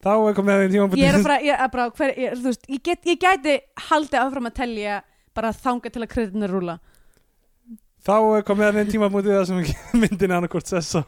Þá 0.05 0.13
er 0.15 0.37
komið 0.37 0.55
að 0.55 0.61
þeim 0.63 0.75
tímabóndi 0.75 1.03
Ég 1.03 1.11
er 1.11 1.19
að 1.19 1.27
bara, 1.27 1.39
ég, 1.43 1.63
er 1.65 1.73
bara 1.73 1.89
hver, 1.91 2.13
ég, 2.15 2.37
þú 2.39 2.51
veist, 2.53 2.69
ég, 2.71 2.83
get, 2.87 3.09
ég 3.09 3.19
gæti 3.23 3.57
haldið 3.89 4.21
áfram 4.23 4.51
að 4.51 4.59
telja 4.61 5.01
bara 5.35 5.51
þanga 5.55 5.91
til 5.95 6.05
að 6.05 6.11
kreditin 6.13 6.51
rúla 6.51 6.79
Þá 8.09 8.15
er 8.39 8.45
komið 8.47 8.67
að 8.69 8.77
þeim 8.79 8.91
tímabóndi 8.93 9.33
það 9.35 9.47
sem 9.51 9.59
myndin 10.03 10.33
annarkvort 10.33 10.71
sess 10.71 10.97
á 10.97 11.03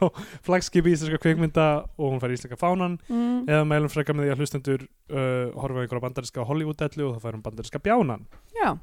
flagskipi 0.45 0.91
íslenska 0.91 1.21
kveikmynda 1.23 1.67
og 1.95 2.11
hún 2.11 2.19
fær 2.21 2.33
íslenska 2.35 2.59
fánan. 2.59 2.99
Mm. 3.07 3.47
eða 3.47 3.63
mælum 3.69 3.91
frekar 3.91 4.17
með 4.17 4.27
því 4.27 4.33
að 4.33 4.43
hlustendur 4.43 4.83
uh, 4.83 5.47
horfa 5.55 5.79
á 5.79 5.83
einhverja 5.85 6.03
bandariska 6.03 6.45
Hollywood-dellu 6.49 7.07
og 7.07 7.15
þá 7.15 7.23
fær 7.23 7.37
hún 7.37 7.45
bandariska 7.47 7.81
bjánan. 7.81 8.27
Já. 8.59 8.75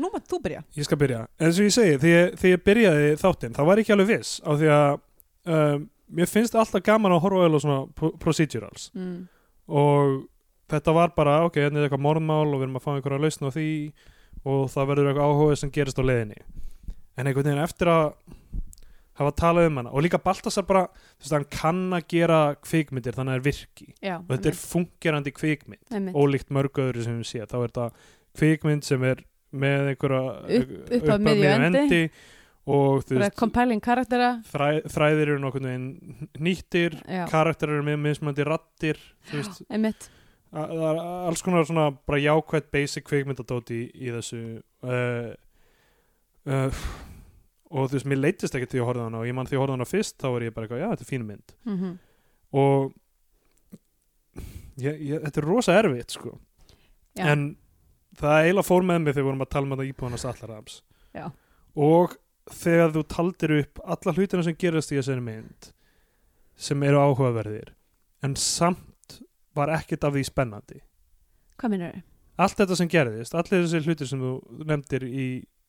Nú 0.00 0.08
maður 0.08 0.26
þú 0.32 0.40
byrja. 0.46 0.64
Ég 0.78 0.88
skal 0.88 1.00
byrja. 1.00 1.22
En 1.38 1.54
svo 1.54 1.68
ég 1.68 1.76
segi, 1.76 2.00
þegar 2.02 2.50
ég 2.54 2.66
byrjaði 2.66 3.14
þáttinn, 3.20 3.54
þá 3.54 3.62
var 3.68 3.78
ég 3.78 3.86
ekki 3.86 3.94
alveg 3.94 4.12
viss 4.14 4.40
á 4.40 4.50
því 4.50 4.74
að 4.74 4.98
um, 5.54 5.88
mér 6.16 6.30
finnst 6.30 6.54
alltaf 6.58 6.82
gaman 6.86 7.14
að 7.16 7.22
horfa 7.24 7.46
á 7.46 7.58
svona 7.62 7.78
pro- 7.96 8.12
procedurals 8.22 8.90
mm. 8.96 9.18
og 9.68 10.24
þetta 10.70 10.94
var 10.94 11.12
bara, 11.16 11.38
ok, 11.48 11.58
hérna 11.64 11.80
er 11.80 11.88
eitthvað 11.88 12.04
morðmál 12.06 12.46
og 12.48 12.58
við 12.60 12.66
erum 12.68 12.78
að 12.80 12.84
fá 12.86 12.90
einhverja 12.94 13.22
lausn 13.24 13.48
á 13.48 13.50
því 13.54 13.68
og 14.46 14.60
það 14.72 14.90
verður 14.92 15.10
eitthvað 15.10 15.30
áhuga 15.34 15.56
sem 15.60 15.72
gerist 15.74 15.98
á 16.00 16.04
leiðinni 16.06 16.38
en 16.40 17.26
einhvern 17.26 17.48
veginn 17.50 17.64
eftir 17.64 17.90
að 17.92 18.12
hafa 19.20 19.32
talað 19.36 19.66
um 19.68 19.80
hana 19.82 19.90
og 19.92 20.04
líka 20.06 20.20
Baltasar 20.22 20.64
bara, 20.68 20.86
þú 21.20 21.24
veist, 21.26 21.34
hann 21.34 21.48
kann 21.52 21.80
að 21.98 22.06
gera 22.14 22.38
kvikmyndir 22.64 23.16
þannig 23.16 23.34
að 23.34 23.34
það 23.34 23.40
er 23.40 23.46
virki 23.50 23.88
já, 24.00 24.14
og 24.16 24.30
þetta 24.30 24.52
er 24.52 24.60
fungerandi 24.60 25.32
kvikmynd 25.36 25.96
einmitt. 25.98 26.16
ólíkt 26.16 26.54
mörg 26.56 26.80
öðru 26.86 27.04
sem 27.04 27.18
við 27.20 27.28
sé 27.28 27.42
þá 27.50 27.56
er 27.58 27.66
þetta 27.66 27.88
kvikmynd 28.40 28.86
sem 28.86 29.04
er 29.10 29.20
með 29.50 29.90
einhverja 29.92 30.22
Upp- 30.60 30.94
upp 30.96 31.10
að 31.16 31.24
miðju 31.26 31.50
endi. 31.66 32.00
Og 32.70 33.04
þú 33.08 33.18
veist 33.20 33.36
compelling 33.38 33.82
karaktera. 33.84 34.30
þræ, 34.50 34.70
þræðir 34.94 35.34
eru 35.34 35.42
nokkurn 35.42 35.68
veginn 35.68 36.30
nýttir 36.38 36.96
já, 37.04 37.24
karakterar 37.30 37.78
eru 37.78 37.86
með 37.90 38.00
mismandi 38.06 38.46
rattir 38.46 39.00
veist, 39.32 39.62
einmitt. 39.68 40.10
Það 40.50 40.82
er 40.88 41.00
alls 41.30 41.44
konar 41.46 41.68
svona 41.68 41.90
bara 41.94 42.18
jákvætt 42.18 42.72
basic 42.74 43.06
kvikmyndadóti 43.06 43.84
í, 43.84 43.88
í 44.08 44.14
þessu 44.16 44.42
uh, 44.82 45.32
uh, 46.50 46.84
og 47.70 47.90
þú 47.90 47.98
veist, 47.98 48.08
mér 48.10 48.22
leittist 48.24 48.56
ekki 48.58 48.72
til 48.72 48.82
að 48.82 48.88
horfa 48.90 49.08
hana 49.08 49.22
og 49.22 49.28
ég 49.30 49.36
mann 49.36 49.50
því 49.50 49.58
að 49.58 49.64
horfa 49.64 49.76
hana 49.78 49.88
fyrst 49.88 50.18
þá 50.18 50.30
var 50.34 50.46
ég 50.46 50.56
bara 50.56 50.66
eitthvað, 50.66 50.82
já, 50.82 50.88
þetta 50.94 51.06
er 51.06 51.12
fín 51.12 51.26
mynd. 51.28 51.58
Mm 51.66 51.98
og 52.50 52.92
ég, 54.80 54.96
ég, 54.96 55.20
þetta 55.22 55.42
er 55.42 55.46
rosa 55.46 55.76
erfitt 55.78 56.16
sko. 56.16 56.36
Já, 57.18 57.26
en 57.32 57.52
það 58.18 58.44
eiginlega 58.44 58.66
fór 58.66 58.86
með 58.86 59.00
mig 59.02 59.14
þegar 59.14 59.22
við 59.22 59.28
vorum 59.30 59.44
að 59.44 59.52
tala 59.54 59.66
um 59.66 59.74
þetta 59.74 59.88
íbúðanast 59.88 60.28
allarams 60.30 60.76
já, 61.16 61.24
og 61.74 62.14
þegar 62.54 62.92
þú 62.94 63.02
taldir 63.14 63.54
upp 63.60 63.80
alla 63.84 64.14
hlutina 64.16 64.42
sem 64.46 64.56
gerast 64.58 64.92
í 64.92 64.98
þessari 64.98 65.22
mynd 65.24 65.70
sem 66.60 66.82
eru 66.86 67.00
áhugaverðir 67.00 67.72
en 68.26 68.34
samt 68.36 69.20
var 69.56 69.72
ekkert 69.74 70.04
af 70.06 70.12
því 70.14 70.24
spennandi. 70.28 70.80
Hvað 71.60 71.70
minnur 71.74 71.94
þau? 71.96 72.02
allt 72.40 72.56
þetta 72.56 72.76
sem 72.78 72.88
gerðist, 72.88 73.34
allir 73.36 73.64
þessi 73.66 73.80
hlutir 73.84 74.08
sem 74.08 74.20
þú 74.22 74.30
nefndir 74.64 75.02
í, 75.04 75.24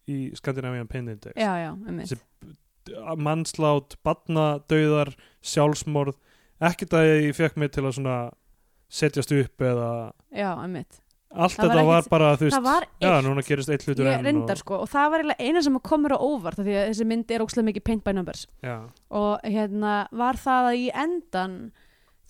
í 0.08 0.18
Scandinavian 0.40 0.88
Pain 0.88 1.10
Index 1.12 1.36
já, 1.36 1.52
já, 1.60 1.72
einmitt. 1.76 2.08
Þessi- 2.14 3.18
mannslát, 3.22 3.96
badnadauðar 4.06 5.12
sjálfsmorð 5.46 6.16
ekkert 6.64 6.96
að 6.98 7.10
ég 7.28 7.36
fekk 7.38 7.58
mig 7.60 7.72
til 7.76 7.84
að 7.90 8.32
setjast 8.92 9.32
upp 9.36 9.62
eða 9.68 9.90
já, 10.32 10.50
einmitt 10.64 11.02
allt 11.32 11.56
Það 11.56 11.68
var 11.68 11.76
þetta 11.76 11.86
var 11.88 12.00
ekkert- 12.02 12.10
bara 12.12 12.30
þú 12.38 12.46
veist, 12.48 12.62
var 12.64 12.86
já, 13.02 13.12
núna 13.24 13.44
gerist 13.48 13.70
eitt 13.72 13.86
hlutur 13.88 14.08
enn 14.12 14.26
reyndar 14.26 14.58
og, 14.58 14.62
sko 14.64 14.80
og 14.84 14.90
það 14.92 15.12
var 15.14 15.24
eina 15.40 15.62
sem 15.64 15.80
komur 15.80 16.12
á 16.16 16.20
óvart 16.20 16.60
því 16.60 16.74
að 16.76 16.88
þessi 16.92 17.08
mynd 17.08 17.32
er 17.32 17.44
ókslega 17.46 17.68
mikið 17.70 17.84
paint 17.88 18.04
by 18.04 18.14
numbers. 18.14 18.48
Já, 18.64 18.78
og 19.10 19.40
hérna 19.48 19.94
var 20.12 20.36
það 20.36 20.70
að 20.72 20.80
í 20.82 20.88
endan 21.06 21.56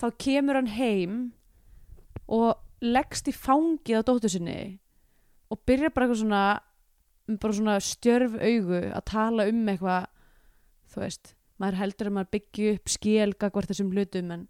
þá 0.01 0.05
kemur 0.17 0.55
hann 0.59 0.67
heim 0.77 1.15
og 2.27 2.55
leggst 2.81 3.27
í 3.29 3.33
fangið 3.35 4.01
á 4.01 4.07
dóttur 4.07 4.29
sinni 4.33 4.79
og 5.51 5.59
byrjar 5.67 5.91
bara 5.93 6.07
eitthvað 6.07 6.21
svona 6.23 6.43
bara 7.41 7.53
svona 7.53 7.75
stjörf 7.79 8.33
augu 8.41 8.79
að 8.91 9.03
tala 9.05 9.45
um 9.51 9.67
eitthvað 9.71 10.07
þú 10.91 11.01
veist, 11.03 11.35
maður 11.61 11.77
heldur 11.81 12.09
að 12.09 12.15
maður 12.17 12.31
byggja 12.35 12.71
upp 12.77 12.89
skil 12.91 13.33
gagvart 13.39 13.69
þessum 13.71 13.91
hlutum 13.93 14.31
en 14.35 14.47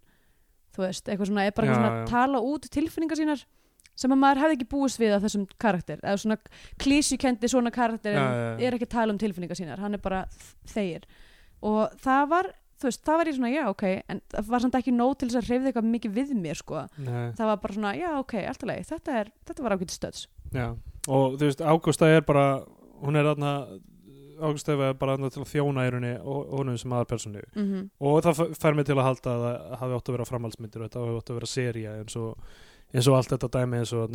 þú 0.72 0.84
veist, 0.86 1.04
eitthvað 1.08 1.28
svona, 1.28 1.44
er 1.46 1.52
bara 1.52 1.68
eitthvað 1.68 1.82
Já, 1.82 1.88
svona 1.88 2.00
já. 2.00 2.06
tala 2.10 2.40
út 2.52 2.68
tilfinningar 2.72 3.20
sínar 3.20 3.44
sem 3.96 4.12
að 4.14 4.18
maður 4.22 4.40
hefði 4.42 4.56
ekki 4.58 4.68
búist 4.72 4.98
við 5.00 5.12
af 5.16 5.22
þessum 5.22 5.46
karakter. 5.58 6.00
Eða 6.02 6.16
svona 6.22 6.38
klísjukendi 6.78 7.48
svona 7.52 7.70
karakter 7.74 8.12
Já, 8.16 8.22
já, 8.22 8.48
já. 8.58 8.66
er 8.68 8.74
ekki 8.78 8.88
að 8.88 8.94
tala 8.96 9.12
um 9.12 9.18
tilfinningar 9.18 9.56
sínar 9.58 9.78
hann 9.82 9.94
er 9.94 10.02
bara 10.02 10.24
þegir. 10.72 11.04
Og 11.62 11.92
það 12.02 12.28
var, 12.32 12.48
þú 12.80 12.88
veist, 12.88 13.04
það 13.06 13.16
var 13.20 13.26
ég 13.30 13.36
svona 13.36 13.52
já 13.52 13.64
ok, 13.70 13.84
en 14.08 14.20
það 14.32 14.48
var 14.48 14.60
samt 14.64 14.74
ekki 14.80 14.92
nóg 14.96 15.12
til 15.18 15.28
þess 15.28 15.38
að 15.42 15.48
hreyfði 15.50 15.66
eitthvað 15.70 15.90
mikið 15.92 16.12
við 16.16 16.34
mér 16.40 16.58
sko. 16.58 16.86
Nei, 16.98 17.32
það 17.38 17.46
var 17.52 17.56
bara 17.62 17.72
svona, 17.74 17.92
já 18.00 18.10
ok, 18.18 18.34
allt 18.48 18.62
lagi 18.66 18.82
þetta, 18.88 19.18
er, 19.20 19.30
þetta 19.46 19.62
var 19.62 19.76
ágætt 19.76 19.94
stöðs 19.94 20.26
já 20.52 20.66
og 21.08 21.36
þú 21.38 21.46
veist, 21.48 21.60
Ágústa 21.62 22.06
er 22.16 22.22
bara 22.22 22.46
hún 23.02 23.16
er 23.18 23.24
þarna 23.26 23.52
Ágústa 24.42 24.74
er 24.74 24.94
bara 24.98 25.14
þarna 25.16 25.30
til 25.30 25.42
að 25.42 25.50
þjóna 25.52 25.84
í 25.86 25.90
rauninni 25.94 26.12
og 26.26 26.50
honum 26.58 26.76
sem 26.78 26.92
aðalpersonu 26.92 27.42
mm 27.54 27.62
-hmm. 27.70 27.88
og 28.00 28.22
það 28.22 28.40
f- 28.42 28.58
fær 28.62 28.74
mig 28.74 28.86
til 28.86 28.96
að 28.98 29.06
halda 29.06 29.30
að 29.30 29.42
það 29.46 29.78
hafi 29.80 29.94
átt 29.96 30.08
að 30.08 30.12
vera 30.16 30.24
framhaldsmyndir 30.30 30.80
og 30.82 30.88
þetta 30.90 31.00
hafi 31.06 31.16
átt 31.20 31.30
að 31.30 31.34
vera 31.38 31.46
seria 31.46 31.94
eins 31.98 32.16
og, 32.16 32.38
eins 32.92 33.08
og 33.08 33.16
allt 33.18 33.32
þetta 33.32 33.50
dæmi 33.56 33.80
eins 33.80 33.92
og 33.96 34.14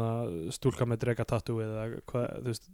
stúlka 0.55 0.87
með 0.87 1.03
drega 1.03 1.25
tattoo 1.27 1.59
eða 1.65 1.89
hvað, 2.09 2.31
þú 2.37 2.51
veist 2.51 2.71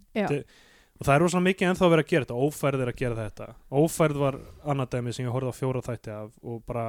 og 0.94 1.08
það 1.08 1.16
er 1.16 1.24
rosalega 1.24 1.48
mikið 1.50 1.70
ennþá 1.72 1.86
að 1.88 1.92
vera 1.94 2.04
að 2.06 2.12
gera 2.12 2.26
þetta 2.28 2.46
ófærð 2.46 2.84
er 2.84 2.92
að 2.92 3.00
gera 3.00 3.18
þetta. 3.18 3.48
Ófærð 3.74 4.20
var 4.22 4.38
annað 4.70 4.92
dæmi 4.94 5.14
sem 5.16 5.26
ég 5.26 5.34
horfði 5.34 5.54
á 5.54 5.60
fjóra 5.60 5.82
þætti 5.88 6.14
af 6.14 6.36
og 6.44 6.60
bara 6.70 6.86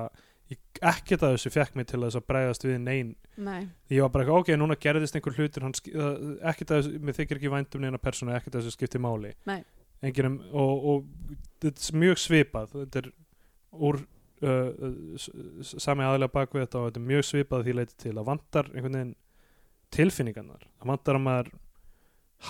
ekkert 0.85 1.25
að 1.25 1.37
þessu 1.39 1.53
fekk 1.55 1.79
mig 1.79 1.87
til 1.89 2.03
þess 2.03 2.19
að 2.19 2.27
bregðast 2.29 2.67
við 2.67 2.77
nein. 2.85 3.15
Nei, 3.41 3.63
ég 3.91 4.05
var 4.05 4.13
bara 4.13 4.27
eitthvað, 4.27 4.43
ok, 4.45 4.51
núna 4.61 4.77
gerðist 4.79 5.17
einhver 5.17 5.39
hlutur 5.39 5.65
ekkert 5.65 6.75
að 6.75 6.83
þessu, 6.83 7.01
mér 7.01 7.17
þykir 7.17 7.41
ekki 7.41 7.53
vænt 7.55 7.79
um 7.79 7.85
neina 7.85 8.01
persónu, 8.03 8.35
ekkert 8.37 8.59
að 8.59 8.67
þessu 8.67 8.77
skipti 8.77 9.01
máli. 9.03 9.33
Nei. 9.49 9.63
Enginn, 10.05 10.29
um- 10.29 10.41
og, 10.53 10.85
og 10.85 11.39
þetta 11.65 11.89
er 11.89 12.01
mjög 12.05 12.21
svipað 12.21 12.75
þetta 12.77 13.01
er 13.01 13.11
úr 13.73 14.03
sami 14.43 16.05
aðlega 16.05 16.33
bak 16.35 16.55
við 16.55 16.65
þetta 16.67 16.81
og 16.81 16.89
þetta 16.89 17.01
er 17.01 17.09
mjög 17.11 17.27
svipað 17.29 17.65
því 17.69 17.75
leiti 17.79 17.95
til 18.05 18.15
að 18.19 18.27
vantar 18.29 18.71
einhvern 18.73 18.97
veginn 18.99 19.15
tilfinningarnar. 19.95 20.65
Að 20.83 20.91
vantar 20.91 21.19
að 21.19 21.25
maður 21.29 21.53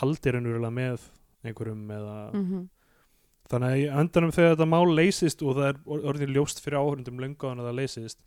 haldir 0.00 0.38
ennverulega 0.40 0.74
með 0.74 1.04
einhverjum 1.44 1.84
eða 1.98 2.16
mm 2.32 2.64
þannig 3.44 3.68
að 3.68 3.76
í 3.76 3.88
öndanum 4.00 4.30
þegar 4.32 4.54
þetta 4.54 4.66
mál 4.72 4.94
leysist 4.96 5.42
og 5.44 5.56
það 5.58 5.66
er 5.68 5.80
or- 5.84 6.04
orðið 6.08 6.30
ljóst 6.32 6.62
fyrir 6.64 6.78
áhörundum 6.80 7.18
löngu 7.20 7.44
að 7.50 7.58
það 7.60 7.74
leysist 7.76 8.22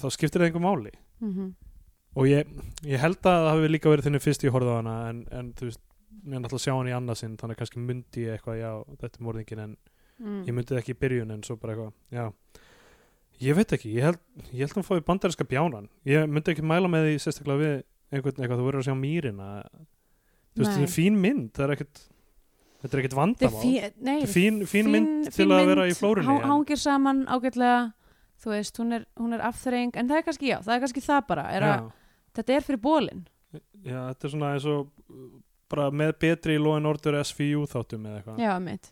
þá 0.00 0.06
skiptir 0.10 0.42
það 0.42 0.48
einhver 0.48 0.64
máli. 0.64 0.90
Mhm, 1.22 1.52
og 2.18 2.26
ég, 2.26 2.50
ég 2.90 2.98
held 2.98 3.20
að 3.22 3.38
það 3.38 3.46
hafi 3.52 3.68
líka 3.70 3.92
verið 3.92 4.08
þinni 4.08 4.20
fyrst 4.24 4.42
ég 4.42 4.50
horfði 4.50 4.72
á 4.74 4.78
hana 4.80 4.94
en, 5.12 5.20
en 5.30 5.52
þú 5.54 5.68
veist, 5.68 5.80
ég 6.26 6.34
er 6.34 6.42
náttúrulega 6.42 6.58
að 6.58 6.64
sjá 6.66 6.74
hann 6.74 6.90
í 6.90 6.96
annarsinn 6.98 7.36
þannig 7.38 7.54
að 7.54 7.60
kannski 7.62 7.84
myndi 7.86 8.24
ég 8.26 8.34
eitthvað, 8.34 8.58
já, 8.58 8.72
þetta 9.04 9.20
er 9.20 9.24
morðingin 9.28 9.62
en 9.68 9.76
mm. 10.20 10.42
ég 10.48 10.56
myndi 10.56 10.78
ekki 10.80 10.94
í 10.94 11.00
byrjun 11.00 11.34
en 11.34 11.42
svo 11.46 11.56
bara 11.60 11.74
eitthvað, 11.74 11.94
já. 12.14 12.26
Ég 13.40 13.56
veit 13.56 13.72
ekki, 13.72 13.94
ég 13.96 14.04
held, 14.04 14.20
ég 14.50 14.60
held 14.60 14.74
að 14.74 14.78
hann 14.78 14.86
fóði 14.90 15.04
bandarinska 15.06 15.46
bjánan, 15.48 15.88
ég 16.08 16.26
myndi 16.28 16.52
ekki 16.52 16.64
mæla 16.66 16.90
með 16.92 17.08
því 17.08 17.14
sérstaklega 17.24 17.62
við 17.62 17.76
einhvern 18.10 18.42
eitthvað, 18.42 18.60
þú 18.60 18.66
verður 18.66 18.82
að 18.82 18.88
sjá 18.88 18.96
mýrina. 19.00 19.50
Þú 20.50 20.64
veist, 20.64 20.74
þetta 20.74 20.88
er 20.88 20.92
fín 20.92 21.20
mynd 21.22 21.52
það 21.56 21.64
er 21.66 21.72
ekkert, 21.76 22.02
þetta 22.82 22.90
er 22.90 23.02
ekkert 23.02 23.16
er 23.16 23.20
vandamál. 23.20 23.62
Þetta 23.64 24.16
er 24.16 24.34
fín, 24.34 24.60
fín, 24.68 24.92
mynd 24.92 25.30
til 25.30 25.34
fín 25.38 25.56
að 25.56 25.72
vera 25.72 25.88
í 25.88 25.96
flórunni 25.96 26.36
en- 26.36 26.50
hangir 26.50 26.80
saman 26.80 27.24
ágætlega 27.30 27.80
þú 28.40 28.54
veist, 28.54 28.80
hún 28.80 28.96
er, 28.96 29.06
hún 29.20 29.36
er 29.36 29.44
afþreying 29.46 29.96
en 29.96 30.08
það 30.10 30.20
er 30.20 30.26
kannski, 30.28 30.48
já, 30.50 30.58
það 30.64 30.74
er 30.74 30.84
kannski 30.84 31.04
það 31.04 31.26
bara 31.28 31.44
er 31.54 31.66
að, 31.68 31.90
þetta 32.38 32.56
er 32.56 32.66
fyrir 32.66 32.82
bólin 32.84 33.26
já, 33.52 33.98
þetta 34.10 34.26
er 34.26 34.32
svona 34.34 34.52
eins 34.56 34.68
og 34.70 34.88
bara 35.70 35.90
með 35.94 36.14
betri 36.24 36.56
Law 36.58 36.78
and 36.78 36.88
Order 36.90 37.20
SVU 37.22 37.66
þáttum 37.70 38.08
eða 38.08 38.20
eitthvað. 38.20 38.40
Já, 38.42 38.54
mitt 38.64 38.90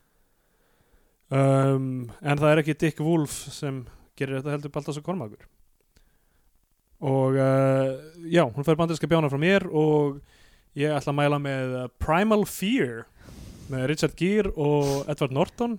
um, 1.34 2.08
en 2.22 2.40
það 2.40 2.50
er 2.50 2.62
ekki 2.62 2.76
Dick 2.78 3.02
Wolf 3.04 3.36
sem 3.54 3.84
gerir 4.18 4.40
þetta 4.40 4.56
heldur 4.56 4.74
Baltas 4.74 5.00
og 5.00 5.06
Kormakur 5.06 5.46
og 6.98 7.38
uh, 7.38 7.94
já, 8.26 8.42
hún 8.42 8.66
fær 8.66 8.78
bandarinska 8.78 9.10
bjána 9.10 9.30
frá 9.30 9.38
mér 9.38 9.68
og 9.70 10.18
ég 10.78 10.94
ætla 10.94 11.14
að 11.14 11.20
mæla 11.20 11.38
með 11.42 11.76
uh, 11.76 11.90
Primal 12.02 12.42
Fear 12.50 13.04
með 13.70 13.86
Richard 13.92 14.16
Gere 14.18 14.50
og 14.56 15.04
Edward 15.10 15.36
Norton 15.36 15.76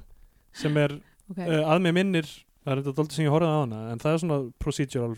sem 0.56 0.78
er 0.80 0.96
okay. 1.32 1.50
uh, 1.50 1.66
að 1.74 1.84
mér 1.88 1.98
minnir 2.00 2.30
það 2.64 2.72
er 2.72 2.82
þetta 2.82 2.96
dóldi 3.02 3.18
sem 3.18 3.28
ég 3.28 3.34
horfði 3.34 3.52
á 3.52 3.60
hana 3.60 3.82
en 3.92 4.02
það 4.02 4.16
er 4.16 4.24
svona 4.24 4.40
procedural 4.62 5.18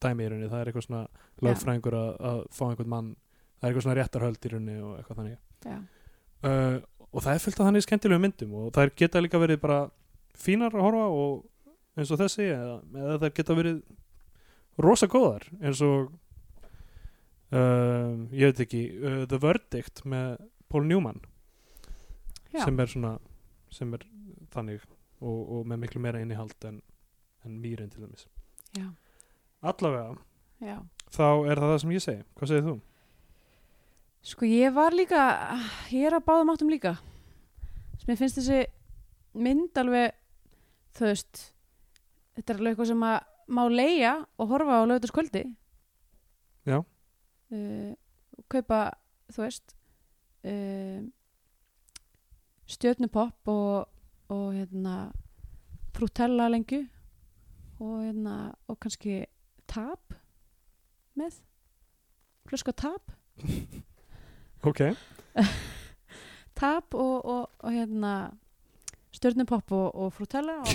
dæmi 0.00 0.24
í 0.24 0.30
rauninni, 0.30 0.50
það 0.50 0.60
er 0.60 0.70
eitthvað 0.70 0.86
svona 0.86 1.02
lögfræðingur 1.44 1.96
að, 1.98 2.44
fá 2.54 2.64
einhvern 2.68 2.92
mann 2.92 3.10
það 3.14 3.66
er 3.66 3.70
eitthvað 3.70 3.86
svona 3.86 3.96
réttarhöld 3.98 4.46
í 4.46 4.52
rauninni 4.52 4.76
og 4.84 4.94
eitthvað 4.98 5.20
þannig. 5.20 5.82
Uh, 6.44 6.78
og 7.14 7.22
það 7.22 7.36
er 7.36 7.42
fullt 7.44 7.60
af 7.60 7.68
þannig 7.68 7.84
skemmtilegu 7.86 8.22
myndum 8.22 8.54
og 8.58 8.72
það 8.74 8.94
geta 8.98 9.22
líka 9.22 9.40
verið 9.42 9.60
bara 9.62 9.80
fínar 10.34 10.74
að 10.74 10.86
horfa 10.88 11.04
og 11.14 11.44
eins 11.94 12.10
og 12.10 12.20
þessi 12.20 12.48
eða, 12.50 12.78
eða 13.04 13.18
það 13.22 13.36
geta 13.38 13.56
verið 13.58 13.78
rosa 14.82 15.08
góðar 15.10 15.46
eins 15.60 15.82
og 15.86 16.10
uh, 17.54 18.14
ég 18.34 18.50
veit 18.50 18.64
ekki 18.66 18.82
uh, 18.98 19.22
The 19.30 19.38
Verdict 19.42 20.02
með 20.10 20.42
Paul 20.72 20.88
Newman 20.88 21.22
já. 22.50 22.64
sem 22.64 22.82
er 22.82 22.90
svona 22.90 23.14
sem 23.74 23.94
er 23.94 24.06
þannig 24.54 24.82
og, 25.22 25.38
og 25.38 25.70
með 25.70 25.84
miklu 25.84 26.02
meira 26.02 26.22
innihald 26.22 26.66
en, 26.66 26.80
en 27.46 27.60
mýrin 27.62 27.92
til 27.92 28.02
dæmis 28.02 28.26
allavega 29.62 30.16
já. 30.64 30.80
þá 31.14 31.28
er 31.46 31.62
það 31.62 31.70
það 31.70 31.78
sem 31.84 31.94
ég 31.94 32.04
segi 32.08 32.26
hvað 32.34 32.50
segir 32.50 32.66
þú? 32.66 32.76
Sko 34.24 34.46
ég 34.48 34.72
var 34.72 34.94
líka, 34.96 35.20
ég 35.92 36.06
er 36.08 36.14
að 36.16 36.24
báðum 36.24 36.54
áttum 36.54 36.70
líka. 36.72 36.94
Sem 38.00 38.14
ég 38.14 38.20
finnst 38.22 38.38
þessi 38.38 38.62
mynd 39.36 39.76
alveg, 39.76 40.14
þú 40.96 41.10
veist, 41.10 41.42
þetta 42.32 42.54
er 42.54 42.62
alveg 42.62 42.72
eitthvað 42.72 42.90
sem 42.94 43.04
að 43.04 43.18
má 43.52 43.62
leia 43.68 44.14
og 44.40 44.48
horfa 44.54 44.80
á 44.80 44.88
lögutaskvöldi. 44.88 45.44
Já. 46.64 46.78
Uh, 47.52 47.92
kaupa, 48.48 48.80
þú 49.28 49.44
veist, 49.44 49.76
uh, 50.48 51.04
stjörnupopp 52.64 53.52
og, 53.52 53.92
og 54.32 54.46
hérna, 54.56 54.98
frútella 55.92 56.48
lengju 56.48 56.86
og 57.84 57.96
hérna, 58.06 58.54
og 58.72 58.80
kannski 58.80 59.26
tap 59.68 60.16
með 61.12 61.42
flösku 62.48 62.72
tap 62.72 63.12
ok. 64.66 64.80
Tap 66.58 66.94
og, 66.94 67.24
og, 67.24 67.50
og 67.58 67.72
hérna 67.74 68.14
stjörnupopp 69.14 69.72
og, 69.74 69.94
og 69.94 70.12
frutella 70.14 70.52
og, 70.62 70.68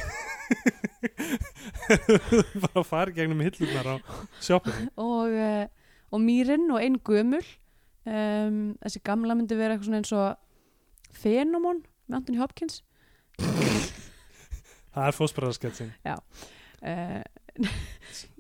bara 2.90 3.12
í 3.12 3.16
gegnum 3.16 3.42
hillunar 3.46 3.88
á 3.88 3.96
sjoppinu. 4.42 4.90
Og, 5.10 5.30
uh, 5.34 5.66
og 6.10 6.22
mýrin 6.24 6.72
og 6.74 6.82
ein 6.82 6.98
gömul. 7.06 7.46
Um, 8.10 8.78
þessi 8.82 9.02
gamla 9.06 9.36
myndi 9.38 9.58
vera 9.60 9.76
eitthvað 9.76 9.90
svona 9.90 10.00
eins 10.02 10.14
og 10.16 11.14
fenomon 11.14 11.84
með 12.08 12.16
Anthony 12.18 12.40
Hopkins. 12.40 12.82
Það 14.90 15.06
er 15.06 15.16
fósbræðarsketsin 15.16 15.92
uh, 16.10 17.22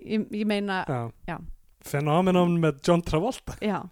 ég, 0.01 0.25
ég 0.33 0.45
meina 0.47 0.81
já. 0.87 1.11
Já. 1.29 1.37
Phenomenon 1.85 2.57
með 2.59 2.81
John 2.87 3.03
Travolta. 3.05 3.55
Já, 3.63 3.83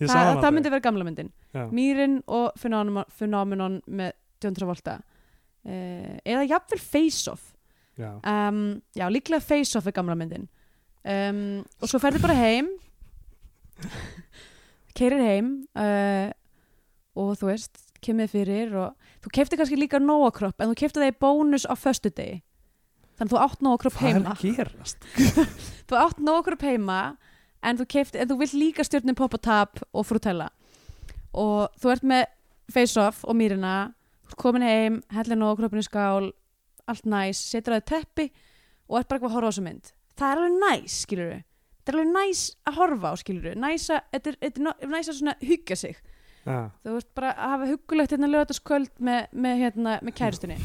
ég 0.00 0.10
það, 0.10 0.32
það 0.42 0.54
myndi 0.56 0.72
vera 0.74 0.84
gamla 0.84 1.06
myndin. 1.06 1.30
Já. 1.56 1.66
mýrin 1.72 2.18
og 2.26 2.56
phenomenon, 2.60 3.78
með 3.86 4.12
John 4.42 4.56
Travolta. 4.56 4.98
Uh, 5.66 6.16
eða 6.22 6.44
jafnvel 6.46 6.80
Face 6.82 7.30
Off. 7.32 7.52
Já. 7.96 8.10
um, 8.20 8.82
já, 8.94 9.06
líklega 9.08 9.40
Face 9.42 9.78
Off 9.78 9.88
er 9.88 9.96
gamla 9.96 10.16
myndin. 10.18 10.48
Um, 11.06 11.62
og 11.80 11.90
svo 11.90 12.00
ferði 12.02 12.22
bara 12.22 12.36
heim. 12.36 12.68
Keirir 14.96 15.20
heim 15.20 15.50
uh, 15.76 16.30
og 17.16 17.34
þú 17.40 17.50
veist 17.50 17.82
kemur 18.04 18.28
fyrir 18.30 18.72
og 18.78 19.10
þú 19.24 19.32
kefti 19.38 19.58
kannski 19.58 19.78
líka 19.78 20.00
Nóa 20.00 20.30
kropp 20.34 20.60
en 20.62 20.72
þú 20.72 20.78
kefti 20.80 21.02
það 21.02 21.12
í 21.12 21.16
bónus 21.24 21.66
á 21.68 21.74
föstu 21.76 22.12
degi. 22.12 22.40
Þannig 23.16 23.32
að 23.32 23.34
þú 23.34 23.42
átt 23.44 23.64
Nóa 23.64 23.80
kropp 23.80 23.96
hvað 23.96 24.08
er 24.08 24.18
heima. 24.18 24.34
gerast? 24.42 25.06
Þú 25.88 25.98
átt 26.00 26.18
Nóa 26.20 26.42
kropp 26.44 26.64
heima 26.66 26.98
en 27.66 27.80
þú, 27.80 27.88
kefti, 27.90 28.20
en 28.22 28.30
þú 28.30 28.38
vilt 28.40 28.56
líka 28.56 28.86
stjórnum 28.86 29.18
pop 29.18 29.34
og 29.36 29.42
tap 29.42 29.82
og 29.92 30.06
frutella 30.06 30.50
og 31.36 31.74
þú 31.80 31.92
ert 31.92 32.06
með 32.06 32.24
Face 32.72 32.98
Off 33.00 33.24
og 33.26 33.36
mýrina 33.38 33.74
komin 34.40 34.64
heim, 34.66 35.02
hellir 35.14 35.38
Nóa 35.38 35.56
kroppinu 35.58 35.84
skál 35.86 36.32
allt 36.86 37.06
næs, 37.06 37.42
setur 37.50 37.76
það 37.76 37.82
í 37.82 37.86
teppi 37.90 38.30
og 38.86 39.00
ert 39.00 39.10
bara 39.10 39.18
eitthvað 39.18 39.30
að 39.30 39.36
horfa 39.36 39.46
á 39.46 39.50
þessu 39.50 39.66
mynd. 39.66 39.92
Það 40.16 40.32
er 40.32 40.40
alveg 40.40 40.58
næs, 40.62 40.96
skilur 41.02 41.30
við 41.30 41.44
þetta 41.86 41.94
er 41.94 42.00
alveg 42.00 42.14
næs 42.16 42.42
að 42.66 42.78
horfa 42.80 43.10
á, 43.10 43.14
skilur 43.20 43.46
við 43.46 43.58
næs 43.62 43.84
að, 43.94 44.06
þetta 44.14 44.30
er, 44.32 44.88
næs 44.90 45.10
að 45.10 45.18
svona 45.20 45.34
hugga 45.46 45.78
sig. 45.78 46.00
Já, 46.46 46.58
þú 46.82 46.96
ert 46.98 47.08
bara 47.18 47.30
að 47.34 47.52
hafa 47.52 47.68
huggulegt 47.70 48.14
hérna 48.14 48.30
lögataskvöld 48.30 49.04
með, 49.06 49.28
með, 49.34 49.60
hérna, 49.62 49.94
með 50.06 50.16
kærustunni. 50.18 50.56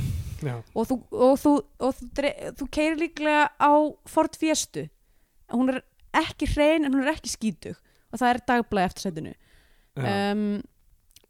Já, 0.42 0.56
og 0.58 0.90
þú, 0.90 0.98
og 1.14 1.36
þú, 1.42 1.54
og 1.86 2.00
þú, 2.00 2.32
þú 2.58 2.68
keirir 2.74 2.98
líklega 3.02 3.44
á 3.62 3.72
Ford 4.10 4.38
Fiestu. 4.42 4.88
Hún 5.54 5.74
er 5.74 5.82
ekki 6.18 6.50
hrein 6.54 6.86
en 6.86 6.94
hún 6.94 7.06
er 7.06 7.14
ekki 7.14 7.32
skítug. 7.32 7.78
Og 8.12 8.20
það 8.20 8.34
er 8.34 8.42
dagblæði 8.52 8.90
eftir 8.90 9.08
setinu. 9.08 9.34
Um, 10.02 10.46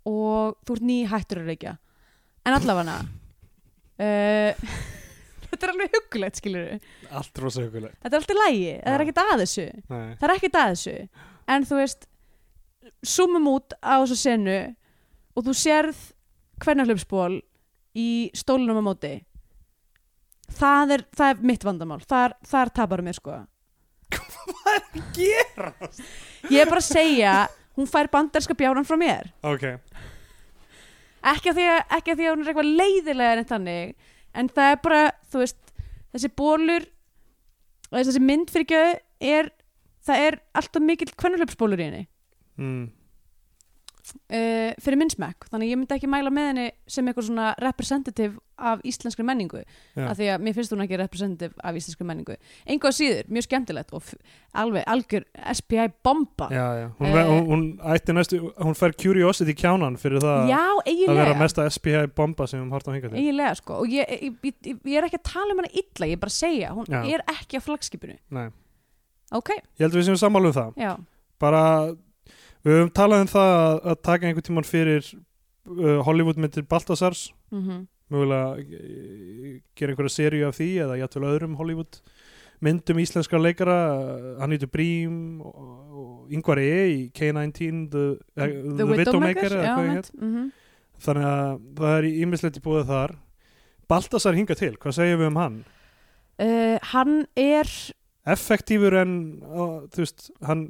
og 0.10 0.58
þú 0.66 0.78
ert 0.78 0.88
ný 0.88 0.98
hættur 1.10 1.44
að 1.44 1.52
reykja. 1.52 1.76
En 2.46 2.58
allavega 2.58 2.98
uh, 4.02 4.72
þetta 5.52 5.68
er 5.68 5.74
alveg 5.74 5.96
huggulegt 5.98 6.40
skilur 6.40 6.70
allt 7.12 7.42
rosa 7.44 7.66
hugulegt 7.66 7.98
þetta 8.00 8.16
er 8.16 8.22
alltaf 8.22 8.40
lægi, 8.40 8.72
það 8.82 8.96
er 8.96 9.04
ekkert 9.06 9.22
að 9.22 9.34
þessu. 9.44 9.66
Nei. 9.92 10.08
það 10.16 10.26
er 10.28 10.34
ekkert 10.36 10.58
að 10.62 10.72
þessu. 10.72 10.96
En 11.52 11.68
þú 11.68 11.80
veist 11.82 12.08
zoomum 13.14 13.50
út 13.52 13.76
á 13.84 13.96
þessu 14.02 14.20
senu 14.22 14.60
og 15.36 15.46
þú 15.48 15.58
sérð 15.58 16.02
hvernarhlupsból 16.62 17.42
í 17.98 18.10
stólunum 18.38 18.82
á 18.82 18.84
móti. 18.86 19.14
Það 20.52 20.96
er, 20.98 21.04
það 21.16 21.34
er 21.34 21.46
mitt 21.48 21.64
vandamál. 21.64 22.02
Þar, 22.04 22.36
þar 22.48 22.72
tapar 22.76 23.04
mér 23.06 23.18
sko 23.18 23.38
gera 25.16 25.74
ég 26.50 26.62
er 26.64 26.70
bara 26.70 26.82
að 26.82 26.88
segja 26.88 27.36
hún 27.78 27.90
fær 27.90 28.10
banderska 28.12 28.56
bjánan 28.58 28.88
frá 28.88 28.98
mér. 29.00 29.32
Ok, 29.48 29.68
ekki 31.32 31.52
að 31.52 31.60
því 31.60 31.68
að, 31.72 31.82
ekki 31.98 32.14
að, 32.14 32.18
því 32.18 32.28
að 32.28 32.34
hún 32.34 32.44
er 32.44 32.52
eitthvað 32.52 32.72
leiðilega 32.82 33.38
en 33.38 33.52
þannig 33.52 34.08
en 34.42 34.50
það 34.52 34.72
er 34.72 34.82
bara, 34.86 35.04
þú 35.32 35.44
veist 35.44 35.76
þessi 36.12 36.32
bólur 36.42 36.88
þessi 37.92 38.24
mynd 38.24 38.52
fyrir 38.52 38.70
gjöðu 38.72 38.96
er 39.32 39.52
það 40.02 40.26
er 40.26 40.40
alltaf 40.58 40.84
mikill 40.84 41.12
hvernarhlupsbólur 41.14 41.82
í 41.82 41.88
henni. 41.88 42.04
Mm. 42.62 42.84
uh, 44.28 44.72
fyrir 44.82 45.00
minn 45.00 45.12
smekk 45.12 45.48
þannig 45.50 45.70
að 45.70 45.72
ég 45.72 45.80
myndi 45.80 45.96
ekki 45.96 46.10
mæla 46.12 46.34
með 46.34 46.50
henni 46.52 46.66
sem 46.90 47.08
eitthvað 47.08 47.30
svona 47.30 47.52
representative 47.62 48.36
af 48.62 48.82
íslenskri 48.88 49.26
menningu 49.26 49.62
Já. 49.98 50.06
af 50.12 50.18
því 50.20 50.28
að 50.36 50.44
mér 50.46 50.56
finnst 50.58 50.72
hún 50.76 50.84
ekki 50.86 51.00
representative 51.02 51.54
af 51.64 51.76
íslenskri 51.80 52.06
menningu 52.08 52.36
einhvað 52.70 52.96
síður, 52.98 53.30
mjög 53.34 53.48
skemmtilegt 53.48 53.94
og 53.98 54.04
alveg 54.62 54.84
algjör 54.88 55.26
SPI 55.58 55.88
bomba 56.06 56.48
já, 56.54 56.66
já. 56.82 56.88
Hún, 57.00 57.08
Eh. 57.12 57.26
hún, 57.32 57.46
hún 57.52 57.64
ætti 57.96 58.14
næstu 58.14 58.40
hún 58.60 58.76
fær 58.78 58.94
curiosity 58.98 59.54
kjánan 59.58 59.98
fyrir 59.98 60.22
það 60.24 60.50
Já, 60.52 60.62
að 60.62 60.82
vera 60.86 60.96
eiginlega 60.96 61.38
mesta 61.40 61.70
SPI 61.70 62.06
bomba 62.16 62.48
sem 62.48 62.62
við 62.64 62.72
hort 62.78 62.88
á 62.88 62.92
hinga 62.94 63.10
til 63.10 63.18
eiginlega 63.22 63.56
sko 63.62 63.80
og 63.82 63.88
ég, 63.88 64.06
ég, 64.12 64.36
ég, 64.44 64.78
ég, 64.86 64.98
er 64.98 65.08
ekki 65.10 65.20
að 65.22 65.28
tala 65.34 65.54
um 65.56 65.62
hana 65.64 65.74
illa 65.74 66.08
ég 66.08 66.18
er 66.18 66.22
bara 66.22 66.34
að 66.34 66.40
segja, 66.42 66.74
hún 66.78 66.86
Já. 66.92 67.02
er 67.16 67.24
ekki 67.36 67.58
á 67.58 67.62
flagskipinu 67.66 68.18
Nei. 68.30 68.50
ok, 69.32 69.50
ég 69.80 69.86
held 69.86 69.94
að 69.96 70.00
við 70.02 70.08
séum 70.12 70.20
sammálu 70.22 70.52
um 70.52 70.58
það 70.58 70.80
já, 70.82 70.94
bara, 71.40 71.64
við 72.66 72.78
höfum 72.78 72.92
talað 72.94 73.22
um 73.26 73.32
það 73.32 73.52
að, 73.58 73.80
að 73.92 74.02
taka 74.10 74.28
einhvern 74.28 74.48
tímann 74.50 74.68
fyrir 74.68 75.08
uh, 75.72 76.02
Hollywood 76.06 76.38
myndir 76.42 76.68
Baltasars 76.70 77.32
mm 77.52 77.88
mögulega 78.12 78.60
eh, 78.62 79.62
gera 79.78 79.96
einhverja 79.96 80.16
seríu 80.18 80.50
af 80.50 80.60
því 80.60 80.70
eða 80.86 81.00
jættvel 81.02 81.28
öðrum 81.32 81.58
Hollywood 81.60 82.02
myndum 82.62 83.02
íslenskra 83.02 83.42
leikara 83.42 83.78
Annítu 84.44 84.70
Brím 84.70 85.42
og, 85.42 85.62
og 85.92 86.34
Ingvar 86.36 86.62
E 86.62 86.74
í 86.92 87.00
K-19 87.16 87.88
The, 87.92 88.08
eh, 88.38 88.58
The 88.78 88.90
Widowmaker 88.92 89.58
ég 89.62 89.88
mitt, 89.88 90.12
mm 90.20 90.52
þannig 91.02 91.28
að 91.28 91.62
það 91.80 91.96
er 91.98 92.08
ímislegt 92.12 92.58
í 92.60 92.62
búið 92.62 92.90
þar. 92.92 93.14
Baltasar 93.90 94.36
hinga 94.38 94.54
til, 94.54 94.76
hvað 94.78 94.94
segjum 95.00 95.24
við 95.24 95.30
um 95.32 95.40
hann? 95.42 95.56
uh, 96.42 96.78
hann 96.94 97.26
er 97.40 97.70
Effektífur 98.32 98.96
en 99.02 99.14
uh, 99.42 99.80
þú 99.92 100.04
veist, 100.04 100.28
hann 100.46 100.68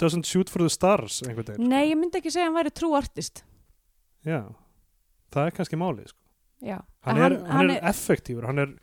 doesn't 0.00 0.28
shoot 0.28 0.52
for 0.52 0.62
the 0.64 0.72
stars 0.72 1.22
einhvern 1.24 1.54
veginn 1.54 1.72
nei, 1.72 1.88
ég 1.90 1.98
myndi 1.98 2.20
ekki 2.20 2.32
segja 2.32 2.46
að 2.46 2.50
hann 2.50 2.58
væri 2.60 2.74
true 2.76 2.98
artist. 2.98 3.42
Já, 4.24 4.42
það 5.34 5.48
er 5.48 5.56
kannski 5.58 5.80
málið 5.80 6.12
sko. 6.12 6.20
Já, 6.64 6.78
hann, 7.06 7.22
er, 7.26 7.38
hann, 7.52 7.70
er 7.74 7.86
effektífur 7.90 8.48
hann 8.48 8.62
er, 8.64 8.74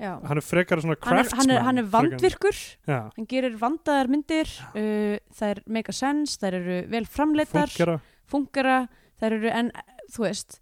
já. 0.00 0.12
hann 0.24 0.40
er 0.40 0.46
frekar 0.46 0.82
svona 0.82 0.96
Hann, 0.96 1.04
craftsman 1.04 1.44
hann, 1.44 1.54
er, 1.56 1.62
hann 1.68 1.82
er 1.82 1.88
vandvirkur. 1.92 2.58
Já, 2.88 2.98
hann 3.16 3.30
gerir 3.30 3.56
vandaðar 3.60 4.10
myndir 4.12 4.50
uh, 4.72 5.16
það 5.34 5.54
er 5.54 5.62
mega 5.78 5.94
sense, 5.94 6.38
það 6.40 6.60
eru 6.60 6.82
vel 6.94 7.06
framleitar 7.10 7.72
fúnkera 7.72 7.96
fungera, 8.30 8.76
það 9.20 9.32
eru 9.32 9.56
en 9.62 9.72
þú 10.14 10.28
veist, 10.28 10.60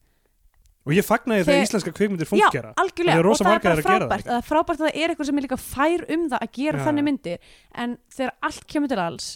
Og 0.83 0.91
ég 0.97 1.07
fagnaði 1.07 1.45
þegar 1.47 1.65
íslenska 1.69 1.93
kvikmyndir 1.95 2.27
já, 2.27 2.31
fúnkera 2.33 2.73
algjörlega 2.83 3.15
Það 3.15 3.21
er 3.21 3.27
rosa 3.29 3.45
og 3.45 3.47
það 3.47 3.55
er 3.55 3.63
bara 3.63 3.75
að 3.75 3.83
gera 3.83 3.85
það, 3.85 4.01
frábært 4.03 4.27
það 4.27 4.39
er 4.41 4.47
frábært 4.49 4.81
að 4.81 4.83
það 4.83 4.97
er 4.99 5.13
eitthvað 5.13 5.29
sem 5.29 5.39
er 5.39 5.45
líka 5.47 5.59
fær 5.63 6.03
um 6.17 6.25
það 6.33 6.43
að 6.47 6.51
gera 6.59 6.81
Já. 6.81 6.85
þannig 6.89 7.07
myndir 7.07 7.53
en 7.85 7.95
þegar 8.17 8.33
allt 8.49 8.65
kemur 8.73 8.91
til 8.91 8.99
alls 9.05 9.29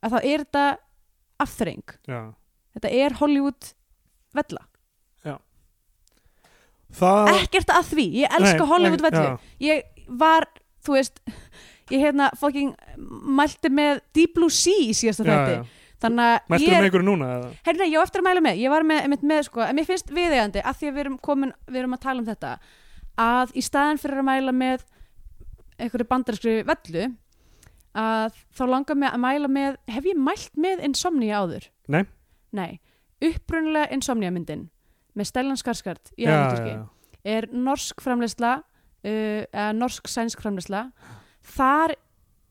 að 0.00 0.16
þá 0.16 0.18
er 0.32 0.42
þetta 0.42 0.64
Já. 2.10 2.20
þetta 2.74 2.92
er 3.04 3.16
Hollywood 3.20 3.70
vella 4.34 4.64
Það 6.98 7.32
ekkert 7.36 7.72
að 7.74 7.90
því, 7.92 8.06
ég 8.22 8.38
elska 8.38 8.66
Hollywood 8.66 9.04
vellu 9.04 9.26
ég 9.62 10.06
var, 10.20 10.46
þú 10.84 10.96
veist 10.96 11.20
ég 11.90 12.02
hérna 12.02 12.30
fucking 12.38 12.74
mælti 13.38 13.70
með 13.72 14.00
Deep 14.16 14.34
Blue 14.38 14.52
Sea 14.54 14.88
í 14.90 14.96
síðasta 14.96 15.26
já, 15.26 15.30
þætti 15.30 15.54
já. 15.58 15.62
um 16.00 16.20
er 16.80 16.86
einhverju 16.86 17.04
núna 17.04 17.26
eða? 17.36 17.48
Herri, 17.66 17.80
nei, 17.82 17.90
ég 17.92 18.00
á 18.00 18.04
eftir 18.06 18.22
að 18.22 18.28
mæla 18.30 18.42
með, 18.44 18.60
ég 18.62 18.72
var 18.72 18.86
með, 18.88 19.08
með, 19.12 19.24
með 19.30 19.42
sko, 19.50 19.62
en 19.66 19.76
mér 19.76 19.88
finnst 19.88 20.12
viðeigandi 20.16 20.62
að 20.64 20.78
því 20.78 20.88
að 20.88 20.94
við 20.94 21.02
erum 21.04 21.18
komin, 21.28 21.52
við 21.68 21.82
erum 21.82 21.96
að 21.96 22.04
tala 22.06 22.22
um 22.22 22.28
þetta 22.30 22.52
að 23.20 23.52
í 23.52 23.64
staðin 23.66 24.00
fyrir 24.00 24.22
að 24.22 24.28
mæla 24.30 24.54
með 24.56 24.86
einhverju 25.80 26.08
bandarskri 26.08 26.54
vellu 26.68 27.04
að 28.00 28.38
þá 28.56 28.64
langar 28.70 28.96
mig 28.96 29.10
að 29.10 29.22
mæla 29.26 29.50
með 29.52 29.76
hef 29.92 30.08
ég 30.08 30.24
mælt 30.30 30.56
með 30.56 30.84
Insomnia 30.88 31.42
áður? 31.42 31.68
Nei. 31.90 32.04
Nei, 32.56 32.80
upprunalega 33.20 33.92
Insomnia 33.94 34.32
myndin 34.32 34.68
með 35.18 35.30
Stellan 35.30 35.58
Skarsgård 35.60 36.12
í 36.16 36.26
Já, 36.26 36.32
aðeinturki 36.34 36.74
já, 36.74 36.84
er 37.36 37.48
norsk 37.52 38.04
framleysla 38.04 38.52
uh, 38.60 39.42
eða 39.50 39.72
norsk-sænsk 39.78 40.42
framleysla 40.44 40.86
þar 41.56 41.96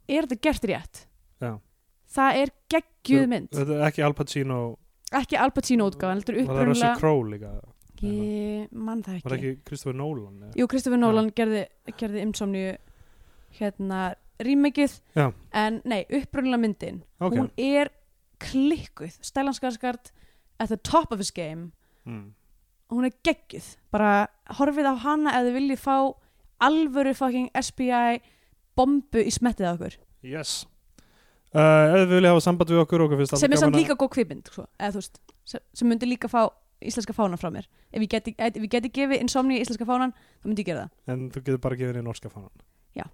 er 0.10 0.28
þetta 0.28 0.42
gert 0.48 0.70
rétt 0.70 1.02
Já. 1.40 1.52
það 2.16 2.44
er 2.44 2.54
geggjuð 2.76 3.28
mynd 3.32 3.52
Þetta 3.56 3.76
er 3.80 3.84
ekki 3.90 4.06
Al 4.06 4.16
Pacino 4.18 4.62
ekki 5.20 5.40
Al 5.42 5.52
Pacino 5.56 5.90
útgáðan, 5.90 6.24
þetta 6.24 6.36
er 6.36 6.48
Var 6.50 6.60
það 6.60 6.72
Russell 6.72 6.98
Crowe 7.02 7.30
líka 7.34 7.54
ég 8.06 8.72
man 8.72 9.04
það 9.04 9.20
Var 9.24 9.34
það 9.34 9.38
ekki 9.38 9.52
ekki 9.54 9.68
Christopher 9.68 9.98
Nolan 10.00 10.36
eða? 10.40 10.52
jú, 10.60 10.68
Kristoffer 10.72 11.02
Nolan 11.02 11.32
gerði, 11.36 11.64
gerði 12.00 12.24
Insomniu 12.24 12.74
hérna 13.60 14.02
rímikið 14.40 15.00
Já. 15.18 15.32
en 15.52 15.82
nei, 15.90 16.04
upprunalega 16.06 16.62
myndin 16.64 17.02
Ok. 17.20 17.36
hún 17.36 17.50
er 17.58 17.92
klikkuð 18.40 19.18
Stellan 19.26 19.56
Skarsgård 19.58 20.14
at 20.60 20.70
the 20.70 20.78
top 20.78 21.12
of 21.12 21.20
his 21.20 21.32
game 21.32 21.72
mm. 22.06 22.32
Hún 22.90 23.06
er 23.06 23.14
geggjuð. 23.26 23.68
Bara 23.94 24.28
horfið 24.58 24.90
á 24.90 24.96
hana 25.06 25.36
ef 25.38 25.48
þið 25.48 25.58
viljið 25.60 25.82
fá 25.84 25.96
alvöru 26.66 27.14
fucking 27.16 27.50
SPI 27.56 28.20
bombu 28.78 29.22
í 29.24 29.32
smettið 29.34 29.70
á 29.70 29.74
okkur 29.76 29.98
Yes. 30.26 30.66
Uh, 31.50 31.96
ef 31.96 32.02
þið 32.04 32.16
vilja 32.18 32.32
hafa 32.34 32.42
samband 32.46 32.70
við 32.70 32.82
okkur, 32.84 33.04
okkur 33.08 33.22
sem 33.32 33.54
er 33.56 33.62
samt 33.62 33.78
líka 33.78 33.96
góð 33.98 34.12
kvipmynd 34.18 34.50
sko. 34.52 34.66
sem, 35.50 35.62
sem 35.74 35.88
myndi 35.90 36.06
líka 36.10 36.30
fá 36.30 36.44
íslenska 36.80 37.14
fánan 37.16 37.40
frá 37.42 37.50
mér. 37.52 37.66
Ef 37.92 38.04
ég 38.04 38.10
geti, 38.12 38.36
ef 38.38 38.60
ég 38.60 38.70
geti 38.70 38.92
gefið 38.94 39.24
insomni 39.24 39.58
íslenska 39.60 39.88
fánan 39.88 40.14
þá 40.14 40.46
myndi 40.46 40.64
ég 40.64 40.70
gera 40.70 40.84
það. 40.84 40.92
Að- 41.08 41.14
en 41.16 41.24
þú 41.32 41.42
getur 41.48 41.64
bara 41.64 41.80
gefið 41.80 41.96
henni 41.96 42.06
norska 42.06 42.30
fánan. 42.30 42.52
Já. 42.96 43.06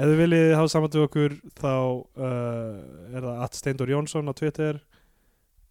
ef 0.00 0.06
þið 0.06 0.20
viljið 0.20 0.54
hafa 0.56 0.68
samband 0.74 0.94
við 0.98 1.06
okkur 1.06 1.34
þá 1.60 1.72
uh, 1.72 3.16
er 3.16 3.24
það 3.24 3.42
at 3.46 3.58
Steindur 3.58 3.90
Jónsson 3.94 4.28
á 4.30 4.34
Twitter 4.36 4.80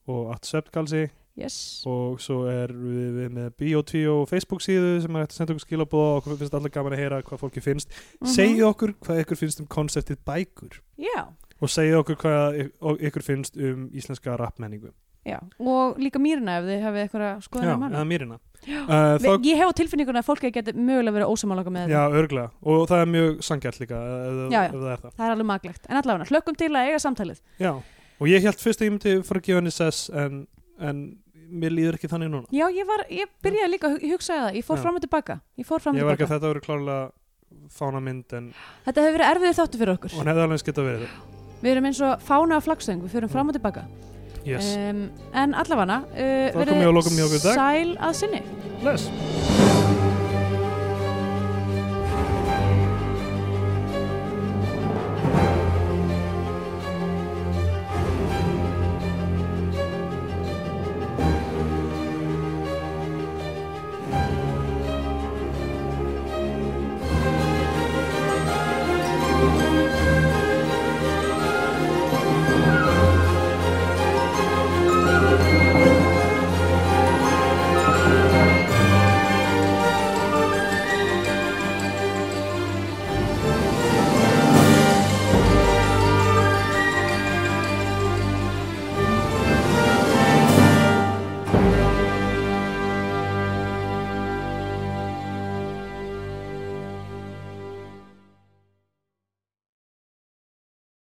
og 0.09 0.33
at 0.33 0.45
Söpgalsi 0.49 1.05
yes. 1.39 1.57
og 1.89 2.19
svo 2.23 2.43
er 2.51 2.73
við, 2.75 3.09
við 3.17 3.33
með 3.37 3.49
Bio2 3.61 4.15
Facebook 4.29 4.63
síðu 4.65 4.95
sem 5.03 5.15
er 5.15 5.25
hægt 5.25 5.35
að 5.35 5.41
senda 5.41 5.55
okkur 5.55 5.65
skilabóð 5.65 6.05
og 6.05 6.21
okkur 6.21 6.39
finnst 6.43 6.57
alltaf 6.59 6.75
gaman 6.75 6.97
að 6.97 7.03
heyra 7.03 7.21
hvað 7.25 7.43
fólki 7.43 7.63
finnst. 7.65 7.91
Mhm. 8.19 8.31
segið 8.35 8.65
okkur 8.69 8.95
hvað 9.05 9.21
ykkur 9.25 9.41
finnst 9.43 9.63
um 9.63 9.69
konseptið 9.71 10.21
bækur. 10.27 10.81
Já, 10.99 11.27
og 11.59 11.71
segið 11.75 12.01
okkur 12.03 12.19
hvað 12.23 12.59
og 12.81 13.05
ykkur 13.09 13.25
finnst 13.25 13.57
um 13.59 13.87
íslenska 13.93 14.37
rappmenningu. 14.39 14.91
Já, 15.27 15.39
og 15.59 15.97
líka 15.99 16.19
mýrina 16.21 16.59
ef 16.59 16.67
þið 16.67 16.83
hafið 16.85 17.01
eitthvað 17.03 17.65
Já, 17.65 17.73
hana. 17.75 17.89
eða 17.91 18.05
mýrina. 18.07 18.37
Uh, 18.59 19.15
þá, 19.19 19.29
ég 19.45 19.59
hef 19.59 19.71
á 19.71 19.77
tilfinninguna 19.77 20.19
að 20.23 20.27
fólki 20.27 20.49
geti 20.51 20.73
mögulega 20.75 21.15
verið 21.15 21.31
ósamálaga 21.31 21.71
með 21.71 21.91
Já, 21.91 21.99
þetta. 21.99 22.21
örglega 22.21 22.49
og 22.71 22.81
það 22.89 23.03
er 23.03 23.11
mjög 23.13 23.37
sangjart 23.47 23.79
líka 23.79 23.99
ef, 23.99 24.39
Já, 24.39 24.57
já. 24.57 24.63
ef 24.65 24.73
það 24.75 24.91
er 24.91 25.03
það. 25.03 25.13
Það 25.19 25.25
er 25.25 25.33
alveg 25.35 25.47
maglegt, 25.51 25.87
en 25.87 25.99
allavega 25.99 26.29
hlökkum 26.31 26.57
til 26.59 26.69
að 26.71 26.89
eiga 26.89 26.99
samtalið. 27.03 27.41
Já, 27.59 27.71
og 28.19 28.31
ég 28.31 28.47
held 28.47 28.63
fyrst 28.63 28.81
að 28.81 28.89
ég 28.89 28.95
myndi 28.95 29.13
fara 29.29 29.39
að 29.43 29.47
gefa 29.47 29.61
henni 29.61 29.75
sess 29.75 30.09
en, 30.11 30.41
en 30.79 30.99
mér 31.51 31.73
líður 31.75 31.97
ekki 31.99 32.09
þannig 32.11 32.31
núna. 32.33 32.49
Já, 32.53 32.65
ég, 32.73 32.85
var, 32.89 33.05
ég 33.13 33.31
byrjaði 33.43 33.71
líka 33.73 33.89
að 33.89 34.05
hugsa 34.11 34.37
það. 34.43 34.59
Ég 34.59 34.67
fór 34.67 34.77
Já. 34.79 34.83
fram 34.85 34.99
og 34.99 35.05
tilbaka, 35.05 35.39
ég 35.59 35.67
fór 35.69 35.83
fram 35.83 35.95
og 35.95 36.01
Ég 36.01 36.07
var 36.07 36.17
ekki 36.17 36.25
tilbaka. 36.25 36.35
að 36.35 36.39
þetta 36.39 36.53
verið 36.53 36.67
klárlega 36.67 37.11
fána 37.73 38.01
mynd 38.05 38.33
en 38.37 38.51
þetta 38.85 39.05
hefur 39.05 39.17
verið 39.17 39.31
erfiður 39.33 39.57
þáttu 39.59 39.81
fyrir 39.81 39.93
okkur. 39.97 40.15
Hún 40.19 40.31
hefði 40.31 40.45
alveg 40.45 40.65
geta 40.69 40.85
verið. 40.85 41.15
Við 41.59 41.71
erum 41.73 41.89
eins 41.89 42.01
og 42.05 42.21
fána 42.23 42.59
af 42.59 42.67
flagstöng, 42.69 43.01
við 43.03 43.15
förum 43.17 43.33
fram 43.33 43.49
og 43.51 43.57
tilbaka. 43.57 43.85
Yes, 44.47 44.71
um, 44.79 45.09
en 45.35 45.53
allavega 45.53 45.99
uh, 46.07 46.51
Þá 46.55 46.61
komum 46.63 46.79
við 46.79 46.87
að 46.87 46.95
lokum 46.95 47.17
hjá 47.19 47.25
okkur 47.27 47.41
í 47.41 47.43
dag. 47.43 47.59
sæl 47.59 47.97
að 47.99 48.19
sinni. 48.23 48.43
Bless 48.79 49.58